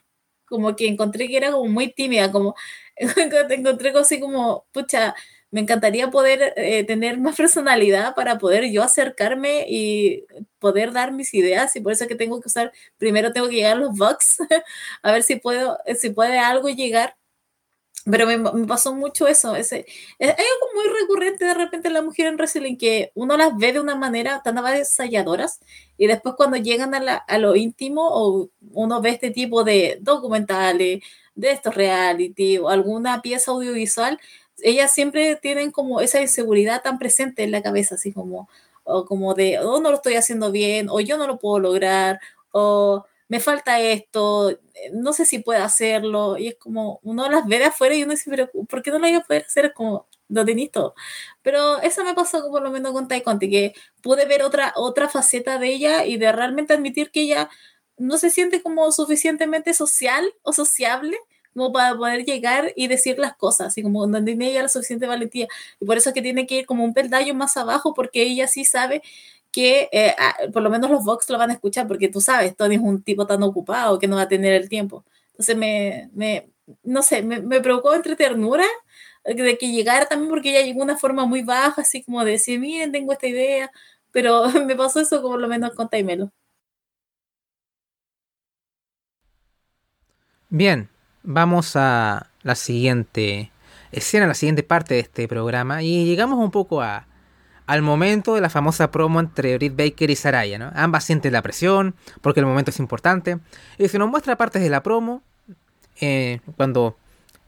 Como 0.47 0.77
que 0.77 0.87
encontré 0.89 1.29
que 1.29 1.39
era 1.39 1.53
como 1.53 1.71
muy 1.71 1.93
tímida, 1.93 2.31
como 2.33 2.55
encontré 2.97 3.91
así 3.99 4.21
como, 4.21 4.67
pucha, 4.73 5.15
me 5.51 5.61
encantaría 5.61 6.11
poder 6.11 6.53
eh, 6.57 6.85
tener 6.85 7.19
más 7.19 7.37
personalidad 7.37 8.15
para 8.15 8.39
poder 8.39 8.71
yo 8.71 8.83
acercarme 8.83 9.65
y 9.69 10.25
poder 10.59 10.93
dar 10.93 11.13
mis 11.13 11.33
ideas 11.35 11.75
y 11.77 11.81
por 11.81 11.93
eso 11.93 12.05
es 12.05 12.09
que 12.09 12.17
tengo 12.17 12.41
que 12.41 12.49
usar, 12.49 12.73
primero 12.99 13.33
tengo 13.33 13.49
que 13.49 13.57
llegar 13.57 13.77
a 13.77 13.81
los 13.81 13.97
bugs, 13.97 14.39
a 15.03 15.13
ver 15.13 15.23
si 15.23 15.37
puedo, 15.37 15.79
si 15.99 16.11
puede 16.11 16.39
algo 16.39 16.69
llegar. 16.69 17.17
Pero 18.11 18.27
me, 18.27 18.67
pasó 18.67 18.95
mucho 18.95 19.27
eso. 19.27 19.55
Ese, 19.55 19.85
es 20.19 20.29
algo 20.31 20.67
muy 20.75 20.85
recurrente 21.01 21.45
de 21.45 21.53
repente 21.53 21.89
en 21.89 21.95
la 21.95 22.01
mujer 22.03 22.27
en 22.27 22.37
wrestling 22.37 22.77
que 22.77 23.13
uno 23.15 23.37
las 23.37 23.55
ve 23.57 23.73
de 23.73 23.81
una 23.81 23.97
manera 23.97 24.41
tan 24.43 24.57
avasalladoras 24.57 25.61
y 25.99 26.07
después 26.07 26.35
cuando 26.37 26.57
llegan 26.57 26.95
a, 26.95 27.17
a 27.17 27.39
lo 27.39 27.55
íntimo 27.55 28.09
o 28.11 28.49
uno 28.73 29.03
ve 29.03 29.11
este 29.11 29.31
tipo 29.31 29.63
de 29.63 29.99
documentales, 30.01 31.01
de 31.35 31.51
estos 31.53 31.75
reality 31.75 32.59
o 32.59 32.69
alguna 32.69 33.21
pieza 33.23 33.51
audiovisual, 33.51 34.19
ellas 34.63 34.93
siempre 34.93 35.37
tienen 35.37 35.71
como 35.71 36.01
esa 36.01 36.21
inseguridad 36.21 36.83
tan 36.83 36.99
presente 36.99 37.45
en 37.45 37.53
la 37.53 37.63
cabeza, 37.63 37.97
así 37.97 38.13
como, 38.13 38.49
o 38.85 39.05
como 39.05 39.35
de, 39.35 39.59
oh, 39.61 39.81
no 39.81 39.91
lo 39.91 39.97
estoy 39.97 40.15
haciendo 40.15 40.51
bien, 40.53 40.89
o 40.91 41.01
yo 41.01 41.19
no 41.19 41.27
lo 41.27 41.39
puedo 41.39 41.59
lograr, 41.61 42.21
o 42.53 43.05
me 43.29 43.41
falta 43.41 43.81
esto, 43.81 44.51
eh, 44.51 44.59
no 44.93 45.13
sé 45.13 45.27
si 45.27 45.41
puedo 45.41 45.63
hacerlo, 45.63 46.39
y 46.39 46.49
es 46.49 46.57
como, 46.57 47.01
uno 47.03 47.29
las 47.29 47.47
ve 47.47 47.59
de 47.59 47.67
afuera 47.67 47.95
y 47.95 48.03
uno 48.03 48.13
dice, 48.13 48.31
pero 48.31 48.51
¿por 48.69 48.83
qué 48.83 48.91
no 48.91 48.99
lo 48.99 49.07
voy 49.07 49.15
a 49.15 49.21
poder 49.21 49.45
hacer? 49.47 49.73
como, 49.75 50.07
lo 50.29 50.45
tenéis 50.45 50.71
todo. 50.71 50.95
Pero 51.43 51.81
eso 51.81 52.05
me 52.05 52.15
pasó 52.15 52.51
por 52.51 52.63
lo 52.63 52.71
menos 52.71 52.93
con 52.93 53.09
Tai 53.09 53.23
Conti, 53.23 53.51
que 53.51 53.75
pude 54.03 54.27
ver 54.27 54.43
otra, 54.43 54.73
otra 54.77 55.09
faceta 55.09 55.59
de 55.59 55.69
ella 55.69 56.05
y 56.05 56.19
de 56.19 56.33
realmente 56.33 56.75
admitir 56.75 57.11
que 57.11 57.23
ella 57.23 57.49
no 57.97 58.19
se 58.19 58.31
siente 58.31 58.63
como 58.63 58.91
suficientemente 58.93 59.75
social 59.75 60.25
o 60.43 60.53
sociable 60.53 61.19
como 61.55 61.73
para 61.73 61.97
poder 61.97 62.25
llegar 62.25 62.73
y 62.77 62.89
decir 62.89 63.19
las 63.19 63.37
cosas, 63.37 63.69
así 63.69 63.83
como 63.83 64.01
donde 64.03 64.23
tiene 64.23 64.51
ella 64.51 64.63
la 64.63 64.69
suficiente 64.69 65.07
valentía. 65.07 65.49
Y 65.81 65.85
por 65.85 65.97
eso 65.97 66.11
es 66.11 66.15
que 66.15 66.23
tiene 66.23 66.47
que 66.47 66.59
ir 66.61 66.67
como 66.67 66.85
un 66.85 66.95
peldaño 66.95 67.35
más 67.35 67.57
abajo, 67.57 67.95
porque 67.95 68.23
ella 68.23 68.47
sí 68.49 68.65
sabe 68.65 69.03
que 69.51 69.89
eh, 69.93 70.15
ah, 70.19 70.37
por 70.53 70.63
lo 70.63 70.71
menos 70.71 70.91
los 70.91 71.05
Vox 71.05 71.29
lo 71.31 71.39
van 71.39 71.51
a 71.51 71.55
escuchar, 71.55 71.87
porque 71.89 72.09
tú 72.09 72.21
sabes, 72.21 72.57
Tony 72.57 72.77
es 72.77 72.81
un 72.81 73.03
tipo 73.03 73.27
tan 73.27 73.43
ocupado 73.43 73.99
que 73.99 74.09
no 74.09 74.17
va 74.17 74.23
a 74.23 74.29
tener 74.29 74.53
el 74.55 74.69
tiempo. 74.69 75.05
Entonces 75.33 75.57
me, 75.57 76.11
me 76.15 76.51
no 76.83 77.03
sé, 77.03 77.23
me, 77.23 77.41
me 77.41 77.61
provocó 77.61 77.95
entre 77.95 78.17
ternura 78.17 78.65
de 79.25 79.59
que 79.59 79.71
llegara 79.71 80.07
también 80.07 80.31
porque 80.31 80.51
ella 80.51 80.63
llegó 80.63 80.79
de 80.81 80.85
una 80.85 80.99
forma 80.99 81.27
muy 81.27 81.43
baja, 81.43 81.83
así 81.83 82.03
como 82.03 82.25
de 82.25 82.33
decir, 82.33 82.59
miren, 82.61 82.93
tengo 82.93 83.13
esta 83.13 83.27
idea, 83.27 83.71
pero 84.11 84.49
me 84.67 84.77
pasó 84.77 85.01
eso 85.01 85.23
como 85.23 85.37
lo 85.37 85.49
menos 85.49 85.73
con 85.75 85.89
Taimelo. 85.89 86.33
Bien, 90.51 90.89
vamos 91.23 91.77
a 91.77 92.29
la 92.43 92.55
siguiente 92.55 93.51
escena, 93.93 94.27
la 94.27 94.35
siguiente 94.35 94.63
parte 94.63 94.95
de 94.95 95.01
este 95.01 95.29
programa 95.29 95.83
y 95.83 96.05
llegamos 96.05 96.39
un 96.39 96.51
poco 96.51 96.83
a, 96.83 97.07
al 97.67 97.83
momento 97.83 98.35
de 98.35 98.41
la 98.41 98.51
famosa 98.51 98.91
promo 98.91 99.21
entre 99.21 99.57
Britt 99.57 99.77
Baker 99.77 100.11
y 100.11 100.17
Saraya, 100.17 100.59
¿no? 100.59 100.73
Ambas 100.75 101.05
sienten 101.05 101.33
la 101.33 101.43
presión, 101.43 101.95
porque 102.21 102.41
el 102.41 102.47
momento 102.47 102.71
es 102.71 102.79
importante. 102.79 103.39
Y 103.77 103.89
se 103.89 103.99
nos 103.99 104.09
muestra 104.09 104.37
partes 104.37 104.63
de 104.63 104.71
la 104.71 104.83
promo, 104.83 105.23
eh, 106.01 106.41
cuando 106.57 106.97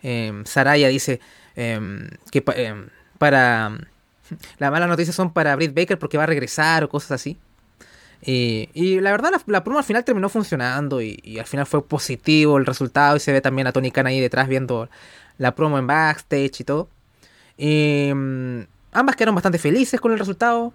eh, 0.02 0.42
Saraya 0.44 0.88
dice 0.88 1.20
em, 1.56 2.08
que 2.30 2.44
em, 2.54 2.88
para... 3.18 3.78
Las 4.58 4.70
malas 4.70 4.88
noticias 4.88 5.16
son 5.16 5.32
para 5.32 5.56
Britt 5.56 5.74
Baker 5.74 5.98
porque 5.98 6.16
va 6.16 6.22
a 6.22 6.26
regresar 6.26 6.84
o 6.84 6.88
cosas 6.88 7.12
así. 7.12 7.36
Y, 8.22 9.00
la 9.00 9.12
verdad, 9.12 9.30
la, 9.46 9.64
promo 9.64 9.78
al 9.78 9.84
final 9.84 10.04
terminó 10.04 10.28
funcionando 10.28 11.00
y, 11.00 11.38
al 11.38 11.46
final 11.46 11.66
fue 11.66 11.84
positivo 11.84 12.58
el 12.58 12.66
resultado. 12.66 13.16
Y 13.16 13.20
se 13.20 13.32
ve 13.32 13.40
también 13.40 13.66
a 13.66 13.72
Tony 13.72 13.90
Khan 13.90 14.06
ahí 14.06 14.20
detrás 14.20 14.48
viendo 14.48 14.88
la 15.38 15.54
promo 15.54 15.78
en 15.78 15.86
backstage 15.86 16.60
y 16.60 16.64
todo. 16.64 16.88
Y, 17.56 18.10
mm, 18.14 18.60
ambas 18.92 19.16
quedaron 19.16 19.34
bastante 19.34 19.58
felices 19.58 20.00
con 20.00 20.12
el 20.12 20.18
resultado. 20.18 20.72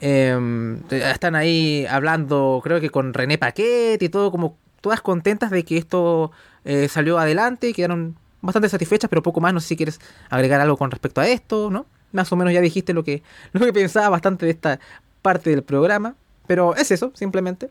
Em, 0.00 0.82
están 0.90 1.34
ahí 1.34 1.86
hablando, 1.88 2.60
creo 2.62 2.80
que 2.80 2.90
con 2.90 3.14
René 3.14 3.38
Paquet 3.38 4.02
y 4.02 4.08
todo, 4.08 4.30
como 4.30 4.58
todas 4.80 5.00
contentas 5.00 5.50
de 5.50 5.64
que 5.64 5.78
esto 5.78 6.32
eh, 6.64 6.88
salió 6.88 7.18
adelante 7.18 7.68
y 7.68 7.72
quedaron 7.72 8.16
bastante 8.42 8.68
satisfechas, 8.68 9.08
pero 9.08 9.22
poco 9.22 9.40
más. 9.40 9.54
No 9.54 9.60
sé 9.60 9.68
si 9.68 9.76
quieres 9.76 10.00
agregar 10.28 10.60
algo 10.60 10.76
con 10.76 10.90
respecto 10.90 11.20
a 11.20 11.28
esto, 11.28 11.70
¿no? 11.70 11.86
Más 12.12 12.30
o 12.32 12.36
menos 12.36 12.52
ya 12.52 12.60
dijiste 12.60 12.92
lo 12.92 13.04
que, 13.04 13.22
lo 13.52 13.64
que 13.64 13.72
pensaba 13.72 14.08
bastante 14.10 14.46
de 14.46 14.52
esta 14.52 14.80
parte 15.22 15.50
del 15.50 15.62
programa. 15.62 16.16
Pero 16.46 16.74
es 16.76 16.90
eso, 16.90 17.12
simplemente. 17.14 17.70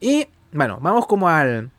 Y 0.00 0.28
bueno, 0.52 0.78
vamos 0.80 1.06
como 1.06 1.28
al, 1.28 1.70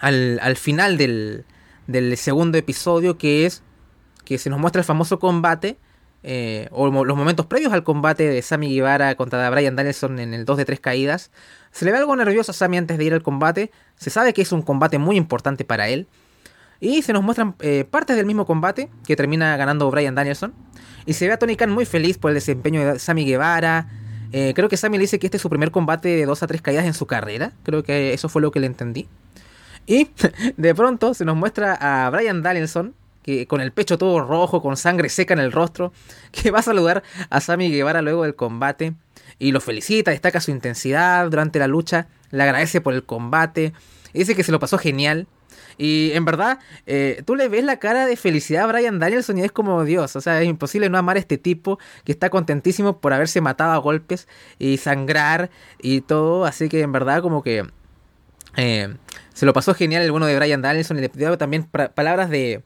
al, 0.00 0.56
final 0.56 0.96
del, 0.96 1.44
del, 1.86 2.16
segundo 2.16 2.58
episodio, 2.58 3.18
que 3.18 3.46
es 3.46 3.62
que 4.24 4.38
se 4.38 4.50
nos 4.50 4.60
muestra 4.60 4.80
el 4.80 4.84
famoso 4.84 5.18
combate, 5.18 5.78
eh, 6.22 6.68
o 6.72 6.88
los 7.04 7.16
momentos 7.16 7.46
previos 7.46 7.72
al 7.72 7.84
combate 7.84 8.28
de 8.28 8.42
Sammy 8.42 8.74
Guevara 8.74 9.14
contra 9.14 9.48
Brian 9.50 9.76
Danielson 9.76 10.18
en 10.18 10.34
el 10.34 10.44
2 10.44 10.58
de 10.58 10.64
3 10.64 10.80
caídas. 10.80 11.30
Se 11.70 11.84
le 11.84 11.92
ve 11.92 11.98
algo 11.98 12.14
nervioso 12.16 12.50
a 12.50 12.54
Sammy 12.54 12.76
antes 12.76 12.98
de 12.98 13.04
ir 13.04 13.14
al 13.14 13.22
combate, 13.22 13.70
se 13.96 14.10
sabe 14.10 14.32
que 14.32 14.42
es 14.42 14.52
un 14.52 14.62
combate 14.62 14.98
muy 14.98 15.16
importante 15.16 15.64
para 15.64 15.88
él. 15.88 16.06
Y 16.80 17.02
se 17.02 17.12
nos 17.12 17.24
muestran 17.24 17.56
eh, 17.60 17.84
partes 17.90 18.16
del 18.16 18.26
mismo 18.26 18.46
combate 18.46 18.88
que 19.06 19.16
termina 19.16 19.56
ganando 19.56 19.90
Brian 19.90 20.14
Danielson. 20.14 20.54
Y 21.06 21.14
se 21.14 21.26
ve 21.26 21.32
a 21.32 21.38
Tony 21.38 21.56
Khan 21.56 21.70
muy 21.70 21.86
feliz 21.86 22.18
por 22.18 22.30
el 22.30 22.36
desempeño 22.36 22.84
de 22.84 22.98
Sammy 22.98 23.24
Guevara, 23.24 23.88
eh, 24.32 24.52
creo 24.54 24.68
que 24.68 24.76
Sammy 24.76 24.98
le 24.98 25.02
dice 25.02 25.18
que 25.18 25.26
este 25.26 25.36
es 25.38 25.42
su 25.42 25.50
primer 25.50 25.70
combate 25.70 26.08
de 26.08 26.26
2 26.26 26.42
a 26.42 26.46
3 26.46 26.62
caídas 26.62 26.84
en 26.84 26.94
su 26.94 27.06
carrera. 27.06 27.52
Creo 27.62 27.82
que 27.82 28.12
eso 28.12 28.28
fue 28.28 28.42
lo 28.42 28.50
que 28.50 28.60
le 28.60 28.66
entendí. 28.66 29.08
Y 29.86 30.10
de 30.56 30.74
pronto 30.74 31.14
se 31.14 31.24
nos 31.24 31.36
muestra 31.36 31.74
a 31.74 32.10
Brian 32.10 32.42
Danielson, 32.42 32.94
que 33.22 33.46
con 33.46 33.60
el 33.60 33.72
pecho 33.72 33.98
todo 33.98 34.20
rojo, 34.20 34.62
con 34.62 34.76
sangre 34.76 35.08
seca 35.08 35.34
en 35.34 35.40
el 35.40 35.52
rostro, 35.52 35.92
que 36.32 36.50
va 36.50 36.60
a 36.60 36.62
saludar 36.62 37.02
a 37.30 37.40
Sammy 37.40 37.70
Guevara 37.70 38.02
luego 38.02 38.24
del 38.24 38.34
combate. 38.34 38.94
Y 39.38 39.52
lo 39.52 39.60
felicita, 39.60 40.10
destaca 40.10 40.40
su 40.40 40.50
intensidad 40.50 41.30
durante 41.30 41.58
la 41.58 41.68
lucha, 41.68 42.08
le 42.30 42.42
agradece 42.42 42.80
por 42.80 42.94
el 42.94 43.04
combate. 43.04 43.72
Dice 44.12 44.34
que 44.34 44.42
se 44.42 44.52
lo 44.52 44.58
pasó 44.58 44.78
genial. 44.78 45.26
Y 45.78 46.10
en 46.12 46.24
verdad, 46.24 46.58
eh, 46.86 47.22
tú 47.24 47.36
le 47.36 47.48
ves 47.48 47.64
la 47.64 47.78
cara 47.78 48.04
de 48.04 48.16
felicidad 48.16 48.64
a 48.64 48.66
Brian 48.66 48.98
Danielson 48.98 49.38
y 49.38 49.42
es 49.42 49.52
como 49.52 49.84
Dios. 49.84 50.16
O 50.16 50.20
sea, 50.20 50.42
es 50.42 50.48
imposible 50.48 50.90
no 50.90 50.98
amar 50.98 51.16
a 51.16 51.20
este 51.20 51.38
tipo 51.38 51.78
que 52.04 52.10
está 52.12 52.30
contentísimo 52.30 53.00
por 53.00 53.12
haberse 53.12 53.40
matado 53.40 53.72
a 53.72 53.76
golpes 53.78 54.26
y 54.58 54.76
sangrar 54.78 55.50
y 55.80 56.00
todo. 56.00 56.44
Así 56.44 56.68
que 56.68 56.80
en 56.80 56.90
verdad, 56.90 57.22
como 57.22 57.44
que 57.44 57.64
eh, 58.56 58.94
se 59.32 59.46
lo 59.46 59.52
pasó 59.52 59.72
genial 59.72 60.02
el 60.02 60.10
bueno 60.10 60.26
de 60.26 60.36
Brian 60.36 60.62
Danielson 60.62 60.98
y 60.98 61.00
le 61.00 61.08
pidió 61.08 61.38
también 61.38 61.64
palabras 61.94 62.28
de, 62.28 62.64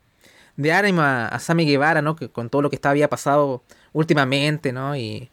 de 0.57 0.73
ánimo 0.73 1.03
a, 1.03 1.39
Sammy 1.39 1.67
Guevara, 1.67 2.01
¿no? 2.01 2.17
Que 2.17 2.31
con 2.31 2.49
todo 2.49 2.63
lo 2.63 2.71
que 2.71 2.77
estaba, 2.77 2.93
había 2.93 3.11
pasado 3.11 3.63
últimamente, 3.93 4.73
¿no? 4.73 4.97
Y 4.97 5.31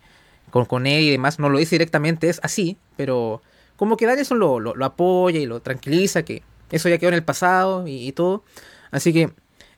con, 0.52 0.66
con 0.66 0.86
él 0.86 1.04
y 1.04 1.12
demás. 1.12 1.40
No 1.40 1.48
lo 1.48 1.60
dice 1.60 1.76
directamente, 1.76 2.28
es 2.28 2.42
así, 2.44 2.78
pero 2.98 3.42
como 3.78 3.96
que 3.96 4.06
Danielson 4.06 4.38
lo, 4.40 4.60
lo 4.60 4.86
apoya 4.86 5.40
y 5.40 5.46
lo 5.46 5.62
tranquiliza, 5.62 6.24
que 6.24 6.44
eso 6.72 6.90
ya 6.90 6.98
quedó 6.98 7.10
en 7.10 7.16
el 7.16 7.24
pasado 7.24 7.86
y, 7.88 8.12
todo. 8.12 8.44
Así 8.92 9.14
que 9.14 9.32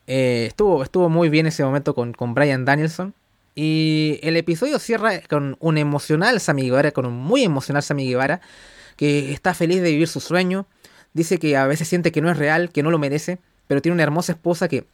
eh, 0.06 0.46
estuvo, 0.48 0.82
estuvo 0.82 1.08
muy 1.08 1.28
bien 1.28 1.46
ese 1.46 1.64
momento 1.64 1.94
con, 1.94 2.12
con 2.12 2.34
Brian 2.34 2.64
Danielson. 2.64 3.14
Y 3.54 4.18
el 4.22 4.36
episodio 4.36 4.78
cierra 4.78 5.20
con 5.28 5.56
un 5.60 5.76
emocional 5.76 6.40
Sammy 6.40 6.64
Guevara, 6.64 6.92
con 6.92 7.04
un 7.04 7.14
muy 7.14 7.42
emocional 7.44 7.82
Sammy 7.82 8.08
Guevara, 8.08 8.40
que 8.96 9.32
está 9.32 9.52
feliz 9.52 9.82
de 9.82 9.90
vivir 9.90 10.08
su 10.08 10.20
sueño. 10.20 10.66
Dice 11.12 11.38
que 11.38 11.56
a 11.56 11.66
veces 11.66 11.88
siente 11.88 12.12
que 12.12 12.22
no 12.22 12.30
es 12.30 12.38
real, 12.38 12.70
que 12.70 12.82
no 12.82 12.90
lo 12.90 12.98
merece, 12.98 13.38
pero 13.66 13.82
tiene 13.82 13.94
una 13.94 14.02
hermosa 14.02 14.32
esposa 14.32 14.68
que 14.68 14.86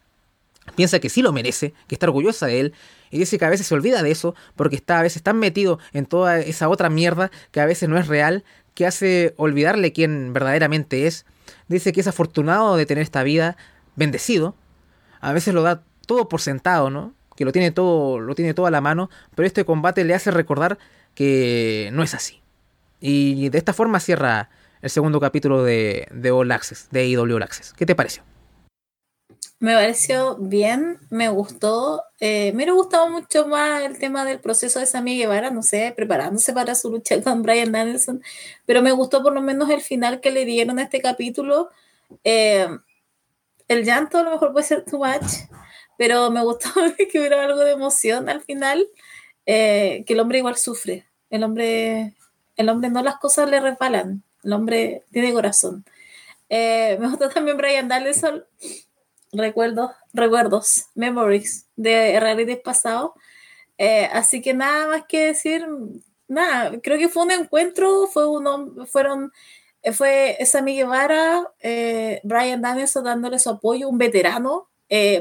piensa 0.74 0.98
que 0.98 1.08
sí 1.08 1.22
lo 1.22 1.32
merece, 1.32 1.72
que 1.86 1.94
está 1.94 2.06
orgullosa 2.06 2.46
de 2.46 2.60
él, 2.60 2.74
y 3.10 3.18
dice 3.18 3.38
que 3.38 3.44
a 3.44 3.50
veces 3.50 3.66
se 3.66 3.74
olvida 3.74 4.02
de 4.02 4.10
eso, 4.10 4.34
porque 4.56 4.76
está 4.76 4.98
a 4.98 5.02
veces 5.02 5.22
tan 5.22 5.38
metido 5.38 5.78
en 5.92 6.06
toda 6.06 6.40
esa 6.40 6.68
otra 6.68 6.90
mierda 6.90 7.30
que 7.52 7.60
a 7.60 7.66
veces 7.66 7.88
no 7.88 7.98
es 7.98 8.06
real, 8.06 8.44
que 8.74 8.86
hace 8.86 9.34
olvidarle 9.36 9.92
quién 9.92 10.32
verdaderamente 10.32 11.06
es 11.06 11.24
dice 11.68 11.92
que 11.92 12.00
es 12.00 12.06
afortunado 12.06 12.76
de 12.76 12.86
tener 12.86 13.02
esta 13.02 13.22
vida, 13.22 13.56
bendecido. 13.96 14.54
A 15.20 15.32
veces 15.32 15.54
lo 15.54 15.62
da 15.62 15.82
todo 16.06 16.28
por 16.28 16.40
sentado, 16.40 16.90
¿no? 16.90 17.14
Que 17.36 17.44
lo 17.44 17.52
tiene 17.52 17.70
todo, 17.70 18.20
lo 18.20 18.34
tiene 18.34 18.54
todo 18.54 18.66
a 18.66 18.70
la 18.70 18.80
mano, 18.80 19.10
pero 19.34 19.46
este 19.46 19.64
combate 19.64 20.04
le 20.04 20.14
hace 20.14 20.30
recordar 20.30 20.78
que 21.14 21.90
no 21.92 22.02
es 22.02 22.14
así. 22.14 22.42
Y 23.00 23.48
de 23.50 23.58
esta 23.58 23.72
forma 23.72 24.00
cierra 24.00 24.50
el 24.82 24.90
segundo 24.90 25.20
capítulo 25.20 25.62
de, 25.62 26.08
de 26.10 26.30
All 26.30 26.50
Access, 26.50 26.88
de 26.90 27.06
IW 27.06 27.36
All 27.36 27.42
Access. 27.42 27.72
¿Qué 27.74 27.86
te 27.86 27.94
pareció? 27.94 28.22
Me 29.60 29.74
pareció 29.74 30.36
bien, 30.36 31.00
me 31.10 31.28
gustó. 31.28 32.04
Eh, 32.20 32.52
me 32.52 32.58
hubiera 32.58 32.72
gustado 32.74 33.10
mucho 33.10 33.48
más 33.48 33.82
el 33.82 33.98
tema 33.98 34.24
del 34.24 34.38
proceso 34.40 34.78
de 34.78 34.86
Sammy 34.86 35.18
Guevara, 35.18 35.50
no 35.50 35.64
sé, 35.64 35.92
preparándose 35.96 36.52
para 36.52 36.76
su 36.76 36.90
lucha 36.90 37.20
con 37.24 37.42
Brian 37.42 37.72
Danielson, 37.72 38.22
pero 38.66 38.82
me 38.82 38.92
gustó 38.92 39.22
por 39.22 39.32
lo 39.32 39.42
menos 39.42 39.68
el 39.70 39.80
final 39.80 40.20
que 40.20 40.30
le 40.30 40.44
dieron 40.44 40.78
a 40.78 40.82
este 40.84 41.00
capítulo. 41.00 41.70
Eh, 42.24 42.68
el 43.68 43.84
llanto 43.84 44.18
a 44.18 44.22
lo 44.22 44.30
mejor 44.30 44.52
puede 44.52 44.64
ser 44.66 44.84
too 44.84 44.98
much, 44.98 45.48
pero 45.98 46.30
me 46.30 46.42
gustó 46.42 46.70
que 47.10 47.18
hubiera 47.18 47.44
algo 47.44 47.60
de 47.64 47.72
emoción 47.72 48.28
al 48.28 48.42
final, 48.42 48.86
eh, 49.46 50.04
que 50.06 50.12
el 50.14 50.20
hombre 50.20 50.38
igual 50.38 50.56
sufre. 50.56 51.06
El 51.30 51.42
hombre, 51.44 52.14
el 52.56 52.68
hombre 52.68 52.90
no 52.90 53.02
las 53.02 53.16
cosas 53.16 53.50
le 53.50 53.60
resbalan, 53.60 54.22
el 54.44 54.52
hombre 54.52 55.04
tiene 55.10 55.32
corazón. 55.32 55.84
me 56.48 57.08
gustó 57.08 57.28
también 57.28 57.56
Brian 57.56 57.88
Danielson 57.88 58.44
recuerdos, 59.32 59.90
recuerdos, 60.12 60.86
memories 60.94 61.66
de 61.76 62.18
realidades 62.20 62.60
pasado. 62.60 63.14
Eh, 63.78 64.08
así 64.12 64.42
que 64.42 64.54
nada 64.54 64.88
más 64.88 65.04
que 65.06 65.26
decir, 65.26 65.66
nada, 66.26 66.78
creo 66.82 66.98
que 66.98 67.08
fue 67.08 67.24
un 67.24 67.30
encuentro, 67.30 68.06
fue 68.08 68.26
uno, 68.26 68.86
fueron, 68.86 69.32
eh, 69.82 69.92
fue 69.92 70.36
Sammy 70.44 70.76
Guevara, 70.76 71.52
eh, 71.60 72.20
Brian 72.24 72.60
Danielson 72.60 73.04
dándole 73.04 73.38
su 73.38 73.50
apoyo, 73.50 73.88
un 73.88 73.98
veterano, 73.98 74.68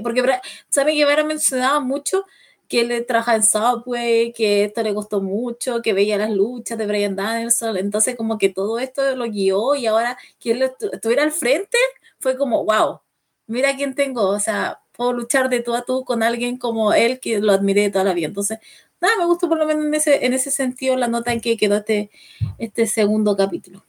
porque 0.02 0.24
Sammy 0.70 0.96
Guevara 0.96 1.24
mencionaba 1.24 1.80
mucho 1.80 2.26
que 2.68 2.82
él 2.82 3.06
trabajaba 3.06 3.38
en 3.38 3.44
Subway, 3.44 4.34
que 4.34 4.66
esto 4.66 4.84
le 4.84 4.94
costó 4.94 5.22
mucho, 5.22 5.82
que 5.82 5.94
veía 5.94 6.18
las 6.18 6.32
luchas 6.32 6.78
de 6.78 6.88
Brian 6.88 7.16
Danielson, 7.16 7.78
entonces 7.78 8.16
como 8.16 8.38
que 8.38 8.50
todo 8.50 8.80
esto 8.80 9.16
lo 9.16 9.26
guió 9.26 9.76
y 9.76 9.86
ahora 9.86 10.18
que 10.40 10.52
él 10.52 10.64
estuviera 10.64 11.24
al 11.24 11.32
frente 11.32 11.78
fue 12.20 12.38
como, 12.38 12.66
wow, 12.66 13.00
mira 13.48 13.76
quién 13.76 13.96
tengo, 13.96 14.28
o 14.28 14.40
sea, 14.40 14.82
puedo 14.92 15.14
luchar 15.14 15.50
de 15.50 15.62
tú 15.62 15.74
a 15.74 15.84
tú 15.84 16.04
con 16.04 16.24
alguien 16.24 16.58
como 16.58 16.94
él 16.94 17.20
que 17.20 17.40
lo 17.40 17.54
admiré 17.54 17.82
de 17.84 17.92
toda 17.92 18.04
la 18.04 18.14
vida. 18.14 18.28
Entonces, 18.28 18.60
nada, 19.02 19.14
me 19.18 19.26
gustó 19.26 19.48
por 19.48 19.58
lo 19.58 19.66
menos 19.66 19.86
en 19.86 19.94
ese, 19.94 20.26
en 20.26 20.34
ese 20.34 20.52
sentido 20.52 20.96
la 20.98 21.08
nota 21.08 21.32
en 21.32 21.42
que 21.42 21.58
quedó 21.58 21.78
este, 21.78 22.12
este 22.58 22.88
segundo 22.88 23.36
capítulo. 23.36 23.84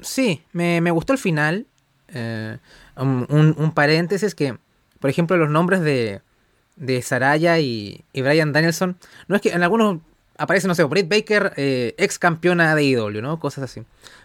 Sí, 0.00 0.42
me, 0.52 0.90
gustó 0.90 1.12
el 1.12 1.18
final. 1.18 1.66
Eh, 2.08 2.58
un, 2.96 3.72
paréntesis 3.74 4.34
que, 4.34 4.58
por 4.98 5.08
ejemplo, 5.08 5.36
los 5.36 5.48
nombres 5.48 5.80
de, 5.80 6.20
de 6.76 7.00
Saraya 7.00 7.58
y, 7.60 8.04
y 8.12 8.22
Brian 8.22 8.52
Danielson, 8.52 8.98
no 9.28 9.36
es 9.36 9.42
que 9.42 9.50
en 9.50 9.62
algunos 9.62 10.00
aparece, 10.42 10.66
no 10.66 10.74
sé, 10.74 10.82
Britt 10.84 11.08
Baker, 11.08 11.52
eh, 11.56 11.94
ex 11.98 12.18
campeona 12.18 12.74
de 12.74 12.82
IW, 12.82 13.22
¿no? 13.22 13.38
Cosas 13.38 13.64
así. 13.64 13.82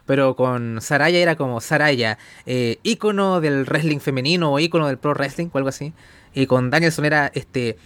Pero 0.07 0.35
con 0.35 0.81
Saraya 0.81 1.19
era 1.19 1.35
como 1.35 1.61
Saraya, 1.61 2.17
eh, 2.47 2.79
ícono 2.81 3.39
del 3.39 3.65
wrestling 3.65 3.99
femenino 3.99 4.51
o 4.51 4.59
ícono 4.59 4.87
del 4.87 4.97
pro 4.97 5.13
wrestling 5.13 5.49
o 5.53 5.57
algo 5.59 5.69
así. 5.69 5.93
Y 6.33 6.47
con 6.47 6.71
Danielson 6.71 7.05
era 7.05 7.31
este 7.35 7.77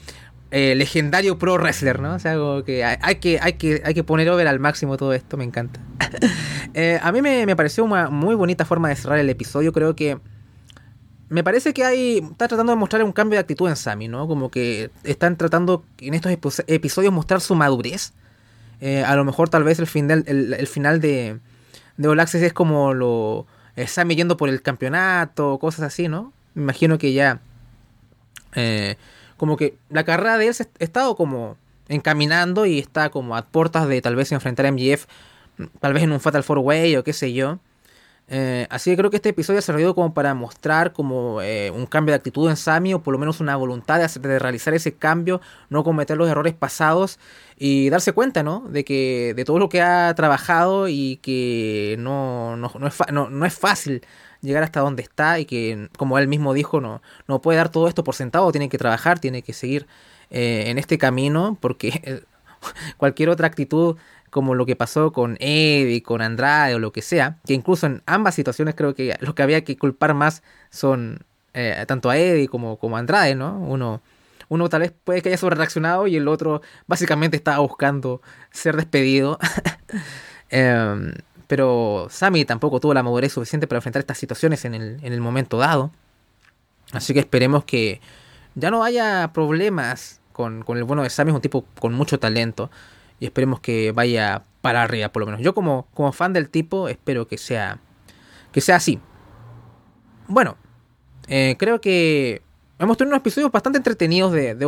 eh, 0.52 0.76
legendario 0.76 1.38
pro 1.38 1.56
wrestler, 1.56 2.00
¿no? 2.00 2.16
O 2.16 2.20
sea, 2.20 2.32
algo 2.32 2.64
que 2.64 2.86
hay, 2.86 3.16
que 3.16 3.38
hay 3.42 3.54
que 3.54 3.82
hay 3.84 3.94
que 3.94 4.04
poner 4.06 4.30
over 4.30 4.48
al 4.48 4.60
máximo 4.60 4.96
todo 4.96 5.14
esto, 5.14 5.36
me 5.36 5.44
encanta. 5.44 5.82
a 7.02 7.12
mí 7.12 7.22
me, 7.22 7.46
me, 7.46 7.56
pareció 7.58 7.84
una 7.84 8.10
muy 8.10 8.36
bonita 8.36 8.64
forma 8.64 8.88
de 8.88 8.96
cerrar 8.96 9.20
el 9.20 9.30
episodio, 9.30 9.74
creo 9.74 9.94
que 9.94 10.20
me 11.28 11.44
parece 11.44 11.74
que 11.74 11.84
hay 11.84 12.18
está 12.18 12.48
tratando 12.48 12.72
de 12.74 12.78
mostrar 12.78 13.04
un 13.04 13.12
cambio 13.12 13.36
de 13.38 13.42
actitud 13.42 13.68
en 13.68 13.76
Sammy, 13.76 14.08
¿no? 14.08 14.28
Como 14.28 14.52
que 14.52 14.90
están 15.04 15.38
tratando 15.38 15.84
en 16.00 16.14
estos 16.14 16.64
episodios 16.68 17.14
mostrar 17.14 17.40
su 17.40 17.56
madurez 17.56 18.14
eh, 18.82 19.04
a 19.04 19.16
lo 19.16 19.24
mejor 19.24 19.48
tal 19.50 19.64
vez 19.64 19.80
el 19.80 19.88
final, 19.88 20.24
el, 20.28 20.68
final 20.68 21.00
de, 21.00 21.40
de 21.98 22.08
All 22.08 22.20
es 22.20 22.54
como 22.54 22.94
lo... 22.94 23.48
Sammy 23.88 24.16
yendo 24.16 24.38
por 24.38 24.50
el 24.50 24.62
campeonato, 24.62 25.58
cosas 25.58 25.86
así, 25.86 26.08
¿no? 26.08 26.34
Me 26.56 26.64
imagino 26.64 26.98
que 26.98 27.14
ya... 27.14 27.40
Eh, 28.56 28.98
como 29.38 29.56
que 29.58 29.76
la 29.90 30.04
carrera 30.04 30.38
de 30.38 30.48
él 30.48 30.54
se 30.54 30.64
ha 30.64 30.68
estado 30.80 31.16
como 31.16 31.58
encaminando 31.88 32.66
y 32.66 32.80
está 32.80 33.10
como 33.10 33.36
a 33.36 33.44
puertas 33.44 33.88
de 33.88 34.02
tal 34.02 34.16
vez 34.16 34.32
enfrentar 34.32 34.66
a 34.66 34.72
MGF, 34.72 35.06
tal 35.80 35.94
vez 35.94 36.04
en 36.04 36.12
un 36.12 36.20
Fatal 36.20 36.44
Four 36.44 36.60
Way 36.60 36.96
o 36.98 37.04
qué 37.04 37.14
sé 37.14 37.34
yo. 37.34 37.60
Eh, 38.28 38.66
así 38.70 38.92
que 38.92 38.98
creo 38.98 39.10
que 39.10 39.18
este 39.18 39.30
episodio 39.30 39.60
ha 39.60 39.62
servido 39.62 39.94
como 39.94 40.14
para 40.14 40.34
mostrar 40.34 40.94
como 40.94 41.42
eh, 41.42 41.70
un 41.72 41.86
cambio 41.86 42.14
de 42.14 42.16
actitud 42.16 42.50
en 42.50 42.56
Sami 42.56 42.94
o 42.94 43.04
por 43.04 43.12
lo 43.12 43.18
menos 43.18 43.42
una 43.42 43.58
voluntad 43.58 43.98
de, 43.98 44.06
hacer, 44.06 44.22
realizar 44.22 44.74
ese 44.74 44.94
cambio, 44.94 45.42
no 45.70 45.84
cometer 45.84 46.16
los 46.16 46.30
errores 46.30 46.54
pasados 46.54 47.20
y 47.58 47.90
darse 47.90 48.14
cuenta, 48.14 48.42
¿no? 48.42 48.62
De 48.70 48.86
que 48.86 49.34
de 49.36 49.44
todo 49.44 49.60
lo 49.60 49.68
que 49.68 49.82
ha 49.82 50.14
trabajado 50.16 50.88
y 50.88 51.18
que 51.18 51.98
no, 52.00 52.56
no, 52.56 52.72
no, 52.80 52.88
es, 52.88 52.96
no, 53.12 53.30
no 53.30 53.46
es 53.46 53.54
fácil 53.54 54.02
llegar 54.42 54.64
hasta 54.64 54.80
donde 54.80 55.04
está 55.04 55.40
y 55.40 55.46
que, 55.46 55.90
como 55.98 56.18
él 56.18 56.28
mismo 56.28 56.54
dijo, 56.54 56.82
no, 56.82 57.02
no 57.28 57.42
puede 57.42 57.58
dar 57.58 57.70
todo 57.70 57.88
esto 57.88 58.04
por 58.04 58.16
sentado, 58.16 58.52
tiene 58.52 58.70
que 58.70 58.78
trabajar, 58.78 59.20
tiene 59.20 59.42
que 59.42 59.54
seguir 59.54 59.88
eh, 60.30 60.66
en 60.68 60.78
este 60.78 60.98
camino 60.98 61.58
porque 61.60 62.24
cualquier 62.98 63.30
otra 63.30 63.48
actitud 63.48 63.98
como 64.32 64.56
lo 64.56 64.66
que 64.66 64.76
pasó 64.76 65.12
con 65.12 65.38
Eddie, 65.40 66.02
con 66.02 66.22
Andrade 66.22 66.74
o 66.74 66.80
lo 66.80 66.92
que 66.92 67.02
sea, 67.02 67.38
que 67.46 67.54
incluso 67.54 67.86
en 67.86 68.02
ambas 68.06 68.34
situaciones 68.34 68.76
creo 68.76 68.96
que 68.96 69.16
lo 69.20 69.36
que 69.36 69.44
había 69.44 69.64
que 69.64 69.78
culpar 69.78 70.14
más 70.14 70.42
son 70.72 71.20
eh, 71.54 71.84
tanto 71.86 72.10
a 72.10 72.18
Eddie 72.18 72.48
como, 72.48 72.78
como 72.78 72.96
a 72.96 73.00
Andrade, 73.00 73.36
¿no? 73.36 73.60
Uno, 73.60 74.02
uno 74.48 74.70
tal 74.70 74.82
vez 74.82 74.94
puede 75.04 75.22
que 75.22 75.30
haya 75.30 75.38
sobre 75.38 75.56
reaccionado 75.56 76.08
y 76.08 76.16
el 76.16 76.28
otro 76.30 76.62
básicamente 76.88 77.36
estaba 77.38 77.60
buscando 77.60 78.22
ser 78.52 78.78
despedido. 78.78 79.38
eh, 80.50 81.14
pero 81.48 82.08
Sammy 82.10 82.46
tampoco 82.46 82.80
tuvo 82.80 82.94
la 82.94 83.04
madurez 83.04 83.34
suficiente 83.34 83.68
para 83.68 83.80
enfrentar 83.80 84.00
estas 84.00 84.18
situaciones 84.18 84.64
en 84.64 84.74
el, 84.74 85.00
en 85.04 85.12
el 85.12 85.20
momento 85.20 85.58
dado. 85.58 85.92
Así 86.94 87.14
que 87.14 87.20
esperemos 87.20 87.66
que 87.66 88.00
ya 88.56 88.72
no 88.72 88.86
haya 88.86 89.32
problemas 89.34 90.22
con, 90.32 90.64
con 90.64 90.78
el 90.78 90.86
bueno 90.86 91.04
de 91.04 91.10
Sammy, 91.10 91.32
es 91.32 91.36
un 91.36 91.42
tipo 91.42 91.66
con 91.80 91.94
mucho 91.94 92.20
talento 92.20 92.72
y 93.22 93.26
esperemos 93.26 93.62
que 93.62 93.94
vaya 93.94 94.44
para 94.62 94.82
arriba 94.84 95.10
por 95.10 95.22
lo 95.22 95.28
menos. 95.28 95.42
Yo 95.42 95.54
como, 95.54 95.88
como 95.94 96.12
fan 96.12 96.34
del 96.34 96.50
tipo 96.50 96.90
espero 96.90 97.28
que 97.28 97.38
sea, 97.38 97.80
que 98.52 98.60
sea 98.60 98.78
así. 98.78 99.00
Bueno, 100.28 100.58
eh, 101.28 101.56
creo 101.58 101.80
que 101.80 102.42
hemos 102.80 102.98
tenido 102.98 103.14
unos 103.14 103.22
episodios 103.22 103.52
bastante 103.52 103.78
entretenidos 103.78 104.34
de, 104.34 104.56
de 104.56 104.66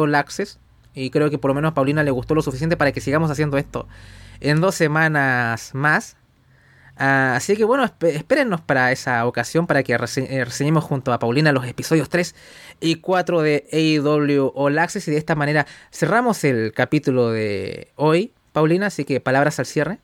y 0.93 1.09
creo 1.09 1.31
que 1.31 1.39
por 1.39 1.49
lo 1.49 1.55
menos 1.55 1.71
a 1.71 1.73
Paulina 1.73 2.03
le 2.03 2.11
gustó 2.11 2.35
lo 2.35 2.43
suficiente 2.43 2.77
para 2.77 2.91
que 2.91 3.01
sigamos 3.01 3.31
haciendo 3.31 3.57
esto 3.57 3.87
en 4.39 4.61
dos 4.61 4.75
semanas 4.75 5.71
más. 5.73 6.15
Uh, 6.95 7.33
así 7.33 7.57
que 7.57 7.63
bueno, 7.63 7.89
espérennos 8.01 8.61
para 8.61 8.91
esa 8.91 9.25
ocasión 9.25 9.65
para 9.65 9.81
que 9.81 9.93
eh, 9.93 10.45
reseñemos 10.45 10.83
junto 10.83 11.11
a 11.11 11.17
Paulina 11.17 11.51
los 11.51 11.65
episodios 11.65 12.07
3 12.07 12.35
y 12.81 12.97
4 12.97 13.41
de 13.41 13.67
AEW 13.73 14.51
All 14.53 14.77
y 14.77 15.11
de 15.11 15.17
esta 15.17 15.33
manera 15.33 15.65
cerramos 15.91 16.43
el 16.43 16.71
capítulo 16.71 17.31
de 17.31 17.91
hoy. 17.95 18.31
Paulina, 18.53 18.87
así 18.87 19.03
que 19.03 19.19
palabras 19.19 19.59
al 19.59 19.65
cierre. 19.65 19.99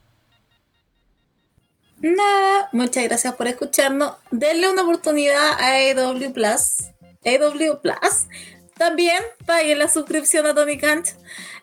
Nada, 2.00 2.68
muchas 2.72 3.04
gracias 3.04 3.34
por 3.34 3.46
escucharnos. 3.46 4.14
Denle 4.30 4.70
una 4.70 4.82
oportunidad 4.82 5.52
a 5.58 5.76
AW 5.90 6.32
Plus. 6.32 6.90
AW 7.24 7.80
Plus. 7.80 8.26
También 8.76 9.22
paguen 9.46 9.78
la 9.78 9.88
suscripción 9.88 10.46
a 10.46 10.54
Tony 10.54 10.78
Kant. 10.78 11.08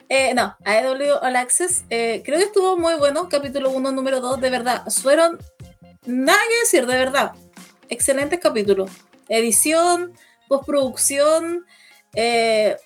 Eh, 0.09 0.33
no, 0.35 0.55
AW 0.63 1.17
All 1.21 1.35
Access. 1.35 1.83
Eh, 1.89 2.21
creo 2.23 2.37
que 2.37 2.45
estuvo 2.45 2.77
muy 2.77 2.93
bueno. 2.95 3.27
Capítulo 3.29 3.71
1, 3.71 3.91
número 3.91 4.21
2, 4.21 4.39
de 4.39 4.49
verdad. 4.49 4.83
Fueron 5.01 5.39
nada 6.05 6.39
que 6.49 6.59
decir, 6.59 6.85
de 6.85 6.97
verdad. 6.97 7.31
Excelentes 7.89 8.39
capítulos. 8.39 8.91
Edición, 9.27 10.13
postproducción, 10.47 11.65
eh, 12.13 12.77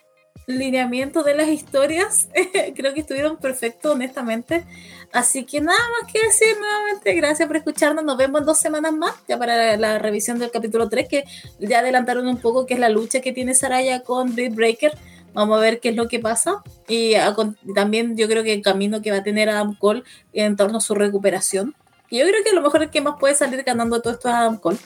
lineamiento 0.48 1.24
de 1.24 1.36
las 1.36 1.50
historias, 1.50 2.30
creo 2.76 2.94
que 2.94 3.02
estuvieron 3.02 3.38
perfectos, 3.38 3.94
honestamente. 3.94 4.66
Así 5.12 5.46
que 5.46 5.60
nada 5.60 5.80
más 5.80 6.12
que 6.12 6.20
decir 6.22 6.58
nuevamente, 6.60 7.14
gracias 7.14 7.48
por 7.48 7.58
escucharnos. 7.58 8.04
Nos 8.04 8.18
vemos 8.18 8.42
en 8.42 8.46
dos 8.46 8.58
semanas 8.58 8.94
más, 8.94 9.14
ya 9.28 9.38
para 9.38 9.78
la, 9.78 10.00
revisión 10.00 10.40
del 10.40 10.52
capítulo 10.52 10.88
3, 10.90 11.08
que 11.08 11.26
ya 11.60 11.80
adelantaron 11.80 12.28
un 12.28 12.38
poco, 12.38 12.66
que 12.66 12.76
es 12.76 12.80
la 12.80 12.90
lucha 12.90 13.20
que 13.20 13.34
tiene 13.34 13.54
Saraya 13.54 14.04
con 14.04 14.34
Britt 14.34 14.56
Breaker. 14.56 14.98
Vamos 15.34 15.58
a 15.58 15.62
ver 15.62 15.80
qué 15.80 15.90
es 15.90 15.96
lo 15.96 16.08
que 16.08 16.20
pasa. 16.20 16.64
Y 16.88 17.16
a, 17.16 17.34
con, 17.34 17.58
también 17.76 18.16
yo 18.18 18.28
creo 18.28 18.44
que 18.44 18.54
el 18.54 18.62
camino 18.62 19.02
que 19.02 19.12
va 19.12 19.18
a 19.18 19.24
tener 19.24 19.50
Adam 19.50 19.76
Cole 19.76 20.04
en 20.34 20.56
torno 20.56 20.78
a 20.78 20.82
su 20.82 20.96
recuperación. 20.96 21.76
Y 22.10 22.20
yo 22.20 22.26
creo 22.28 22.44
que 22.44 22.50
a 22.50 22.54
lo 22.54 22.62
mejor 22.62 22.84
el 22.84 22.90
que 22.90 23.02
más 23.02 23.16
puede 23.20 23.36
salir 23.36 23.64
ganando 23.64 24.02
todo 24.02 24.14
esto 24.14 24.30
es 24.30 24.36
Adam 24.36 24.58
Cole 24.58 24.78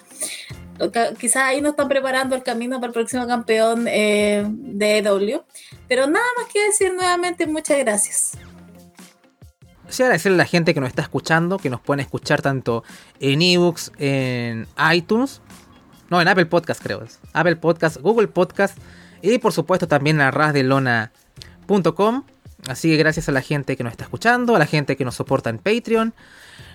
quizás 1.20 1.44
ahí 1.44 1.62
nos 1.62 1.72
están 1.72 1.88
preparando 1.88 2.36
el 2.36 2.44
camino 2.44 2.78
para 2.78 2.88
el 2.88 2.94
próximo 2.94 3.26
campeón 3.28 3.88
eh, 3.88 4.46
de 4.48 4.98
EW. 5.00 5.44
Pero 5.88 6.08
nada 6.08 6.26
más 6.38 6.48
que 6.52 6.64
decir 6.66 6.94
nuevamente, 6.94 7.48
muchas 7.48 7.80
gracias. 7.80 8.38
Sí, 9.88 10.04
agradecerle 10.04 10.36
a 10.36 10.40
la 10.40 10.46
gente 10.46 10.74
que 10.74 10.80
nos 10.80 10.90
está 10.90 11.04
escuchando, 11.04 11.60
que 11.60 11.70
nos 11.70 11.80
pueden 11.80 12.00
escuchar 12.00 12.42
tanto 12.42 12.84
en 13.20 13.42
ebooks, 13.42 13.92
en 14.00 14.68
iTunes, 14.94 15.42
no, 16.10 16.22
en 16.22 16.28
Apple 16.28 16.48
Podcast 16.48 16.82
creo, 16.82 17.04
Apple 17.34 17.56
Podcast, 17.58 17.98
Google 17.98 18.28
Podcast 18.28 18.78
y 19.22 19.38
por 19.38 19.54
supuesto 19.54 19.88
también 19.88 20.20
en 20.20 20.32
rasdelona.com. 20.32 22.24
Así 22.68 22.90
que 22.90 22.98
gracias 22.98 23.30
a 23.30 23.32
la 23.32 23.42
gente 23.42 23.78
que 23.78 23.84
nos 23.84 23.92
está 23.92 24.06
escuchando, 24.06 24.56
a 24.56 24.60
la 24.60 24.66
gente 24.66 24.96
que 24.96 25.06
nos 25.06 25.16
soporta 25.16 25.52
en 25.52 25.60
Patreon. 25.60 26.16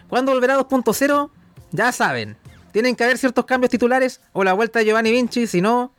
¿Cuándo 0.09 0.33
volverá 0.33 0.57
2.0? 0.57 1.31
Ya 1.73 1.91
saben, 1.93 2.37
tienen 2.73 2.97
que 2.97 3.05
haber 3.05 3.19
ciertos 3.19 3.45
cambios 3.45 3.71
titulares 3.71 4.21
o 4.33 4.45
la 4.45 4.53
vuelta 4.53 4.79
de 4.79 4.87
Giovanni 4.87 5.11
Vinci, 5.11 5.47
si 5.47 5.61
no, 5.61 5.93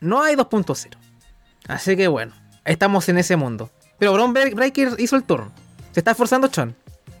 no 0.00 0.22
hay 0.22 0.34
2.0. 0.34 0.96
Así 1.68 1.96
que 1.96 2.08
bueno, 2.08 2.34
estamos 2.64 3.08
en 3.08 3.18
ese 3.18 3.36
mundo. 3.36 3.70
Pero 3.98 4.12
Bron 4.14 4.32
Breaker 4.32 4.94
hizo 4.98 5.16
el 5.16 5.24
turno. 5.24 5.52
Se 5.92 6.00
está 6.00 6.12
esforzando 6.12 6.48
Chon. 6.48 6.74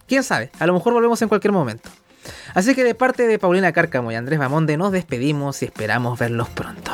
Quién 0.06 0.24
sabe, 0.24 0.50
a 0.58 0.66
lo 0.66 0.72
mejor 0.72 0.92
volvemos 0.92 1.20
en 1.22 1.28
cualquier 1.28 1.52
momento. 1.52 1.90
Así 2.54 2.74
que 2.74 2.84
de 2.84 2.94
parte 2.94 3.26
de 3.26 3.38
Paulina 3.38 3.72
Cárcamo 3.72 4.10
y 4.12 4.14
Andrés 4.14 4.38
Bamonde 4.38 4.76
nos 4.76 4.92
despedimos 4.92 5.62
y 5.62 5.66
esperamos 5.66 6.18
verlos 6.18 6.48
pronto. 6.48 6.92